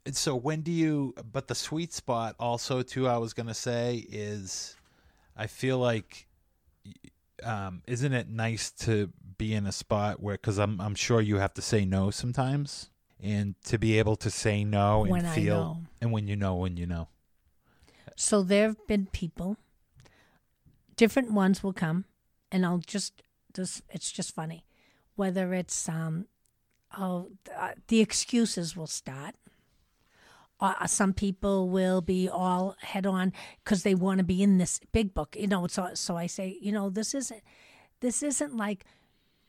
And 0.06 0.16
so 0.16 0.36
when 0.36 0.62
do 0.62 0.72
you 0.72 1.14
but 1.32 1.48
the 1.48 1.56
sweet 1.56 1.94
spot 1.94 2.36
also 2.40 2.82
too 2.82 3.08
I 3.08 3.18
was 3.18 3.34
going 3.34 3.48
to 3.48 3.54
say 3.54 4.06
is 4.10 4.76
I 5.38 5.48
feel 5.48 5.78
like 5.78 6.28
um 7.44 7.82
isn't 7.88 8.14
it 8.14 8.28
nice 8.28 8.72
to 8.72 9.12
be 9.38 9.54
in 9.54 9.66
a 9.66 9.72
spot 9.72 10.22
where 10.22 10.38
cuz 10.38 10.58
I'm 10.58 10.82
I'm 10.82 10.96
sure 10.96 11.22
you 11.22 11.38
have 11.38 11.54
to 11.56 11.62
say 11.62 11.86
no 11.86 12.10
sometimes 12.12 12.90
and 13.22 13.56
to 13.64 13.78
be 13.78 14.00
able 14.00 14.16
to 14.18 14.32
say 14.32 14.64
no 14.64 15.04
and 15.04 15.12
When 15.12 15.26
feel 15.26 15.82
and 16.02 16.12
when 16.12 16.28
you 16.28 16.36
know 16.36 16.56
when 16.56 16.78
you 16.78 16.88
know. 16.88 17.08
So 18.16 18.42
there 18.44 18.68
have 18.68 18.88
been 18.88 19.08
people, 19.08 19.58
different 20.96 21.32
ones 21.32 21.64
will 21.64 21.74
come, 21.74 22.06
and 22.52 22.66
I'll 22.66 22.80
just 22.80 23.24
It's 23.58 24.12
just 24.12 24.34
funny, 24.34 24.66
whether 25.16 25.54
it's 25.54 25.88
um, 25.90 26.26
oh, 26.98 27.30
uh, 27.56 27.72
the 27.88 28.02
excuses 28.02 28.76
will 28.76 28.88
start. 28.88 29.36
Uh, 30.60 30.86
some 30.86 31.12
people 31.12 31.70
will 31.70 32.02
be 32.02 32.30
all 32.30 32.76
head 32.82 33.08
on 33.08 33.34
because 33.64 33.82
they 33.82 33.96
want 33.96 34.20
to 34.20 34.24
be 34.24 34.44
in 34.44 34.60
this 34.60 34.80
big 34.92 35.14
book, 35.14 35.36
you 35.40 35.48
know. 35.48 35.66
So, 35.68 35.90
so 35.96 36.16
I 36.16 36.28
say, 36.28 36.58
you 36.62 36.72
know, 36.72 36.90
this 36.90 37.16
isn't, 37.16 37.42
this 38.00 38.22
isn't 38.22 38.56
like 38.56 38.86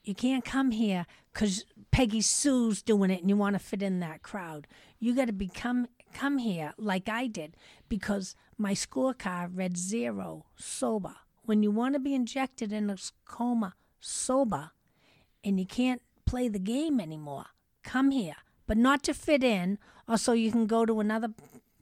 you 0.05 0.15
can't 0.15 0.45
come 0.45 0.71
here 0.71 1.07
because 1.33 1.65
Peggy 1.91 2.23
Sue's 2.23 2.83
doing 2.83 3.11
it 3.11 3.21
and 3.21 3.29
you 3.29 3.37
want 3.37 3.55
to 3.55 3.59
fit 3.59 3.83
in 3.83 4.01
that 4.01 4.23
crowd. 4.23 4.67
You 4.99 5.15
got 5.15 5.27
to 5.27 5.33
become 5.33 5.87
come 6.15 6.39
here 6.39 6.75
like 6.77 7.09
I 7.09 7.27
did 7.27 7.57
because 7.89 8.35
my 8.59 8.73
scorecard 8.73 9.51
read 9.55 9.77
zero 9.77 10.47
sober. 10.57 11.15
When 11.45 11.63
you 11.63 11.71
want 11.71 11.95
to 11.95 12.01
be 12.01 12.15
injected 12.15 12.73
in 12.73 12.89
a 12.89 12.97
coma 13.25 13.75
sober 14.03 14.73
and 15.45 15.59
you 15.59 15.67
can't 15.67 16.03
play 16.27 16.49
the 16.49 16.59
game 16.59 17.01
anymore, 17.01 17.47
come 17.83 18.11
here, 18.11 18.37
but 18.67 18.77
not 18.77 19.03
to 19.05 19.15
fit 19.15 19.43
in 19.43 19.79
or 20.09 20.19
so 20.19 20.33
you 20.33 20.51
can 20.51 20.67
go 20.67 20.85
to 20.85 21.01
another 21.01 21.29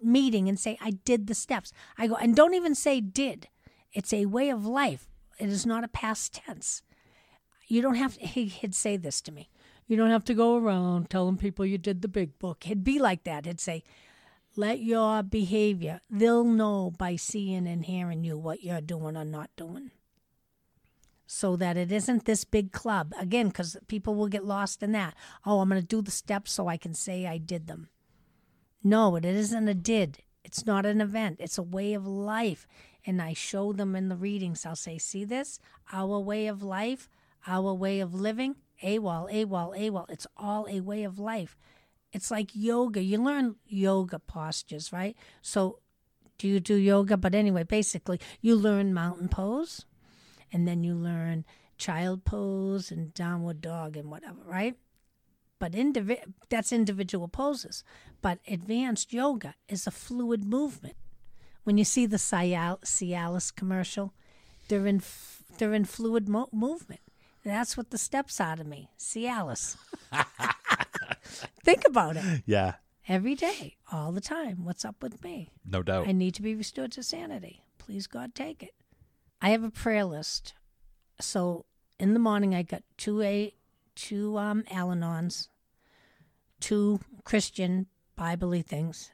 meeting 0.03 0.49
and 0.49 0.59
say, 0.59 0.79
I 0.81 0.91
did 0.91 1.27
the 1.27 1.35
steps. 1.35 1.73
I 1.99 2.07
go, 2.07 2.15
and 2.15 2.35
don't 2.37 2.55
even 2.55 2.75
say 2.75 3.01
did. 3.01 3.49
It's 3.93 4.13
a 4.13 4.27
way 4.27 4.51
of 4.51 4.65
life. 4.65 5.09
It 5.39 5.49
is 5.49 5.67
not 5.67 5.85
a 5.85 5.89
past 5.89 6.35
tense. 6.35 6.83
You 7.67 7.83
don't 7.83 7.95
have 7.95 8.19
to, 8.19 8.27
he, 8.27 8.47
he'd 8.47 8.75
say 8.75 8.97
this 8.97 9.21
to 9.23 9.33
me. 9.33 9.49
You 9.87 9.97
don't 9.97 10.11
have 10.11 10.25
to 10.27 10.35
go 10.35 10.57
around 10.57 11.11
telling 11.11 11.37
people 11.37 11.67
you 11.67 11.79
did 11.79 12.03
the 12.03 12.09
big 12.09 12.39
book. 12.39 12.65
He'd 12.65 12.85
be 12.85 12.99
like 12.99 13.25
that. 13.25 13.47
He'd 13.47 13.61
say 13.61 13.83
let 14.57 14.81
your 14.81 15.23
behavior 15.23 16.01
they'll 16.11 16.45
know 16.45 16.93
by 16.97 17.17
seeing 17.17 17.67
and 17.67 17.85
hearing 17.85 18.25
you 18.25 18.37
what 18.37 18.63
you're 18.63 18.81
doing 18.81 19.17
or 19.17 19.25
not 19.25 19.51
doing 19.57 19.93
so 21.31 21.57
that 21.57 21.77
it 21.77 21.93
isn't 21.93 22.25
this 22.25 22.45
big 22.45 22.73
club 22.73 23.13
again 23.19 23.49
because 23.49 23.77
people 23.87 24.15
will 24.15 24.29
get 24.29 24.45
lost 24.45 24.83
in 24.83 24.93
that 24.93 25.15
oh 25.47 25.61
i'm 25.61 25.69
going 25.69 25.81
to 25.81 25.87
do 25.87 26.03
the 26.03 26.11
steps 26.11 26.53
so 26.53 26.67
i 26.67 26.77
can 26.77 26.95
say 26.95 27.27
i 27.27 27.39
did 27.39 27.67
them 27.67 27.89
no 28.83 29.17
it 29.17 29.25
isn't 29.25 29.69
a 29.69 29.75
did 29.75 30.19
it's 30.45 30.67
not 30.67 30.87
an 30.87 31.01
event 31.01 31.37
it's 31.39 31.59
a 31.59 31.63
way 31.63 31.95
of 31.95 32.07
life 32.07 32.67
and 33.07 33.23
i 33.23 33.33
show 33.33 33.73
them 33.73 33.95
in 33.95 34.09
the 34.09 34.17
readings 34.17 34.67
i'll 34.67 34.75
say 34.75 34.99
see 34.99 35.25
this 35.25 35.61
our 35.93 36.19
way 36.19 36.47
of 36.47 36.63
life 36.63 37.09
our 37.47 37.73
way 37.73 38.01
of 38.01 38.15
living, 38.15 38.57
AWOL, 38.83 39.31
AWOL, 39.33 39.79
AWOL. 39.79 40.11
It's 40.11 40.27
all 40.37 40.67
a 40.69 40.81
way 40.81 41.05
of 41.05 41.19
life. 41.19 41.57
It's 42.13 42.31
like 42.31 42.51
yoga. 42.55 43.03
You 43.03 43.19
learn 43.19 43.57
yoga 43.67 44.19
postures, 44.19 44.93
right? 44.93 45.17
So, 45.43 45.79
do 46.39 46.49
you 46.49 46.61
do 46.61 46.75
yoga? 46.75 47.17
But 47.17 47.35
anyway, 47.35 47.63
basically, 47.63 48.21
you 48.41 48.57
learn 48.57 48.95
mountain 48.95 49.29
pose, 49.29 49.85
and 50.53 50.67
then 50.67 50.85
you 50.85 50.95
learn 50.95 51.45
child 51.79 52.25
pose 52.25 52.91
and 52.91 53.15
downward 53.15 53.61
dog 53.61 53.97
and 53.97 54.11
whatever, 54.11 54.41
right? 54.45 54.77
But 55.59 55.73
indivi- 55.73 56.33
that's 56.49 56.73
individual 56.73 57.29
poses. 57.29 57.85
But 58.23 58.39
advanced 58.49 59.13
yoga 59.13 59.55
is 59.69 59.87
a 59.87 59.91
fluid 59.91 60.45
movement. 60.45 60.97
When 61.65 61.77
you 61.79 61.85
see 61.85 62.07
the 62.07 62.17
Cial- 62.17 62.81
Cialis 62.83 63.55
commercial, 63.55 64.15
they're 64.69 64.87
in 64.87 64.97
f- 64.97 65.43
they're 65.59 65.75
in 65.75 65.85
fluid 65.85 66.29
mo- 66.29 66.49
movement. 66.53 67.01
That's 67.45 67.77
what 67.77 67.91
the 67.91 67.99
steps 67.99 68.41
are 68.41 68.57
to 68.57 68.65
me. 68.65 68.89
Cialis. 68.99 69.77
Think 71.65 71.83
about 71.87 72.17
it. 72.17 72.43
Yeah. 72.47 72.75
Every 73.09 73.35
day, 73.35 73.77
all 73.91 74.13
the 74.13 74.21
time. 74.21 74.65
What's 74.65 74.85
up 74.85 75.03
with 75.03 75.23
me? 75.25 75.51
No 75.65 75.83
doubt. 75.83 76.07
I 76.09 76.13
need 76.13 76.35
to 76.35 76.43
be 76.43 76.55
restored 76.55 76.93
to 76.93 77.03
sanity. 77.03 77.63
Please, 77.79 78.07
God, 78.07 78.35
take 78.35 78.63
it. 78.63 78.75
I 79.41 79.51
have 79.51 79.65
a 79.65 79.71
prayer 79.71 80.05
list. 80.05 80.55
So 81.21 81.65
in 81.99 82.15
the 82.15 82.21
morning, 82.21 82.55
I 82.55 82.63
got 82.63 82.83
two 82.97 83.23
a 83.23 83.55
two 83.95 84.39
um 84.39 84.65
Al-Anons, 84.71 85.49
two 86.61 87.01
Christian 87.25 87.87
Bible 88.17 88.61
things, 88.63 89.13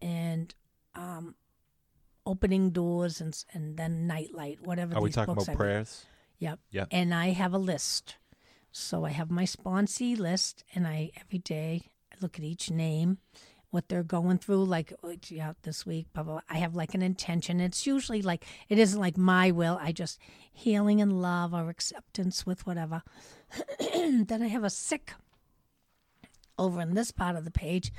and 0.00 0.54
um 0.94 1.34
opening 2.24 2.70
doors 2.70 3.20
and 3.20 3.44
and 3.52 3.76
then 3.76 4.06
nightlight, 4.06 4.60
whatever. 4.62 4.96
Are 4.96 5.02
we 5.02 5.10
talking 5.10 5.32
about 5.32 5.48
I 5.48 5.52
read. 5.52 5.58
prayers? 5.58 6.06
Yep. 6.38 6.58
Yep. 6.70 6.88
And 6.90 7.14
I 7.14 7.30
have 7.30 7.52
a 7.52 7.58
list. 7.58 8.16
So 8.72 9.04
I 9.04 9.10
have 9.10 9.30
my 9.30 9.44
sponsee 9.44 10.18
list, 10.18 10.64
and 10.74 10.86
I 10.86 11.10
every 11.20 11.38
day 11.38 11.90
I 12.10 12.16
look 12.20 12.38
at 12.38 12.44
each 12.44 12.70
name, 12.70 13.18
what 13.72 13.88
they're 13.88 14.04
going 14.04 14.38
through. 14.38 14.64
Like 14.64 14.92
oh, 15.02 15.16
yeah, 15.28 15.54
this 15.62 15.84
week, 15.84 16.06
blah, 16.12 16.22
blah, 16.22 16.34
blah. 16.34 16.42
I 16.48 16.58
have 16.58 16.76
like 16.76 16.94
an 16.94 17.02
intention. 17.02 17.58
It's 17.58 17.86
usually 17.86 18.22
like 18.22 18.44
it 18.68 18.78
isn't 18.78 19.00
like 19.00 19.16
my 19.16 19.50
will. 19.50 19.78
I 19.82 19.90
just 19.90 20.20
healing 20.52 21.00
and 21.00 21.20
love 21.20 21.52
or 21.52 21.68
acceptance 21.68 22.46
with 22.46 22.66
whatever. 22.66 23.02
then 23.78 24.40
I 24.42 24.46
have 24.46 24.62
a 24.62 24.70
sick. 24.70 25.14
Over 26.58 26.82
in 26.82 26.94
this 26.94 27.10
part 27.10 27.34
of 27.34 27.44
the 27.44 27.50
page, 27.50 27.92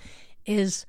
is 0.46 0.86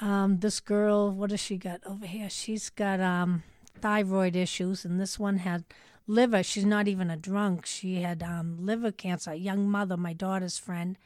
um, 0.00 0.38
this 0.38 0.60
girl. 0.60 1.10
What 1.10 1.32
has 1.32 1.40
she 1.40 1.56
got 1.56 1.80
over 1.84 2.06
here? 2.06 2.30
She's 2.30 2.70
got 2.70 3.00
um, 3.00 3.42
thyroid 3.80 4.36
issues, 4.36 4.84
and 4.84 5.00
this 5.00 5.18
one 5.18 5.38
had 5.38 5.64
liver. 6.06 6.44
She's 6.44 6.64
not 6.64 6.86
even 6.86 7.10
a 7.10 7.16
drunk. 7.16 7.66
She 7.66 8.02
had 8.02 8.22
um, 8.22 8.64
liver 8.64 8.92
cancer. 8.92 9.34
Young 9.34 9.68
mother, 9.68 9.96
my 9.96 10.12
daughter's 10.12 10.58
friend. 10.58 10.96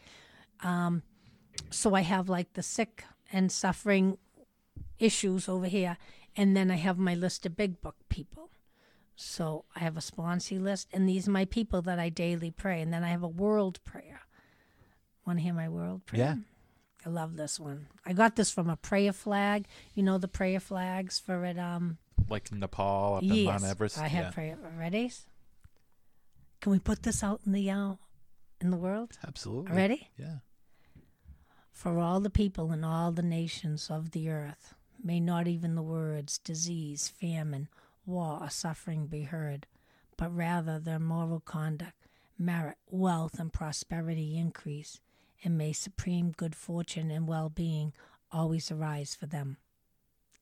Um, 0.62 1.02
so 1.70 1.94
I 1.94 2.02
have 2.02 2.28
like 2.28 2.52
the 2.54 2.62
sick 2.62 3.04
and 3.32 3.50
suffering 3.50 4.18
issues 4.98 5.48
over 5.48 5.66
here, 5.66 5.96
and 6.36 6.56
then 6.56 6.70
I 6.70 6.76
have 6.76 6.98
my 6.98 7.14
list 7.14 7.46
of 7.46 7.56
big 7.56 7.80
book 7.80 7.96
people. 8.08 8.50
So 9.16 9.64
I 9.74 9.80
have 9.80 9.96
a 9.96 10.00
sponsee 10.00 10.60
list, 10.60 10.88
and 10.92 11.08
these 11.08 11.26
are 11.26 11.30
my 11.32 11.46
people 11.46 11.80
that 11.82 11.98
I 11.98 12.10
daily 12.10 12.50
pray, 12.50 12.82
and 12.82 12.92
then 12.92 13.02
I 13.02 13.08
have 13.08 13.22
a 13.22 13.28
world 13.28 13.80
prayer. 13.84 14.20
Want 15.26 15.38
to 15.38 15.42
hear 15.42 15.54
my 15.54 15.68
world 15.68 16.04
prayer? 16.06 16.22
Yeah. 16.22 16.34
I 17.04 17.08
love 17.08 17.36
this 17.36 17.58
one. 17.58 17.86
I 18.04 18.12
got 18.12 18.36
this 18.36 18.50
from 18.50 18.68
a 18.68 18.76
prayer 18.76 19.12
flag. 19.12 19.66
You 19.94 20.02
know 20.02 20.18
the 20.18 20.28
prayer 20.28 20.60
flags 20.60 21.18
for 21.18 21.44
it. 21.44 21.58
Um, 21.58 21.98
Like 22.28 22.52
Nepal 22.52 23.16
up 23.16 23.22
in 23.22 23.44
Mount 23.44 23.64
Everest. 23.64 23.98
I 23.98 24.08
have 24.08 24.26
yeah. 24.26 24.30
prayer. 24.30 24.58
Ready? 24.78 25.12
Can 26.60 26.72
we 26.72 26.78
put 26.78 27.04
this 27.04 27.22
out 27.22 27.40
in 27.46 27.52
the 27.52 27.70
uh, 27.70 27.94
in 28.60 28.70
the 28.70 28.76
world? 28.76 29.18
Absolutely. 29.26 29.72
Ready? 29.72 30.10
Yeah. 30.18 30.36
For 31.76 31.98
all 31.98 32.20
the 32.20 32.30
people 32.30 32.72
in 32.72 32.84
all 32.84 33.12
the 33.12 33.22
nations 33.22 33.90
of 33.90 34.12
the 34.12 34.30
earth, 34.30 34.74
may 35.04 35.20
not 35.20 35.46
even 35.46 35.74
the 35.74 35.82
words 35.82 36.38
disease, 36.38 37.06
famine, 37.06 37.68
war, 38.06 38.38
or 38.40 38.48
suffering 38.48 39.08
be 39.08 39.24
heard, 39.24 39.66
but 40.16 40.34
rather 40.34 40.78
their 40.78 40.98
moral 40.98 41.40
conduct, 41.40 42.08
merit, 42.38 42.78
wealth, 42.88 43.38
and 43.38 43.52
prosperity 43.52 44.38
increase, 44.38 45.02
and 45.44 45.58
may 45.58 45.74
supreme 45.74 46.30
good 46.30 46.54
fortune 46.54 47.10
and 47.10 47.28
well 47.28 47.50
being 47.50 47.92
always 48.32 48.70
arise 48.70 49.14
for 49.14 49.26
them. 49.26 49.58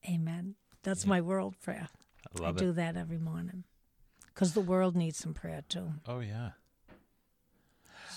Amen. 0.09 0.55
That's 0.85 1.05
my 1.05 1.21
world 1.21 1.57
prayer. 1.61 1.89
I 2.29 2.43
love 2.45 2.55
I 2.55 2.59
it. 2.59 2.65
do 2.65 2.73
that 2.75 2.97
every 2.97 3.19
morning 3.19 3.65
because 4.29 4.55
the 4.55 4.61
world 4.61 4.95
needs 4.95 5.19
some 5.19 5.35
prayer 5.35 5.63
too. 5.69 5.95
Oh 6.07 6.21
yeah. 6.21 6.51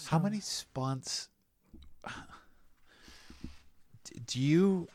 How 0.06 0.19
many 0.19 0.38
spons? 0.38 1.30
Do 4.25 4.39
you? 4.39 4.88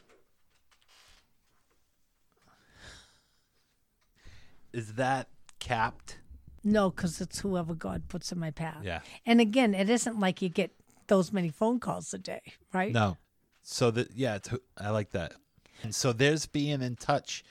Is 4.73 4.95
that 4.95 5.29
capped? 5.59 6.19
No, 6.65 6.91
because 6.91 7.21
it's 7.21 7.41
whoever 7.41 7.75
God 7.75 8.09
puts 8.09 8.33
in 8.33 8.39
my 8.39 8.51
path. 8.51 8.83
Yeah. 8.83 9.01
And 9.27 9.41
again, 9.41 9.75
it 9.75 9.91
isn't 9.91 10.19
like 10.19 10.41
you 10.41 10.49
get 10.49 10.71
those 11.09 11.33
many 11.33 11.51
phone 11.51 11.81
calls 11.81 12.15
a 12.15 12.19
day, 12.19 12.43
right? 12.73 12.93
No. 12.93 13.17
So 13.63 13.91
that 13.91 14.13
yeah, 14.15 14.37
it's, 14.37 14.51
I 14.79 14.91
like 14.91 15.11
that. 15.11 15.35
And 15.83 15.95
so 15.95 16.13
there's 16.13 16.47
being 16.47 16.81
in 16.81 16.97
touch, 16.97 17.45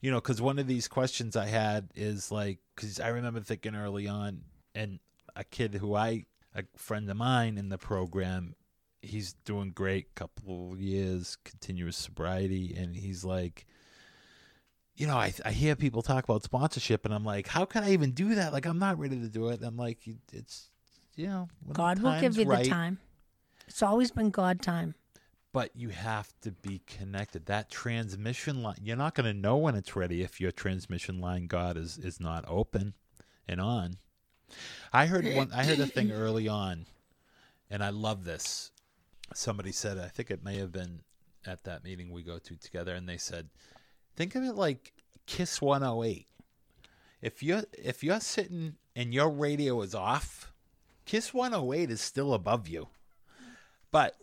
you 0.00 0.10
know, 0.10 0.18
because 0.18 0.40
one 0.40 0.58
of 0.58 0.66
these 0.66 0.88
questions 0.88 1.36
I 1.36 1.46
had 1.46 1.88
is 1.94 2.30
like, 2.30 2.58
because 2.74 3.00
I 3.00 3.08
remember 3.08 3.40
thinking 3.40 3.74
early 3.74 4.06
on, 4.06 4.42
and 4.74 4.98
a 5.34 5.44
kid 5.44 5.74
who 5.74 5.94
I, 5.94 6.26
a 6.54 6.64
friend 6.76 7.08
of 7.10 7.16
mine 7.16 7.56
in 7.56 7.70
the 7.70 7.78
program, 7.78 8.54
he's 9.02 9.32
doing 9.44 9.70
great, 9.70 10.14
couple 10.14 10.76
years 10.78 11.36
continuous 11.44 11.96
sobriety, 11.96 12.74
and 12.76 12.96
he's 12.96 13.24
like. 13.24 13.66
You 15.00 15.06
know, 15.06 15.16
I 15.16 15.32
I 15.44 15.52
hear 15.52 15.76
people 15.76 16.02
talk 16.02 16.24
about 16.24 16.42
sponsorship, 16.42 17.04
and 17.04 17.14
I'm 17.14 17.24
like, 17.24 17.46
how 17.46 17.64
can 17.64 17.84
I 17.84 17.92
even 17.92 18.10
do 18.10 18.34
that? 18.34 18.52
Like, 18.52 18.66
I'm 18.66 18.80
not 18.80 18.98
ready 18.98 19.20
to 19.20 19.28
do 19.28 19.46
it. 19.50 19.60
I'm 19.62 19.76
like, 19.76 19.98
it's, 20.32 20.70
you 21.14 21.28
know, 21.28 21.48
God 21.72 22.00
will 22.00 22.20
give 22.20 22.36
you 22.36 22.46
right, 22.46 22.64
the 22.64 22.68
time. 22.68 22.98
It's 23.68 23.80
always 23.80 24.10
been 24.10 24.30
God 24.30 24.60
time. 24.60 24.96
But 25.52 25.70
you 25.76 25.90
have 25.90 26.32
to 26.40 26.50
be 26.50 26.80
connected. 26.88 27.46
That 27.46 27.70
transmission 27.70 28.64
line, 28.64 28.78
you're 28.82 28.96
not 28.96 29.14
going 29.14 29.26
to 29.26 29.40
know 29.40 29.56
when 29.56 29.76
it's 29.76 29.94
ready 29.94 30.22
if 30.22 30.40
your 30.40 30.50
transmission 30.50 31.20
line, 31.20 31.46
God, 31.46 31.76
is, 31.76 31.96
is 31.96 32.18
not 32.18 32.44
open 32.48 32.94
and 33.46 33.60
on. 33.60 33.98
I 34.92 35.06
heard 35.06 35.24
one. 35.36 35.52
I 35.54 35.62
heard 35.62 35.78
a 35.78 35.86
thing 35.86 36.10
early 36.10 36.48
on, 36.48 36.86
and 37.70 37.84
I 37.84 37.90
love 37.90 38.24
this. 38.24 38.72
Somebody 39.34 39.72
said, 39.72 39.98
I 39.98 40.08
think 40.08 40.30
it 40.30 40.44
may 40.44 40.56
have 40.56 40.72
been 40.72 41.00
at 41.46 41.64
that 41.64 41.84
meeting 41.84 42.10
we 42.10 42.22
go 42.22 42.38
to 42.38 42.56
together, 42.56 42.94
and 42.94 43.08
they 43.08 43.16
said, 43.16 43.48
think 44.16 44.34
of 44.34 44.42
it 44.42 44.54
like 44.54 44.92
Kiss 45.26 45.60
108. 45.60 46.26
If 47.20 47.42
you're 47.42 47.64
if 47.72 48.04
you're 48.04 48.20
sitting 48.20 48.76
and 48.94 49.12
your 49.12 49.28
radio 49.28 49.80
is 49.82 49.94
off, 49.94 50.52
Kiss 51.04 51.34
108 51.34 51.90
is 51.90 52.00
still 52.00 52.32
above 52.32 52.68
you, 52.68 52.88
but 53.90 54.16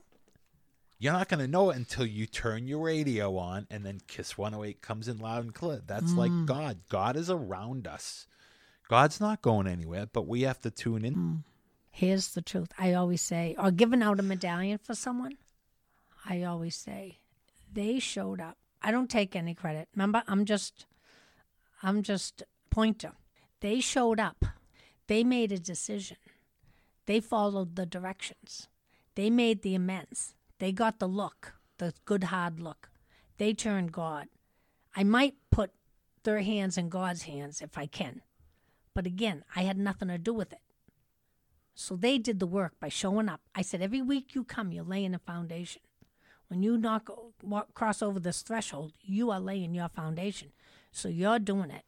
you're 0.98 1.14
not 1.14 1.28
going 1.28 1.42
to 1.42 1.48
know 1.48 1.70
it 1.70 1.76
until 1.76 2.06
you 2.06 2.26
turn 2.26 2.68
your 2.68 2.86
radio 2.86 3.38
on 3.38 3.68
and 3.70 3.86
then 3.86 4.00
Kiss 4.08 4.38
108 4.38 4.82
comes 4.82 5.08
in 5.08 5.20
loud 5.20 5.44
and 5.44 5.54
clear. 5.54 5.82
That's 5.86 6.14
like 6.14 6.32
mm. 6.32 6.46
God. 6.46 6.80
God 6.90 7.18
is 7.18 7.30
around 7.30 7.86
us. 7.86 8.28
God's 8.88 9.20
not 9.20 9.42
going 9.42 9.68
anywhere, 9.68 10.08
but 10.12 10.28
we 10.28 10.44
have 10.44 10.62
to 10.62 10.72
tune 10.72 11.04
in. 11.04 11.16
Mm. 11.16 11.44
Here's 11.96 12.34
the 12.34 12.42
truth. 12.42 12.74
I 12.78 12.92
always 12.92 13.22
say, 13.22 13.56
or 13.58 13.72
giving 13.72 14.04
out 14.04 14.20
a 14.20 14.22
medallion 14.22 14.80
for 14.80 14.94
someone, 14.94 15.38
I 16.30 16.44
always 16.44 16.76
say, 16.76 17.20
they 17.72 18.00
showed 18.00 18.42
up. 18.42 18.58
I 18.84 18.92
don't 18.92 19.10
take 19.10 19.34
any 19.34 19.54
credit. 19.54 19.88
Remember, 19.96 20.22
I'm 20.28 20.44
just, 20.44 20.88
I'm 21.82 22.04
just 22.04 22.44
pointer. 22.70 23.14
They 23.62 23.80
showed 23.80 24.20
up. 24.20 24.44
They 25.08 25.24
made 25.24 25.54
a 25.54 25.58
decision. 25.58 26.18
They 27.06 27.22
followed 27.22 27.78
the 27.78 27.86
directions. 27.86 28.68
They 29.16 29.30
made 29.30 29.62
the 29.62 29.74
amends. 29.74 30.36
They 30.60 30.74
got 30.74 31.00
the 31.00 31.08
look, 31.08 31.54
the 31.78 31.94
good 32.04 32.26
hard 32.26 32.60
look. 32.60 32.90
They 33.38 33.54
turned 33.54 33.94
God. 33.94 34.28
I 34.98 35.06
might 35.06 35.36
put 35.50 35.72
their 36.24 36.42
hands 36.42 36.78
in 36.78 36.90
God's 36.90 37.22
hands 37.22 37.62
if 37.62 37.78
I 37.78 37.86
can. 37.86 38.22
But 38.94 39.06
again, 39.06 39.46
I 39.56 39.62
had 39.62 39.78
nothing 39.78 40.10
to 40.10 40.18
do 40.18 40.34
with 40.34 40.52
it. 40.52 40.60
So 41.76 41.96
they 41.96 42.18
did 42.18 42.40
the 42.40 42.48
work 42.48 42.74
by 42.80 42.90
showing 42.90 43.28
up. 43.28 43.42
I 43.54 43.62
said, 43.62 43.82
every 43.82 44.02
week 44.02 44.34
you 44.34 44.46
come, 44.46 44.72
you're 44.72 44.84
laying 44.86 45.14
a 45.14 45.20
foundation. 45.20 45.82
When 46.48 46.64
you 46.64 46.78
knock, 46.78 47.10
walk, 47.44 47.74
cross 47.74 48.02
over 48.02 48.20
this 48.20 48.42
threshold, 48.42 48.94
you 49.02 49.30
are 49.30 49.40
laying 49.40 49.76
your 49.76 49.90
foundation. 49.90 50.54
So 50.92 51.10
you're 51.10 51.40
doing 51.40 51.72
it. 51.72 51.84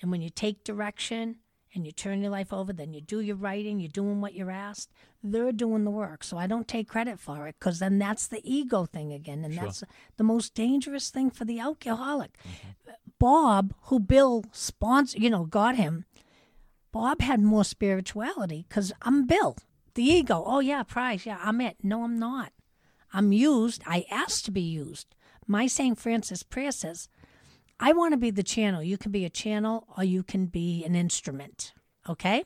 And 0.00 0.10
when 0.10 0.22
you 0.22 0.30
take 0.30 0.64
direction 0.64 1.36
and 1.74 1.84
you 1.84 1.92
turn 1.92 2.22
your 2.22 2.30
life 2.30 2.52
over, 2.52 2.72
then 2.72 2.94
you 2.94 3.00
do 3.02 3.20
your 3.20 3.36
writing, 3.36 3.78
you're 3.78 3.88
doing 3.88 4.20
what 4.22 4.34
you're 4.34 4.50
asked, 4.50 4.90
they're 5.22 5.52
doing 5.52 5.84
the 5.84 5.90
work. 5.90 6.24
So 6.24 6.38
I 6.38 6.46
don't 6.46 6.66
take 6.66 6.88
credit 6.88 7.20
for 7.20 7.46
it 7.46 7.56
because 7.58 7.78
then 7.78 7.98
that's 7.98 8.26
the 8.26 8.40
ego 8.42 8.86
thing 8.86 9.12
again. 9.12 9.44
And 9.44 9.58
that's 9.58 9.84
the 10.16 10.24
most 10.24 10.54
dangerous 10.54 11.10
thing 11.10 11.30
for 11.30 11.44
the 11.44 11.60
alcoholic. 11.60 12.38
Mm-hmm. 12.38 12.90
Bob, 13.18 13.74
who 13.82 14.00
Bill 14.00 14.44
sponsored, 14.50 15.20
you 15.20 15.28
know, 15.28 15.44
got 15.44 15.76
him, 15.76 16.06
Bob 16.92 17.20
had 17.20 17.40
more 17.40 17.64
spirituality 17.64 18.66
because 18.68 18.92
I'm 19.02 19.26
Bill, 19.26 19.56
the 19.94 20.02
ego. 20.02 20.42
Oh, 20.46 20.60
yeah, 20.60 20.82
prize. 20.82 21.26
Yeah, 21.26 21.38
I'm 21.42 21.60
it. 21.60 21.76
No, 21.82 22.04
I'm 22.04 22.18
not. 22.18 22.52
I'm 23.12 23.32
used. 23.32 23.82
I 23.86 24.06
asked 24.10 24.44
to 24.46 24.50
be 24.50 24.60
used. 24.60 25.14
My 25.46 25.66
St. 25.66 25.98
Francis 25.98 26.42
prayer 26.42 26.72
says, 26.72 27.08
I 27.78 27.92
want 27.92 28.12
to 28.12 28.18
be 28.18 28.30
the 28.30 28.42
channel. 28.42 28.82
You 28.82 28.98
can 28.98 29.10
be 29.10 29.24
a 29.24 29.30
channel 29.30 29.86
or 29.96 30.04
you 30.04 30.22
can 30.22 30.46
be 30.46 30.84
an 30.84 30.94
instrument. 30.94 31.72
Okay? 32.08 32.44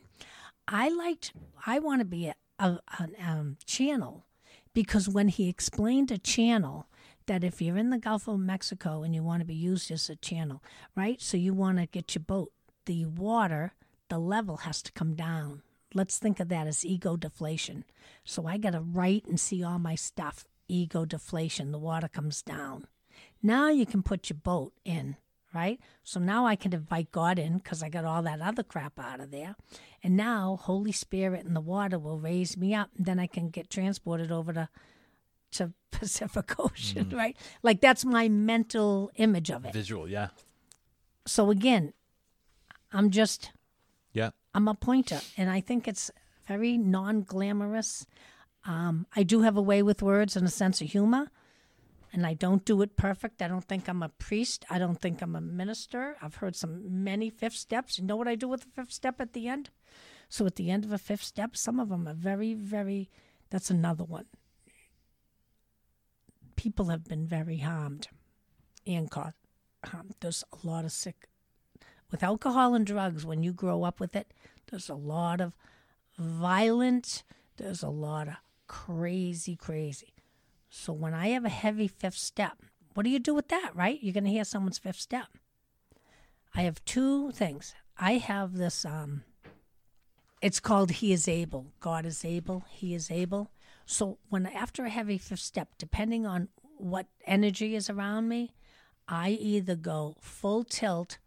I 0.69 0.89
liked, 0.89 1.33
I 1.67 1.79
want 1.79 2.01
to 2.01 2.07
be 2.07 2.29
a, 2.29 2.35
a, 2.59 2.79
a 2.99 3.09
um, 3.27 3.57
channel 3.67 4.27
because 4.73 5.09
when 5.09 5.29
he 5.29 5.49
explained 5.49 6.11
a 6.11 6.19
channel, 6.19 6.87
that 7.27 7.45
if 7.45 7.63
you're 7.63 7.77
in 7.77 7.91
the 7.91 7.99
Gulf 7.99 8.29
of 8.29 8.39
Mexico 8.39 9.03
and 9.03 9.15
you 9.15 9.23
want 9.23 9.41
to 9.41 9.47
be 9.47 9.55
used 9.55 9.91
as 9.91 10.11
a 10.11 10.17
channel, 10.17 10.63
right? 10.95 11.21
So 11.21 11.37
you 11.37 11.55
want 11.55 11.79
to 11.79 11.87
get 11.87 12.15
your 12.15 12.23
boat, 12.23 12.53
the 12.87 13.07
water, 13.07 13.73
the 14.09 14.19
level 14.19 14.59
has 14.59 14.83
to 14.83 14.93
come 14.93 15.15
down. 15.15 15.63
Let's 15.95 16.19
think 16.19 16.41
of 16.41 16.49
that 16.49 16.67
as 16.67 16.85
ego 16.85 17.17
deflation. 17.17 17.85
So 18.25 18.47
I 18.47 18.59
got 18.59 18.73
to 18.73 18.81
write 18.81 19.27
and 19.27 19.39
see 19.39 19.63
all 19.63 19.79
my 19.79 19.95
stuff. 19.95 20.45
Ego 20.67 21.05
deflation, 21.05 21.73
the 21.73 21.79
water 21.79 22.09
comes 22.09 22.43
down. 22.43 22.87
Now 23.43 23.69
you 23.69 23.87
can 23.87 24.03
put 24.03 24.31
your 24.31 24.39
boat 24.43 24.73
in, 24.85 25.17
right? 25.55 25.79
So 26.03 26.19
now 26.19 26.47
I 26.47 26.57
can 26.57 26.73
invite 26.73 27.13
God 27.13 27.39
in 27.39 27.59
because 27.59 27.83
I 27.83 27.89
got 27.89 28.05
all 28.05 28.23
that 28.23 28.41
other 28.41 28.63
crap 28.63 28.99
out 28.99 29.21
of 29.21 29.31
there. 29.31 29.57
And 30.03 30.17
now 30.17 30.59
Holy 30.61 30.93
Spirit 30.93 31.45
and 31.45 31.55
the 31.55 31.61
water 31.61 31.99
will 31.99 32.19
raise 32.19 32.57
me 32.57 32.75
up. 32.75 32.91
And 32.97 33.07
then 33.07 33.19
I 33.19 33.27
can 33.27 33.51
get 33.51 33.71
transported 33.71 34.33
over 34.33 34.53
to 34.53 34.69
to 35.53 35.73
Pacific 35.93 36.59
Ocean, 36.59 37.07
mm-hmm. 37.07 37.17
right? 37.17 37.37
Like 37.63 37.81
that's 37.81 38.05
my 38.05 38.29
mental 38.29 39.11
image 39.17 39.51
of 39.51 39.65
it. 39.65 39.73
Visual, 39.73 40.09
yeah. 40.09 40.29
So 41.27 41.51
again, 41.51 41.93
I'm 42.93 43.11
just. 43.11 43.51
I'm 44.55 44.69
a 44.69 44.75
pointer, 44.75 45.21
and 45.37 45.51
I 45.51 45.61
think 45.61 45.89
it's 45.89 46.11
very 46.47 46.79
non-glamorous. 46.79 48.07
Um, 48.65 49.07
I 49.15 49.25
do 49.25 49.43
have 49.43 49.57
a 49.57 49.63
way 49.63 49.83
with 49.83 50.01
words 50.03 50.37
and 50.37 50.47
a 50.47 50.51
sense 50.51 50.81
of 50.81 50.89
humor, 50.89 51.31
and 52.13 52.25
I 52.25 52.35
don't 52.35 52.65
do 52.65 52.81
it 52.83 52.97
perfect. 52.97 53.43
I 53.43 53.49
don't 53.49 53.65
think 53.65 53.89
I'm 53.89 54.03
a 54.03 54.09
priest. 54.11 54.65
I 54.71 54.79
don't 54.79 55.01
think 55.01 55.21
I'm 55.21 55.35
a 55.35 55.41
minister. 55.41 56.17
I've 56.23 56.37
heard 56.37 56.55
some 56.55 57.03
many 57.03 57.31
fifth 57.31 57.57
steps. 57.57 57.99
You 57.99 58.05
know 58.05 58.15
what 58.15 58.29
I 58.29 58.37
do 58.37 58.47
with 58.47 58.61
the 58.61 58.69
fifth 58.69 58.93
step 58.93 59.21
at 59.21 59.33
the 59.33 59.49
end? 59.49 59.71
So 60.29 60.47
at 60.47 60.55
the 60.55 60.71
end 60.71 60.85
of 60.85 60.93
a 60.93 60.99
fifth 60.99 61.25
step, 61.25 61.57
some 61.57 61.81
of 61.81 61.89
them 61.89 62.07
are 62.07 62.15
very, 62.15 62.55
very. 62.55 63.11
That's 63.51 63.71
another 63.71 64.05
one. 64.05 64.27
People 66.55 66.87
have 66.87 67.05
been 67.05 67.27
very 67.27 67.59
harmed 67.59 68.07
and 68.87 69.11
caught. 69.11 69.35
Um, 69.93 70.11
there's 70.21 70.45
a 70.53 70.67
lot 70.67 70.85
of 70.85 70.93
sick 70.93 71.29
with 72.15 72.23
alcohol 72.23 72.77
and 72.77 72.87
drugs, 72.87 73.27
when 73.27 73.43
you 73.43 73.53
grow 73.53 73.83
up 73.83 73.99
with 73.99 74.15
it, 74.15 74.33
there's 74.71 74.89
a 74.89 74.95
lot 74.95 75.41
of 75.41 75.53
violent, 76.17 77.25
there's 77.57 77.83
a 77.83 77.89
lot 77.89 78.29
of 78.29 78.35
crazy, 78.69 79.57
crazy. 79.57 80.15
So 80.71 80.93
when 80.93 81.13
I 81.13 81.31
have 81.31 81.45
a 81.45 81.49
heavy 81.49 81.89
fifth 81.89 82.17
step, 82.17 82.59
what 82.95 83.03
do 83.03 83.11
you 83.11 83.19
do 83.19 83.35
with 83.35 83.49
that, 83.49 83.73
right? 83.75 83.99
You're 84.01 84.13
going 84.13 84.23
to 84.27 84.31
hear 84.31 84.45
someone's 84.45 84.79
fifth 84.79 85.01
step. 85.01 85.27
I 86.55 86.63
have 86.63 86.85
two 86.85 87.33
things. 87.33 87.75
I 87.99 88.19
have 88.19 88.59
this, 88.59 88.85
um, 88.85 89.25
it's 90.41 90.61
called 90.61 90.93
He 90.93 91.13
is 91.13 91.27
Able. 91.27 91.73
God 91.81 92.07
is 92.07 92.25
able. 92.25 92.65
He 92.71 92.95
is 92.95 93.11
able. 93.11 93.51
So 93.87 94.19
when 94.29 94.47
after 94.47 94.85
a 94.85 94.89
heavy 94.89 95.19
fifth 95.19 95.41
step, 95.41 95.71
depending 95.79 96.27
on 96.27 96.47
what 96.77 97.09
energy 97.27 97.75
is 97.75 97.91
around 97.91 98.29
me, 98.29 98.53
I 99.09 99.31
either 99.31 99.75
go 99.75 100.15
full 100.21 100.63
tilt 100.63 101.19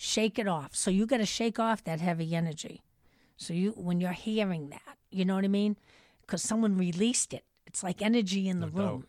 shake 0.00 0.38
it 0.38 0.48
off. 0.48 0.74
So 0.74 0.90
you 0.90 1.04
got 1.06 1.18
to 1.18 1.26
shake 1.26 1.58
off 1.58 1.84
that 1.84 2.00
heavy 2.00 2.34
energy. 2.34 2.80
So 3.36 3.52
you 3.52 3.72
when 3.72 4.00
you're 4.00 4.12
hearing 4.12 4.70
that, 4.70 4.96
you 5.10 5.24
know 5.26 5.34
what 5.34 5.44
I 5.44 5.48
mean? 5.48 5.76
Because 6.22 6.42
someone 6.42 6.76
released 6.78 7.34
it. 7.34 7.44
It's 7.66 7.82
like 7.82 8.00
energy 8.00 8.48
in 8.48 8.60
the 8.60 8.66
No 8.66 8.72
room. 8.72 9.06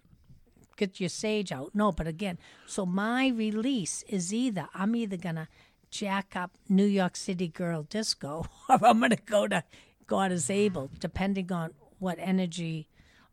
Get 0.77 0.99
your 0.99 1.09
sage 1.09 1.51
out. 1.51 1.71
No, 1.73 1.91
but 1.91 2.07
again, 2.07 2.37
so 2.65 2.85
my 2.85 3.27
release 3.29 4.03
is 4.09 4.33
either 4.33 4.67
I'm 4.73 4.95
either 4.95 5.17
gonna 5.17 5.47
jack 5.89 6.35
up 6.35 6.51
New 6.67 6.85
York 6.85 7.15
City 7.15 7.47
girl 7.47 7.83
disco, 7.83 8.45
or 8.69 8.85
I'm 8.85 8.99
gonna 8.99 9.15
go 9.15 9.47
to 9.47 9.63
God 10.07 10.31
is 10.31 10.49
able, 10.49 10.89
depending 10.99 11.51
on 11.53 11.71
what 11.99 12.17
energy 12.19 12.89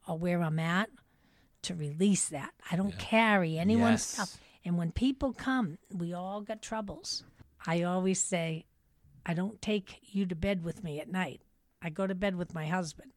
or 0.07 0.17
where 0.17 0.43
I'm 0.43 0.59
at, 0.59 0.91
to 1.63 1.75
release 1.75 2.29
that. 2.29 2.53
I 2.71 2.77
don't 2.77 2.97
carry 2.99 3.59
anyone's 3.59 4.01
Yes. 4.01 4.07
stuff. 4.15 4.41
And 4.65 4.77
when 4.79 4.93
people 4.93 5.33
come, 5.33 5.79
we 5.93 6.13
all 6.13 6.41
got 6.41 6.61
troubles. 6.63 7.25
I 7.67 7.83
always 7.83 8.21
say, 8.23 8.67
I 9.27 9.35
don't 9.35 9.61
take 9.61 10.01
you 10.03 10.27
to 10.27 10.35
bed 10.35 10.65
with 10.65 10.83
me 10.83 11.01
at 11.01 11.11
night. 11.11 11.43
I 11.83 11.91
go 11.91 12.07
to 12.07 12.15
bed 12.15 12.37
with 12.37 12.55
my 12.55 12.67
husband. 12.67 13.13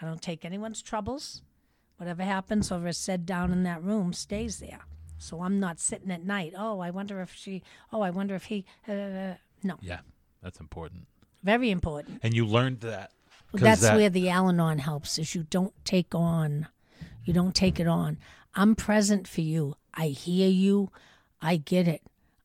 I 0.00 0.06
don't 0.06 0.20
take 0.22 0.44
anyone's 0.44 0.82
troubles. 0.82 1.42
Whatever 1.96 2.24
happens 2.24 2.72
over 2.72 2.92
said 2.92 3.24
down 3.24 3.52
in 3.52 3.62
that 3.62 3.82
room 3.82 4.12
stays 4.12 4.58
there. 4.58 4.80
So 5.18 5.42
I'm 5.42 5.60
not 5.60 5.78
sitting 5.78 6.10
at 6.10 6.24
night. 6.24 6.52
Oh, 6.56 6.80
I 6.80 6.90
wonder 6.90 7.20
if 7.20 7.32
she. 7.34 7.62
Oh, 7.92 8.00
I 8.02 8.10
wonder 8.10 8.34
if 8.34 8.44
he. 8.44 8.64
Uh, 8.88 9.34
no, 9.62 9.76
Yeah. 9.80 10.00
That's 10.42 10.60
important. 10.60 11.06
very 11.42 11.70
important. 11.70 12.20
And 12.22 12.34
you 12.34 12.44
learned 12.46 12.80
that. 12.80 13.12
That's 13.52 13.80
that- 13.82 13.96
where 13.96 14.10
the 14.10 14.28
Al-Anon 14.28 14.78
helps. 14.80 15.18
Is 15.18 15.34
you 15.34 15.44
don't 15.44 15.72
take 15.84 16.14
on, 16.14 16.66
you 17.24 17.32
don't 17.32 17.54
take 17.54 17.78
it 17.78 17.86
on. 17.86 18.18
I'm 18.54 18.74
present 18.74 19.26
for 19.28 19.40
you. 19.40 19.76
I 19.94 20.08
hear 20.08 20.48
you. 20.48 20.90
I 21.40 21.56
get 21.56 21.86
it. 21.88 22.02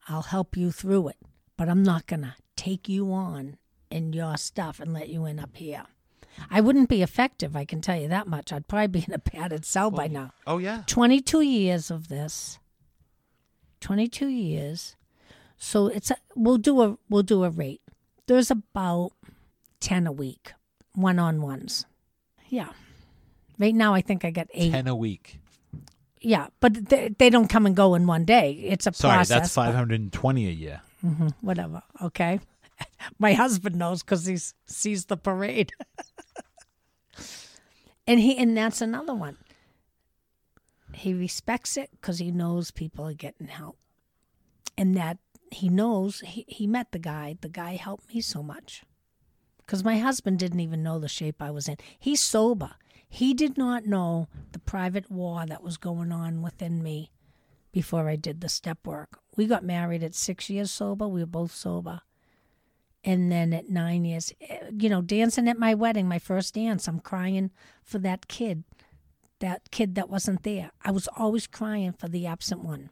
I'll 0.08 0.24
help 0.24 0.58
you 0.58 0.72
through 0.72 1.10
it. 1.10 1.18
But 1.58 1.70
I'm 1.70 1.84
not 1.84 2.08
gonna 2.08 2.36
take 2.56 2.88
you 2.88 3.12
on 3.12 3.58
in 3.90 4.14
your 4.14 4.38
stuff 4.38 4.80
and 4.80 4.94
let 4.94 5.10
you 5.10 5.26
in 5.26 5.40
up 5.40 5.56
here. 5.58 5.84
I 6.50 6.62
wouldn't 6.62 6.90
be 6.90 7.02
effective. 7.02 7.56
I 7.56 7.66
can 7.66 7.82
tell 7.82 8.00
you 8.00 8.08
that 8.08 8.28
much. 8.28 8.54
I'd 8.54 8.68
probably 8.68 8.88
be 8.88 9.06
in 9.08 9.14
a 9.14 9.20
padded 9.20 9.66
cell 9.66 9.92
by 9.92 10.08
now. 10.08 10.32
Oh 10.48 10.58
yeah. 10.58 10.84
22 10.88 11.42
years 11.42 11.92
of 11.92 12.08
this 12.08 12.60
22 13.82 14.28
years 14.28 14.96
so 15.58 15.88
it's 15.88 16.12
a, 16.12 16.18
we'll 16.36 16.58
do 16.58 16.82
a 16.82 16.98
we'll 17.10 17.24
do 17.24 17.46
a 17.46 17.50
rate 17.50 17.82
there's 18.28 18.52
about 18.52 19.12
10 19.80 20.06
a 20.06 20.12
week 20.12 20.52
one-on-ones 20.96 21.86
yeah 22.50 22.72
Right 23.60 23.76
now, 23.76 23.94
I 23.94 24.02
think 24.02 24.24
I 24.24 24.32
get 24.32 24.50
eight. 24.54 24.72
Ten 24.72 24.88
a 24.88 24.96
week. 24.96 25.42
Yeah, 26.22 26.48
but 26.60 26.90
they, 26.90 27.10
they 27.18 27.30
don't 27.30 27.48
come 27.48 27.66
and 27.66 27.76
go 27.76 27.96
in 27.96 28.06
one 28.06 28.26
day. 28.26 28.52
It's 28.52 28.86
a 28.88 28.94
Sorry, 28.94 29.16
process. 29.16 29.40
that's 29.40 29.54
five 29.54 29.74
hundred 29.74 30.02
and 30.02 30.12
twenty 30.14 30.48
a 30.48 30.52
year. 30.52 30.82
but 31.02 31.34
Whatever. 31.42 31.82
Okay. 32.02 32.40
My 33.20 33.34
husband 33.34 33.76
knows 33.76 34.04
because 34.04 34.26
he 34.26 34.38
sees 34.66 35.06
the 35.06 35.18
parade. 35.18 35.72
and 38.08 38.20
he 38.20 38.38
and 38.38 38.56
that's 38.58 38.82
another 38.82 39.14
one. 39.16 39.38
He 40.94 41.14
respects 41.14 41.78
it 41.78 41.90
because 41.92 42.20
he 42.20 42.32
knows 42.32 42.72
people 42.72 43.08
are 43.08 43.14
getting 43.14 43.48
help, 43.48 43.78
and 44.78 44.96
that 44.98 45.18
he 45.52 45.70
knows 45.70 46.20
he, 46.22 46.46
he 46.48 46.68
met 46.68 46.92
the 46.92 47.00
guy. 47.00 47.38
The 47.40 47.50
guy 47.50 47.76
helped 47.76 48.14
me 48.14 48.22
so 48.22 48.44
much 48.44 48.84
because 49.60 49.84
my 49.84 50.00
husband 50.00 50.40
didn't 50.40 50.60
even 50.60 50.84
know 50.84 51.00
the 51.00 51.08
shape 51.08 51.42
I 51.42 51.52
was 51.52 51.70
in. 51.70 51.78
He's 51.98 52.20
sober. 52.20 52.72
He 53.10 53.34
did 53.34 53.58
not 53.58 53.88
know 53.88 54.28
the 54.52 54.60
private 54.60 55.10
war 55.10 55.46
that 55.46 55.64
was 55.64 55.78
going 55.78 56.12
on 56.12 56.42
within 56.44 56.84
me 56.84 57.12
before 57.72 58.08
I 58.08 58.16
did 58.16 58.40
the 58.40 58.50
step 58.50 58.86
work. 58.86 59.20
We 59.36 59.48
got 59.48 59.64
married 59.64 60.04
at 60.04 60.14
six 60.14 60.50
years 60.50 60.72
sober. 60.72 61.08
We 61.08 61.22
were 61.22 61.26
both 61.26 61.52
sober. 61.52 62.02
And 63.04 63.32
then 63.32 63.52
at 63.54 63.70
nine 63.70 64.06
years, 64.06 64.34
eh, 64.42 64.70
you 64.78 64.90
know, 64.90 65.02
dancing 65.02 65.48
at 65.48 65.58
my 65.58 65.74
wedding, 65.74 66.08
my 66.08 66.20
first 66.20 66.54
dance, 66.54 66.88
I'm 66.88 67.00
crying 67.00 67.52
for 67.84 67.98
that 68.00 68.28
kid, 68.28 68.64
that 69.40 69.72
kid 69.72 69.96
that 69.96 70.10
wasn't 70.10 70.44
there. 70.44 70.72
I 70.84 70.92
was 70.92 71.08
always 71.18 71.48
crying 71.48 71.94
for 71.94 72.08
the 72.08 72.28
absent 72.28 72.64
one. 72.64 72.90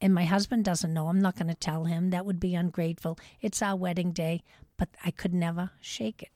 And 0.00 0.14
my 0.14 0.24
husband 0.24 0.64
doesn't 0.64 0.92
know. 0.92 1.08
I'm 1.08 1.20
not 1.20 1.36
going 1.36 1.48
to 1.48 1.54
tell 1.54 1.84
him. 1.84 2.10
That 2.10 2.26
would 2.26 2.40
be 2.40 2.54
ungrateful. 2.54 3.18
It's 3.40 3.62
our 3.62 3.76
wedding 3.76 4.12
day, 4.12 4.42
but 4.76 4.88
I 5.04 5.10
could 5.10 5.32
never 5.32 5.70
shake 5.80 6.22
it. 6.22 6.30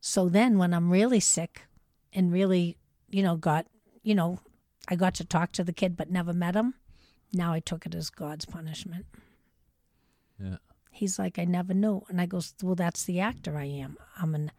So 0.00 0.28
then 0.28 0.58
when 0.58 0.72
I'm 0.72 0.90
really 0.90 1.20
sick 1.20 1.66
and 2.12 2.32
really, 2.32 2.76
you 3.08 3.22
know, 3.22 3.36
got, 3.36 3.66
you 4.02 4.14
know, 4.14 4.40
I 4.88 4.96
got 4.96 5.14
to 5.16 5.24
talk 5.24 5.52
to 5.52 5.64
the 5.64 5.72
kid 5.72 5.96
but 5.96 6.10
never 6.10 6.32
met 6.32 6.54
him, 6.56 6.74
now 7.32 7.52
I 7.52 7.60
took 7.60 7.86
it 7.86 7.94
as 7.94 8.10
God's 8.10 8.44
punishment. 8.44 9.06
Yeah. 10.42 10.56
He's 10.90 11.18
like, 11.18 11.38
I 11.38 11.44
never 11.44 11.74
knew. 11.74 12.02
And 12.08 12.20
I 12.20 12.26
goes, 12.26 12.54
Well, 12.62 12.74
that's 12.74 13.04
the 13.04 13.20
actor 13.20 13.56
I 13.56 13.64
am. 13.64 13.96
I'm 14.20 14.34
an 14.34 14.50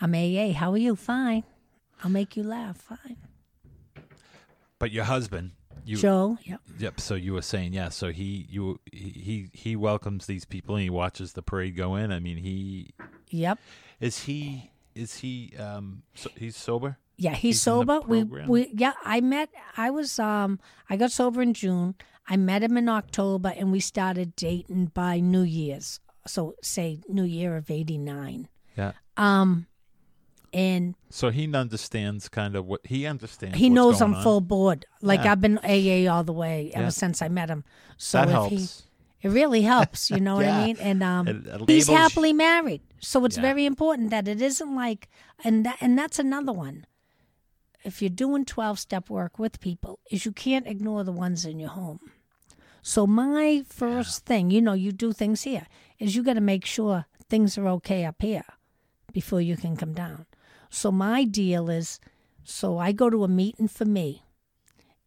I'm 0.00 0.14
AA. 0.14 0.52
How 0.52 0.72
are 0.72 0.78
you? 0.78 0.96
Fine. 0.96 1.44
I'll 2.02 2.10
make 2.10 2.36
you 2.36 2.42
laugh. 2.42 2.76
Fine. 2.78 3.16
But 4.78 4.90
your 4.92 5.04
husband, 5.04 5.52
you 5.84 5.96
Joe, 5.98 6.38
yep. 6.42 6.60
Yep. 6.78 7.00
So 7.00 7.14
you 7.14 7.34
were 7.34 7.42
saying, 7.42 7.74
yeah. 7.74 7.90
So 7.90 8.10
he, 8.10 8.46
you, 8.48 8.80
he, 8.90 9.50
he 9.52 9.76
welcomes 9.76 10.26
these 10.26 10.44
people 10.46 10.74
and 10.74 10.82
he 10.82 10.90
watches 10.90 11.34
the 11.34 11.42
parade 11.42 11.76
go 11.76 11.96
in. 11.96 12.12
I 12.12 12.18
mean, 12.18 12.38
he 12.38 12.90
Yep. 13.28 13.58
is 14.00 14.20
he 14.24 14.69
is 14.94 15.18
he 15.18 15.52
um 15.58 16.02
so 16.14 16.30
he's 16.36 16.56
sober. 16.56 16.98
Yeah, 17.16 17.32
he's, 17.32 17.40
He's 17.56 17.62
sober. 17.62 18.00
We 18.00 18.24
we 18.24 18.70
yeah, 18.74 18.92
I 19.04 19.20
met 19.20 19.50
I 19.76 19.90
was 19.90 20.18
um 20.18 20.58
I 20.88 20.96
got 20.96 21.10
sober 21.12 21.42
in 21.42 21.52
June. 21.54 21.94
I 22.28 22.36
met 22.36 22.62
him 22.62 22.76
in 22.76 22.88
October 22.88 23.52
and 23.56 23.70
we 23.72 23.80
started 23.80 24.34
dating 24.36 24.86
by 24.94 25.20
New 25.20 25.42
Year's. 25.42 26.00
So 26.26 26.54
say 26.62 27.00
New 27.08 27.24
Year 27.24 27.56
of 27.56 27.70
89. 27.70 28.48
Yeah. 28.76 28.92
Um 29.16 29.66
and 30.52 30.94
So 31.10 31.30
he 31.30 31.52
understands 31.54 32.28
kind 32.28 32.56
of 32.56 32.66
what 32.66 32.80
he 32.84 33.06
understands. 33.06 33.56
he 33.58 33.68
knows 33.70 34.00
I'm 34.00 34.14
on. 34.14 34.22
full 34.22 34.40
board. 34.40 34.84
Like 35.02 35.24
Yeah. 35.24 35.32
I've 35.32 35.40
been 35.40 35.58
AA 35.58 36.10
all 36.12 36.24
the 36.24 36.32
way 36.32 36.70
ever 36.74 36.84
Yeah. 36.84 36.88
since 36.90 37.22
I 37.22 37.28
met 37.28 37.48
him. 37.50 37.64
So 37.98 38.18
that 38.18 38.28
if 38.28 38.32
helps. 38.32 38.50
he 38.50 39.28
it 39.28 39.30
really 39.30 39.60
helps, 39.62 40.10
you 40.10 40.20
know 40.20 40.36
what 40.36 40.46
I 40.46 40.64
mean? 40.66 40.76
And 40.80 41.02
um 41.02 41.28
it 41.28 41.68
he's 41.68 41.88
happily 41.88 42.32
married. 42.32 42.80
So 43.00 43.24
it's 43.24 43.36
Yeah. 43.36 43.42
very 43.42 43.64
important 43.66 44.10
that 44.10 44.28
it 44.28 44.40
isn't 44.42 44.74
like 44.74 45.08
and 45.42 45.64
that, 45.66 45.78
and 45.80 45.98
that's 45.98 46.18
another 46.18 46.52
one. 46.52 46.86
If 47.82 48.02
you're 48.02 48.10
doing 48.10 48.44
12 48.44 48.78
step 48.78 49.08
work 49.08 49.38
with 49.38 49.60
people 49.60 50.00
is 50.10 50.24
you 50.26 50.32
can't 50.32 50.66
ignore 50.66 51.02
the 51.02 51.12
ones 51.12 51.44
in 51.46 51.58
your 51.58 51.70
home. 51.70 52.00
So 52.82 53.06
my 53.06 53.62
first 53.66 54.26
thing, 54.26 54.50
you 54.50 54.60
know, 54.60 54.74
you 54.74 54.92
do 54.92 55.12
things 55.12 55.42
here 55.42 55.66
is 55.98 56.14
you 56.14 56.22
got 56.22 56.34
to 56.34 56.40
make 56.40 56.64
sure 56.66 57.06
things 57.28 57.56
are 57.58 57.68
okay 57.68 58.04
up 58.04 58.20
here 58.20 58.44
before 59.12 59.40
you 59.40 59.56
can 59.56 59.76
come 59.76 59.92
down. 59.94 60.26
So 60.70 60.92
my 60.92 61.24
deal 61.24 61.70
is 61.70 62.00
so 62.44 62.78
I 62.78 62.92
go 62.92 63.10
to 63.10 63.24
a 63.24 63.28
meeting 63.28 63.68
for 63.68 63.84
me 63.84 64.24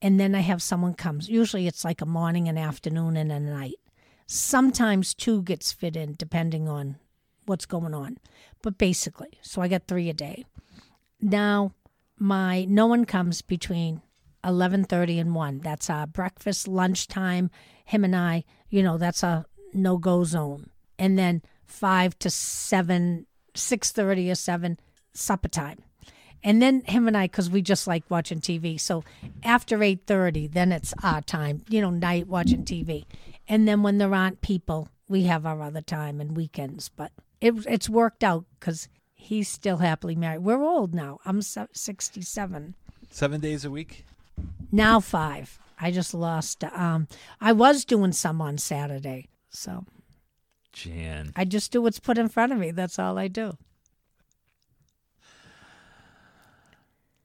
and 0.01 0.19
then 0.19 0.35
I 0.35 0.41
have 0.41 0.61
someone 0.61 0.93
comes. 0.93 1.29
Usually 1.29 1.67
it's 1.67 1.85
like 1.85 2.01
a 2.01 2.05
morning, 2.05 2.47
an 2.47 2.57
afternoon, 2.57 3.17
and 3.17 3.31
a 3.31 3.39
night. 3.39 3.75
Sometimes 4.27 5.13
two 5.13 5.41
gets 5.43 5.71
fit 5.71 5.95
in 5.95 6.15
depending 6.17 6.67
on 6.67 6.97
what's 7.45 7.65
going 7.65 7.93
on. 7.93 8.17
But 8.61 8.77
basically, 8.77 9.39
so 9.41 9.61
I 9.61 9.67
get 9.67 9.87
three 9.87 10.09
a 10.09 10.13
day. 10.13 10.45
Now, 11.21 11.73
my 12.17 12.65
no 12.65 12.87
one 12.87 13.05
comes 13.05 13.41
between 13.41 14.01
11:30 14.43 15.19
and 15.19 15.35
1. 15.35 15.59
That's 15.59 15.89
our 15.89 16.07
breakfast, 16.07 16.67
lunchtime, 16.67 17.49
him 17.85 18.03
and 18.03 18.15
I, 18.15 18.43
you 18.69 18.83
know, 18.83 18.97
that's 18.97 19.23
a 19.23 19.45
no-go 19.73 20.23
zone. 20.23 20.69
And 20.99 21.17
then 21.17 21.41
5 21.65 22.19
to 22.19 22.29
7, 22.29 23.25
6:30 23.55 24.31
or 24.31 24.35
7 24.35 24.79
supper 25.13 25.47
time. 25.47 25.83
And 26.43 26.61
then 26.61 26.81
him 26.81 27.07
and 27.07 27.15
I, 27.15 27.25
because 27.25 27.49
we 27.49 27.61
just 27.61 27.87
like 27.87 28.03
watching 28.09 28.39
TV. 28.39 28.79
So 28.79 29.03
after 29.43 29.81
eight 29.81 30.01
thirty, 30.05 30.47
then 30.47 30.73
it's 30.73 30.93
our 31.01 31.21
time. 31.21 31.63
You 31.69 31.81
know, 31.81 31.89
night 31.89 32.27
watching 32.27 32.65
TV. 32.65 33.05
And 33.47 33.65
then 33.67 33.81
when 33.81 33.97
there 33.97 34.13
aren't 34.13 34.41
people, 34.41 34.89
we 35.07 35.23
have 35.23 35.45
our 35.45 35.61
other 35.61 35.81
time 35.81 36.19
and 36.19 36.35
weekends. 36.35 36.89
But 36.89 37.13
it 37.43 37.53
it's 37.67 37.89
worked 37.89 38.23
out 38.23 38.45
because 38.59 38.87
he's 39.13 39.49
still 39.49 39.77
happily 39.77 40.15
married. 40.15 40.43
We're 40.43 40.63
old 40.63 40.93
now. 40.93 41.19
I'm 41.25 41.41
sixty-seven 41.41 42.75
seven 43.11 43.41
days 43.41 43.65
a 43.65 43.69
week. 43.69 44.05
now. 44.71 44.99
Five. 44.99 45.59
I 45.79 45.91
just 45.91 46.13
lost. 46.13 46.63
Um, 46.63 47.07
I 47.41 47.51
was 47.51 47.83
doing 47.85 48.13
some 48.13 48.41
on 48.41 48.57
Saturday, 48.57 49.27
so 49.49 49.85
Jan. 50.71 51.33
I 51.35 51.43
just 51.45 51.71
do 51.71 51.81
what's 51.81 51.99
put 51.99 52.17
in 52.17 52.29
front 52.29 52.53
of 52.53 52.57
me. 52.59 52.71
That's 52.71 52.97
all 52.97 53.17
I 53.17 53.27
do. 53.27 53.57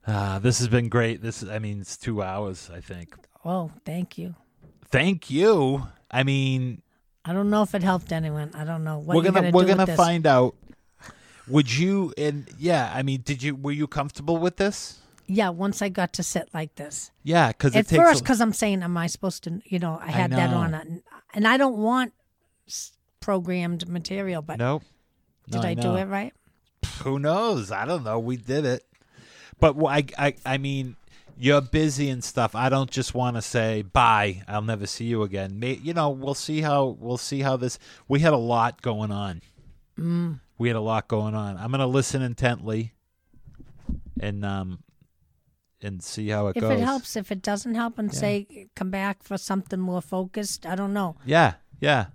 Ah, 0.07 0.39
this 0.43 0.59
has 0.59 0.69
been 0.69 0.89
great. 0.89 1.21
This 1.23 1.43
is, 1.43 1.51
I 1.51 1.59
mean, 1.59 1.81
it's 1.81 1.97
two 1.97 2.23
hours. 2.23 2.71
I 2.75 2.81
think. 2.81 3.15
Oh, 3.45 3.71
thank 3.85 4.17
you. 4.19 4.35
Thank 4.87 5.31
you. 5.31 5.87
I 6.11 6.25
mean, 6.25 6.83
I 7.29 7.35
don't 7.35 7.51
know 7.51 7.63
if 7.63 7.75
it 7.75 7.83
helped 7.83 8.11
anyone. 8.11 8.51
I 8.55 8.65
don't 8.65 8.85
know 8.85 8.99
what 8.99 9.15
we're 9.15 9.23
gonna, 9.23 9.43
gonna, 9.43 9.51
we're 9.51 9.65
do 9.65 9.75
gonna 9.75 9.95
find 9.95 10.27
out. 10.27 10.55
Would 11.47 11.77
you 11.77 12.15
and 12.17 12.49
yeah? 12.59 12.91
I 12.95 13.03
mean, 13.03 13.21
did 13.21 13.43
you 13.43 13.55
were 13.55 13.73
you 13.73 13.87
comfortable 13.87 14.39
with 14.39 14.57
this? 14.57 14.99
Yeah, 15.27 15.51
once 15.51 15.83
I 15.83 15.91
got 15.91 16.15
to 16.15 16.23
sit 16.23 16.49
like 16.55 16.75
this. 16.77 17.11
Yeah, 17.23 17.49
because 17.49 17.77
it 17.77 17.81
At 17.81 17.87
first, 17.87 18.23
because 18.23 18.41
I'm 18.41 18.55
saying, 18.55 18.83
am 18.83 18.97
I 18.97 19.09
supposed 19.09 19.45
to, 19.45 19.61
you 19.67 19.79
know, 19.79 20.01
I 20.03 20.11
had 20.11 20.33
that 20.33 20.51
know. 20.51 20.57
on 20.57 20.73
it. 20.73 20.89
And, 21.35 21.47
I 21.47 21.59
don't 21.59 21.77
want 21.77 22.15
programmed 23.21 23.87
material, 23.87 24.41
but 24.41 24.59
nope. 24.59 24.85
did 25.51 25.63
No, 25.63 25.69
I, 25.69 25.75
do 25.75 25.97
it 25.97 26.07
right? 26.07 26.33
Who 27.03 27.19
knows? 27.19 27.71
I 27.71 27.85
don't 27.85 28.05
know. 28.05 28.19
We 28.19 28.39
did 28.39 28.65
it, 28.65 28.87
but 29.61 29.77
I, 29.85 30.07
I, 30.17 30.35
I 30.47 30.57
mean, 30.57 30.97
you're 31.39 31.61
busy 31.61 32.09
and 32.11 32.23
stuff. 32.23 32.55
I 32.55 32.69
don't 32.69 32.91
just 32.91 33.15
want 33.15 33.37
to 33.37 33.43
say 33.43 33.83
bye. 33.83 34.43
I'll 34.49 34.63
never 34.63 34.87
see 34.87 35.05
you 35.05 35.23
again. 35.23 35.59
May, 35.61 35.75
you 35.75 35.95
know, 35.95 36.11
we'll 36.11 36.35
see 36.35 36.61
how 36.61 36.97
we'll 36.99 37.17
see 37.19 37.41
how 37.41 37.57
this. 37.57 37.79
We 38.09 38.21
had 38.21 38.33
a 38.33 38.39
lot 38.39 38.83
going 38.83 39.13
on. 39.13 39.43
Mm. 39.99 40.41
We 40.59 40.69
had 40.69 40.77
a 40.77 40.81
lot 40.81 41.09
going 41.09 41.35
on. 41.35 41.57
I'm 41.57 41.71
gonna 41.71 41.87
listen 41.87 42.23
intently, 42.23 42.93
and 44.21 44.45
um, 44.45 44.81
and 45.81 46.03
see 46.03 46.29
how 46.29 46.49
it 46.49 46.57
If 46.57 46.63
goes. 46.63 46.73
If 46.73 46.79
it 46.79 46.85
helps, 46.85 47.17
if 47.17 47.31
it 47.33 47.43
doesn't 47.43 47.75
help, 47.75 47.99
and 47.99 48.13
Yeah. 48.13 48.19
say, 48.19 48.69
come 48.75 48.91
back 48.91 49.23
for 49.23 49.39
something 49.39 49.79
more 49.79 50.03
focused, 50.03 50.67
I 50.67 50.75
don't 50.75 50.93
know. 50.93 51.17
Yeah, 51.25 51.55
yeah. 51.81 52.07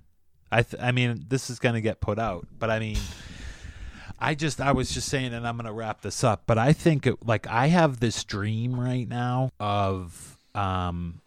I 0.52 0.64
th- 0.64 0.82
I 0.84 0.92
mean, 0.92 1.26
this 1.30 1.50
is 1.50 1.60
going 1.60 1.74
to 1.76 1.82
get 1.82 2.00
put 2.00 2.20
out, 2.20 2.46
but 2.60 2.70
I 2.70 2.80
mean, 2.80 2.98
I 4.24 4.36
just 4.36 4.62
I 4.62 4.72
was 4.72 4.90
just 4.90 5.10
saying, 5.10 5.34
and 5.34 5.46
I'm 5.46 5.58
going 5.58 5.66
to 5.66 5.74
wrap 5.74 6.02
this 6.02 6.24
up. 6.24 6.44
But 6.46 6.58
I 6.58 6.72
think 6.72 7.06
it, 7.06 7.28
like 7.28 7.46
I 7.46 7.68
have 7.68 8.00
this 8.00 8.24
dream 8.24 8.80
right 8.80 9.08
now 9.08 9.52
of 9.60 10.38
um 10.56 11.20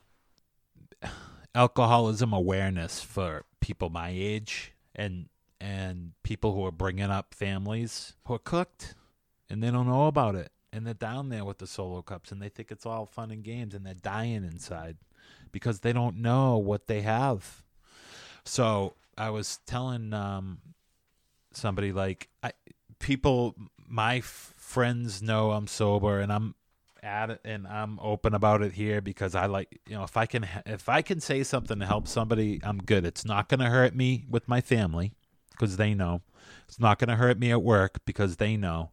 alcoholism 1.54 2.32
awareness 2.32 3.02
for 3.02 3.44
people 3.60 3.90
my 3.90 4.10
age 4.12 4.72
and 4.94 5.28
and 5.60 6.12
people 6.22 6.54
who 6.54 6.64
are 6.64 6.72
bringing 6.72 7.10
up 7.10 7.34
families 7.34 8.14
who 8.26 8.34
are 8.34 8.38
cooked 8.38 8.94
and 9.50 9.62
they 9.62 9.70
don't 9.70 9.88
know 9.88 10.06
about 10.06 10.34
it 10.34 10.50
and 10.72 10.86
they're 10.86 10.94
down 10.94 11.28
there 11.28 11.44
with 11.44 11.58
the 11.58 11.66
solo 11.66 12.02
cups 12.02 12.30
and 12.30 12.40
they 12.40 12.48
think 12.48 12.70
it's 12.70 12.86
all 12.86 13.06
fun 13.06 13.30
and 13.30 13.42
games 13.42 13.74
and 13.74 13.84
they're 13.84 13.94
dying 13.94 14.44
inside 14.44 14.96
because 15.50 15.80
they 15.80 15.92
don't 15.94 16.16
know 16.16 16.58
what 16.58 16.86
they 16.86 17.00
have 17.00 17.62
so 18.44 18.94
i 19.16 19.30
was 19.30 19.58
telling 19.66 20.12
um 20.12 20.58
somebody 21.52 21.90
like 21.90 22.28
I, 22.42 22.52
people 22.98 23.54
my 23.88 24.16
f- 24.16 24.54
friends 24.56 25.22
know 25.22 25.52
i'm 25.52 25.66
sober 25.66 26.20
and 26.20 26.32
i'm 26.32 26.54
at 27.02 27.30
it 27.30 27.40
and 27.44 27.66
i'm 27.68 28.00
open 28.00 28.34
about 28.34 28.62
it 28.62 28.72
here 28.72 29.00
because 29.00 29.34
i 29.34 29.46
like 29.46 29.80
you 29.86 29.94
know 29.94 30.02
if 30.02 30.16
i 30.16 30.26
can 30.26 30.46
if 30.64 30.88
i 30.88 31.02
can 31.02 31.20
say 31.20 31.42
something 31.42 31.78
to 31.78 31.86
help 31.86 32.08
somebody 32.08 32.60
i'm 32.64 32.78
good 32.78 33.04
it's 33.04 33.24
not 33.24 33.48
going 33.48 33.60
to 33.60 33.66
hurt 33.66 33.94
me 33.94 34.24
with 34.28 34.48
my 34.48 34.60
family 34.60 35.12
because 35.52 35.76
they 35.76 35.94
know 35.94 36.20
it's 36.66 36.80
not 36.80 36.98
going 36.98 37.08
to 37.08 37.16
hurt 37.16 37.38
me 37.38 37.52
at 37.52 37.62
work 37.62 38.00
because 38.04 38.36
they 38.36 38.56
know 38.56 38.90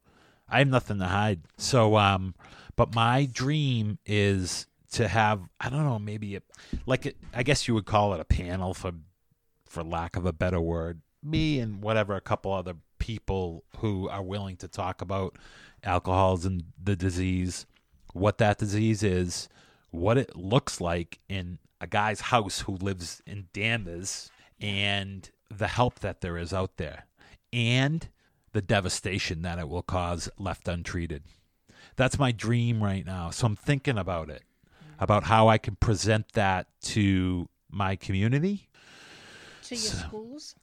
I 0.54 0.60
have 0.60 0.68
nothing 0.68 1.00
to 1.00 1.08
hide. 1.08 1.42
So, 1.58 1.98
um, 1.98 2.36
but 2.76 2.94
my 2.94 3.26
dream 3.26 3.98
is 4.06 4.68
to 4.92 5.08
have 5.08 5.42
I 5.60 5.70
don't 5.70 5.84
know 5.84 5.98
maybe 5.98 6.36
a, 6.36 6.42
like 6.86 7.08
it, 7.08 7.18
I 7.34 7.42
guess 7.42 7.68
you 7.68 7.74
would 7.74 7.86
call 7.86 8.14
it 8.14 8.20
a 8.20 8.26
panel 8.26 8.74
for 8.76 8.92
for 9.68 9.84
lack 9.84 10.16
of 10.16 10.26
a 10.26 10.34
better 10.34 10.62
word. 10.62 11.02
Me 11.24 11.60
and 11.60 11.82
whatever 11.82 12.16
a 12.16 12.22
couple 12.22 12.54
other 12.54 12.76
people 13.04 13.66
who 13.80 14.08
are 14.08 14.24
willing 14.24 14.56
to 14.56 14.66
talk 14.66 15.02
about 15.02 15.36
alcoholism, 15.84 16.62
the 16.82 16.96
disease, 16.96 17.66
what 18.14 18.38
that 18.38 18.58
disease 18.58 19.04
is, 19.04 19.50
what 19.92 20.18
it 20.18 20.38
looks 20.38 20.80
like 20.80 21.20
in 21.28 21.60
a 21.82 21.86
guy's 21.86 22.22
house 22.22 22.62
who 22.62 22.78
lives 22.78 23.22
in 23.28 23.50
Danvers, 23.52 24.32
and 24.62 25.30
the 25.50 25.68
help 25.68 26.00
that 26.00 26.22
there 26.22 26.38
is 26.38 26.54
out 26.54 26.78
there, 26.78 27.06
and 27.52 28.08
the 28.54 28.62
devastation 28.62 29.42
that 29.42 29.60
it 29.60 29.68
will 29.68 29.84
cause 29.84 30.30
left 30.40 30.70
untreated. 30.70 31.24
That's 31.98 32.18
my 32.18 32.32
dream 32.32 32.82
right 32.82 33.06
now. 33.06 33.32
So 33.32 33.48
I'm 33.48 33.58
thinking 33.58 33.98
about 33.98 34.30
it, 34.30 34.44
about 34.98 35.26
how 35.26 35.50
I 35.50 35.58
can 35.58 35.76
present 35.76 36.32
that 36.36 36.68
to 36.84 37.50
my 37.70 37.98
community. 37.98 38.70
To 39.64 39.76
your 39.76 39.84
schools? 39.84 40.56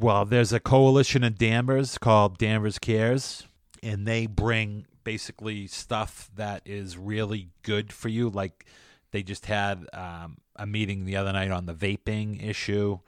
Well, 0.00 0.24
there's 0.24 0.52
a 0.52 0.60
coalition 0.60 1.24
in 1.24 1.34
Danvers 1.34 1.98
called 1.98 2.38
Danvers 2.38 2.78
Cares, 2.78 3.46
and 3.82 4.06
they 4.06 4.26
bring 4.26 4.86
basically 5.04 5.66
stuff 5.66 6.30
that 6.36 6.62
is 6.64 6.96
really 6.96 7.50
good 7.62 7.92
for 7.92 8.08
you. 8.08 8.28
Like 8.28 8.66
they 9.10 9.22
just 9.22 9.46
had 9.46 9.86
um, 9.92 10.38
a 10.56 10.66
meeting 10.66 11.04
the 11.04 11.16
other 11.16 11.32
night 11.32 11.50
on 11.50 11.66
the 11.66 11.74
vaping 11.74 12.44
issue. 12.44 12.98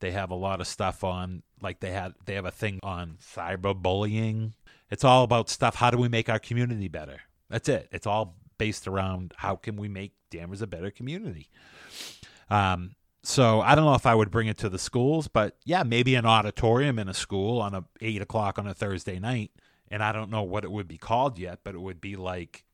They 0.00 0.12
have 0.12 0.30
a 0.30 0.34
lot 0.34 0.60
of 0.60 0.66
stuff 0.66 1.04
on, 1.04 1.42
like 1.60 1.80
they 1.80 1.92
had, 1.92 2.14
they 2.24 2.34
have 2.34 2.44
a 2.46 2.50
thing 2.50 2.80
on 2.82 3.18
cyberbullying. 3.20 4.52
It's 4.90 5.04
all 5.04 5.24
about 5.24 5.50
stuff. 5.50 5.76
How 5.76 5.90
do 5.90 5.98
we 5.98 6.08
make 6.08 6.28
our 6.28 6.38
community 6.38 6.88
better? 6.88 7.20
That's 7.48 7.68
it. 7.68 7.88
It's 7.92 8.06
all 8.06 8.36
based 8.58 8.86
around 8.86 9.34
how 9.36 9.56
can 9.56 9.76
we 9.76 9.88
make 9.88 10.12
Danvers 10.30 10.62
a 10.62 10.66
better 10.66 10.90
community. 10.90 11.50
Um, 12.48 12.94
so 13.22 13.60
I 13.60 13.74
don't 13.74 13.84
know 13.84 13.94
if 13.94 14.06
I 14.06 14.14
would 14.14 14.30
bring 14.30 14.48
it 14.48 14.58
to 14.58 14.68
the 14.68 14.78
schools, 14.78 15.28
but 15.28 15.56
yeah, 15.64 15.82
maybe 15.82 16.14
an 16.14 16.26
auditorium 16.26 16.98
in 16.98 17.08
a 17.08 17.14
school 17.14 17.60
on 17.60 17.74
a 17.74 17.84
eight 18.00 18.22
o'clock 18.22 18.58
on 18.58 18.66
a 18.66 18.74
Thursday 18.74 19.18
night. 19.18 19.50
And 19.90 20.02
I 20.02 20.12
don't 20.12 20.30
know 20.30 20.42
what 20.42 20.64
it 20.64 20.70
would 20.70 20.86
be 20.88 20.98
called 20.98 21.38
yet, 21.38 21.60
but 21.64 21.74
it 21.74 21.80
would 21.80 22.00
be 22.00 22.14
like, 22.16 22.64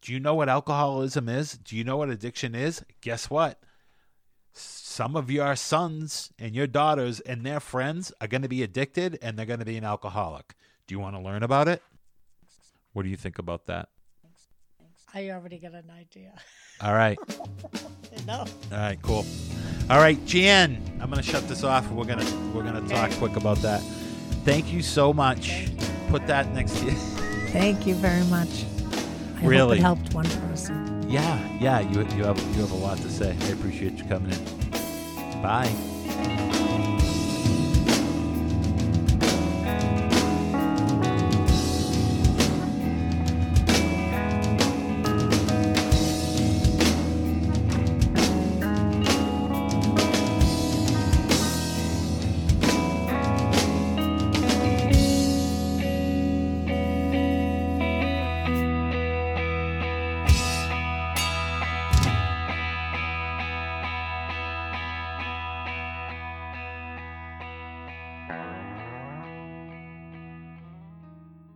do 0.00 0.12
you 0.12 0.20
know 0.20 0.34
what 0.34 0.48
alcoholism 0.48 1.28
is? 1.28 1.58
Do 1.58 1.76
you 1.76 1.84
know 1.84 1.98
what 1.98 2.08
addiction 2.08 2.54
is? 2.54 2.84
Guess 3.00 3.28
what? 3.28 3.60
Some 4.52 5.16
of 5.16 5.30
your 5.30 5.54
sons 5.54 6.32
and 6.38 6.54
your 6.54 6.66
daughters 6.66 7.20
and 7.20 7.44
their 7.44 7.60
friends 7.60 8.10
are 8.20 8.26
going 8.26 8.42
to 8.42 8.48
be 8.48 8.62
addicted 8.62 9.18
and 9.20 9.38
they're 9.38 9.44
going 9.44 9.58
to 9.58 9.66
be 9.66 9.76
an 9.76 9.84
alcoholic. 9.84 10.54
Do 10.86 10.94
you 10.94 10.98
want 10.98 11.14
to 11.14 11.20
learn 11.20 11.42
about 11.42 11.68
it? 11.68 11.82
What 12.94 13.02
do 13.02 13.10
you 13.10 13.16
think 13.16 13.38
about 13.38 13.66
that? 13.66 13.90
I 15.12 15.30
already 15.30 15.58
got 15.58 15.72
an 15.72 15.90
idea. 15.90 16.32
All 16.80 16.94
right. 16.94 17.18
Enough. 18.26 18.72
All 18.72 18.78
right, 18.78 18.98
cool. 19.02 19.24
All 19.88 19.98
right, 19.98 20.18
Jan, 20.26 20.82
I'm 21.00 21.08
gonna 21.10 21.22
shut 21.22 21.46
this 21.46 21.62
off. 21.62 21.88
We're 21.92 22.04
gonna 22.06 22.24
we're 22.52 22.64
gonna 22.64 22.86
talk 22.88 23.12
quick 23.12 23.36
about 23.36 23.58
that. 23.58 23.80
Thank 24.44 24.72
you 24.72 24.82
so 24.82 25.12
much. 25.12 25.68
Put 26.08 26.26
that 26.26 26.52
next 26.52 26.76
to 26.78 26.86
you. 26.86 26.90
Thank 27.52 27.86
you 27.86 27.94
very 27.94 28.24
much. 28.24 28.64
I 29.36 29.38
hope 29.40 29.48
Really? 29.50 29.78
it 29.78 29.82
helped 29.82 30.12
one 30.12 30.28
person. 30.48 31.08
yeah, 31.08 31.38
yeah. 31.60 31.78
You 31.80 32.00
you 32.16 32.24
have 32.24 32.38
you 32.56 32.62
have 32.62 32.72
a 32.72 32.76
lot 32.76 32.96
to 32.98 33.08
say. 33.10 33.36
I 33.42 33.46
appreciate 33.48 33.92
you 33.98 34.04
coming 34.06 34.32
in. 34.32 35.42
Bye. 35.42 36.52